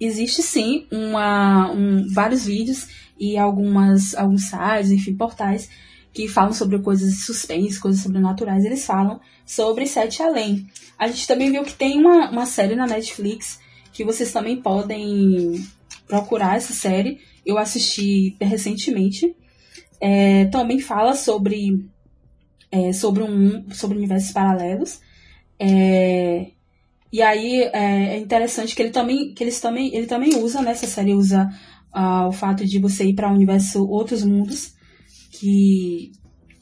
existe 0.00 0.42
sim 0.42 0.86
uma, 0.90 1.70
um, 1.70 2.06
vários 2.12 2.46
vídeos 2.46 2.88
e 3.18 3.36
algumas, 3.36 4.14
alguns 4.14 4.44
sites, 4.48 4.90
enfim, 4.90 5.14
portais 5.14 5.68
que 6.12 6.28
falam 6.28 6.52
sobre 6.52 6.78
coisas 6.78 7.12
de 7.12 7.20
suspense, 7.20 7.80
coisas 7.80 8.00
sobrenaturais, 8.00 8.64
eles 8.64 8.86
falam 8.86 9.20
sobre 9.44 9.86
Sete 9.86 10.22
Além. 10.22 10.66
A 10.98 11.08
gente 11.08 11.26
também 11.26 11.50
viu 11.50 11.64
que 11.64 11.74
tem 11.74 11.98
uma, 11.98 12.30
uma 12.30 12.46
série 12.46 12.76
na 12.76 12.86
Netflix 12.86 13.58
que 13.92 14.04
vocês 14.04 14.32
também 14.32 14.62
podem 14.62 15.66
procurar 16.06 16.56
essa 16.56 16.72
série. 16.72 17.18
Eu 17.44 17.58
assisti 17.58 18.36
recentemente 18.40 19.34
é, 20.00 20.46
também 20.46 20.80
fala 20.80 21.14
sobre, 21.14 21.88
é, 22.70 22.92
sobre, 22.92 23.22
um, 23.22 23.70
sobre 23.70 23.96
universos 23.96 24.32
paralelos. 24.32 25.00
É, 25.58 26.48
e 27.12 27.22
aí 27.22 27.62
é, 27.62 28.16
é, 28.16 28.18
interessante 28.18 28.74
que 28.74 28.82
ele 28.82 28.90
também, 28.90 29.32
que 29.32 29.42
eles 29.44 29.60
também, 29.60 29.94
ele 29.94 30.06
também 30.06 30.36
usa, 30.36 30.60
nessa 30.60 30.86
né, 30.86 30.92
série 30.92 31.14
usa 31.14 31.48
uh, 31.94 32.28
o 32.28 32.32
fato 32.32 32.64
de 32.64 32.78
você 32.78 33.04
ir 33.04 33.14
para 33.14 33.30
um 33.30 33.34
universo, 33.34 33.86
outros 33.88 34.24
mundos, 34.24 34.74
que 35.30 36.12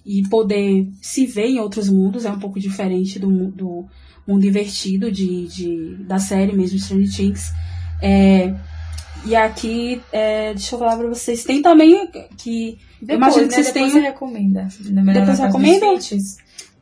e 0.04 0.28
poder 0.28 0.88
se 1.00 1.26
ver 1.26 1.46
em 1.46 1.60
outros 1.60 1.88
mundos 1.88 2.24
é 2.24 2.30
um 2.30 2.38
pouco 2.38 2.58
diferente 2.58 3.20
do, 3.20 3.52
do 3.52 3.86
mundo 4.26 4.44
invertido 4.44 5.10
de, 5.12 5.46
de, 5.46 5.96
da 6.04 6.18
série 6.18 6.52
mesmo, 6.52 6.78
Stranger 6.78 7.16
Things. 7.16 7.52
É, 8.02 8.54
e 9.24 9.36
aqui, 9.36 10.00
é, 10.12 10.52
deixa 10.54 10.74
eu 10.74 10.78
falar 10.78 10.96
pra 10.96 11.08
vocês, 11.08 11.44
tem 11.44 11.62
também 11.62 12.08
que 12.36 12.78
depois, 13.02 13.16
imagino 13.16 13.48
que 13.48 13.56
né? 13.56 13.62
vocês 13.62 13.66
Depois 13.66 13.72
tenham... 13.72 13.90
você 13.90 14.10
recomenda. 14.10 14.68
Depois 15.12 15.36
você 15.36 15.46
recomenda? 15.46 15.86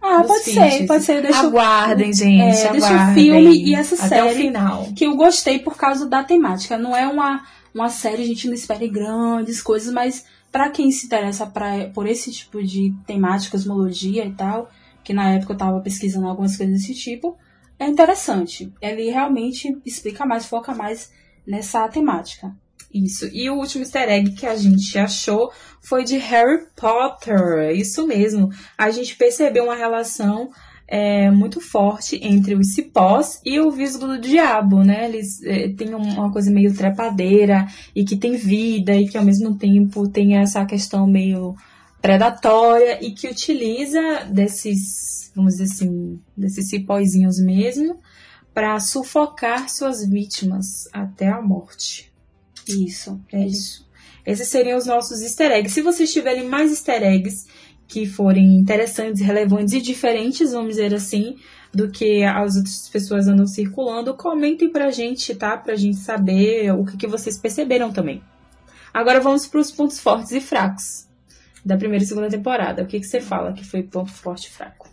Ah, 0.03 0.25
pode 0.27 0.45
ser, 0.45 0.87
pode 0.87 1.05
ser. 1.05 1.23
Deixa 1.23 1.41
aguardem, 1.41 2.13
gente. 2.13 2.41
É, 2.41 2.69
aguardem. 2.69 2.81
Deixa 2.81 3.11
o 3.11 3.15
filme 3.15 3.65
e 3.65 3.75
essa 3.75 3.95
Até 3.95 4.09
série. 4.09 4.31
O 4.31 4.35
final. 4.35 4.89
Que 4.95 5.07
eu 5.07 5.17
gostei 5.17 5.59
por 5.59 5.77
causa 5.77 6.07
da 6.07 6.23
temática. 6.23 6.79
Não 6.79 6.97
é 6.97 7.07
uma, 7.07 7.43
uma 7.75 7.89
série, 7.89 8.23
a 8.23 8.27
gente 8.27 8.47
não 8.47 8.55
espera 8.55 8.87
grandes 8.87 9.63
coisas, 9.63 9.93
mas 9.93 10.25
para 10.51 10.69
quem 10.71 10.91
se 10.91 11.07
interessa 11.07 11.47
pra, 11.47 11.89
por 11.95 12.07
esse 12.07 12.31
tipo 12.33 12.63
de 12.63 12.95
temática, 13.07 13.53
cosmologia 13.53 14.25
e 14.25 14.33
tal, 14.33 14.71
que 15.05 15.13
na 15.13 15.33
época 15.33 15.53
eu 15.53 15.59
tava 15.59 15.81
pesquisando 15.81 16.29
algumas 16.29 16.57
coisas 16.57 16.81
desse 16.81 16.95
tipo, 16.95 17.37
é 17.79 17.87
interessante. 17.87 18.73
Ele 18.81 19.11
realmente 19.11 19.77
explica 19.87 20.27
mais, 20.27 20.47
foca 20.47 20.75
mais 20.75 21.11
nessa 21.51 21.89
temática. 21.89 22.55
Isso. 22.93 23.29
E 23.33 23.49
o 23.51 23.57
último 23.57 23.85
easter 23.85 24.09
egg 24.09 24.33
que 24.33 24.47
a 24.47 24.57
gente 24.57 24.99
achou 24.99 25.51
foi 25.81 26.05
de 26.05 26.17
Harry 26.17 26.67
Potter. 26.77 27.71
Isso 27.75 28.07
mesmo. 28.07 28.51
A 28.77 28.91
gente 28.91 29.17
percebeu 29.17 29.65
uma 29.65 29.77
relação 29.77 30.51
é, 30.89 31.31
muito 31.31 31.61
forte 31.61 32.19
entre 32.21 32.55
os 32.55 32.75
cipós 32.75 33.41
e 33.45 33.61
o 33.61 33.71
visgo 33.71 34.07
do 34.07 34.21
diabo, 34.21 34.83
né? 34.83 35.09
Eles 35.09 35.41
é, 35.45 35.69
têm 35.69 35.95
uma 35.95 36.33
coisa 36.33 36.51
meio 36.51 36.75
trepadeira 36.75 37.67
e 37.95 38.05
que 38.05 38.17
tem 38.17 38.37
vida 38.37 38.95
e 38.97 39.09
que 39.09 39.17
ao 39.17 39.25
mesmo 39.25 39.57
tempo 39.57 40.09
tem 40.09 40.37
essa 40.37 40.65
questão 40.65 41.07
meio 41.07 41.55
predatória 42.03 42.99
e 43.05 43.13
que 43.13 43.29
utiliza 43.29 44.25
desses, 44.33 45.31
vamos 45.37 45.55
dizer 45.55 45.65
assim, 45.65 46.19
desses 46.37 46.69
cipózinhos 46.69 47.39
mesmo 47.39 48.01
para 48.53 48.79
sufocar 48.81 49.69
suas 49.69 50.05
vítimas 50.07 50.89
até 50.93 51.29
a 51.29 51.41
morte. 51.41 52.13
Isso, 52.69 53.21
é 53.33 53.47
isso. 53.47 53.89
Esses 54.27 54.49
seriam 54.49 54.79
os 54.79 54.87
nossos 54.87 55.23
easter 55.23 55.51
eggs. 55.51 55.73
Se 55.73 55.83
vocês 55.83 56.13
tiverem 56.13 56.47
mais 56.47 56.71
easter 56.71 57.03
eggs 57.03 57.47
que 57.89 58.07
forem 58.07 58.57
interessantes, 58.57 59.21
relevantes 59.21 59.75
e 59.75 59.81
diferentes, 59.81 60.53
vamos 60.53 60.77
dizer 60.77 60.95
assim, 60.95 61.37
do 61.73 61.91
que 61.91 62.23
as 62.23 62.57
outras 62.57 62.89
pessoas 62.89 63.27
andam 63.27 63.47
circulando, 63.47 64.15
comentem 64.15 64.71
pra 64.71 64.91
gente, 64.91 65.35
tá? 65.35 65.57
Pra 65.57 65.75
gente 65.75 65.97
saber 65.97 66.73
o 66.73 66.85
que, 66.85 66.97
que 66.97 67.07
vocês 67.07 67.39
perceberam 67.39 67.93
também. 67.93 68.23
Agora 68.93 69.21
vamos 69.21 69.47
para 69.47 69.61
os 69.61 69.71
pontos 69.71 69.99
fortes 69.99 70.33
e 70.33 70.41
fracos 70.41 71.09
da 71.65 71.77
primeira 71.77 72.05
e 72.05 72.07
segunda 72.07 72.29
temporada. 72.29 72.83
O 72.83 72.87
que, 72.87 72.99
que 72.99 73.07
você 73.07 73.21
fala 73.21 73.53
que 73.53 73.65
foi 73.65 73.83
ponto 73.83 74.13
forte 74.13 74.47
e 74.47 74.51
fraco? 74.51 74.89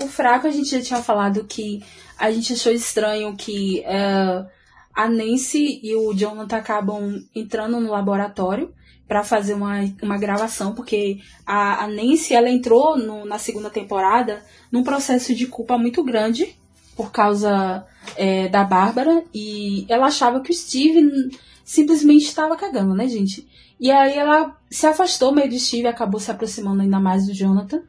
O 0.00 0.06
fraco 0.08 0.46
a 0.46 0.50
gente 0.50 0.70
já 0.70 0.82
tinha 0.82 1.02
falado 1.02 1.44
que 1.44 1.82
a 2.18 2.30
gente 2.30 2.52
achou 2.52 2.72
estranho 2.72 3.36
que 3.36 3.84
uh, 3.86 4.46
a 4.94 5.08
Nancy 5.08 5.80
e 5.82 5.94
o 5.94 6.12
Jonathan 6.14 6.56
acabam 6.56 7.24
entrando 7.34 7.80
no 7.80 7.90
laboratório 7.90 8.72
para 9.06 9.22
fazer 9.22 9.54
uma, 9.54 9.80
uma 10.02 10.16
gravação, 10.16 10.74
porque 10.74 11.18
a, 11.44 11.84
a 11.84 11.88
Nancy 11.88 12.34
ela 12.34 12.48
entrou 12.48 12.96
no, 12.96 13.24
na 13.24 13.38
segunda 13.38 13.68
temporada 13.68 14.42
num 14.72 14.82
processo 14.82 15.34
de 15.34 15.46
culpa 15.46 15.76
muito 15.76 16.02
grande 16.02 16.56
por 16.96 17.10
causa 17.10 17.84
é, 18.16 18.48
da 18.48 18.64
Bárbara 18.64 19.24
e 19.34 19.84
ela 19.88 20.06
achava 20.06 20.40
que 20.40 20.50
o 20.50 20.54
Steve 20.54 21.30
simplesmente 21.64 22.24
estava 22.24 22.56
cagando, 22.56 22.94
né, 22.94 23.08
gente? 23.08 23.46
E 23.80 23.90
aí 23.90 24.16
ela 24.16 24.56
se 24.70 24.86
afastou 24.86 25.32
meio 25.32 25.48
do 25.48 25.58
Steve 25.58 25.84
e 25.84 25.88
acabou 25.88 26.20
se 26.20 26.30
aproximando 26.30 26.82
ainda 26.82 27.00
mais 27.00 27.26
do 27.26 27.34
Jonathan. 27.34 27.82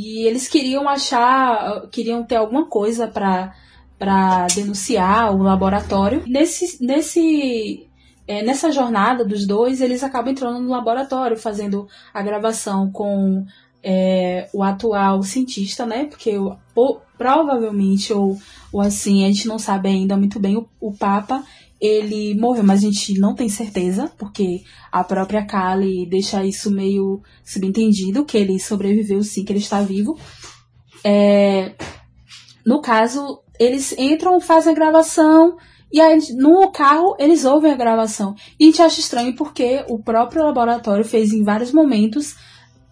E 0.00 0.28
eles 0.28 0.46
queriam 0.46 0.88
achar, 0.88 1.88
queriam 1.90 2.22
ter 2.22 2.36
alguma 2.36 2.66
coisa 2.66 3.08
para 3.08 3.52
para 3.98 4.46
denunciar 4.54 5.34
o 5.34 5.42
laboratório. 5.42 6.22
Nesse, 6.24 6.80
nesse, 6.80 7.88
é, 8.28 8.44
nessa 8.44 8.70
jornada 8.70 9.24
dos 9.24 9.44
dois, 9.44 9.80
eles 9.80 10.04
acabam 10.04 10.30
entrando 10.30 10.60
no 10.60 10.70
laboratório, 10.70 11.36
fazendo 11.36 11.88
a 12.14 12.22
gravação 12.22 12.92
com 12.92 13.44
é, 13.82 14.48
o 14.52 14.62
atual 14.62 15.20
cientista, 15.24 15.84
né? 15.84 16.04
Porque 16.04 16.38
o, 16.38 16.56
provavelmente, 17.18 18.12
ou, 18.12 18.38
ou 18.72 18.80
assim, 18.80 19.24
a 19.24 19.26
gente 19.26 19.48
não 19.48 19.58
sabe 19.58 19.88
ainda 19.88 20.16
muito 20.16 20.38
bem, 20.38 20.56
o, 20.56 20.68
o 20.80 20.92
Papa 20.92 21.42
ele 21.80 22.34
morreu, 22.34 22.64
mas 22.64 22.80
a 22.80 22.86
gente 22.86 23.18
não 23.18 23.34
tem 23.34 23.48
certeza, 23.48 24.10
porque 24.18 24.62
a 24.90 25.04
própria 25.04 25.46
Kali 25.46 26.06
deixa 26.06 26.44
isso 26.44 26.70
meio 26.70 27.22
subentendido, 27.44 28.24
que 28.24 28.36
ele 28.36 28.58
sobreviveu 28.58 29.22
sim, 29.22 29.44
que 29.44 29.52
ele 29.52 29.60
está 29.60 29.80
vivo. 29.80 30.18
É, 31.04 31.74
no 32.66 32.80
caso, 32.80 33.40
eles 33.58 33.96
entram, 33.96 34.40
fazem 34.40 34.72
a 34.72 34.74
gravação, 34.74 35.56
e 35.90 36.00
aí 36.00 36.18
no 36.34 36.70
carro 36.70 37.16
eles 37.18 37.44
ouvem 37.44 37.72
a 37.72 37.76
gravação. 37.76 38.34
E 38.58 38.64
a 38.64 38.66
gente 38.66 38.82
acha 38.82 39.00
estranho 39.00 39.34
porque 39.34 39.84
o 39.88 39.98
próprio 39.98 40.44
laboratório 40.44 41.04
fez 41.04 41.32
em 41.32 41.42
vários 41.42 41.72
momentos, 41.72 42.36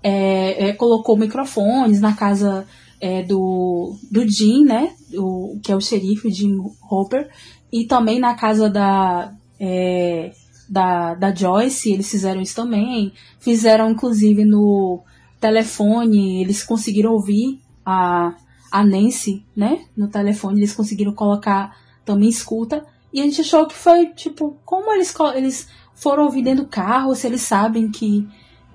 é, 0.02 0.68
é, 0.68 0.72
colocou 0.72 1.16
microfones 1.16 2.00
na 2.00 2.14
casa 2.14 2.66
é, 3.00 3.22
do, 3.22 3.94
do 4.10 4.26
Jim, 4.26 4.64
né? 4.64 4.94
O, 5.14 5.58
que 5.62 5.72
é 5.72 5.76
o 5.76 5.80
xerife, 5.80 6.30
Jim 6.30 6.56
Hopper, 6.90 7.28
e 7.72 7.84
também 7.84 8.18
na 8.18 8.34
casa 8.34 8.70
da, 8.70 9.32
é, 9.58 10.32
da, 10.68 11.14
da 11.14 11.34
Joyce, 11.34 11.92
eles 11.92 12.10
fizeram 12.10 12.40
isso 12.40 12.54
também. 12.54 13.12
Fizeram, 13.38 13.90
inclusive, 13.90 14.44
no 14.44 15.02
telefone, 15.40 16.40
eles 16.42 16.62
conseguiram 16.62 17.12
ouvir 17.12 17.60
a, 17.84 18.34
a 18.70 18.84
Nancy, 18.84 19.44
né? 19.54 19.84
No 19.96 20.08
telefone, 20.08 20.60
eles 20.60 20.74
conseguiram 20.74 21.12
colocar 21.12 21.76
também 22.04 22.28
escuta. 22.28 22.86
E 23.12 23.20
a 23.20 23.24
gente 23.24 23.40
achou 23.40 23.66
que 23.66 23.74
foi, 23.74 24.06
tipo, 24.06 24.56
como 24.64 24.92
eles, 24.92 25.14
eles 25.34 25.68
foram 25.94 26.24
ouvir 26.24 26.42
dentro 26.42 26.64
do 26.64 26.70
carro, 26.70 27.14
se 27.14 27.26
eles 27.26 27.42
sabem 27.42 27.90
que 27.90 28.28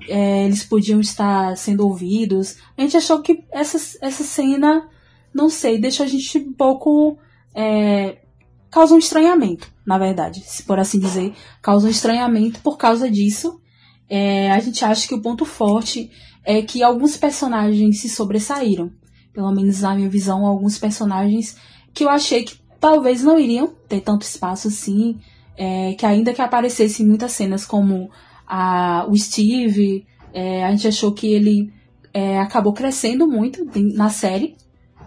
é, 0.07 0.45
eles 0.45 0.63
podiam 0.63 0.99
estar 0.99 1.55
sendo 1.57 1.85
ouvidos. 1.85 2.57
A 2.77 2.81
gente 2.81 2.97
achou 2.97 3.21
que 3.21 3.43
essa, 3.51 3.77
essa 4.01 4.23
cena, 4.23 4.87
não 5.33 5.49
sei, 5.49 5.79
deixou 5.79 6.05
a 6.05 6.09
gente 6.09 6.37
um 6.39 6.53
pouco 6.53 7.17
é, 7.53 8.20
causa 8.71 8.95
um 8.95 8.97
estranhamento, 8.97 9.71
na 9.85 9.97
verdade, 9.97 10.41
se 10.45 10.63
por 10.63 10.79
assim 10.79 10.99
dizer, 10.99 11.33
causa 11.61 11.87
um 11.87 11.91
estranhamento 11.91 12.61
por 12.61 12.77
causa 12.77 13.11
disso. 13.11 13.59
É, 14.09 14.51
a 14.51 14.59
gente 14.59 14.83
acha 14.83 15.07
que 15.07 15.13
o 15.13 15.21
ponto 15.21 15.45
forte 15.45 16.09
é 16.43 16.61
que 16.61 16.81
alguns 16.81 17.17
personagens 17.17 18.01
se 18.01 18.09
sobressaíram. 18.09 18.91
Pelo 19.33 19.51
menos 19.51 19.81
na 19.81 19.95
minha 19.95 20.09
visão, 20.09 20.45
alguns 20.45 20.77
personagens 20.77 21.55
que 21.93 22.03
eu 22.03 22.09
achei 22.09 22.43
que 22.43 22.55
talvez 22.79 23.23
não 23.23 23.39
iriam 23.39 23.73
ter 23.87 24.01
tanto 24.01 24.23
espaço 24.23 24.67
assim, 24.67 25.19
é, 25.55 25.93
que 25.93 26.05
ainda 26.05 26.33
que 26.33 26.41
aparecessem 26.41 27.05
muitas 27.05 27.31
cenas 27.33 27.65
como 27.65 28.09
a, 28.47 29.05
o 29.07 29.17
Steve, 29.17 30.05
é, 30.33 30.65
a 30.65 30.71
gente 30.71 30.87
achou 30.87 31.11
que 31.11 31.27
ele 31.27 31.71
é, 32.13 32.39
acabou 32.39 32.73
crescendo 32.73 33.27
muito 33.27 33.65
na 33.93 34.09
série, 34.09 34.55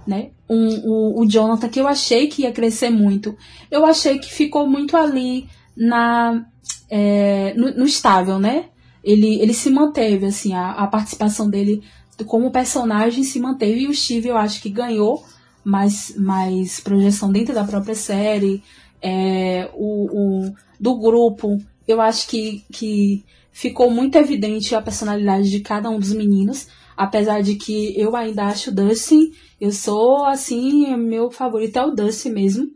né? 0.06 0.30
Um, 0.48 0.80
o, 0.84 1.22
o 1.22 1.26
Jonathan, 1.26 1.68
que 1.68 1.80
eu 1.80 1.88
achei 1.88 2.26
que 2.26 2.42
ia 2.42 2.52
crescer 2.52 2.90
muito, 2.90 3.34
eu 3.70 3.86
achei 3.86 4.18
que 4.18 4.30
ficou 4.30 4.68
muito 4.68 4.96
ali 4.96 5.48
na 5.74 6.44
é, 6.90 7.54
no, 7.54 7.70
no, 7.74 7.84
estável, 7.84 8.38
né? 8.38 8.66
Ele, 9.02 9.40
ele 9.40 9.54
se 9.54 9.70
manteve, 9.70 10.26
assim, 10.26 10.54
a, 10.54 10.72
a 10.72 10.86
participação 10.86 11.48
dele 11.48 11.82
como 12.26 12.50
personagem 12.50 13.24
se 13.24 13.40
manteve 13.40 13.80
e 13.80 13.88
o 13.88 13.94
Steve 13.94 14.28
eu 14.28 14.36
acho 14.36 14.62
que 14.62 14.70
ganhou 14.70 15.24
mais, 15.64 16.14
mais 16.16 16.78
projeção 16.78 17.32
dentro 17.32 17.54
da 17.54 17.64
própria 17.64 17.94
série. 17.94 18.62
É, 19.02 19.70
o, 19.74 20.46
o, 20.46 20.54
do 20.78 20.98
grupo, 20.98 21.58
eu 21.88 22.00
acho 22.00 22.28
que, 22.28 22.64
que 22.72 23.24
ficou 23.50 23.90
muito 23.90 24.16
evidente 24.16 24.74
a 24.74 24.82
personalidade 24.82 25.50
de 25.50 25.60
cada 25.60 25.90
um 25.90 25.98
dos 25.98 26.12
meninos. 26.12 26.68
Apesar 26.96 27.42
de 27.42 27.56
que 27.56 27.98
eu 27.98 28.14
ainda 28.14 28.46
acho 28.46 28.70
o 28.70 28.74
Dustin, 28.74 29.32
eu 29.60 29.72
sou 29.72 30.24
assim, 30.24 30.96
meu 30.96 31.30
favorito 31.30 31.76
é 31.76 31.84
o 31.84 31.90
Dustin 31.90 32.30
mesmo. 32.30 32.66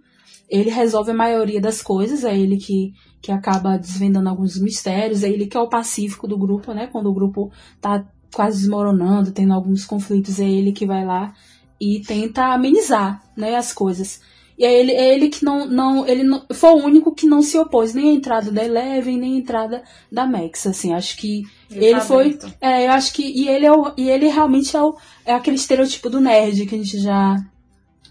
Ele 0.49 0.71
resolve 0.71 1.11
a 1.11 1.15
maioria 1.15 1.61
das 1.61 1.83
coisas, 1.83 2.25
é 2.25 2.37
ele 2.37 2.57
que, 2.57 2.93
que 3.21 3.31
acaba 3.31 3.77
desvendando 3.77 4.29
alguns 4.29 4.59
mistérios, 4.59 5.23
é 5.23 5.29
ele 5.29 5.47
que 5.47 5.57
é 5.57 5.61
o 5.61 5.69
pacífico 5.69 6.27
do 6.27 6.39
grupo, 6.39 6.73
né? 6.73 6.87
Quando 6.87 7.11
o 7.11 7.15
grupo 7.15 7.53
tá 7.81 8.07
quase 8.35 8.61
desmoronando, 8.61 9.33
tendo 9.33 9.53
alguns 9.53 9.85
conflitos, 9.85 10.41
é 10.41 10.49
ele 10.49 10.73
que 10.73 10.87
vai 10.87 11.05
lá 11.05 11.35
e 11.81 12.01
tenta 12.01 12.53
amenizar, 12.53 13.23
né, 13.37 13.55
as 13.57 13.73
coisas. 13.73 14.21
E 14.59 14.65
é 14.65 14.81
ele, 14.81 14.91
é 14.91 15.15
ele 15.15 15.29
que 15.29 15.45
não, 15.45 15.67
não, 15.67 16.07
ele 16.07 16.25
não, 16.25 16.45
foi 16.53 16.71
o 16.71 16.85
único 16.85 17.15
que 17.15 17.29
não 17.29 17.41
se 17.43 17.57
opôs 17.57 17.95
nem 17.95 18.11
à 18.11 18.15
entrada 18.15 18.51
da 18.51 18.65
Eleven, 18.65 19.17
nem 19.17 19.35
à 19.35 19.39
entrada 19.39 19.85
da 20.11 20.27
Max, 20.27 20.67
assim, 20.67 20.93
acho 20.93 21.17
que 21.17 21.45
ele, 21.71 21.87
ele 21.87 22.01
tá 22.01 22.01
foi, 22.01 22.37
é, 22.61 22.87
eu 22.87 22.91
acho 22.91 23.13
que, 23.13 23.23
e 23.23 23.49
ele 23.49 23.65
é 23.65 23.73
o, 23.73 23.93
e 23.97 24.11
ele 24.11 24.27
realmente 24.27 24.77
é, 24.77 24.83
o, 24.83 24.97
é 25.25 25.33
aquele 25.33 25.55
estereotipo 25.55 26.11
do 26.11 26.21
nerd 26.21 26.67
que 26.67 26.75
a 26.75 26.79
gente 26.79 26.99
já 26.99 27.37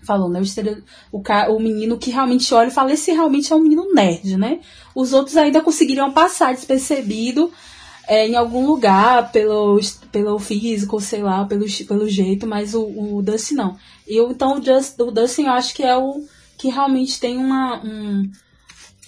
falou, 0.04 0.30
né, 0.30 0.40
o, 0.40 0.44
estereo, 0.44 0.82
o, 1.12 1.22
o 1.22 1.60
menino 1.60 1.98
que 1.98 2.12
realmente 2.12 2.54
olha 2.54 2.70
e 2.70 2.72
fala, 2.72 2.94
esse 2.94 3.12
realmente 3.12 3.52
é 3.52 3.56
um 3.56 3.62
menino 3.62 3.94
nerd, 3.94 4.38
né, 4.38 4.62
os 4.96 5.12
outros 5.12 5.36
ainda 5.36 5.60
conseguiriam 5.60 6.14
passar 6.14 6.54
despercebido, 6.54 7.52
é, 8.08 8.26
em 8.26 8.38
algum 8.38 8.66
lugar 8.66 9.34
pelo, 9.34 9.82
pelo 10.14 10.40
físico, 10.40 11.02
sei 11.02 11.22
lá, 11.22 11.44
pelo, 11.44 11.66
pelo 11.86 12.08
jeito, 12.08 12.48
mas 12.48 12.74
o, 12.74 12.84
o 13.18 13.22
Dustin 13.22 13.56
não. 13.56 13.76
Eu, 14.08 14.32
então, 14.32 14.58
o, 14.58 14.64
Just, 14.64 14.98
o 14.98 15.12
Dustin 15.12 15.44
eu 15.44 15.52
acho 15.52 15.76
que 15.76 15.84
é 15.84 15.98
o 15.98 16.26
que 16.58 16.70
realmente 16.70 17.20
tem 17.20 17.38
uma. 17.38 17.84
Um, 17.84 18.30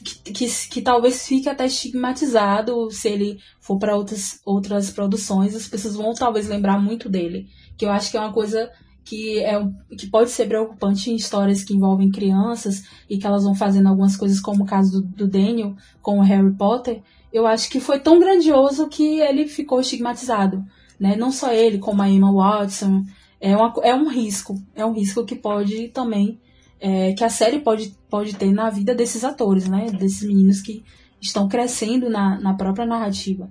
que, 0.03 0.31
que, 0.31 0.69
que, 0.69 0.81
talvez 0.81 1.27
fique 1.27 1.49
até 1.49 1.65
estigmatizado 1.65 2.89
se 2.89 3.09
ele 3.09 3.37
for 3.59 3.77
para 3.77 3.97
outras, 3.97 4.39
outras 4.45 4.89
produções, 4.91 5.53
as 5.53 5.67
pessoas 5.67 5.95
vão 5.95 6.13
talvez 6.13 6.47
lembrar 6.47 6.79
muito 6.79 7.09
dele. 7.09 7.47
Que 7.77 7.85
eu 7.85 7.91
acho 7.91 8.09
que 8.09 8.17
é 8.17 8.21
uma 8.21 8.31
coisa 8.31 8.71
que, 9.03 9.39
é, 9.39 9.59
que 9.97 10.07
pode 10.07 10.29
ser 10.29 10.47
preocupante 10.47 11.11
em 11.11 11.15
histórias 11.15 11.63
que 11.63 11.73
envolvem 11.73 12.11
crianças 12.11 12.83
e 13.09 13.17
que 13.17 13.25
elas 13.25 13.43
vão 13.43 13.55
fazendo 13.55 13.89
algumas 13.89 14.15
coisas, 14.15 14.39
como 14.39 14.63
o 14.63 14.67
caso 14.67 15.01
do, 15.01 15.07
do 15.07 15.27
Daniel 15.27 15.75
com 16.01 16.19
o 16.19 16.23
Harry 16.23 16.53
Potter, 16.53 17.01
eu 17.31 17.45
acho 17.45 17.69
que 17.69 17.79
foi 17.79 17.99
tão 17.99 18.19
grandioso 18.19 18.87
que 18.87 19.19
ele 19.19 19.47
ficou 19.47 19.81
estigmatizado. 19.81 20.63
Né? 20.99 21.15
Não 21.15 21.31
só 21.31 21.51
ele, 21.51 21.77
como 21.77 22.01
a 22.01 22.09
Emma 22.09 22.31
Watson. 22.31 23.03
É, 23.39 23.55
uma, 23.55 23.73
é 23.83 23.95
um 23.95 24.09
risco. 24.09 24.55
É 24.75 24.85
um 24.85 24.93
risco 24.93 25.25
que 25.25 25.35
pode 25.35 25.89
também. 25.89 26.39
É, 26.81 27.13
que 27.13 27.23
a 27.23 27.29
série 27.29 27.59
pode, 27.59 27.93
pode 28.09 28.35
ter 28.35 28.51
na 28.51 28.69
vida 28.69 28.95
desses 28.95 29.23
atores, 29.23 29.67
né? 29.67 29.87
Desses 29.91 30.25
meninos 30.25 30.61
que 30.61 30.83
estão 31.21 31.47
crescendo 31.47 32.09
na, 32.09 32.39
na 32.39 32.53
própria 32.53 32.85
narrativa. 32.85 33.49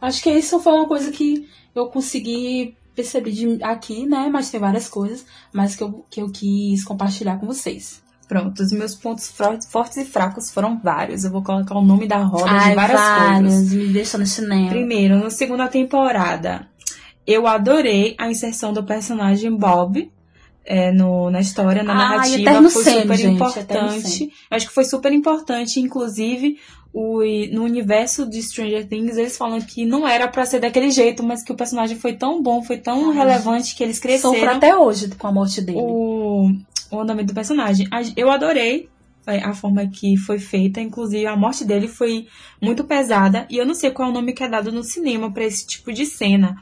Acho 0.00 0.22
que 0.22 0.30
isso 0.30 0.58
foi 0.60 0.72
uma 0.72 0.88
coisa 0.88 1.10
que 1.10 1.46
eu 1.74 1.88
consegui 1.88 2.74
perceber 2.94 3.32
de, 3.32 3.62
aqui, 3.62 4.06
né? 4.06 4.30
Mas 4.32 4.50
tem 4.50 4.58
várias 4.58 4.88
coisas, 4.88 5.26
mas 5.52 5.76
que 5.76 5.82
eu, 5.82 6.04
que 6.10 6.22
eu 6.22 6.30
quis 6.30 6.82
compartilhar 6.84 7.38
com 7.38 7.46
vocês. 7.46 8.02
Pronto, 8.26 8.62
os 8.62 8.70
meus 8.70 8.94
pontos 8.94 9.28
fortes 9.28 9.96
e 9.96 10.04
fracos 10.04 10.52
foram 10.52 10.78
vários. 10.78 11.24
Eu 11.24 11.32
vou 11.32 11.42
colocar 11.42 11.76
o 11.76 11.84
nome 11.84 12.06
da 12.06 12.18
roda 12.18 12.48
Ai, 12.48 12.70
de 12.70 12.76
várias 12.76 13.00
vários. 13.00 13.54
coisas. 13.54 13.72
Me 13.72 13.86
deixa 13.88 14.16
no 14.16 14.26
cinema. 14.26 14.68
Primeiro, 14.68 15.18
na 15.18 15.30
segunda 15.30 15.66
temporada, 15.66 16.68
eu 17.26 17.46
adorei 17.46 18.14
a 18.18 18.30
inserção 18.30 18.72
do 18.72 18.84
personagem 18.84 19.54
Bob 19.56 20.12
é, 20.64 20.92
no, 20.92 21.30
na 21.30 21.40
história, 21.40 21.82
na 21.82 21.92
ah, 21.92 21.96
narrativa. 21.96 22.70
Foi 22.70 22.84
sempre, 22.84 23.00
super 23.00 23.16
gente, 23.16 23.34
importante. 23.34 24.32
Acho 24.50 24.68
que 24.68 24.72
foi 24.72 24.84
super 24.84 25.12
importante, 25.12 25.80
inclusive, 25.80 26.58
o, 26.92 27.20
no 27.52 27.64
universo 27.64 28.28
de 28.28 28.42
Stranger 28.42 28.86
Things, 28.86 29.16
eles 29.16 29.36
falam 29.36 29.60
que 29.60 29.86
não 29.86 30.06
era 30.06 30.26
para 30.28 30.44
ser 30.44 30.60
daquele 30.60 30.90
jeito, 30.90 31.22
mas 31.22 31.42
que 31.42 31.52
o 31.52 31.56
personagem 31.56 31.96
foi 31.96 32.14
tão 32.14 32.42
bom, 32.42 32.62
foi 32.62 32.78
tão 32.78 33.12
relevante 33.12 33.74
que 33.74 33.82
eles 33.82 33.98
cresceram. 33.98 34.34
Sofra 34.34 34.56
até 34.56 34.76
hoje 34.76 35.08
com 35.10 35.26
a 35.26 35.32
morte 35.32 35.60
dele. 35.60 35.78
O, 35.80 36.50
o 36.90 37.00
andamento 37.00 37.28
do 37.28 37.34
personagem. 37.34 37.88
Eu 38.16 38.30
adorei 38.30 38.88
a 39.26 39.52
forma 39.54 39.86
que 39.86 40.16
foi 40.16 40.38
feita, 40.38 40.80
inclusive 40.80 41.26
a 41.26 41.36
morte 41.36 41.64
dele 41.64 41.86
foi 41.86 42.26
muito 42.60 42.82
pesada 42.84 43.46
e 43.48 43.58
eu 43.58 43.66
não 43.66 43.74
sei 43.74 43.90
qual 43.90 44.08
é 44.08 44.10
o 44.10 44.14
nome 44.14 44.32
que 44.32 44.42
é 44.42 44.48
dado 44.48 44.72
no 44.72 44.82
cinema 44.82 45.30
para 45.30 45.44
esse 45.44 45.66
tipo 45.66 45.92
de 45.92 46.04
cena. 46.06 46.56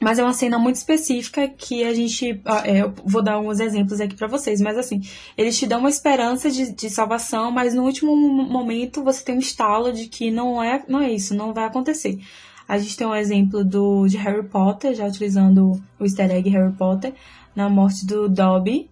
Mas 0.00 0.18
é 0.18 0.22
uma 0.22 0.32
cena 0.32 0.58
muito 0.58 0.76
específica 0.76 1.48
que 1.48 1.84
a 1.84 1.94
gente. 1.94 2.40
É, 2.64 2.82
eu 2.82 2.92
vou 3.04 3.22
dar 3.22 3.34
alguns 3.34 3.60
exemplos 3.60 4.00
aqui 4.00 4.14
para 4.14 4.26
vocês, 4.26 4.60
mas 4.60 4.76
assim, 4.76 5.00
eles 5.36 5.58
te 5.58 5.66
dão 5.66 5.80
uma 5.80 5.88
esperança 5.88 6.50
de, 6.50 6.72
de 6.72 6.90
salvação, 6.90 7.50
mas 7.50 7.74
no 7.74 7.84
último 7.84 8.14
momento 8.16 9.02
você 9.02 9.24
tem 9.24 9.36
um 9.36 9.40
estalo 9.40 9.92
de 9.92 10.06
que 10.06 10.30
não 10.30 10.62
é, 10.62 10.82
não 10.88 11.00
é 11.00 11.12
isso, 11.12 11.34
não 11.34 11.52
vai 11.52 11.64
acontecer. 11.64 12.18
A 12.66 12.78
gente 12.78 12.96
tem 12.96 13.06
um 13.06 13.14
exemplo 13.14 13.62
do, 13.62 14.08
de 14.08 14.16
Harry 14.16 14.42
Potter, 14.42 14.94
já 14.94 15.06
utilizando 15.06 15.80
o 15.98 16.04
easter 16.04 16.30
egg 16.30 16.48
Harry 16.48 16.72
Potter, 16.72 17.12
na 17.54 17.68
morte 17.68 18.06
do 18.06 18.28
Dobby, 18.28 18.90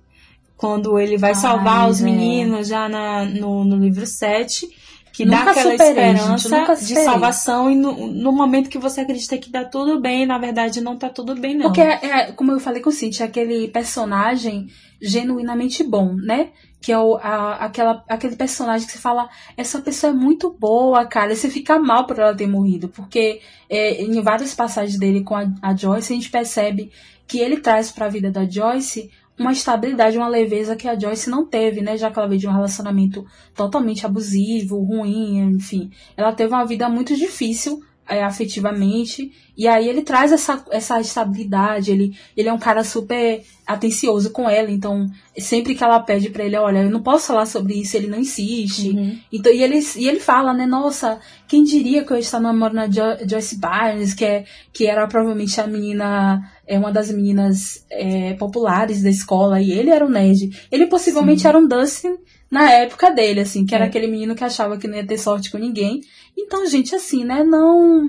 quando 0.57 0.99
ele 0.99 1.17
vai 1.17 1.35
salvar 1.35 1.89
os 1.89 2.01
meninos 2.01 2.69
já 2.69 2.89
na, 2.89 3.25
no, 3.25 3.65
no 3.65 3.77
livro 3.77 4.07
7. 4.07 4.82
Que 5.13 5.27
nunca 5.27 5.45
dá 5.45 5.51
aquela 5.51 5.71
superei, 5.73 6.13
esperança 6.13 6.77
de 6.77 6.95
salvação 7.05 7.71
e 7.71 7.77
no, 7.77 8.07
no, 8.07 8.33
momento 8.33 8.71
que 8.71 8.79
você 8.79 9.03
acredita 9.03 9.37
que 9.37 9.51
dá 9.51 9.63
tudo 9.63 10.01
bem, 10.01 10.25
na 10.25 10.39
verdade 10.39 10.81
não 10.81 10.97
tá 10.97 11.11
tudo 11.11 11.35
bem, 11.35 11.55
não. 11.55 11.67
Porque, 11.67 11.83
é, 11.83 11.99
é 12.03 12.33
como 12.33 12.51
eu 12.51 12.59
falei 12.59 12.81
com 12.81 12.89
o 12.89 12.93
Cintia, 12.93 13.27
é 13.27 13.29
aquele 13.29 13.69
personagem 13.69 14.69
genuinamente 15.03 15.85
bom, 15.85 16.15
né? 16.15 16.51
Que 16.81 16.93
é 16.93 16.99
o, 16.99 17.17
a, 17.17 17.57
aquela, 17.57 18.03
aquele 18.09 18.37
personagem 18.37 18.87
que 18.87 18.93
você 18.93 18.99
fala, 18.99 19.29
essa 19.57 19.81
pessoa 19.81 20.13
é 20.13 20.17
muito 20.17 20.51
boa, 20.51 21.05
cara. 21.05 21.33
E 21.33 21.37
você 21.37 21.51
fica 21.51 21.79
mal 21.79 22.07
por 22.07 22.19
ela 22.19 22.35
ter 22.35 22.47
morrido. 22.47 22.89
Porque 22.89 23.41
é, 23.69 24.03
em 24.03 24.21
várias 24.23 24.55
passagens 24.55 24.99
dele 24.99 25.23
com 25.23 25.35
a, 25.35 25.47
a 25.61 25.77
Joyce, 25.77 26.13
a 26.13 26.17
gente 26.17 26.31
percebe 26.31 26.91
que 27.27 27.39
ele 27.39 27.59
traz 27.59 27.91
para 27.91 28.07
a 28.07 28.09
vida 28.09 28.31
da 28.31 28.49
Joyce 28.49 29.11
uma 29.39 29.53
estabilidade, 29.53 30.17
uma 30.17 30.29
leveza 30.29 30.77
que 30.77 30.87
a 30.87 30.99
Joyce 30.99 31.31
não 31.31 31.47
teve, 31.47 31.81
né? 31.81 31.97
Já 31.97 32.11
que 32.11 32.19
ela 32.19 32.29
veio 32.29 32.41
de 32.41 32.49
um 32.49 32.53
relacionamento 32.53 33.25
totalmente 33.55 34.05
abusivo, 34.05 34.83
ruim, 34.83 35.39
enfim. 35.39 35.91
Ela 36.17 36.33
teve 36.33 36.53
uma 36.53 36.65
vida 36.65 36.89
muito 36.89 37.17
difícil 37.17 37.83
é, 38.09 38.23
afetivamente. 38.23 39.33
E 39.57 39.69
aí 39.69 39.89
ele 39.89 40.03
traz 40.03 40.33
essa, 40.33 40.65
essa 40.71 41.01
estabilidade, 41.01 41.91
ele, 41.91 42.17
ele 42.37 42.49
é 42.49 42.53
um 42.53 42.59
cara 42.59 42.83
super 42.83 43.43
atencioso 43.67 44.31
com 44.31 44.49
ela, 44.49 44.71
então 44.71 45.07
sempre 45.39 45.75
que 45.75 45.85
ela 45.85 46.01
pede 46.01 46.31
para 46.31 46.45
ele, 46.45 46.57
olha, 46.57 46.79
eu 46.79 46.91
não 46.91 47.03
posso 47.03 47.29
falar 47.29 47.47
sobre 47.47 47.75
isso, 47.75 47.97
ele 47.97 48.07
não 48.07 48.19
insiste. 48.19 48.91
Uhum. 48.91 49.19
Então, 49.33 49.53
e, 49.53 49.63
ele, 49.63 49.79
e 49.97 50.09
ele 50.09 50.21
fala, 50.21 50.53
né, 50.53 50.67
nossa, 50.67 51.21
quem 51.47 51.63
diria 51.63 52.05
que 52.05 52.13
eu 52.13 52.17
estou 52.17 52.41
namorando 52.41 52.79
a 52.79 52.89
jo 52.89 53.29
Joyce 53.29 53.59
Barnes, 53.59 54.15
que, 54.15 54.25
é, 54.25 54.45
que 54.73 54.87
era 54.87 55.07
provavelmente 55.07 55.61
a 55.61 55.67
menina, 55.67 56.43
é 56.67 56.79
uma 56.79 56.91
das 56.91 57.11
meninas 57.11 57.85
é, 57.91 58.35
populares 58.35 59.03
da 59.03 59.11
escola, 59.11 59.61
e 59.61 59.71
ele 59.71 59.91
era 59.91 60.05
um 60.05 60.11
nerd. 60.11 60.67
Ele 60.71 60.87
possivelmente 60.87 61.43
Sim. 61.43 61.49
era 61.49 61.59
um 61.59 61.69
Dustin 61.69 62.17
na 62.51 62.71
época 62.71 63.11
dele, 63.11 63.41
assim, 63.41 63.65
que 63.65 63.75
era 63.75 63.85
é. 63.85 63.89
aquele 63.89 64.07
menino 64.07 64.35
que 64.35 64.45
achava 64.45 64.77
que 64.77 64.87
não 64.87 64.97
ia 64.97 65.07
ter 65.07 65.19
sorte 65.19 65.51
com 65.51 65.57
ninguém. 65.57 66.03
Então, 66.37 66.67
gente, 66.67 66.95
assim, 66.95 67.25
né, 67.25 67.43
não 67.45 68.09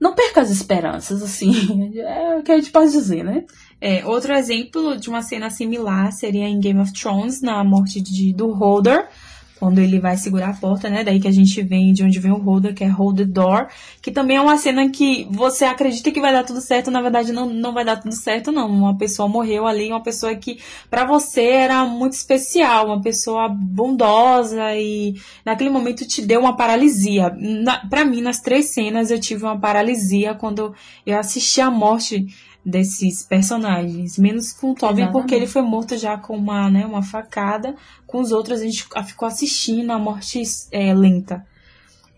não 0.00 0.14
perca 0.14 0.40
as 0.40 0.50
esperanças, 0.50 1.22
assim, 1.22 1.92
é 2.00 2.38
o 2.38 2.42
que 2.42 2.50
a 2.50 2.56
gente 2.56 2.70
pode 2.70 2.90
dizer, 2.90 3.22
né? 3.22 3.44
É, 3.80 4.04
outro 4.06 4.32
exemplo 4.32 4.96
de 4.96 5.08
uma 5.08 5.22
cena 5.22 5.50
similar 5.50 6.12
seria 6.12 6.48
em 6.48 6.58
Game 6.58 6.80
of 6.80 6.92
Thrones, 6.92 7.42
na 7.42 7.62
morte 7.62 8.00
de, 8.00 8.32
do 8.32 8.50
Hodor, 8.50 9.06
quando 9.60 9.78
ele 9.78 10.00
vai 10.00 10.16
segurar 10.16 10.48
a 10.48 10.54
porta, 10.54 10.88
né? 10.88 11.04
Daí 11.04 11.20
que 11.20 11.28
a 11.28 11.32
gente 11.32 11.60
vem 11.62 11.92
de 11.92 12.02
onde 12.02 12.18
vem 12.18 12.32
o 12.32 12.38
Holder, 12.38 12.74
que 12.74 12.82
é 12.82 12.88
Hold 12.88 13.18
the 13.18 13.24
Door, 13.26 13.68
que 14.00 14.10
também 14.10 14.38
é 14.38 14.40
uma 14.40 14.56
cena 14.56 14.88
que 14.88 15.28
você 15.30 15.66
acredita 15.66 16.10
que 16.10 16.20
vai 16.20 16.32
dar 16.32 16.44
tudo 16.44 16.62
certo, 16.62 16.90
na 16.90 17.02
verdade 17.02 17.30
não, 17.30 17.44
não 17.46 17.74
vai 17.74 17.84
dar 17.84 17.96
tudo 17.96 18.14
certo, 18.14 18.50
não. 18.50 18.66
Uma 18.66 18.96
pessoa 18.96 19.28
morreu 19.28 19.66
ali, 19.66 19.90
uma 19.90 20.02
pessoa 20.02 20.34
que 20.34 20.58
para 20.88 21.04
você 21.04 21.42
era 21.42 21.84
muito 21.84 22.14
especial, 22.14 22.86
uma 22.86 23.02
pessoa 23.02 23.48
bondosa 23.50 24.74
e 24.74 25.14
naquele 25.44 25.68
momento 25.68 26.08
te 26.08 26.22
deu 26.22 26.40
uma 26.40 26.56
paralisia. 26.56 27.30
Na, 27.38 27.86
para 27.86 28.02
mim, 28.02 28.22
nas 28.22 28.40
três 28.40 28.72
cenas, 28.72 29.10
eu 29.10 29.20
tive 29.20 29.44
uma 29.44 29.60
paralisia 29.60 30.34
quando 30.34 30.74
eu 31.04 31.18
assisti 31.18 31.60
a 31.60 31.70
morte 31.70 32.26
desses 32.64 33.22
personagens. 33.22 34.18
Menos 34.18 34.52
com 34.52 34.72
o 34.72 34.74
Tobin, 34.74 35.10
porque 35.10 35.34
ele 35.34 35.46
foi 35.46 35.62
morto 35.62 35.96
já 35.96 36.16
com 36.16 36.36
uma, 36.36 36.70
né, 36.70 36.84
uma 36.84 37.02
facada. 37.02 37.74
Com 38.06 38.20
os 38.20 38.32
outros, 38.32 38.60
a 38.60 38.64
gente 38.64 38.86
ficou 39.06 39.26
assistindo 39.26 39.90
a 39.90 39.98
morte 39.98 40.42
é, 40.70 40.92
lenta. 40.94 41.46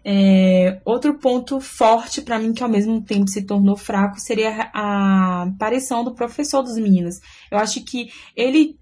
É, 0.04 0.80
outro 0.84 1.14
ponto 1.14 1.60
forte 1.60 2.22
para 2.22 2.38
mim 2.38 2.52
que 2.52 2.62
ao 2.62 2.68
mesmo 2.68 3.00
tempo 3.00 3.28
se 3.28 3.42
tornou 3.42 3.76
fraco 3.76 4.18
seria 4.18 4.68
a 4.74 5.42
aparição 5.44 6.02
do 6.02 6.12
professor 6.12 6.62
dos 6.62 6.76
meninos. 6.76 7.20
Eu 7.50 7.58
acho 7.58 7.84
que 7.84 8.10
ele 8.36 8.76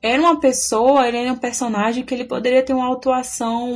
era 0.00 0.20
uma 0.20 0.38
pessoa, 0.38 1.08
ele 1.08 1.16
era 1.16 1.32
um 1.32 1.38
personagem 1.38 2.04
que 2.04 2.14
ele 2.14 2.26
poderia 2.26 2.62
ter 2.62 2.74
uma 2.74 2.92
atuação 2.92 3.72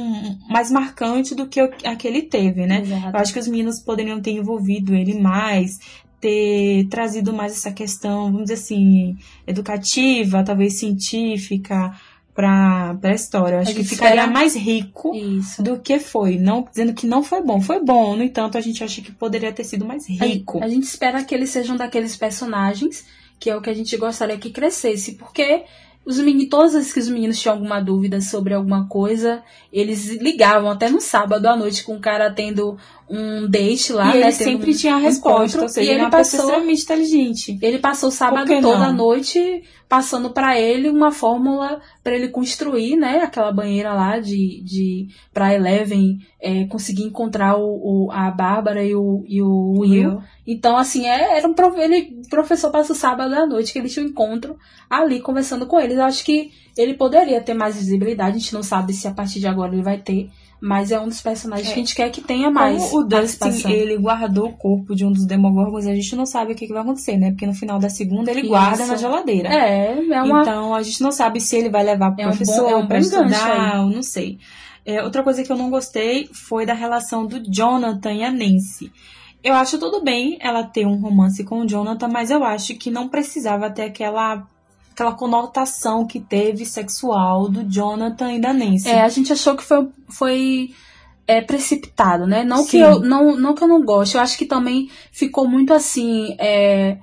mais 0.49 0.71
marcante 0.71 1.35
do 1.35 1.49
que 1.49 1.59
a 1.59 1.97
que 1.97 2.07
ele 2.07 2.23
teve, 2.23 2.67
né? 2.67 2.83
Exato. 2.83 3.17
Eu 3.17 3.21
acho 3.21 3.33
que 3.33 3.39
os 3.39 3.49
meninos 3.49 3.83
poderiam 3.83 4.21
ter 4.21 4.33
envolvido 4.33 4.95
ele 4.95 5.19
mais, 5.19 5.79
ter 6.21 6.87
trazido 6.89 7.33
mais 7.33 7.53
essa 7.53 7.71
questão, 7.71 8.25
vamos 8.25 8.43
dizer 8.43 8.55
assim, 8.55 9.17
educativa, 9.47 10.43
talvez 10.43 10.75
científica, 10.75 11.95
para 12.35 12.97
a 13.03 13.15
história. 13.15 13.57
Eu 13.57 13.61
acho 13.61 13.75
que 13.75 13.85
ficaria 13.85 14.27
mais 14.27 14.55
rico 14.55 15.15
Isso. 15.15 15.63
do 15.63 15.79
que 15.79 15.99
foi. 15.99 16.39
Não 16.39 16.63
dizendo 16.63 16.95
que 16.95 17.07
não 17.07 17.23
foi 17.23 17.43
bom. 17.43 17.61
Foi 17.61 17.83
bom, 17.85 18.17
no 18.17 18.23
entanto, 18.23 18.57
a 18.57 18.61
gente 18.61 18.83
acha 18.85 19.01
que 19.01 19.11
poderia 19.11 19.53
ter 19.53 19.65
sido 19.65 19.85
mais 19.85 20.09
rico. 20.09 20.61
A, 20.61 20.67
a 20.67 20.69
gente 20.69 20.85
espera 20.85 21.25
que 21.25 21.35
eles 21.35 21.51
sejam 21.51 21.77
daqueles 21.77 22.17
personagens 22.17 23.05
que 23.39 23.51
é 23.51 23.57
o 23.57 23.61
que 23.61 23.71
a 23.71 23.75
gente 23.75 23.97
gostaria 23.97 24.37
que 24.37 24.51
crescesse, 24.51 25.15
porque 25.15 25.65
os 26.05 26.19
meninos, 26.19 26.49
todas 26.49 26.69
as 26.69 26.75
vezes 26.75 26.93
que 26.93 27.01
os 27.01 27.09
meninos 27.09 27.39
tinham 27.39 27.55
alguma 27.55 27.81
dúvida 27.81 28.21
sobre 28.21 28.55
alguma 28.55 28.89
coisa, 28.89 29.43
eles 29.73 30.09
ligavam 30.17 30.71
até 30.71 30.89
no 30.89 31.01
sábado 31.01 31.47
à 31.47 31.57
noite 31.57 31.85
com 31.85 31.97
o 31.97 32.01
cara 32.01 32.31
tendo 32.31 32.79
um 33.11 33.49
date 33.49 33.93
lá, 33.93 34.15
e 34.15 34.21
né? 34.21 34.27
Ele 34.27 34.33
sempre 34.33 34.71
um 34.71 34.75
tinha 34.75 34.95
a 34.95 34.99
resposta, 34.99 35.63
ou 35.63 35.69
seja, 35.69 35.91
e 35.91 35.95
ele 35.95 36.05
é 36.05 36.11
passou 36.11 36.41
extremamente 36.41 36.83
inteligente. 36.83 37.59
Ele 37.63 37.79
passou 37.79 38.11
o 38.11 38.13
sábado 38.13 38.49
toda 38.61 38.87
a 38.87 38.93
noite 38.93 39.63
passando 39.89 40.31
para 40.31 40.61
ele 40.61 40.91
uma 40.91 41.11
fórmula 41.11 41.81
para 42.05 42.15
ele 42.15 42.29
construir, 42.29 42.97
né, 42.97 43.23
aquela 43.23 43.51
banheira 43.51 43.95
lá 43.95 44.19
de, 44.19 44.63
de 44.63 45.09
para 45.33 45.55
Eleven 45.55 46.19
é, 46.39 46.67
conseguir 46.67 47.05
encontrar 47.05 47.57
o, 47.57 47.65
o, 47.65 48.13
a 48.13 48.31
Bárbara 48.31 48.85
e 48.85 48.95
o, 48.95 49.25
e 49.27 49.41
o 49.41 49.79
Will. 49.79 50.11
Will. 50.11 50.23
Então, 50.47 50.77
assim, 50.77 51.07
é, 51.07 51.39
era 51.39 51.49
um 51.49 51.55
ele, 51.79 52.21
o 52.27 52.29
professor 52.29 52.71
passa 52.71 52.93
o 52.93 52.97
sábado 52.97 53.35
à 53.35 53.47
noite 53.47 53.73
que 53.73 53.79
ele 53.79 53.89
tinha 53.89 54.05
um 54.05 54.09
encontro 54.09 54.57
ali 54.91 55.21
conversando 55.21 55.67
com 55.67 55.81
eles. 55.81 55.97
Eu 55.97 56.05
acho 56.05 56.23
que 56.25 56.51
ele 56.77 56.95
poderia 56.95 57.41
ter 57.41 57.55
mais 57.55 57.77
visibilidade, 57.77 58.37
a 58.37 58.39
gente 58.39 58.55
não 58.55 58.63
sabe 58.63 58.93
se 58.93 59.09
a 59.09 59.15
partir 59.15 59.41
de 59.41 59.47
agora 59.47 59.73
ele 59.73 59.83
vai 59.83 59.99
ter 59.99 60.31
mas 60.61 60.91
é 60.91 60.99
um 60.99 61.07
dos 61.07 61.21
personagens 61.21 61.69
é. 61.69 61.73
que 61.73 61.81
a 61.81 61.83
gente 61.83 61.95
quer 61.95 62.11
que 62.11 62.21
tenha 62.21 62.51
mais. 62.51 62.91
Como 62.91 63.03
o 63.03 63.05
Dustin, 63.05 63.71
ele 63.71 63.97
guardou 63.97 64.49
o 64.49 64.53
corpo 64.53 64.95
de 64.95 65.05
um 65.05 65.13
dos 65.13 65.25
Demogorgons, 65.25 65.87
a 65.87 65.95
gente 65.95 66.17
não 66.17 66.27
sabe 66.27 66.53
o 66.53 66.57
que, 66.57 66.67
que, 66.67 66.73
vai 66.73 66.83
acontecer, 66.83 67.17
né? 67.17 67.31
Porque 67.31 67.47
no 67.47 67.55
final 67.55 67.79
da 67.79 67.89
segunda 67.89 68.31
ele 68.31 68.41
Isso. 68.41 68.49
guarda 68.51 68.87
na 68.87 68.97
geladeira. 68.97 69.49
É, 69.49 69.99
é 70.11 70.23
uma... 70.23 70.43
Então 70.43 70.75
a 70.75 70.83
gente 70.83 71.01
não 71.03 71.13
sabe 71.13 71.41
se 71.41 71.57
ele 71.57 71.71
vai 71.71 71.85
levar 71.85 72.13
pro 72.13 72.23
é 72.23 72.27
professor 72.27 72.65
um 72.65 72.71
bom, 72.71 72.71
é 72.71 72.77
um 72.77 72.87
pra 72.87 72.99
estudar, 72.99 73.87
não 73.87 74.03
sei. 74.03 74.39
É, 74.85 75.03
outra 75.03 75.23
coisa 75.23 75.43
que 75.45 75.53
eu 75.53 75.57
não 75.57 75.71
gostei 75.71 76.29
foi 76.33 76.65
da 76.65 76.75
relação 76.75 77.27
do 77.27 77.41
Jonathan 77.41 78.13
e 78.13 78.25
a 78.25 78.33
Nancy. 78.33 78.91
Eu 79.45 79.55
acho 79.55 79.79
tudo 79.79 80.03
bem 80.03 80.37
ela 80.41 80.65
ter 80.65 80.87
um 80.87 81.01
romance 81.01 81.45
com 81.45 81.61
o 81.61 81.67
Jonathan, 81.67 82.09
mas 82.09 82.31
eu 82.31 82.43
acho 82.43 82.75
que 82.75 82.91
não 82.91 83.09
precisava 83.09 83.71
ter 83.71 83.83
aquela 83.83 84.47
aquela 84.99 85.13
conotação 85.13 86.05
que 86.05 86.19
teve 86.19 86.67
sexual 86.67 87.49
do 87.49 87.63
Jonathan 87.63 88.33
e 88.33 88.41
da 88.41 88.53
Nancy. 88.53 88.89
É, 88.89 89.03
a 89.03 89.09
gente 89.09 89.33
achou 89.33 89.57
que 89.57 89.63
foi, 89.63 89.89
foi 90.09 90.71
é, 91.25 91.41
precipitado, 91.41 92.27
né? 92.27 92.43
Não 92.43 92.67
que, 92.67 92.79
eu, 92.79 92.99
não, 92.99 93.37
não 93.37 93.55
que 93.55 93.63
eu 93.63 93.69
não 93.69 93.85
goste, 93.85 94.17
eu 94.17 94.21
acho 94.21 94.37
que 94.37 94.45
também 94.45 94.91
ficou 95.13 95.47
muito 95.47 95.73
assim. 95.73 96.35
É, 96.41 96.99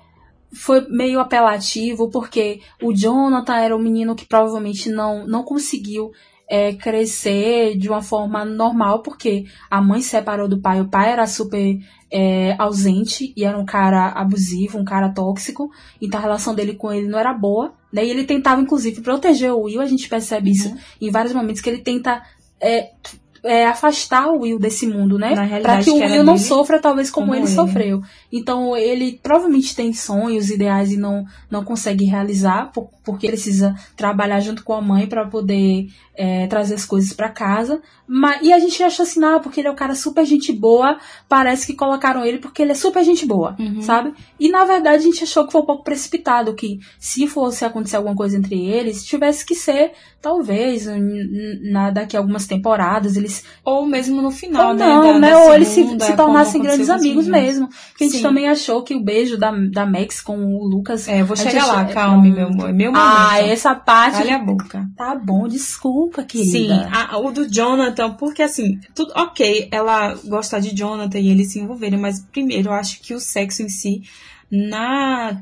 foi 0.52 0.86
meio 0.90 1.22
apelativo, 1.22 2.10
porque 2.10 2.60
o 2.84 2.94
Jonathan 2.94 3.56
era 3.56 3.76
um 3.76 3.82
menino 3.82 4.14
que 4.14 4.26
provavelmente 4.26 4.90
não, 4.90 5.26
não 5.26 5.44
conseguiu 5.44 6.12
é, 6.48 6.74
crescer 6.74 7.78
de 7.78 7.90
uma 7.90 8.02
forma 8.02 8.46
normal, 8.46 9.02
porque 9.02 9.46
a 9.70 9.82
mãe 9.82 10.02
separou 10.02 10.48
do 10.48 10.60
pai, 10.60 10.82
o 10.82 10.88
pai 10.88 11.12
era 11.12 11.26
super 11.26 11.78
é, 12.12 12.56
ausente 12.58 13.34
e 13.36 13.44
era 13.44 13.58
um 13.58 13.66
cara 13.66 14.10
abusivo, 14.10 14.78
um 14.78 14.86
cara 14.86 15.10
tóxico, 15.10 15.70
então 16.02 16.20
a 16.20 16.24
relação 16.24 16.54
dele 16.54 16.76
com 16.76 16.92
ele 16.92 17.08
não 17.08 17.20
era 17.20 17.34
boa. 17.34 17.74
Daí 17.92 18.10
ele 18.10 18.26
tentava, 18.26 18.62
inclusive, 18.62 19.02
proteger 19.02 19.54
o 19.54 19.64
Will, 19.64 19.82
a 19.82 19.86
gente 19.86 20.08
percebe 20.08 20.50
uhum. 20.50 20.56
isso 20.56 20.76
em 21.02 21.10
vários 21.10 21.34
momentos, 21.34 21.62
que 21.62 21.70
ele 21.70 21.82
tenta 21.82 22.22
é, 22.62 22.92
é, 23.46 23.68
afastar 23.68 24.28
o 24.28 24.42
Will 24.42 24.60
desse 24.60 24.88
mundo, 24.88 25.20
né? 25.20 25.36
Para 25.62 25.82
que 25.82 25.92
o 25.92 25.96
Will 25.96 26.24
não 26.24 26.38
sofra 26.38 26.82
talvez 26.82 27.12
como, 27.12 27.28
como 27.28 27.36
ele, 27.36 27.46
ele, 27.46 27.56
sofreu. 27.56 28.02
Então 28.38 28.76
ele 28.76 29.18
provavelmente 29.24 29.74
tem 29.74 29.94
sonhos, 29.94 30.50
ideais 30.50 30.92
e 30.92 30.98
não, 30.98 31.26
não 31.50 31.64
consegue 31.64 32.04
realizar 32.04 32.70
por, 32.74 32.90
porque 33.02 33.30
precisa 33.30 33.74
trabalhar 33.96 34.42
junto 34.42 34.62
com 34.62 34.74
a 34.74 34.82
mãe 34.82 35.08
para 35.08 35.26
poder 35.26 35.88
é, 36.18 36.46
trazer 36.48 36.76
as 36.76 36.86
coisas 36.86 37.14
para 37.14 37.30
casa. 37.30 37.82
Mas, 38.08 38.42
e 38.42 38.52
a 38.52 38.60
gente 38.60 38.84
acha 38.84 39.04
assim, 39.04 39.24
ah, 39.24 39.40
porque 39.40 39.62
ele 39.62 39.68
é 39.70 39.72
um 39.72 39.76
cara 39.76 39.96
super 39.96 40.26
gente 40.26 40.52
boa, 40.52 40.98
parece 41.30 41.66
que 41.66 41.74
colocaram 41.74 42.26
ele 42.26 42.38
porque 42.38 42.62
ele 42.62 42.72
é 42.72 42.76
super 42.76 43.04
gente 43.04 43.26
boa, 43.26 43.56
uhum. 43.58 43.82
sabe? 43.82 44.14
E 44.40 44.50
na 44.50 44.66
verdade 44.66 44.98
a 44.98 45.00
gente 45.08 45.24
achou 45.24 45.46
que 45.46 45.52
foi 45.52 45.62
um 45.62 45.66
pouco 45.66 45.84
precipitado, 45.84 46.54
que 46.54 46.80
se 47.00 47.28
fosse 47.28 47.64
acontecer 47.64 47.96
alguma 47.96 48.16
coisa 48.16 48.38
entre 48.38 48.64
eles, 48.64 49.06
tivesse 49.06 49.46
que 49.46 49.56
ser 49.56 49.94
talvez 50.22 50.88
na, 51.62 51.92
daqui 51.92 52.18
a 52.18 52.20
algumas 52.20 52.48
temporadas 52.48 53.16
eles 53.16 53.44
ou 53.64 53.86
mesmo 53.86 54.24
no 54.24 54.32
final 54.32 54.70
ou 54.70 54.74
né, 54.74 54.84
não 54.84 55.02
da, 55.02 55.20
né 55.20 55.30
da 55.30 55.40
ou 55.40 55.54
eles 55.54 55.68
se, 55.68 55.84
se 55.84 56.16
tornassem 56.16 56.62
grandes 56.62 56.90
amigos 56.90 57.28
mesmo 57.28 57.70
que 57.96 58.06
a 58.06 58.08
gente. 58.08 58.25
Também 58.28 58.48
achou 58.50 58.84
que 58.84 58.94
o 58.96 59.04
beijo 59.04 59.38
da, 59.38 59.52
da 59.52 59.86
Max 59.86 60.22
com 60.22 60.38
o 60.38 60.66
Lucas 60.66 61.08
é 61.08 61.24
vou 61.24 61.36
chegar 61.36 61.66
lá 61.66 61.86
calma 61.86 62.24
meu 62.24 62.48
amor 62.48 62.74
meu 62.74 62.92
momento. 62.92 62.96
ah 62.96 63.40
essa 63.42 63.74
parte 63.76 64.22
Olha 64.22 64.36
a 64.36 64.40
boca. 64.40 64.88
tá 64.96 65.16
bom 65.16 65.48
desculpa 65.48 66.24
querida. 66.24 66.52
Sim 66.52 66.70
a, 66.92 67.18
o 67.18 67.32
do 67.32 67.48
Jonathan 67.50 68.12
porque 68.12 68.42
assim 68.42 68.80
tudo 68.94 69.14
ok 69.16 69.68
ela 69.72 70.16
gostar 70.26 70.60
de 70.60 70.76
Jonathan 70.76 71.20
e 71.20 71.30
eles 71.30 71.52
se 71.52 71.60
envolverem 71.60 72.00
mas 72.00 72.20
primeiro 72.32 72.70
eu 72.70 72.74
acho 72.74 73.02
que 73.02 73.14
o 73.14 73.20
sexo 73.20 73.62
em 73.62 73.70
si 73.70 74.04
na 74.52 75.42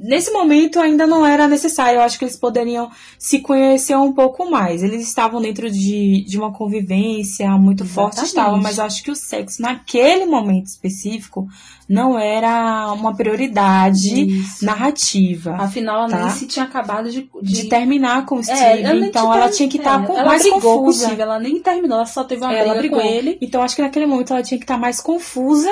nesse 0.00 0.30
momento 0.30 0.78
ainda 0.78 1.06
não 1.06 1.26
era 1.26 1.48
necessário. 1.48 1.98
Eu 1.98 2.02
acho 2.02 2.18
que 2.18 2.24
eles 2.24 2.36
poderiam 2.36 2.90
se 3.18 3.40
conhecer 3.40 3.96
um 3.96 4.12
pouco 4.12 4.48
mais. 4.50 4.82
Eles 4.82 5.02
estavam 5.02 5.40
dentro 5.40 5.70
de, 5.70 6.24
de 6.26 6.38
uma 6.38 6.52
convivência 6.52 7.48
muito 7.58 7.82
Exatamente. 7.82 8.14
forte, 8.14 8.26
estavam, 8.26 8.60
mas 8.60 8.78
eu 8.78 8.84
acho 8.84 9.02
que 9.02 9.10
o 9.10 9.16
sexo 9.16 9.60
naquele 9.60 10.24
momento 10.26 10.66
específico 10.66 11.48
não 11.88 12.18
era 12.18 12.92
uma 12.92 13.14
prioridade 13.14 14.24
Isso. 14.24 14.64
narrativa. 14.64 15.56
Afinal, 15.56 16.04
a 16.04 16.08
tá? 16.08 16.18
Nancy 16.20 16.46
tinha 16.46 16.64
acabado 16.64 17.10
de, 17.10 17.28
de... 17.42 17.52
de 17.52 17.68
terminar 17.68 18.24
com 18.24 18.36
o 18.36 18.40
é, 18.40 18.42
Steve, 18.44 18.84
é, 18.84 18.96
então 18.96 19.32
ela 19.34 19.50
tinha 19.50 19.68
que 19.68 19.78
estar 19.78 20.06
tá 20.06 20.14
é, 20.14 20.24
mais 20.24 20.48
confusa. 20.48 21.14
Com 21.14 21.22
ela 21.22 21.38
nem 21.38 21.60
terminou, 21.60 21.98
ela 21.98 22.06
só 22.06 22.24
teve 22.24 22.42
uma 22.42 22.52
ela 22.52 22.74
briga 22.74 22.96
brigou. 22.96 23.00
com 23.00 23.06
ele. 23.06 23.38
Então 23.40 23.62
acho 23.62 23.76
que 23.76 23.82
naquele 23.82 24.06
momento 24.06 24.32
ela 24.32 24.42
tinha 24.42 24.58
que 24.58 24.64
estar 24.64 24.74
tá 24.74 24.80
mais 24.80 25.00
confusa 25.00 25.70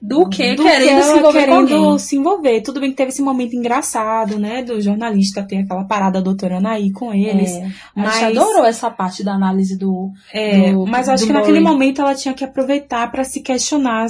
do 0.00 0.28
que 0.28 0.54
do 0.54 0.62
querendo 0.62 0.96
que 0.96 1.02
se 1.02 1.18
envolver 1.18 1.38
querendo 1.38 1.98
se 1.98 2.16
envolver. 2.16 2.60
Tudo 2.62 2.80
bem 2.80 2.90
que 2.90 2.96
teve 2.96 3.10
esse 3.10 3.22
momento 3.22 3.54
engraçado, 3.54 4.38
né? 4.38 4.62
Do 4.62 4.80
jornalista 4.80 5.42
ter 5.42 5.58
aquela 5.58 5.84
parada 5.84 6.16
da 6.16 6.20
doutora 6.20 6.58
Anaí 6.58 6.90
com 6.90 7.12
eles. 7.12 7.52
É, 7.52 7.70
mas 7.94 8.08
a 8.08 8.28
gente 8.28 8.38
adorou 8.38 8.64
essa 8.64 8.90
parte 8.90 9.22
da 9.22 9.32
análise 9.32 9.76
do. 9.76 10.10
É, 10.32 10.72
do, 10.72 10.86
mas 10.86 11.08
acho 11.08 11.26
que 11.26 11.32
naquele 11.32 11.60
momento 11.60 12.00
ela 12.00 12.14
tinha 12.14 12.34
que 12.34 12.44
aproveitar 12.44 13.10
para 13.10 13.24
se 13.24 13.40
questionar 13.40 14.06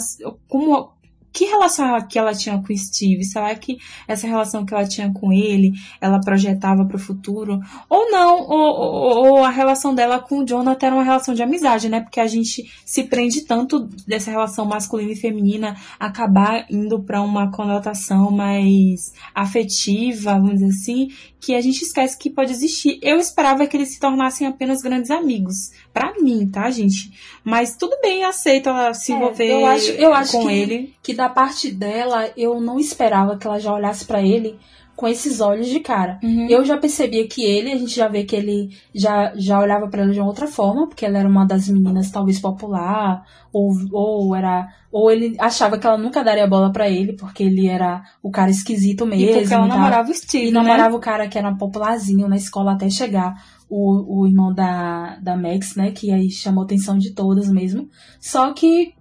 como, 0.49 0.91
que 1.37 1.45
relação 1.45 2.01
que 2.09 2.19
ela 2.19 2.33
tinha 2.33 2.59
com 2.59 2.75
Steve? 2.75 3.23
Será 3.23 3.55
que 3.55 3.77
essa 4.09 4.27
relação 4.27 4.65
que 4.65 4.73
ela 4.73 4.89
tinha 4.89 5.13
com 5.13 5.31
ele, 5.31 5.73
ela 6.01 6.19
projetava 6.19 6.87
para 6.87 6.97
o 6.97 6.99
futuro? 6.99 7.61
Ou 7.91 8.11
não? 8.11 8.41
Ou, 8.41 8.49
ou, 8.49 9.27
ou, 9.27 9.45
a 9.45 9.51
relação 9.51 9.95
dela 9.95 10.19
com 10.19 10.39
o 10.39 10.47
Jonathan 10.47 10.87
era 10.87 10.97
uma 10.97 11.05
relação 11.05 11.35
de 11.35 11.43
amizade, 11.43 11.91
né? 11.91 12.01
Porque 12.01 12.21
a 12.21 12.27
gente 12.27 12.65
se 12.87 13.05
prende 13.05 13.43
tanto 13.43 13.81
dessa 14.09 14.31
relação 14.31 14.65
masculina 14.65 15.13
e 15.13 15.17
feminina 15.17 15.77
acabar 16.01 16.65
indo 16.71 17.03
para 17.03 17.21
uma 17.21 17.51
conotação 17.51 18.31
mais 18.31 19.13
afetiva, 19.35 20.33
vamos 20.33 20.55
dizer 20.55 20.69
assim, 20.69 21.09
que 21.47 21.55
a 21.55 21.61
gente 21.61 21.81
esquece 21.83 22.19
que 22.19 22.29
pode 22.29 22.51
existir. 22.51 22.99
Eu 23.01 23.19
esperava 23.19 23.69
que 23.69 23.77
eles 23.77 23.91
se 23.91 24.01
tornassem 24.01 24.49
apenas 24.49 24.83
grandes 24.83 25.13
amigos. 25.13 25.71
Para 25.95 26.13
mim, 26.21 26.51
tá, 26.51 26.69
gente? 26.73 27.13
Mas 27.45 27.77
tudo 27.77 27.97
bem, 28.03 28.25
aceito 28.25 28.69
ela 28.69 28.93
se 28.93 29.13
é, 29.13 29.15
envolver 29.15 29.53
eu 29.53 29.65
acho, 29.65 29.91
eu 29.93 30.13
acho 30.13 30.33
com 30.33 30.49
que, 30.49 30.53
ele. 30.53 30.95
Que 31.01 31.15
da 31.15 31.29
parte 31.29 31.71
dela, 31.71 32.29
eu 32.37 32.61
não 32.61 32.81
esperava 32.81 33.39
que 33.39 33.47
ela 33.47 33.61
já 33.61 33.73
olhasse 33.73 34.05
para 34.05 34.21
ele 34.21 34.59
com 34.97 35.07
esses 35.07 35.41
olhos 35.41 35.69
de 35.69 35.79
cara. 35.81 36.19
Uhum. 36.23 36.49
Eu 36.49 36.65
já 36.65 36.79
percebia 36.79 37.29
que 37.29 37.45
ele, 37.45 37.71
a 37.71 37.77
gente 37.77 37.95
já 37.95 38.09
vê 38.09 38.25
que 38.25 38.35
ele 38.35 38.71
já, 38.95 39.33
já 39.37 39.61
olhava 39.61 39.87
para 39.89 40.03
ela 40.03 40.13
de 40.13 40.19
uma 40.19 40.27
outra 40.27 40.47
forma, 40.47 40.89
porque 40.89 41.05
ela 41.05 41.19
era 41.19 41.29
uma 41.29 41.45
das 41.45 41.69
meninas 41.69 42.11
talvez 42.11 42.41
popular, 42.41 43.23
ou, 43.53 43.73
ou 43.93 44.35
era 44.35 44.69
ou 44.91 45.11
ele 45.11 45.37
achava 45.39 45.77
que 45.77 45.87
ela 45.87 45.99
nunca 45.99 46.25
daria 46.25 46.47
bola 46.47 46.73
para 46.73 46.89
ele, 46.89 47.13
porque 47.13 47.43
ele 47.43 47.67
era 47.67 48.03
o 48.23 48.31
cara 48.31 48.51
esquisito 48.51 49.05
mesmo. 49.05 49.27
E 49.27 49.33
porque 49.35 49.53
ela 49.53 49.67
namorava 49.67 50.11
o 50.11 50.15
Steve, 50.15 50.49
E 50.49 50.51
namorava 50.51 50.91
né? 50.91 50.97
o 50.97 51.01
cara 51.01 51.29
que 51.29 51.37
era 51.37 51.55
popularzinho 51.55 52.27
na 52.29 52.37
escola 52.37 52.73
até 52.73 52.89
chegar 52.89 53.35
o, 53.69 54.21
o 54.21 54.27
irmão 54.27 54.55
da, 54.55 55.19
da 55.21 55.37
Max, 55.37 55.75
né, 55.77 55.91
que 55.91 56.13
aí 56.13 56.31
chamou 56.31 56.63
a 56.63 56.65
atenção 56.65 56.97
de 56.97 57.13
todas 57.13 57.51
mesmo. 57.51 57.89
Só 58.21 58.53
que 58.53 58.95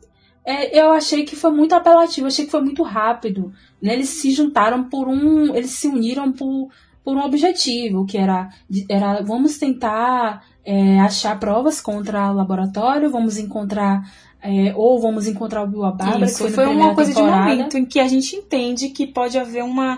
é, 0.46 0.80
eu 0.80 0.92
achei 0.92 1.26
que 1.26 1.36
foi 1.36 1.52
muito 1.52 1.74
apelativo, 1.74 2.28
achei 2.28 2.46
que 2.46 2.52
foi 2.52 2.62
muito 2.62 2.84
rápido. 2.84 3.52
Né? 3.82 3.94
Eles 3.94 4.10
se 4.10 4.32
juntaram 4.32 4.84
por 4.84 5.08
um. 5.08 5.56
Eles 5.56 5.72
se 5.72 5.88
uniram 5.88 6.32
por, 6.32 6.70
por 7.04 7.18
um 7.18 7.22
objetivo, 7.22 8.06
que 8.06 8.18
era, 8.18 8.50
era 8.88 9.22
vamos 9.24 9.58
tentar 9.58 10.44
é, 10.64 11.00
achar 11.00 11.40
provas 11.40 11.82
contra 11.82 12.32
o 12.32 12.36
laboratório, 12.36 13.10
vamos 13.10 13.38
encontrar. 13.38 14.08
É, 14.48 14.72
ou 14.76 15.02
vamos 15.02 15.26
encontrar 15.26 15.64
o 15.64 15.68
Bill 15.68 15.82
Bárbara, 15.82 16.26
Isso, 16.26 16.46
que 16.46 16.52
foi, 16.52 16.66
foi 16.66 16.68
uma 16.68 16.94
coisa 16.94 17.12
temporada. 17.12 17.50
de 17.50 17.56
momento 17.56 17.78
em 17.80 17.86
que 17.86 18.00
a 18.00 18.08
gente 18.08 18.36
entende 18.36 18.90
que 18.90 19.08
pode 19.08 19.40
haver 19.40 19.64
uma, 19.64 19.98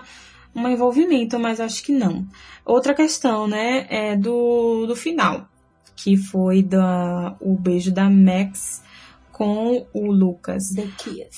um 0.56 0.66
envolvimento, 0.66 1.38
mas 1.38 1.60
acho 1.60 1.84
que 1.84 1.92
não. 1.92 2.24
Outra 2.64 2.94
questão, 2.94 3.46
né, 3.46 3.86
é 3.90 4.16
do, 4.16 4.86
do 4.86 4.96
final, 4.96 5.46
que 5.94 6.16
foi 6.16 6.62
da, 6.62 7.36
o 7.42 7.58
beijo 7.58 7.92
da 7.92 8.08
Max 8.08 8.82
com 9.38 9.86
o 9.94 10.10
Lucas. 10.10 10.74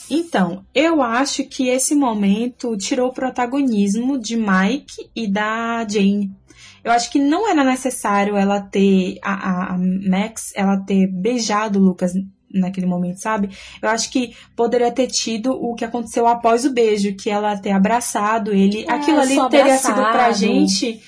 Então, 0.08 0.64
eu 0.74 1.02
acho 1.02 1.44
que 1.44 1.68
esse 1.68 1.94
momento 1.94 2.74
tirou 2.78 3.10
o 3.10 3.12
protagonismo 3.12 4.18
de 4.18 4.36
Mike 4.36 5.10
e 5.14 5.30
da 5.30 5.86
Jane. 5.86 6.32
Eu 6.82 6.92
acho 6.92 7.10
que 7.10 7.18
não 7.18 7.46
era 7.46 7.62
necessário 7.62 8.38
ela 8.38 8.58
ter, 8.58 9.18
a, 9.22 9.74
a 9.74 9.78
Max, 9.78 10.50
ela 10.56 10.78
ter 10.78 11.06
beijado 11.08 11.78
o 11.78 11.82
Lucas 11.82 12.14
naquele 12.50 12.86
momento, 12.86 13.18
sabe? 13.18 13.50
Eu 13.82 13.90
acho 13.90 14.10
que 14.10 14.34
poderia 14.56 14.90
ter 14.90 15.08
tido 15.08 15.52
o 15.52 15.74
que 15.74 15.84
aconteceu 15.84 16.26
após 16.26 16.64
o 16.64 16.72
beijo, 16.72 17.14
que 17.14 17.28
ela 17.28 17.58
ter 17.58 17.72
abraçado 17.72 18.50
ele. 18.50 18.86
É, 18.88 18.92
Aquilo 18.92 19.20
ali 19.20 19.36
teria 19.50 19.74
abraçado. 19.74 19.94
sido 19.94 20.10
pra 20.10 20.32
gente 20.32 21.02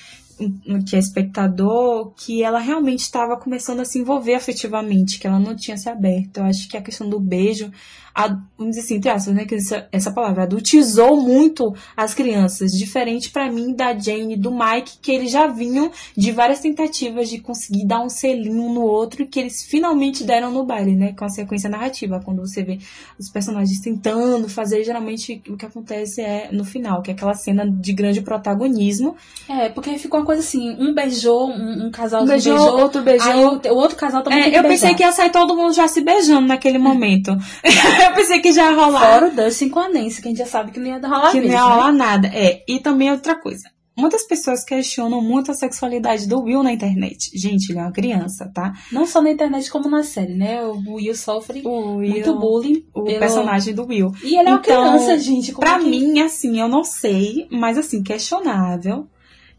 que 0.87 0.95
é 0.95 0.99
espectador, 0.99 2.13
que 2.15 2.43
ela 2.43 2.59
realmente 2.59 3.01
estava 3.01 3.37
começando 3.37 3.79
a 3.79 3.85
se 3.85 3.99
envolver 3.99 4.35
afetivamente, 4.35 5.19
que 5.19 5.27
ela 5.27 5.39
não 5.39 5.55
tinha 5.55 5.77
se 5.77 5.89
aberto. 5.89 6.37
Eu 6.37 6.45
acho 6.45 6.67
que 6.67 6.77
a 6.77 6.81
questão 6.81 7.09
do 7.09 7.19
beijo 7.19 7.71
vamos 8.15 8.75
dizer 8.75 8.81
assim, 8.81 8.95
entre 8.95 9.09
aspas, 9.09 9.33
né, 9.33 9.45
que 9.45 9.55
essa, 9.55 9.87
essa 9.91 10.11
palavra, 10.11 10.43
adultizou 10.43 11.19
muito 11.19 11.73
as 11.97 12.13
crianças, 12.13 12.71
diferente 12.71 13.31
para 13.31 13.51
mim 13.51 13.73
da 13.73 13.97
Jane 13.97 14.35
e 14.35 14.37
do 14.37 14.51
Mike, 14.51 14.99
que 15.01 15.11
eles 15.11 15.31
já 15.31 15.47
vinham 15.47 15.91
de 16.15 16.31
várias 16.31 16.59
tentativas 16.59 17.29
de 17.29 17.39
conseguir 17.39 17.85
dar 17.85 18.01
um 18.01 18.09
selinho 18.09 18.69
no 18.69 18.81
outro, 18.81 19.25
que 19.25 19.39
eles 19.39 19.63
finalmente 19.63 20.23
deram 20.23 20.51
no 20.51 20.63
baile, 20.63 20.95
né, 20.95 21.13
com 21.17 21.25
a 21.25 21.29
sequência 21.29 21.69
narrativa, 21.69 22.21
quando 22.23 22.39
você 22.39 22.63
vê 22.63 22.77
os 23.17 23.29
personagens 23.29 23.79
tentando 23.79 24.47
fazer, 24.47 24.83
geralmente 24.83 25.41
o 25.49 25.57
que 25.57 25.65
acontece 25.65 26.21
é 26.21 26.49
no 26.51 26.63
final, 26.63 27.01
que 27.01 27.09
é 27.09 27.13
aquela 27.13 27.33
cena 27.33 27.69
de 27.69 27.93
grande 27.93 28.21
protagonismo. 28.21 29.15
É, 29.49 29.69
porque 29.69 29.97
ficou 29.97 30.19
uma 30.19 30.25
coisa 30.25 30.41
assim, 30.41 30.75
um 30.79 30.93
beijou, 30.93 31.49
um, 31.49 31.87
um 31.87 31.91
casal 31.91 32.23
um 32.23 32.27
beijou, 32.27 32.55
beijou, 32.55 32.79
outro 32.79 33.01
beijou, 33.01 33.33
o, 33.33 33.67
o, 33.69 33.75
outro 33.75 33.97
casal 33.97 34.21
também 34.21 34.53
é, 34.53 34.59
Eu 34.59 34.63
pensei 34.63 34.93
que 34.93 35.03
ia 35.03 35.11
sair 35.11 35.31
todo 35.31 35.55
mundo 35.55 35.73
já 35.73 35.87
se 35.87 36.01
beijando 36.01 36.47
naquele 36.47 36.77
momento. 36.77 37.31
eu 38.03 38.13
pensei 38.13 38.39
que 38.39 38.51
já 38.51 38.71
ia 38.71 38.75
rolar. 38.75 39.13
Fora 39.13 39.27
o 39.27 39.31
Dustin 39.31 39.69
com 39.69 39.79
a 39.79 39.89
Nancy, 39.89 40.21
que 40.21 40.27
a 40.27 40.31
gente 40.31 40.37
já 40.37 40.45
sabe 40.45 40.71
que 40.71 40.79
não 40.79 40.87
ia 40.87 40.99
rolar 40.99 41.31
Que 41.31 41.39
mesmo, 41.39 41.53
não 41.53 41.59
ia 41.59 41.73
rolar 41.73 41.91
né? 41.91 41.97
nada. 41.97 42.27
É, 42.27 42.63
e 42.67 42.79
também 42.79 43.11
outra 43.11 43.35
coisa. 43.35 43.69
Muitas 43.95 44.23
pessoas 44.23 44.63
questionam 44.63 45.21
muito 45.21 45.51
a 45.51 45.53
sexualidade 45.53 46.27
do 46.27 46.41
Will 46.41 46.63
na 46.63 46.73
internet. 46.73 47.29
Gente, 47.37 47.71
ele 47.71 47.77
é 47.77 47.83
uma 47.83 47.91
criança, 47.91 48.49
tá? 48.51 48.73
Não 48.91 49.05
só 49.05 49.21
na 49.21 49.29
internet, 49.29 49.69
como 49.69 49.87
na 49.87 50.03
série, 50.03 50.33
né? 50.33 50.63
O 50.63 50.95
Will 50.95 51.13
sofre 51.13 51.61
o 51.63 51.97
Will, 51.97 52.09
muito 52.09 52.39
bullying. 52.39 52.85
O 52.91 53.03
pelo... 53.03 53.19
personagem 53.19 53.73
do 53.73 53.85
Will. 53.85 54.11
E 54.23 54.35
ele 54.35 54.49
é 54.49 54.51
uma 54.51 54.59
então, 54.59 54.83
criança, 54.97 55.19
gente. 55.19 55.51
Como 55.51 55.67
pra 55.67 55.77
que... 55.77 55.85
mim, 55.85 56.19
assim, 56.21 56.59
eu 56.59 56.67
não 56.67 56.83
sei, 56.83 57.47
mas 57.51 57.77
assim, 57.77 58.01
questionável. 58.01 59.07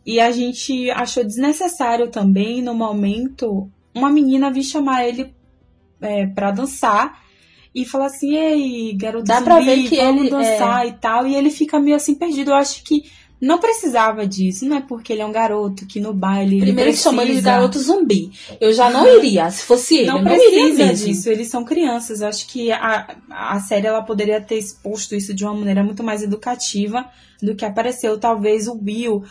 E 0.05 0.19
a 0.19 0.33
gente 0.33 0.91
achou 0.91 1.25
desnecessário 1.25 2.11
também, 2.11 2.61
no 2.61 2.75
momento, 2.75 3.71
uma 3.95 4.11
menina 4.11 4.51
vir 4.51 4.65
chamar 4.65 5.07
ele 5.07 5.33
é, 6.01 6.27
pra 6.27 6.51
dançar 6.51 7.23
e 7.74 7.84
fala 7.84 8.06
assim, 8.06 8.36
ei, 8.36 8.94
garoto 8.94 9.24
Dá 9.24 9.36
zumbi, 9.36 9.44
pra 9.44 9.60
ver 9.60 9.88
que 9.88 9.96
vamos 9.96 10.20
ele, 10.22 10.30
dançar 10.30 10.84
é... 10.84 10.88
e 10.88 10.92
tal. 10.92 11.26
E 11.26 11.34
ele 11.34 11.51
fica 11.51 11.80
meio 11.80 11.96
assim 11.96 12.14
perdido. 12.14 12.52
Eu 12.52 12.56
acho 12.56 12.84
que 12.84 13.05
não 13.40 13.59
precisava 13.59 14.26
disso, 14.26 14.64
não 14.64 14.76
é 14.76 14.80
porque 14.80 15.12
ele 15.12 15.20
é 15.20 15.26
um 15.26 15.32
garoto 15.32 15.84
que 15.86 16.01
no 16.01 16.14
baile. 16.14 16.60
Primeiro 16.60 16.90
ele 16.90 16.96
chamam 16.96 17.24
ele 17.24 17.34
de 17.34 17.40
garoto 17.42 17.78
zumbi. 17.78 18.30
Eu 18.60 18.72
já 18.72 18.88
não 18.88 19.06
iria, 19.18 19.51
se 19.51 19.64
fosse 19.64 19.96
ele. 19.96 20.06
Não, 20.06 20.22
não 20.22 20.24
precisa 20.24 20.94
disso, 20.94 21.28
eles 21.28 21.48
são 21.48 21.64
crianças. 21.64 22.20
Eu 22.20 22.28
acho 22.28 22.46
que 22.46 22.70
a, 22.70 23.16
a 23.28 23.60
série 23.60 23.86
ela 23.86 24.02
poderia 24.02 24.40
ter 24.40 24.56
exposto 24.56 25.14
isso 25.14 25.34
de 25.34 25.44
uma 25.44 25.52
maneira 25.52 25.82
muito 25.82 26.02
mais 26.02 26.22
educativa 26.22 27.05
do 27.42 27.55
que 27.55 27.64
apareceu. 27.64 28.18
Talvez 28.18 28.66
o 28.66 28.76
Bill 28.76 29.24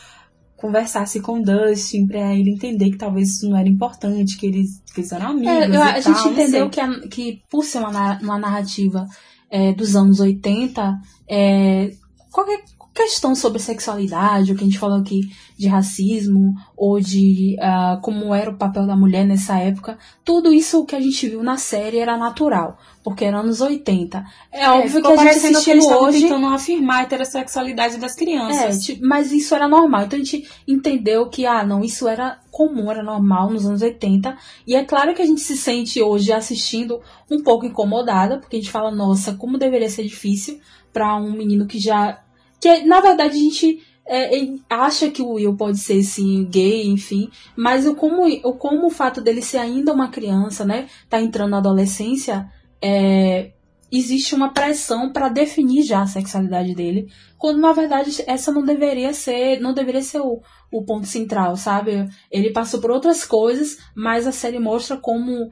conversasse 0.64 1.19
com 1.19 1.41
o 1.41 1.44
Dustin 1.44 2.07
pra 2.07 2.34
ele 2.34 2.52
entender 2.52 2.90
que 2.90 2.98
talvez 2.98 3.31
isso 3.31 3.49
não 3.49 3.57
era 3.57 3.68
importante, 3.68 4.38
que 4.38 4.45
eles, 4.45 4.81
que 4.94 5.02
eles 5.02 5.11
eram 5.11 5.31
amigos. 5.31 5.49
É, 5.49 5.68
eu, 5.68 5.81
a 5.84 5.91
tal, 5.91 6.02
gente 6.02 6.27
entendeu 6.30 6.69
que, 6.69 6.80
a, 6.80 6.99
que, 7.10 7.41
por 7.49 7.65
ser 7.65 7.80
uma, 7.80 8.18
uma 8.19 8.40
narrativa 8.40 9.06
é, 9.52 9.73
dos 9.73 9.94
anos 9.94 10.22
80, 10.22 10.98
é, 11.27 11.91
qualquer 12.31 12.64
questão 12.93 13.35
sobre 13.35 13.59
sexualidade, 13.59 14.51
o 14.51 14.55
que 14.55 14.63
a 14.63 14.67
gente 14.67 14.79
falou 14.79 14.99
aqui 14.99 15.21
de 15.57 15.67
racismo, 15.67 16.53
ou 16.75 16.99
de 16.99 17.55
uh, 17.59 17.99
como 18.01 18.33
era 18.33 18.49
o 18.49 18.57
papel 18.57 18.85
da 18.85 18.95
mulher 18.95 19.25
nessa 19.25 19.57
época, 19.57 19.97
tudo 20.23 20.53
isso 20.53 20.85
que 20.85 20.95
a 20.95 21.01
gente 21.01 21.27
viu 21.27 21.43
na 21.43 21.57
série 21.57 21.99
era 21.99 22.17
natural 22.17 22.77
porque 23.03 23.25
era 23.25 23.39
anos 23.39 23.59
80. 23.59 24.25
É, 24.51 24.63
é 24.63 24.69
óbvio 24.69 25.01
que 25.01 25.07
a 25.07 25.17
gente 25.17 25.29
assistindo 25.29 25.85
hoje... 25.85 26.21
tentando 26.21 26.47
afirmar 26.47 26.99
a 26.99 27.01
heterossexualidade 27.03 27.97
das 27.97 28.15
crianças. 28.15 28.89
É, 28.89 28.97
mas 29.01 29.31
isso 29.31 29.53
era 29.53 29.67
normal. 29.67 30.03
Então 30.03 30.17
a 30.17 30.23
gente 30.23 30.49
entendeu 30.67 31.27
que, 31.27 31.45
ah, 31.45 31.65
não, 31.65 31.83
isso 31.83 32.07
era 32.07 32.39
comum, 32.49 32.89
era 32.89 33.03
normal 33.03 33.49
nos 33.49 33.65
anos 33.65 33.81
80. 33.81 34.37
E 34.65 34.75
é 34.75 34.85
claro 34.85 35.13
que 35.13 35.21
a 35.21 35.25
gente 35.25 35.41
se 35.41 35.57
sente 35.57 36.01
hoje 36.01 36.31
assistindo 36.31 37.01
um 37.29 37.43
pouco 37.43 37.65
incomodada, 37.65 38.37
porque 38.37 38.55
a 38.55 38.59
gente 38.59 38.71
fala, 38.71 38.89
nossa, 38.89 39.33
como 39.33 39.57
deveria 39.57 39.89
ser 39.89 40.03
difícil 40.03 40.59
para 40.93 41.15
um 41.17 41.31
menino 41.33 41.67
que 41.67 41.79
já... 41.79 42.22
Que, 42.64 42.84
na 42.85 43.02
verdade, 43.02 43.38
a 43.38 43.41
gente... 43.41 43.81
É, 44.06 44.31
acha 44.69 45.10
que 45.10 45.22
o 45.22 45.35
Will 45.35 45.56
pode 45.56 45.77
ser 45.77 46.03
sim 46.03 46.44
gay, 46.52 46.88
enfim, 46.88 47.30
mas 47.56 47.88
o 47.88 47.95
como, 47.95 48.27
o 48.27 48.53
como 48.53 48.88
o 48.88 48.90
fato 48.90 49.22
dele 49.22 49.41
ser 49.41 49.60
ainda 49.60 49.94
uma 49.94 50.10
criança, 50.10 50.65
né, 50.65 50.90
tá 51.10 51.22
entrando 51.22 51.52
na 51.52 51.60
adolescência, 51.60 52.52
é, 52.81 53.52
existe 53.90 54.35
uma 54.35 54.49
pressão 54.49 55.14
para 55.14 55.30
definir 55.30 55.84
já 55.84 56.02
a 56.02 56.06
sexualidade 56.06 56.76
dele 56.76 57.07
quando 57.44 57.60
na 57.60 57.73
verdade 57.73 58.23
essa 58.26 58.53
não 58.53 58.64
deveria 58.64 59.14
ser, 59.14 59.60
não 59.60 59.73
deveria 59.73 60.02
ser 60.02 60.22
o, 60.22 60.41
o 60.73 60.83
ponto 60.83 61.05
central, 61.05 61.55
sabe? 61.55 62.09
Ele 62.31 62.51
passou 62.51 62.81
por 62.81 62.89
outras 62.89 63.23
coisas, 63.23 63.77
mas 63.95 64.25
a 64.25 64.31
série 64.31 64.59
mostra 64.59 64.97
como 64.97 65.51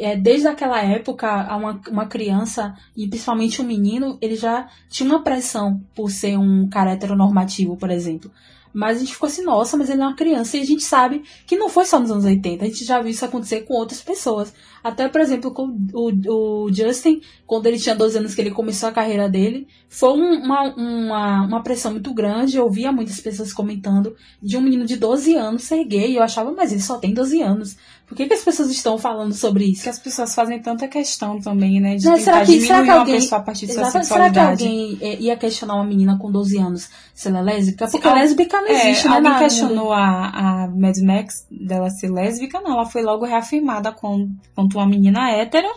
é, 0.00 0.16
desde 0.16 0.48
aquela 0.48 0.82
época 0.82 1.28
uma, 1.56 1.80
uma 1.90 2.06
criança, 2.06 2.74
e 2.96 3.06
principalmente 3.06 3.60
um 3.60 3.66
menino, 3.66 4.18
ele 4.20 4.34
já 4.34 4.68
tinha 4.88 5.08
uma 5.08 5.22
pressão 5.22 5.80
por 5.94 6.10
ser 6.10 6.38
um 6.38 6.68
cara 6.68 6.92
heteronormativo, 6.92 7.76
por 7.76 7.90
exemplo. 7.90 8.30
Mas 8.72 8.96
a 8.96 9.00
gente 9.00 9.12
ficou 9.12 9.26
assim, 9.26 9.42
nossa, 9.42 9.76
mas 9.76 9.90
ele 9.90 10.00
é 10.00 10.04
uma 10.04 10.16
criança. 10.16 10.56
E 10.56 10.60
a 10.60 10.64
gente 10.64 10.82
sabe 10.82 11.22
que 11.46 11.56
não 11.56 11.68
foi 11.68 11.84
só 11.84 11.98
nos 11.98 12.10
anos 12.10 12.24
80. 12.24 12.64
A 12.64 12.68
gente 12.68 12.84
já 12.84 13.00
viu 13.00 13.10
isso 13.10 13.24
acontecer 13.24 13.62
com 13.62 13.74
outras 13.74 14.00
pessoas. 14.00 14.52
Até, 14.82 15.08
por 15.08 15.20
exemplo, 15.20 15.52
com 15.52 15.78
o, 15.92 16.64
o 16.66 16.72
Justin, 16.72 17.20
quando 17.46 17.66
ele 17.66 17.78
tinha 17.78 17.94
12 17.94 18.18
anos 18.18 18.34
que 18.34 18.40
ele 18.40 18.50
começou 18.50 18.88
a 18.88 18.92
carreira 18.92 19.28
dele, 19.28 19.68
foi 19.88 20.10
uma, 20.10 20.74
uma, 20.74 21.46
uma 21.46 21.62
pressão 21.62 21.92
muito 21.92 22.12
grande. 22.12 22.56
Eu 22.56 22.68
via 22.70 22.90
muitas 22.90 23.20
pessoas 23.20 23.52
comentando 23.52 24.16
de 24.42 24.56
um 24.56 24.60
menino 24.60 24.84
de 24.84 24.96
12 24.96 25.36
anos 25.36 25.62
ser 25.62 25.84
gay. 25.84 26.12
E 26.12 26.16
eu 26.16 26.22
achava, 26.22 26.50
mas 26.52 26.72
ele 26.72 26.80
só 26.80 26.98
tem 26.98 27.12
12 27.12 27.42
anos. 27.42 27.76
Por 28.06 28.16
que, 28.16 28.26
que 28.26 28.34
as 28.34 28.44
pessoas 28.44 28.70
estão 28.70 28.98
falando 28.98 29.32
sobre 29.32 29.64
isso? 29.64 29.84
Que 29.84 29.88
as 29.88 29.98
pessoas 29.98 30.34
fazem 30.34 30.60
tanta 30.60 30.86
questão 30.86 31.40
também, 31.40 31.80
né? 31.80 31.96
De 31.96 32.06
né? 32.06 32.18
será 32.18 32.44
que, 32.44 32.60
será 32.60 32.82
que 32.82 32.90
alguém, 32.90 33.14
pessoa 33.14 33.40
a 33.40 33.44
partir 33.44 33.66
de 33.66 33.72
sua 33.72 33.84
sexualidade. 33.86 34.34
Será 34.34 34.68
que 34.68 34.74
alguém 34.74 34.98
é, 35.00 35.20
ia 35.20 35.36
questionar 35.36 35.76
uma 35.76 35.84
menina 35.84 36.18
com 36.18 36.30
12 36.30 36.58
anos 36.58 36.90
se 37.14 37.28
ela 37.28 37.38
é 37.38 37.42
lésbica? 37.42 37.88
Porque 37.88 38.06
a 38.06 38.14
lésbica 38.14 38.60
não 38.60 38.68
é, 38.68 38.90
existe, 38.90 39.08
né? 39.08 39.16
Alguém 39.16 39.38
questionou 39.38 39.92
a, 39.92 40.28
a 40.28 40.68
Mad 40.68 40.98
Max 40.98 41.46
dela 41.50 41.88
ser 41.88 42.10
lésbica? 42.10 42.60
Não, 42.60 42.72
ela 42.72 42.84
foi 42.84 43.02
logo 43.02 43.24
reafirmada 43.24 43.92
com, 43.92 44.28
quanto 44.54 44.76
uma 44.76 44.86
menina 44.86 45.30
hétero. 45.30 45.68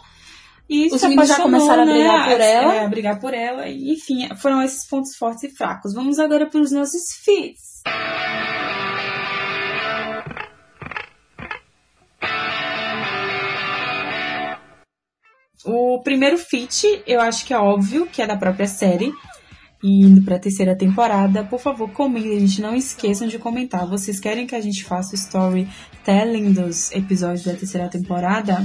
E 0.69 0.87
Os 0.87 1.01
meninos 1.03 1.27
já 1.27 1.39
começaram 1.39 1.83
a 1.83 1.85
né? 1.85 1.93
brigar 1.93 2.29
por 2.29 2.41
ela. 2.41 2.73
É, 2.73 2.85
a 2.85 2.87
brigar 2.89 3.19
por 3.19 3.33
ela. 3.33 3.69
Enfim, 3.69 4.27
foram 4.35 4.61
esses 4.61 4.85
pontos 4.85 5.15
fortes 5.15 5.43
e 5.43 5.49
fracos. 5.49 5.93
Vamos 5.93 6.19
agora 6.19 6.47
para 6.47 6.59
os 6.59 6.71
nossos 6.71 7.13
feats. 7.23 7.83
O 15.65 15.99
primeiro 16.03 16.37
feat, 16.37 17.03
eu 17.07 17.19
acho 17.19 17.45
que 17.45 17.53
é 17.53 17.57
óbvio, 17.57 18.05
que 18.05 18.21
é 18.21 18.27
da 18.27 18.37
própria 18.37 18.67
série. 18.67 19.11
E 19.83 20.03
indo 20.03 20.21
pra 20.21 20.39
terceira 20.39 20.75
temporada, 20.75 21.43
por 21.43 21.59
favor, 21.59 21.89
comentem, 21.91 22.39
gente. 22.39 22.61
Não 22.61 22.75
esqueçam 22.75 23.27
de 23.27 23.37
comentar. 23.37 23.87
Vocês 23.87 24.19
querem 24.19 24.47
que 24.47 24.55
a 24.55 24.61
gente 24.61 24.83
faça 24.83 25.11
o 25.11 25.15
storytelling 25.15 26.53
dos 26.53 26.91
episódios 26.91 27.43
da 27.43 27.53
terceira 27.53 27.87
temporada? 27.89 28.57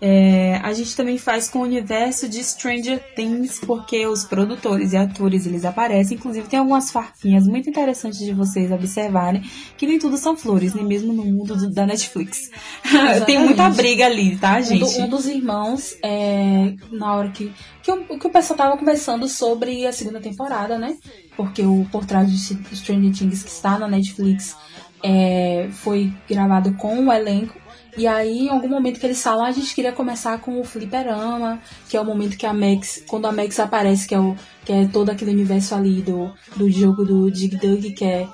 É, 0.00 0.60
a 0.62 0.72
gente 0.72 0.94
também 0.94 1.18
faz 1.18 1.48
com 1.48 1.58
o 1.58 1.62
universo 1.62 2.28
de 2.28 2.42
Stranger 2.44 3.02
Things, 3.16 3.58
porque 3.66 4.06
os 4.06 4.22
produtores 4.22 4.92
e 4.92 4.96
atores 4.96 5.44
eles 5.44 5.64
aparecem. 5.64 6.16
Inclusive, 6.16 6.46
tem 6.46 6.60
algumas 6.60 6.92
farpinhas 6.92 7.48
muito 7.48 7.68
interessantes 7.68 8.20
de 8.20 8.32
vocês 8.32 8.70
observarem, 8.70 9.42
que 9.76 9.86
nem 9.88 9.98
tudo 9.98 10.16
são 10.16 10.36
flores, 10.36 10.72
nem 10.72 10.84
mesmo 10.84 11.12
no 11.12 11.24
mundo 11.24 11.56
do- 11.56 11.70
da 11.72 11.84
Netflix. 11.84 12.48
tem 13.26 13.40
muita 13.40 13.68
briga 13.70 14.06
ali, 14.06 14.36
tá, 14.36 14.58
Um, 14.58 14.62
gente? 14.62 14.78
do- 14.80 15.02
um 15.02 15.08
dos 15.08 15.26
irmãos, 15.26 15.96
é, 16.04 16.74
na 16.92 17.16
hora 17.16 17.30
que, 17.30 17.52
que, 17.82 17.90
o, 17.90 18.18
que 18.18 18.26
o 18.26 18.30
pessoal 18.30 18.56
tava 18.56 18.76
conversando 18.76 19.26
sobre 19.28 19.84
a 19.84 19.92
segunda 19.92 20.20
temporada, 20.20 20.78
né? 20.78 20.96
Porque 21.36 21.62
o 21.62 21.84
Por 21.90 22.04
Trás 22.06 22.30
de 22.30 22.38
Stranger 22.76 23.12
Things, 23.12 23.42
que 23.42 23.50
está 23.50 23.76
na 23.76 23.88
Netflix, 23.88 24.56
é, 25.02 25.68
foi 25.72 26.12
gravado 26.30 26.72
com 26.74 27.06
o 27.06 27.12
elenco. 27.12 27.58
E 27.98 28.06
aí, 28.06 28.46
em 28.46 28.48
algum 28.48 28.68
momento 28.68 29.00
que 29.00 29.06
eles 29.06 29.20
falam, 29.20 29.44
"Ah, 29.44 29.48
a 29.48 29.52
gente 29.52 29.74
queria 29.74 29.90
começar 29.90 30.40
com 30.40 30.60
o 30.60 30.64
fliperama, 30.64 31.60
que 31.88 31.96
é 31.96 32.00
o 32.00 32.04
momento 32.04 32.36
que 32.38 32.46
a 32.46 32.54
Max, 32.54 33.02
quando 33.08 33.26
a 33.26 33.32
Max 33.32 33.58
aparece, 33.58 34.06
que 34.06 34.14
é, 34.14 34.20
o, 34.20 34.36
que 34.64 34.72
é 34.72 34.86
todo 34.86 35.10
aquele 35.10 35.32
universo 35.32 35.74
ali 35.74 36.00
do, 36.00 36.32
do 36.56 36.70
jogo 36.70 37.04
do 37.04 37.28
Dig 37.28 37.56
Dug, 37.56 37.90
que 37.90 38.04
é 38.04 38.28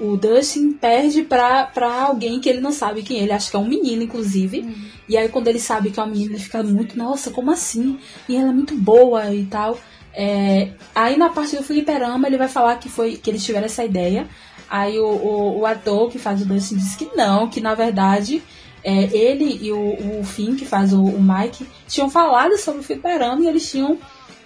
o 0.00 0.16
Dustin 0.16 0.72
perde 0.72 1.22
pra, 1.22 1.64
pra 1.64 2.02
alguém 2.02 2.40
que 2.40 2.48
ele 2.48 2.60
não 2.60 2.70
sabe 2.70 3.02
quem 3.02 3.18
é. 3.18 3.22
Ele 3.24 3.32
acha 3.32 3.50
que 3.50 3.56
é 3.56 3.58
um 3.58 3.66
menino, 3.66 4.02
inclusive. 4.04 4.64
E 5.08 5.16
aí, 5.16 5.28
quando 5.28 5.48
ele 5.48 5.58
sabe 5.58 5.90
que 5.90 5.98
é 5.98 6.02
uma 6.02 6.12
menina, 6.12 6.34
ele 6.34 6.42
fica 6.42 6.62
muito, 6.62 6.96
nossa, 6.96 7.30
como 7.30 7.50
assim? 7.50 7.98
E 8.28 8.36
ela 8.36 8.50
é 8.50 8.52
muito 8.52 8.76
boa 8.76 9.34
e 9.34 9.44
tal. 9.46 9.78
É, 10.14 10.70
aí, 10.94 11.16
na 11.16 11.28
parte 11.30 11.56
do 11.56 11.62
fliperama, 11.62 12.28
ele 12.28 12.38
vai 12.38 12.48
falar 12.48 12.76
que 12.76 12.88
foi 12.88 13.16
que 13.16 13.28
eles 13.30 13.44
tiveram 13.44 13.66
essa 13.66 13.84
ideia. 13.84 14.28
Aí, 14.70 14.98
o, 14.98 15.06
o, 15.06 15.58
o 15.60 15.66
ator 15.66 16.10
que 16.10 16.18
faz 16.18 16.42
o 16.42 16.44
Dustin 16.46 16.76
disse 16.76 16.96
que 16.96 17.16
não, 17.16 17.48
que 17.48 17.60
na 17.60 17.74
verdade. 17.74 18.42
É, 18.82 19.04
ele 19.16 19.58
e 19.62 19.72
o, 19.72 20.20
o 20.20 20.24
Finn, 20.24 20.56
que 20.56 20.64
faz 20.64 20.92
o, 20.92 21.02
o 21.02 21.22
Mike, 21.22 21.66
tinham 21.86 22.08
falado 22.10 22.56
sobre 22.58 22.80
o 22.80 22.84
fliperama 22.84 23.42
e 23.42 23.46
eles 23.46 23.70
tinham. 23.70 23.98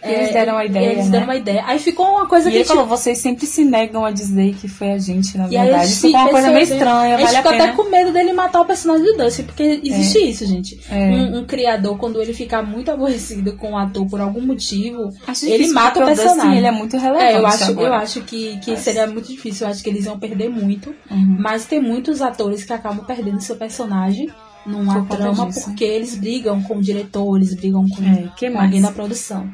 É, 0.02 0.14
Eles 0.22 0.32
deram 0.32 0.56
a 0.58 0.64
ideia, 0.64 0.92
Eles 0.92 1.04
né? 1.06 1.10
deram 1.12 1.24
uma 1.26 1.36
ideia. 1.36 1.62
Aí 1.66 1.78
ficou 1.78 2.06
uma 2.06 2.26
coisa 2.26 2.48
E 2.48 2.52
que 2.52 2.58
ele 2.58 2.64
falou, 2.64 2.86
vocês 2.86 3.18
sempre 3.18 3.46
se 3.46 3.64
negam 3.64 4.04
a 4.04 4.10
dizer 4.10 4.54
que 4.56 4.66
foi 4.68 4.90
a 4.92 4.98
gente, 4.98 5.38
na 5.38 5.46
e 5.46 5.50
verdade. 5.50 5.86
Isso 5.92 6.06
é 6.06 6.10
uma 6.10 6.28
coisa 6.28 6.50
meio 6.50 6.62
estranha, 6.62 7.14
A 7.14 7.18
gente 7.18 7.26
vale 7.26 7.36
a 7.36 7.42
ficou 7.42 7.52
até 7.52 7.72
com 7.72 7.90
medo 7.90 8.12
dele 8.12 8.32
matar 8.32 8.60
o 8.60 8.64
personagem 8.64 9.04
do 9.04 9.16
Dustin, 9.16 9.44
porque 9.44 9.80
existe 9.84 10.18
isso, 10.18 10.44
gente. 10.46 10.80
É. 10.90 11.10
Um, 11.10 11.38
um 11.38 11.44
criador, 11.44 11.96
quando 11.98 12.20
ele 12.20 12.34
fica 12.34 12.62
muito 12.62 12.90
aborrecido 12.90 13.56
com 13.56 13.72
o 13.72 13.78
ator 13.78 14.06
por 14.08 14.20
algum 14.20 14.40
motivo, 14.42 15.10
Acho 15.26 15.46
ele 15.46 15.68
mata 15.68 16.02
o 16.02 16.06
personagem. 16.06 16.56
ele 16.58 16.66
é 16.66 16.72
muito 16.72 16.96
relevante 16.96 17.24
É, 17.24 17.36
eu 17.38 17.46
acho, 17.46 17.64
agora. 17.64 17.86
eu 17.88 17.94
acho 17.94 18.22
que, 18.22 18.58
que 18.58 18.76
seria 18.76 19.06
muito 19.06 19.28
difícil, 19.28 19.66
eu 19.66 19.70
acho 19.72 19.82
que 19.82 19.88
eles 19.90 20.04
iam 20.06 20.18
perder 20.18 20.48
muito. 20.48 20.90
Uhum. 21.10 21.36
Mas 21.38 21.64
tem 21.64 21.80
muitos 21.80 22.20
atores 22.20 22.64
que 22.64 22.72
acabam 22.72 23.04
perdendo 23.04 23.40
seu 23.40 23.56
personagem 23.56 24.28
numa 24.64 25.04
Por 25.04 25.16
trama 25.16 25.48
porque 25.52 25.84
eles 25.84 26.16
brigam 26.16 26.62
com 26.62 26.76
o 26.76 26.80
diretor, 26.80 27.36
eles 27.36 27.54
brigam 27.54 27.84
com, 27.88 28.02
É, 28.04 28.56
alguém 28.60 28.80
da 28.80 28.92
produção. 28.92 29.48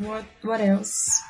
What, 0.00 0.26
what 0.44 0.62
else? 0.62 1.20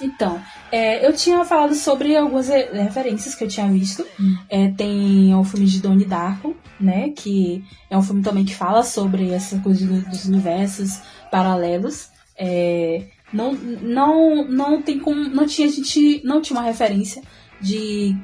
Então, 0.00 0.40
é, 0.70 1.06
eu 1.06 1.12
tinha 1.14 1.44
falado 1.44 1.74
sobre 1.74 2.16
algumas 2.16 2.48
re- 2.48 2.68
referências 2.72 3.34
que 3.34 3.44
eu 3.44 3.48
tinha 3.48 3.66
visto. 3.68 4.04
É, 4.48 4.68
tem 4.68 5.34
o 5.34 5.44
filme 5.44 5.66
de 5.66 5.80
Donnie 5.80 6.04
Darko, 6.06 6.56
né? 6.78 7.10
Que 7.10 7.64
é 7.88 7.96
um 7.96 8.02
filme 8.02 8.22
também 8.22 8.44
que 8.44 8.54
fala 8.54 8.82
sobre 8.82 9.30
essa 9.30 9.58
coisa 9.60 9.86
do- 9.86 10.02
dos 10.10 10.24
universos 10.26 11.00
paralelos. 11.30 12.08
É, 12.38 13.06
não, 13.32 13.52
não, 13.54 14.44
não 14.48 14.82
tem 14.82 14.98
como. 14.98 15.28
Não 15.28 15.46
tinha, 15.46 15.68
a 15.68 15.70
gente 15.70 16.20
não 16.24 16.40
tinha 16.42 16.58
uma 16.58 16.66
referência 16.66 17.22
de 17.60 18.14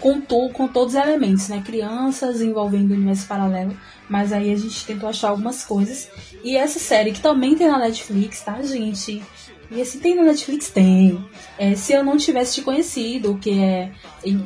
com, 0.00 0.20
to, 0.20 0.48
com 0.50 0.66
todos 0.66 0.94
os 0.94 1.00
elementos, 1.00 1.48
né? 1.48 1.62
Crianças 1.64 2.40
envolvendo 2.40 2.90
o 2.90 2.94
universo 2.94 3.26
paralelo. 3.26 3.76
Mas 4.08 4.32
aí 4.32 4.52
a 4.52 4.56
gente 4.56 4.84
tentou 4.84 5.08
achar 5.08 5.30
algumas 5.30 5.64
coisas. 5.64 6.08
E 6.44 6.56
essa 6.56 6.78
série 6.78 7.12
que 7.12 7.20
também 7.20 7.54
tem 7.54 7.68
na 7.68 7.78
Netflix, 7.78 8.40
tá, 8.40 8.60
gente? 8.62 9.22
E 9.70 9.80
assim, 9.80 9.98
tem 10.00 10.14
na 10.14 10.22
Netflix? 10.22 10.68
Tem. 10.68 11.24
É, 11.58 11.74
se 11.74 11.94
eu 11.94 12.04
não 12.04 12.18
tivesse 12.18 12.56
te 12.56 12.62
conhecido, 12.62 13.38
que 13.40 13.58
é. 13.58 13.90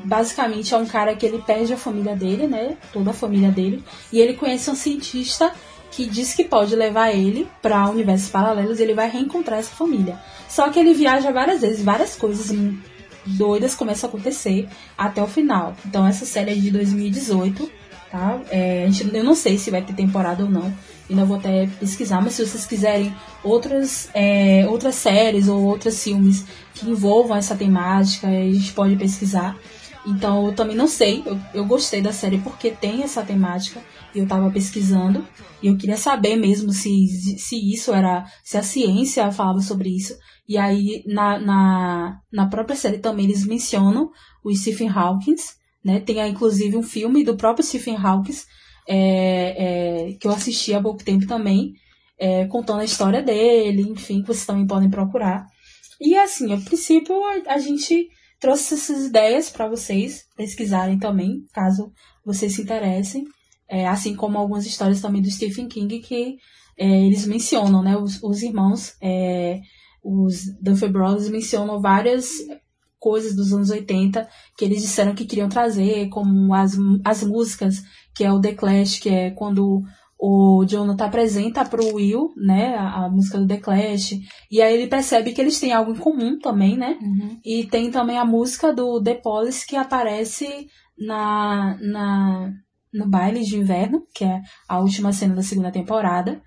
Basicamente 0.05 0.73
é 0.73 0.77
um 0.77 0.87
cara 0.87 1.17
que 1.17 1.27
ele 1.27 1.43
perde 1.45 1.73
a 1.73 1.77
família 1.77 2.15
dele, 2.15 2.47
né? 2.47 2.77
Toda 2.93 3.11
a 3.11 3.15
família 3.15 3.51
dele. 3.51 3.83
E 4.13 4.21
ele 4.21 4.35
conhece 4.35 4.71
um 4.71 4.75
cientista 4.77 5.53
que 5.91 6.07
diz 6.07 6.35
que 6.35 6.45
pode 6.45 6.77
levar 6.77 7.13
ele 7.13 7.49
para 7.61 7.89
universos 7.89 8.29
paralelos 8.29 8.79
e 8.79 8.83
ele 8.83 8.95
vai 8.95 9.09
reencontrar 9.09 9.59
essa 9.59 9.75
família. 9.75 10.21
Só 10.49 10.69
que 10.71 10.79
ele 10.79 10.95
viaja 10.95 11.33
várias 11.33 11.61
vezes, 11.61 11.83
várias 11.83 12.15
coisas 12.15 12.53
doidas 13.25 13.75
começam 13.75 14.09
a 14.09 14.11
acontecer 14.11 14.69
até 14.97 15.23
o 15.23 15.27
final. 15.27 15.75
Então 15.85 16.07
essa 16.07 16.25
série 16.25 16.53
é 16.53 16.55
de 16.55 16.71
2018, 16.71 17.71
tá? 18.17 18.41
É, 18.51 18.85
a 18.85 18.91
gente, 18.91 19.15
eu 19.15 19.23
não 19.23 19.35
sei 19.35 19.59
se 19.59 19.71
vai 19.71 19.83
ter 19.83 19.93
temporada 19.93 20.43
ou 20.43 20.51
não. 20.51 20.73
Ainda 21.09 21.25
vou 21.25 21.37
até 21.37 21.67
pesquisar, 21.79 22.23
mas 22.23 22.33
se 22.33 22.47
vocês 22.47 22.65
quiserem 22.67 23.15
outras, 23.45 24.09
é, 24.15 24.67
outras 24.67 24.95
séries 24.95 25.49
ou 25.49 25.63
outros 25.63 26.03
filmes 26.03 26.47
que 26.75 26.89
envolvam 26.89 27.37
essa 27.37 27.55
temática, 27.55 28.27
a 28.27 28.53
gente 28.53 28.73
pode 28.73 28.97
pesquisar. 28.97 29.57
Então 30.07 30.47
eu 30.47 30.53
também 30.55 30.75
não 30.75 30.89
sei, 30.89 31.23
eu, 31.27 31.39
eu 31.53 31.65
gostei 31.65 32.01
da 32.01 32.13
série 32.13 32.39
porque 32.39 32.71
tem 32.71 33.03
essa 33.03 33.23
temática 33.23 33.81
e 34.15 34.19
eu 34.19 34.27
tava 34.27 34.51
pesquisando 34.51 35.27
e 35.63 35.67
eu 35.67 35.77
queria 35.77 35.97
saber 35.97 36.37
mesmo 36.37 36.73
se, 36.73 37.07
se 37.39 37.73
isso 37.73 37.93
era, 37.93 38.25
se 38.43 38.57
a 38.57 38.63
ciência 38.63 39.31
falava 39.33 39.61
sobre 39.61 39.91
isso. 39.91 40.17
E 40.49 40.57
aí 40.57 41.03
na, 41.07 41.39
na, 41.39 42.21
na 42.33 42.47
própria 42.47 42.77
série 42.77 42.99
também 42.99 43.27
eles 43.27 43.45
mencionam 43.45 44.11
o 44.45 44.55
Stephen 44.55 44.89
Hawking, 44.89 45.35
né? 45.87 46.01
Tem 46.01 46.21
aí, 46.21 46.31
inclusive 46.31 46.77
um 46.77 46.83
filme 46.83 47.23
do 47.23 47.37
próprio 47.37 47.65
Stephen 47.65 47.97
Hawking 47.97 48.35
é, 48.89 50.09
é, 50.09 50.13
que 50.15 50.27
eu 50.27 50.33
assisti 50.33 50.75
há 50.75 50.83
pouco 50.83 51.05
tempo 51.05 51.27
também, 51.27 51.75
é, 52.19 52.47
contando 52.47 52.81
a 52.81 52.85
história 52.85 53.23
dele, 53.23 53.83
enfim, 53.83 54.21
que 54.21 54.27
vocês 54.27 54.45
também 54.45 54.67
podem 54.67 54.91
procurar. 54.91 55.47
E 56.01 56.17
assim, 56.17 56.53
a 56.53 56.59
princípio 56.59 57.15
a, 57.25 57.55
a 57.55 57.59
gente 57.59 58.09
trouxe 58.41 58.75
essas 58.75 59.07
ideias 59.07 59.49
para 59.49 59.69
vocês 59.69 60.25
pesquisarem 60.37 60.99
também, 60.99 61.45
caso 61.53 61.93
vocês 62.25 62.55
se 62.55 62.63
interessem, 62.63 63.25
é, 63.69 63.87
assim 63.87 64.15
como 64.15 64.39
algumas 64.39 64.67
histórias 64.67 65.01
também 65.01 65.23
do 65.23 65.31
Stephen 65.31 65.69
King 65.69 66.01
que 66.01 66.37
é, 66.77 67.07
eles 67.07 67.27
mencionam, 67.27 67.83
né, 67.83 67.97
os, 67.97 68.21
os 68.23 68.43
irmãos, 68.43 68.95
é, 69.01 69.61
os 70.03 70.43
Duffer 70.61 70.91
Brothers 70.91 71.29
mencionam 71.29 71.81
várias 71.81 72.29
coisas 73.07 73.37
dos 73.37 73.53
anos 73.53 73.71
80 73.71 74.29
que 74.59 74.65
eles 74.65 74.83
disseram 74.83 75.15
que 75.15 75.25
queriam 75.25 75.49
trazer, 75.49 76.09
como 76.09 76.53
as, 76.53 76.77
as 77.05 77.23
músicas, 77.23 77.77
que 78.13 78.25
é 78.25 78.33
o 78.33 78.41
The 78.41 78.53
Clash, 78.55 78.99
que 78.99 79.09
é 79.09 79.31
quando 79.31 79.85
o 80.19 80.65
Jonathan 80.65 81.05
apresenta 81.05 81.65
pro 81.65 81.95
Will, 81.95 82.33
né, 82.37 82.75
a, 82.75 83.05
a, 83.05 83.09
música 83.09 83.39
do 83.39 83.47
The 83.47 83.59
Clash, 83.59 84.19
e 84.51 84.61
aí 84.61 84.75
ele 84.75 84.89
percebe 84.89 85.33
que 85.33 85.41
eles 85.41 85.61
têm 85.61 85.73
algo 85.73 85.93
em 85.93 85.99
comum 85.99 86.37
também, 86.41 86.77
né? 86.77 86.99
Uhum. 87.01 87.39
E 87.45 87.65
tem 87.67 87.93
também 87.93 88.19
a 88.19 88.25
música 88.25 88.75
do 88.75 89.01
The 89.01 89.15
Police 89.15 89.65
que 89.65 89.77
aparece 89.77 90.67
na, 90.99 91.79
na 91.81 92.51
no 92.93 93.09
baile 93.09 93.45
de 93.45 93.57
inverno, 93.57 94.03
que 94.13 94.25
é 94.25 94.41
a 94.69 94.81
última 94.81 95.13
cena 95.13 95.37
da 95.37 95.43
segunda 95.43 95.71
temporada. 95.71 96.43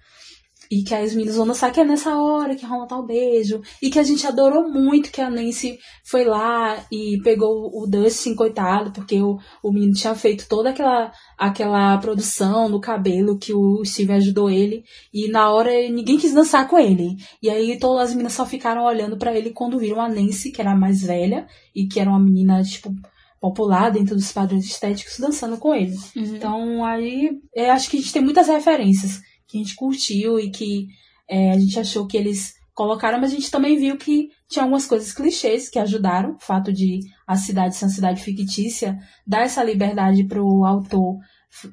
E 0.71 0.83
que 0.83 0.93
as 0.93 1.15
meninas 1.15 1.35
vão 1.35 1.47
dançar 1.47 1.71
que 1.71 1.79
é 1.79 1.83
nessa 1.83 2.15
hora 2.15 2.55
que 2.55 2.65
rola 2.65 2.87
tal 2.87 3.03
beijo. 3.03 3.59
E 3.81 3.89
que 3.89 3.97
a 3.97 4.03
gente 4.03 4.27
adorou 4.27 4.69
muito 4.71 5.11
que 5.11 5.19
a 5.19 5.29
Nancy 5.29 5.79
foi 6.03 6.23
lá 6.23 6.85
e 6.91 7.19
pegou 7.23 7.71
o 7.73 7.87
Dustin, 7.87 8.35
coitado, 8.35 8.91
porque 8.91 9.19
o, 9.19 9.39
o 9.63 9.71
menino 9.71 9.93
tinha 9.93 10.13
feito 10.13 10.47
toda 10.47 10.69
aquela, 10.69 11.11
aquela 11.37 11.97
produção 11.97 12.69
no 12.69 12.79
cabelo 12.79 13.39
que 13.39 13.51
o 13.51 13.83
Steve 13.83 14.13
ajudou 14.13 14.49
ele. 14.49 14.83
E 15.11 15.27
na 15.29 15.51
hora 15.51 15.71
ninguém 15.89 16.19
quis 16.19 16.33
dançar 16.33 16.67
com 16.67 16.77
ele. 16.77 17.15
E 17.41 17.49
aí 17.49 17.79
todas 17.79 18.09
as 18.09 18.11
meninas 18.11 18.33
só 18.33 18.45
ficaram 18.45 18.83
olhando 18.83 19.17
para 19.17 19.35
ele 19.35 19.49
quando 19.49 19.79
viram 19.79 19.99
a 19.99 20.07
Nancy, 20.07 20.51
que 20.51 20.61
era 20.61 20.73
a 20.73 20.77
mais 20.77 21.01
velha, 21.01 21.47
e 21.75 21.87
que 21.87 21.99
era 21.99 22.09
uma 22.09 22.19
menina, 22.19 22.61
tipo, 22.61 22.93
popular 23.39 23.89
dentro 23.89 24.15
dos 24.15 24.31
padrões 24.31 24.65
estéticos 24.65 25.17
dançando 25.17 25.57
com 25.57 25.73
ele. 25.73 25.95
Uhum. 26.15 26.23
Então 26.35 26.85
aí 26.85 27.31
eu 27.55 27.71
acho 27.71 27.89
que 27.89 27.97
a 27.97 27.99
gente 27.99 28.13
tem 28.13 28.21
muitas 28.21 28.47
referências 28.47 29.21
que 29.49 29.57
a 29.57 29.61
gente 29.61 29.75
curtiu 29.75 30.39
e 30.39 30.49
que 30.49 30.87
é, 31.27 31.51
a 31.51 31.59
gente 31.59 31.77
achou 31.79 32.07
que 32.07 32.15
eles 32.15 32.53
colocaram, 32.73 33.19
mas 33.19 33.31
a 33.31 33.35
gente 33.35 33.51
também 33.51 33.77
viu 33.77 33.97
que 33.97 34.29
tinha 34.47 34.63
algumas 34.63 34.85
coisas 34.85 35.11
clichês 35.11 35.67
que 35.67 35.77
ajudaram, 35.77 36.35
o 36.35 36.39
fato 36.39 36.71
de 36.71 37.01
a 37.27 37.35
cidade 37.35 37.75
ser 37.75 37.85
uma 37.85 37.91
cidade 37.91 38.23
fictícia, 38.23 38.97
dar 39.27 39.41
essa 39.41 39.61
liberdade 39.61 40.23
para 40.23 40.41
o 40.41 40.63
autor 40.63 41.17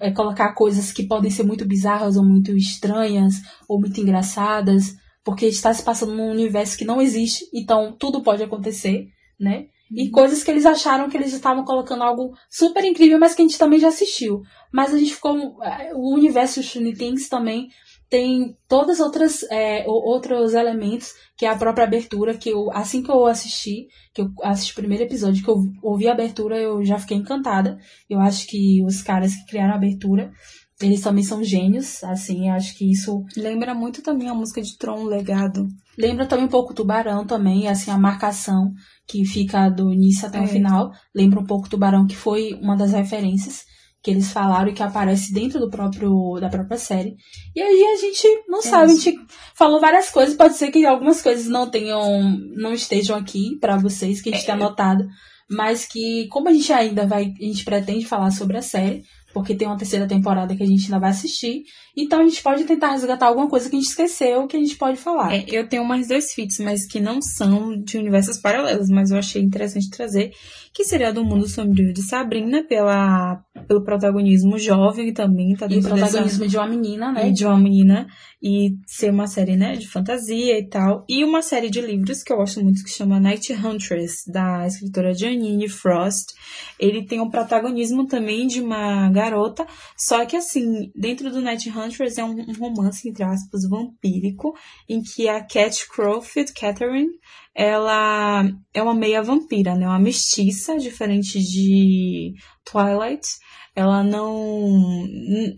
é, 0.01 0.11
colocar 0.11 0.55
coisas 0.55 0.91
que 0.91 1.07
podem 1.07 1.31
ser 1.31 1.43
muito 1.43 1.67
bizarras 1.67 2.17
ou 2.17 2.25
muito 2.25 2.57
estranhas 2.57 3.35
ou 3.69 3.79
muito 3.79 4.01
engraçadas, 4.01 4.97
porque 5.23 5.47
está 5.47 5.73
se 5.73 5.83
passando 5.83 6.15
num 6.15 6.31
universo 6.31 6.79
que 6.79 6.85
não 6.85 7.01
existe, 7.01 7.45
então 7.53 7.95
tudo 7.99 8.23
pode 8.23 8.43
acontecer, 8.43 9.07
né? 9.39 9.67
E 9.95 10.11
coisas 10.11 10.43
que 10.43 10.51
eles 10.51 10.67
acharam 10.67 11.09
que 11.09 11.17
eles 11.17 11.33
estavam 11.33 11.65
colocando 11.65 12.03
algo 12.03 12.33
super 12.51 12.85
incrível, 12.85 13.19
mas 13.19 13.35
que 13.35 13.43
a 13.43 13.45
gente 13.45 13.59
também 13.59 13.79
já 13.79 13.89
assistiu. 13.89 14.43
Mas 14.73 14.93
a 14.93 14.99
gente 14.99 15.15
ficou. 15.15 15.63
É, 15.63 15.93
o 15.95 16.15
universo 16.15 16.63
Shiny 16.63 16.95
Things 16.95 17.29
também 17.29 17.69
tem 18.09 18.57
todas 18.69 19.01
outras 19.01 19.43
é, 19.51 19.85
outros 19.87 20.55
elementos 20.55 21.13
que 21.37 21.45
é 21.45 21.49
a 21.49 21.57
própria 21.57 21.85
abertura 21.85 22.37
que 22.37 22.49
eu 22.49 22.71
assim 22.73 23.03
que 23.03 23.11
eu 23.11 23.27
assisti 23.27 23.89
que 24.15 24.23
eu 24.23 24.29
assisti 24.45 24.73
o 24.73 24.77
primeiro 24.77 25.03
episódio 25.03 25.43
que 25.43 25.51
eu 25.51 25.57
ouvi 25.83 26.07
a 26.07 26.13
abertura 26.13 26.57
eu 26.57 26.85
já 26.85 26.99
fiquei 27.01 27.17
encantada 27.17 27.79
eu 28.09 28.21
acho 28.21 28.47
que 28.47 28.81
os 28.85 29.03
caras 29.03 29.35
que 29.35 29.47
criaram 29.47 29.73
a 29.73 29.77
abertura 29.77 30.33
eles 30.81 31.01
também 31.01 31.25
são 31.25 31.43
gênios 31.43 32.05
assim 32.05 32.51
acho 32.51 32.77
que 32.77 32.91
isso 32.91 33.25
lembra 33.37 33.75
muito 33.75 34.03
também 34.03 34.29
a 34.29 34.35
música 34.35 34.61
de 34.61 34.77
Tron 34.77 35.05
Legado 35.05 35.67
lembra 35.99 36.27
também 36.27 36.45
um 36.45 36.51
pouco 36.51 36.75
Tubarão 36.75 37.27
também 37.27 37.69
assim 37.69 37.91
a 37.91 37.99
marcação 37.99 38.73
que 39.07 39.25
fica 39.25 39.69
do 39.69 39.93
início 39.93 40.27
até 40.27 40.39
é. 40.39 40.43
o 40.43 40.49
final. 40.49 40.91
Lembra 41.15 41.41
um 41.41 41.47
pouco 41.47 41.69
Tubarão, 41.69 42.07
que 42.07 42.17
foi 42.17 42.55
uma 42.55 42.77
das 42.77 42.93
referências 42.93 43.65
que 44.03 44.11
eles 44.11 44.31
falaram 44.31 44.69
e 44.69 44.73
que 44.73 44.83
aparece 44.83 45.33
dentro 45.33 45.59
do 45.59 45.71
próprio 45.71 46.39
da 46.41 46.49
própria 46.49 46.79
série. 46.79 47.17
E 47.55 47.61
aí 47.61 47.85
a 47.93 47.97
gente 47.97 48.29
não 48.49 48.59
é 48.59 48.63
sabe, 48.63 48.93
isso. 48.93 49.09
a 49.09 49.11
gente 49.13 49.27
falou 49.55 49.81
várias 49.81 50.11
coisas, 50.11 50.37
pode 50.37 50.55
ser 50.55 50.71
que 50.71 50.85
algumas 50.85 51.23
coisas 51.23 51.47
não 51.47 51.69
tenham 51.69 52.37
não 52.57 52.73
estejam 52.73 53.17
aqui 53.17 53.59
para 53.61 53.77
vocês 53.77 54.21
que 54.21 54.29
a 54.29 54.33
gente 54.33 54.43
é. 54.43 54.47
tenha 54.47 54.57
anotado, 54.57 55.05
mas 55.51 55.87
que 55.87 56.29
como 56.29 56.49
a 56.49 56.53
gente 56.53 56.73
ainda 56.73 57.07
vai, 57.07 57.33
a 57.41 57.45
gente 57.45 57.65
pretende 57.65 58.07
falar 58.07 58.31
sobre 58.31 58.57
a 58.57 58.63
série, 58.63 59.03
porque 59.37 59.55
tem 59.55 59.69
uma 59.69 59.77
terceira 59.77 60.09
temporada 60.09 60.57
que 60.57 60.63
a 60.63 60.67
gente 60.67 60.87
ainda 60.87 60.99
vai 60.99 61.11
assistir. 61.11 61.65
Então 61.95 62.21
a 62.21 62.25
gente 62.25 62.43
pode 62.43 62.65
tentar 62.65 62.93
resgatar 62.93 63.27
alguma 63.27 63.51
coisa 63.51 63.69
que 63.69 63.77
a 63.77 63.79
gente 63.79 63.91
esqueceu 63.91 64.47
que 64.47 64.57
a 64.57 64.59
gente 64.59 64.77
pode 64.77 64.97
falar. 64.97 65.35
É, 65.35 65.45
eu 65.49 65.69
tenho 65.69 65.85
mais 65.85 66.09
dois 66.09 66.33
feats, 66.33 66.59
mas 66.59 66.87
que 66.87 66.99
não 66.99 67.21
são 67.21 67.77
de 67.77 67.99
universos 67.99 68.39
paralelos, 68.39 68.89
mas 68.89 69.11
eu 69.11 69.19
achei 69.19 69.43
interessante 69.43 69.91
trazer, 69.91 70.33
que 70.77 70.85
seria 70.85 71.11
do 71.11 71.25
Mundo 71.25 71.49
Sombrio 71.49 71.91
de 71.91 72.03
Sabrina, 72.03 72.63
pela, 72.63 73.43
pelo 73.67 73.83
protagonismo 73.83 74.59
jovem 74.59 75.11
também, 75.11 75.55
tá 75.55 75.67
dentro 75.67 75.89
E 75.89 75.91
protagonismo 75.91 76.41
dessa... 76.41 76.49
de 76.49 76.57
uma 76.59 76.67
menina, 76.67 77.11
né? 77.11 77.31
E 77.31 77.33
de 77.33 77.47
uma 77.47 77.59
menina, 77.59 78.07
e 78.43 78.77
ser 78.87 79.11
uma 79.11 79.27
série, 79.27 79.57
né, 79.57 79.75
de 79.77 79.89
fantasia 79.89 80.59
e 80.59 80.69
tal. 80.69 81.03
E 81.09 81.25
uma 81.25 81.41
série 81.41 81.71
de 81.71 81.81
livros 81.81 82.23
que 82.23 82.31
eu 82.31 82.37
gosto 82.37 82.63
muito, 82.63 82.85
que 82.85 82.91
chama 82.91 83.19
Night 83.19 83.55
Huntress, 83.55 84.31
da 84.31 84.67
escritora 84.67 85.15
Janine 85.15 85.67
Frost. 85.67 86.35
Ele 86.79 87.07
tem 87.07 87.21
o 87.21 87.25
um 87.25 87.31
protagonismo 87.31 88.07
também 88.07 88.47
de 88.47 88.61
uma 88.61 89.09
garota, 89.09 89.67
só 89.97 90.27
que 90.27 90.37
assim, 90.37 90.93
dentro 90.95 91.31
do 91.31 91.41
Night 91.41 91.71
Huntress 91.71 92.21
é 92.21 92.25
um, 92.25 92.35
um 92.39 92.53
romance, 92.53 93.09
entre 93.09 93.25
aspas, 93.25 93.67
vampírico, 93.67 94.55
em 94.87 95.01
que 95.01 95.27
a 95.27 95.43
Cat 95.43 95.89
Crowfield, 95.89 96.53
Catherine, 96.53 97.09
ela 97.57 98.45
é 98.75 98.83
uma 98.83 98.95
meia 98.95 99.23
vampira, 99.23 99.75
né? 99.75 99.87
Uma 99.87 99.99
mestiça, 99.99 100.77
diferente 100.77 101.41
de 101.41 102.35
Twilight. 102.71 103.27
Ela 103.75 104.03
não. 104.03 105.07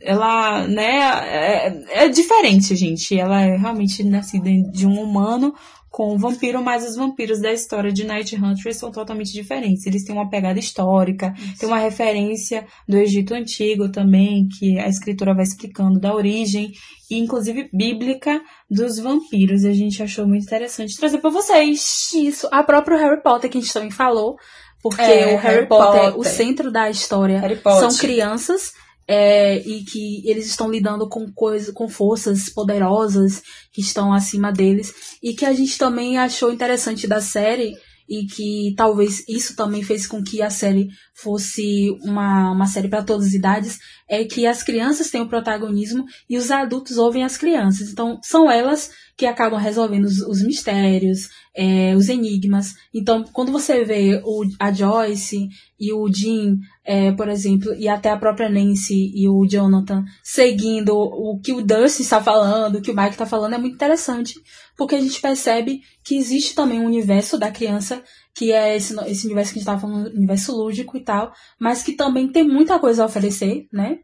Ela, 0.00 0.68
né? 0.68 1.00
É, 1.24 2.04
é 2.04 2.08
diferente, 2.08 2.76
gente. 2.76 3.18
Ela 3.18 3.42
é 3.42 3.56
realmente 3.56 4.04
nascida 4.04 4.48
de 4.70 4.86
um 4.86 5.00
humano 5.00 5.52
com 5.90 6.14
um 6.14 6.18
vampiro, 6.18 6.62
mas 6.62 6.86
os 6.86 6.96
vampiros 6.96 7.40
da 7.40 7.52
história 7.52 7.92
de 7.92 8.04
Night 8.04 8.36
Huntress 8.36 8.78
são 8.78 8.90
totalmente 8.90 9.32
diferentes. 9.32 9.86
Eles 9.86 10.04
têm 10.04 10.14
uma 10.14 10.28
pegada 10.28 10.58
histórica, 10.58 11.34
Isso. 11.36 11.58
tem 11.58 11.68
uma 11.68 11.78
referência 11.78 12.66
do 12.86 12.96
Egito 12.96 13.34
Antigo 13.34 13.90
também, 13.90 14.46
que 14.58 14.78
a 14.78 14.88
escritora 14.88 15.34
vai 15.34 15.44
explicando 15.44 15.98
da 15.98 16.14
origem, 16.14 16.72
e 17.10 17.18
inclusive 17.18 17.70
bíblica, 17.72 18.40
dos 18.70 18.98
vampiros. 18.98 19.62
E 19.62 19.68
a 19.68 19.72
gente 19.72 20.02
achou 20.02 20.26
muito 20.26 20.44
interessante 20.44 20.96
trazer 20.96 21.18
para 21.18 21.30
vocês. 21.30 22.12
Isso, 22.14 22.48
a 22.52 22.62
própria 22.62 22.98
Harry 22.98 23.22
Potter, 23.22 23.50
que 23.50 23.58
a 23.58 23.60
gente 23.60 23.72
também 23.72 23.90
falou, 23.90 24.36
porque 24.82 25.00
é, 25.00 25.34
o 25.34 25.38
Harry, 25.38 25.54
Harry 25.54 25.68
Potter, 25.68 26.00
Potter, 26.02 26.20
o 26.20 26.24
centro 26.24 26.70
da 26.70 26.90
história, 26.90 27.40
são 27.80 27.96
crianças 27.96 28.72
é, 29.08 29.56
e 29.66 29.82
que 29.84 30.22
eles 30.28 30.46
estão 30.46 30.70
lidando 30.70 31.08
com 31.08 31.32
coisas, 31.32 31.72
com 31.72 31.88
forças 31.88 32.50
poderosas 32.50 33.42
que 33.72 33.80
estão 33.80 34.12
acima 34.12 34.52
deles 34.52 34.92
e 35.22 35.32
que 35.32 35.46
a 35.46 35.54
gente 35.54 35.78
também 35.78 36.18
achou 36.18 36.52
interessante 36.52 37.08
da 37.08 37.22
série 37.22 37.74
e 38.08 38.26
que 38.26 38.74
talvez 38.76 39.24
isso 39.28 39.54
também 39.54 39.82
fez 39.82 40.06
com 40.06 40.22
que 40.22 40.40
a 40.40 40.48
série 40.48 40.88
fosse 41.14 41.90
uma, 42.02 42.52
uma 42.52 42.66
série 42.66 42.88
para 42.88 43.04
todas 43.04 43.26
as 43.26 43.34
idades, 43.34 43.78
é 44.08 44.24
que 44.24 44.46
as 44.46 44.62
crianças 44.62 45.10
têm 45.10 45.20
o 45.20 45.28
protagonismo 45.28 46.04
e 46.28 46.38
os 46.38 46.50
adultos 46.50 46.96
ouvem 46.96 47.22
as 47.22 47.36
crianças. 47.36 47.90
Então, 47.90 48.18
são 48.22 48.50
elas 48.50 48.90
que 49.18 49.26
acabam 49.26 49.58
resolvendo 49.58 50.04
os, 50.04 50.20
os 50.20 50.40
mistérios, 50.44 51.28
é, 51.52 51.92
os 51.96 52.08
enigmas. 52.08 52.74
Então, 52.94 53.24
quando 53.32 53.50
você 53.50 53.84
vê 53.84 54.22
o, 54.24 54.44
a 54.60 54.70
Joyce 54.70 55.48
e 55.78 55.92
o 55.92 56.06
Jim, 56.10 56.56
é, 56.84 57.10
por 57.10 57.28
exemplo, 57.28 57.74
e 57.74 57.88
até 57.88 58.10
a 58.10 58.16
própria 58.16 58.48
Nancy 58.48 59.12
e 59.12 59.28
o 59.28 59.44
Jonathan 59.44 60.04
seguindo 60.22 60.96
o 60.96 61.40
que 61.42 61.52
o 61.52 61.60
Dustin 61.60 62.04
está 62.04 62.22
falando, 62.22 62.76
o 62.76 62.80
que 62.80 62.92
o 62.92 62.96
Mike 62.96 63.10
está 63.10 63.26
falando, 63.26 63.54
é 63.54 63.58
muito 63.58 63.74
interessante, 63.74 64.34
porque 64.76 64.94
a 64.94 65.00
gente 65.00 65.20
percebe 65.20 65.80
que 66.04 66.16
existe 66.16 66.54
também 66.54 66.80
um 66.80 66.86
universo 66.86 67.36
da 67.36 67.50
criança, 67.50 68.00
que 68.34 68.52
é 68.52 68.76
esse, 68.76 68.94
esse 69.06 69.26
universo 69.26 69.52
que 69.52 69.58
a 69.58 69.60
gente 69.60 69.68
estava 69.68 69.80
falando, 69.80 70.14
universo 70.14 70.56
lúdico 70.56 70.96
e 70.96 71.00
tal, 71.00 71.32
mas 71.58 71.82
que 71.82 71.92
também 71.92 72.28
tem 72.28 72.46
muita 72.46 72.78
coisa 72.78 73.02
a 73.02 73.06
oferecer, 73.06 73.66
né? 73.72 73.98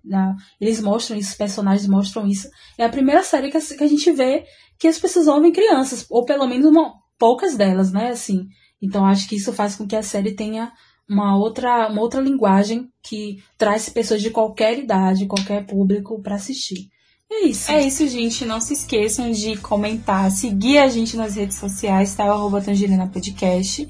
Eles 0.60 0.80
mostram 0.80 1.16
isso, 1.16 1.30
os 1.30 1.36
personagens 1.36 1.88
mostram 1.88 2.26
isso. 2.26 2.48
É 2.76 2.84
a 2.84 2.88
primeira 2.88 3.22
série 3.22 3.48
que 3.48 3.56
a, 3.56 3.60
que 3.60 3.84
a 3.84 3.86
gente 3.86 4.10
vê 4.10 4.44
que 4.78 4.88
as 4.88 4.98
pessoas 4.98 5.26
ouvem 5.26 5.52
crianças, 5.52 6.06
ou 6.10 6.24
pelo 6.24 6.46
menos 6.46 6.66
uma, 6.66 6.94
poucas 7.18 7.56
delas, 7.56 7.92
né? 7.92 8.10
Assim. 8.10 8.46
Então 8.82 9.04
acho 9.04 9.28
que 9.28 9.36
isso 9.36 9.52
faz 9.52 9.76
com 9.76 9.86
que 9.86 9.96
a 9.96 10.02
série 10.02 10.34
tenha 10.34 10.72
uma 11.08 11.36
outra, 11.36 11.88
uma 11.88 12.00
outra 12.00 12.20
linguagem 12.20 12.88
que 13.02 13.42
traz 13.58 13.88
pessoas 13.88 14.22
de 14.22 14.30
qualquer 14.30 14.78
idade, 14.78 15.26
qualquer 15.26 15.66
público 15.66 16.20
para 16.22 16.36
assistir. 16.36 16.88
É 17.30 17.46
isso. 17.46 17.70
É 17.70 17.86
isso, 17.86 18.06
gente. 18.08 18.44
Não 18.44 18.60
se 18.60 18.74
esqueçam 18.74 19.30
de 19.30 19.56
comentar, 19.56 20.30
seguir 20.30 20.78
a 20.78 20.88
gente 20.88 21.16
nas 21.16 21.36
redes 21.36 21.56
sociais, 21.56 22.14
tá? 22.14 22.26
O 22.26 22.32
arroba 22.32 22.60
Tangerina 22.60 23.08
Podcast. 23.08 23.88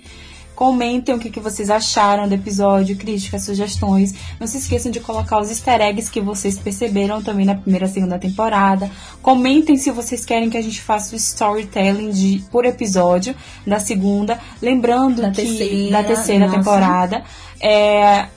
Comentem 0.55 1.14
o 1.14 1.18
que, 1.18 1.31
que 1.31 1.40
vocês 1.40 1.68
acharam 1.68 2.28
do 2.28 2.35
episódio, 2.35 2.97
críticas, 2.97 3.44
sugestões. 3.44 4.14
Não 4.39 4.47
se 4.47 4.59
esqueçam 4.59 4.90
de 4.90 5.01
colocar 5.01 5.40
os 5.40 5.51
easter 5.51 5.81
eggs 5.81 6.10
que 6.10 6.20
vocês 6.20 6.59
perceberam 6.59 7.22
também 7.22 7.44
na 7.44 7.55
primeira 7.55 7.86
e 7.86 7.89
segunda 7.89 8.18
temporada. 8.18 8.90
Comentem 9.20 9.76
se 9.76 9.90
vocês 9.90 10.24
querem 10.24 10.48
que 10.48 10.56
a 10.56 10.62
gente 10.62 10.81
faça 10.81 11.14
o 11.14 11.16
storytelling 11.16 12.10
de, 12.10 12.44
por 12.51 12.64
episódio 12.64 13.35
da 13.66 13.81
segunda. 13.81 14.39
Lembrando 14.62 15.22
da 15.22 15.31
que 15.31 15.43
terceira, 15.43 15.90
da 15.90 16.05
terceira 16.05 16.48
temporada. 16.48 17.24
É, 17.60 18.28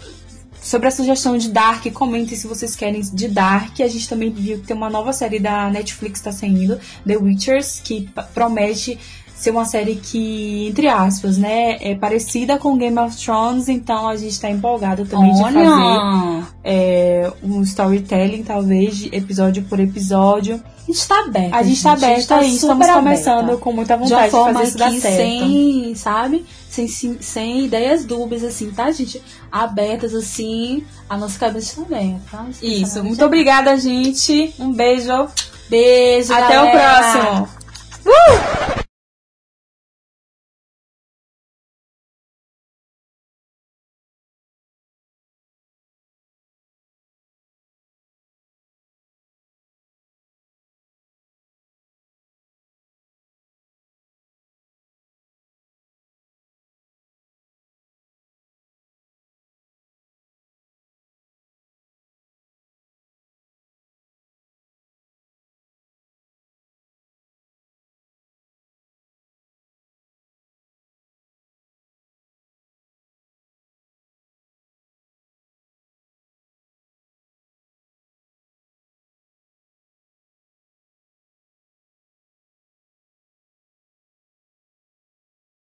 Sobre 0.68 0.90
a 0.90 0.92
sugestão 0.92 1.38
de 1.38 1.50
Dark, 1.50 1.86
comentem 1.94 2.36
se 2.36 2.46
vocês 2.46 2.76
querem 2.76 3.00
de 3.00 3.30
Dark. 3.30 3.80
A 3.80 3.88
gente 3.88 4.10
também 4.10 4.30
viu 4.30 4.60
que 4.60 4.68
tem 4.68 4.76
uma 4.76 4.90
nova 4.90 5.14
série 5.14 5.40
da 5.40 5.70
Netflix 5.70 6.20
está 6.20 6.34
saindo, 6.34 6.78
The 7.06 7.16
Witchers, 7.16 7.80
que 7.82 8.10
promete 8.34 9.00
ser 9.38 9.52
uma 9.52 9.66
série 9.66 9.96
que, 9.96 10.68
entre 10.68 10.88
aspas, 10.88 11.38
né, 11.38 11.78
é 11.80 11.94
parecida 11.94 12.58
com 12.58 12.76
Game 12.76 12.98
of 12.98 13.16
Thrones, 13.24 13.70
então 13.70 14.08
a 14.08 14.16
gente 14.16 14.40
tá 14.40 14.50
empolgado 14.50 15.06
também 15.06 15.32
Olha. 15.36 15.60
de 15.60 15.66
fazer 15.66 16.54
é, 16.64 17.32
um 17.44 17.62
storytelling, 17.62 18.44
talvez, 18.44 18.98
de 18.98 19.16
episódio 19.16 19.64
por 19.64 19.80
episódio. 19.80 20.62
A 20.88 20.92
gente 20.92 21.08
tá 21.08 21.20
aberto. 21.20 21.54
A 21.54 21.64
gente 21.64 21.84
tá 21.84 21.92
aberto 21.92 22.34
aí, 22.34 22.56
estamos 22.56 22.88
começando 22.88 23.40
aberta. 23.40 23.62
com 23.62 23.72
muita 23.74 23.96
vontade 23.96 24.26
de, 24.26 24.32
forma 24.32 24.54
de 24.54 24.58
fazer 24.60 24.68
isso 24.70 24.78
dar 24.78 24.92
certo. 24.92 25.18
Sem, 25.18 25.96
sabe? 25.96 26.46
Sem, 26.68 26.88
sem, 26.88 27.22
sem 27.22 27.66
ideias 27.66 28.06
dúbias, 28.06 28.44
assim, 28.44 28.72
tá, 28.72 28.90
gente? 28.92 29.22
Abertas, 29.52 30.16
assim, 30.16 30.84
a 31.08 31.16
nossa 31.16 31.38
cabeça 31.38 31.84
também, 31.84 32.20
tá? 32.32 32.44
Isso, 32.62 33.04
muito 33.04 33.24
obrigada, 33.24 33.78
gente. 33.78 34.54
Um 34.58 34.72
beijo. 34.72 35.28
Beijo, 35.70 36.34
Até 36.34 36.56
galera. 36.56 36.66
o 36.66 36.72
próximo. 36.72 37.50
Uh! 38.06 38.87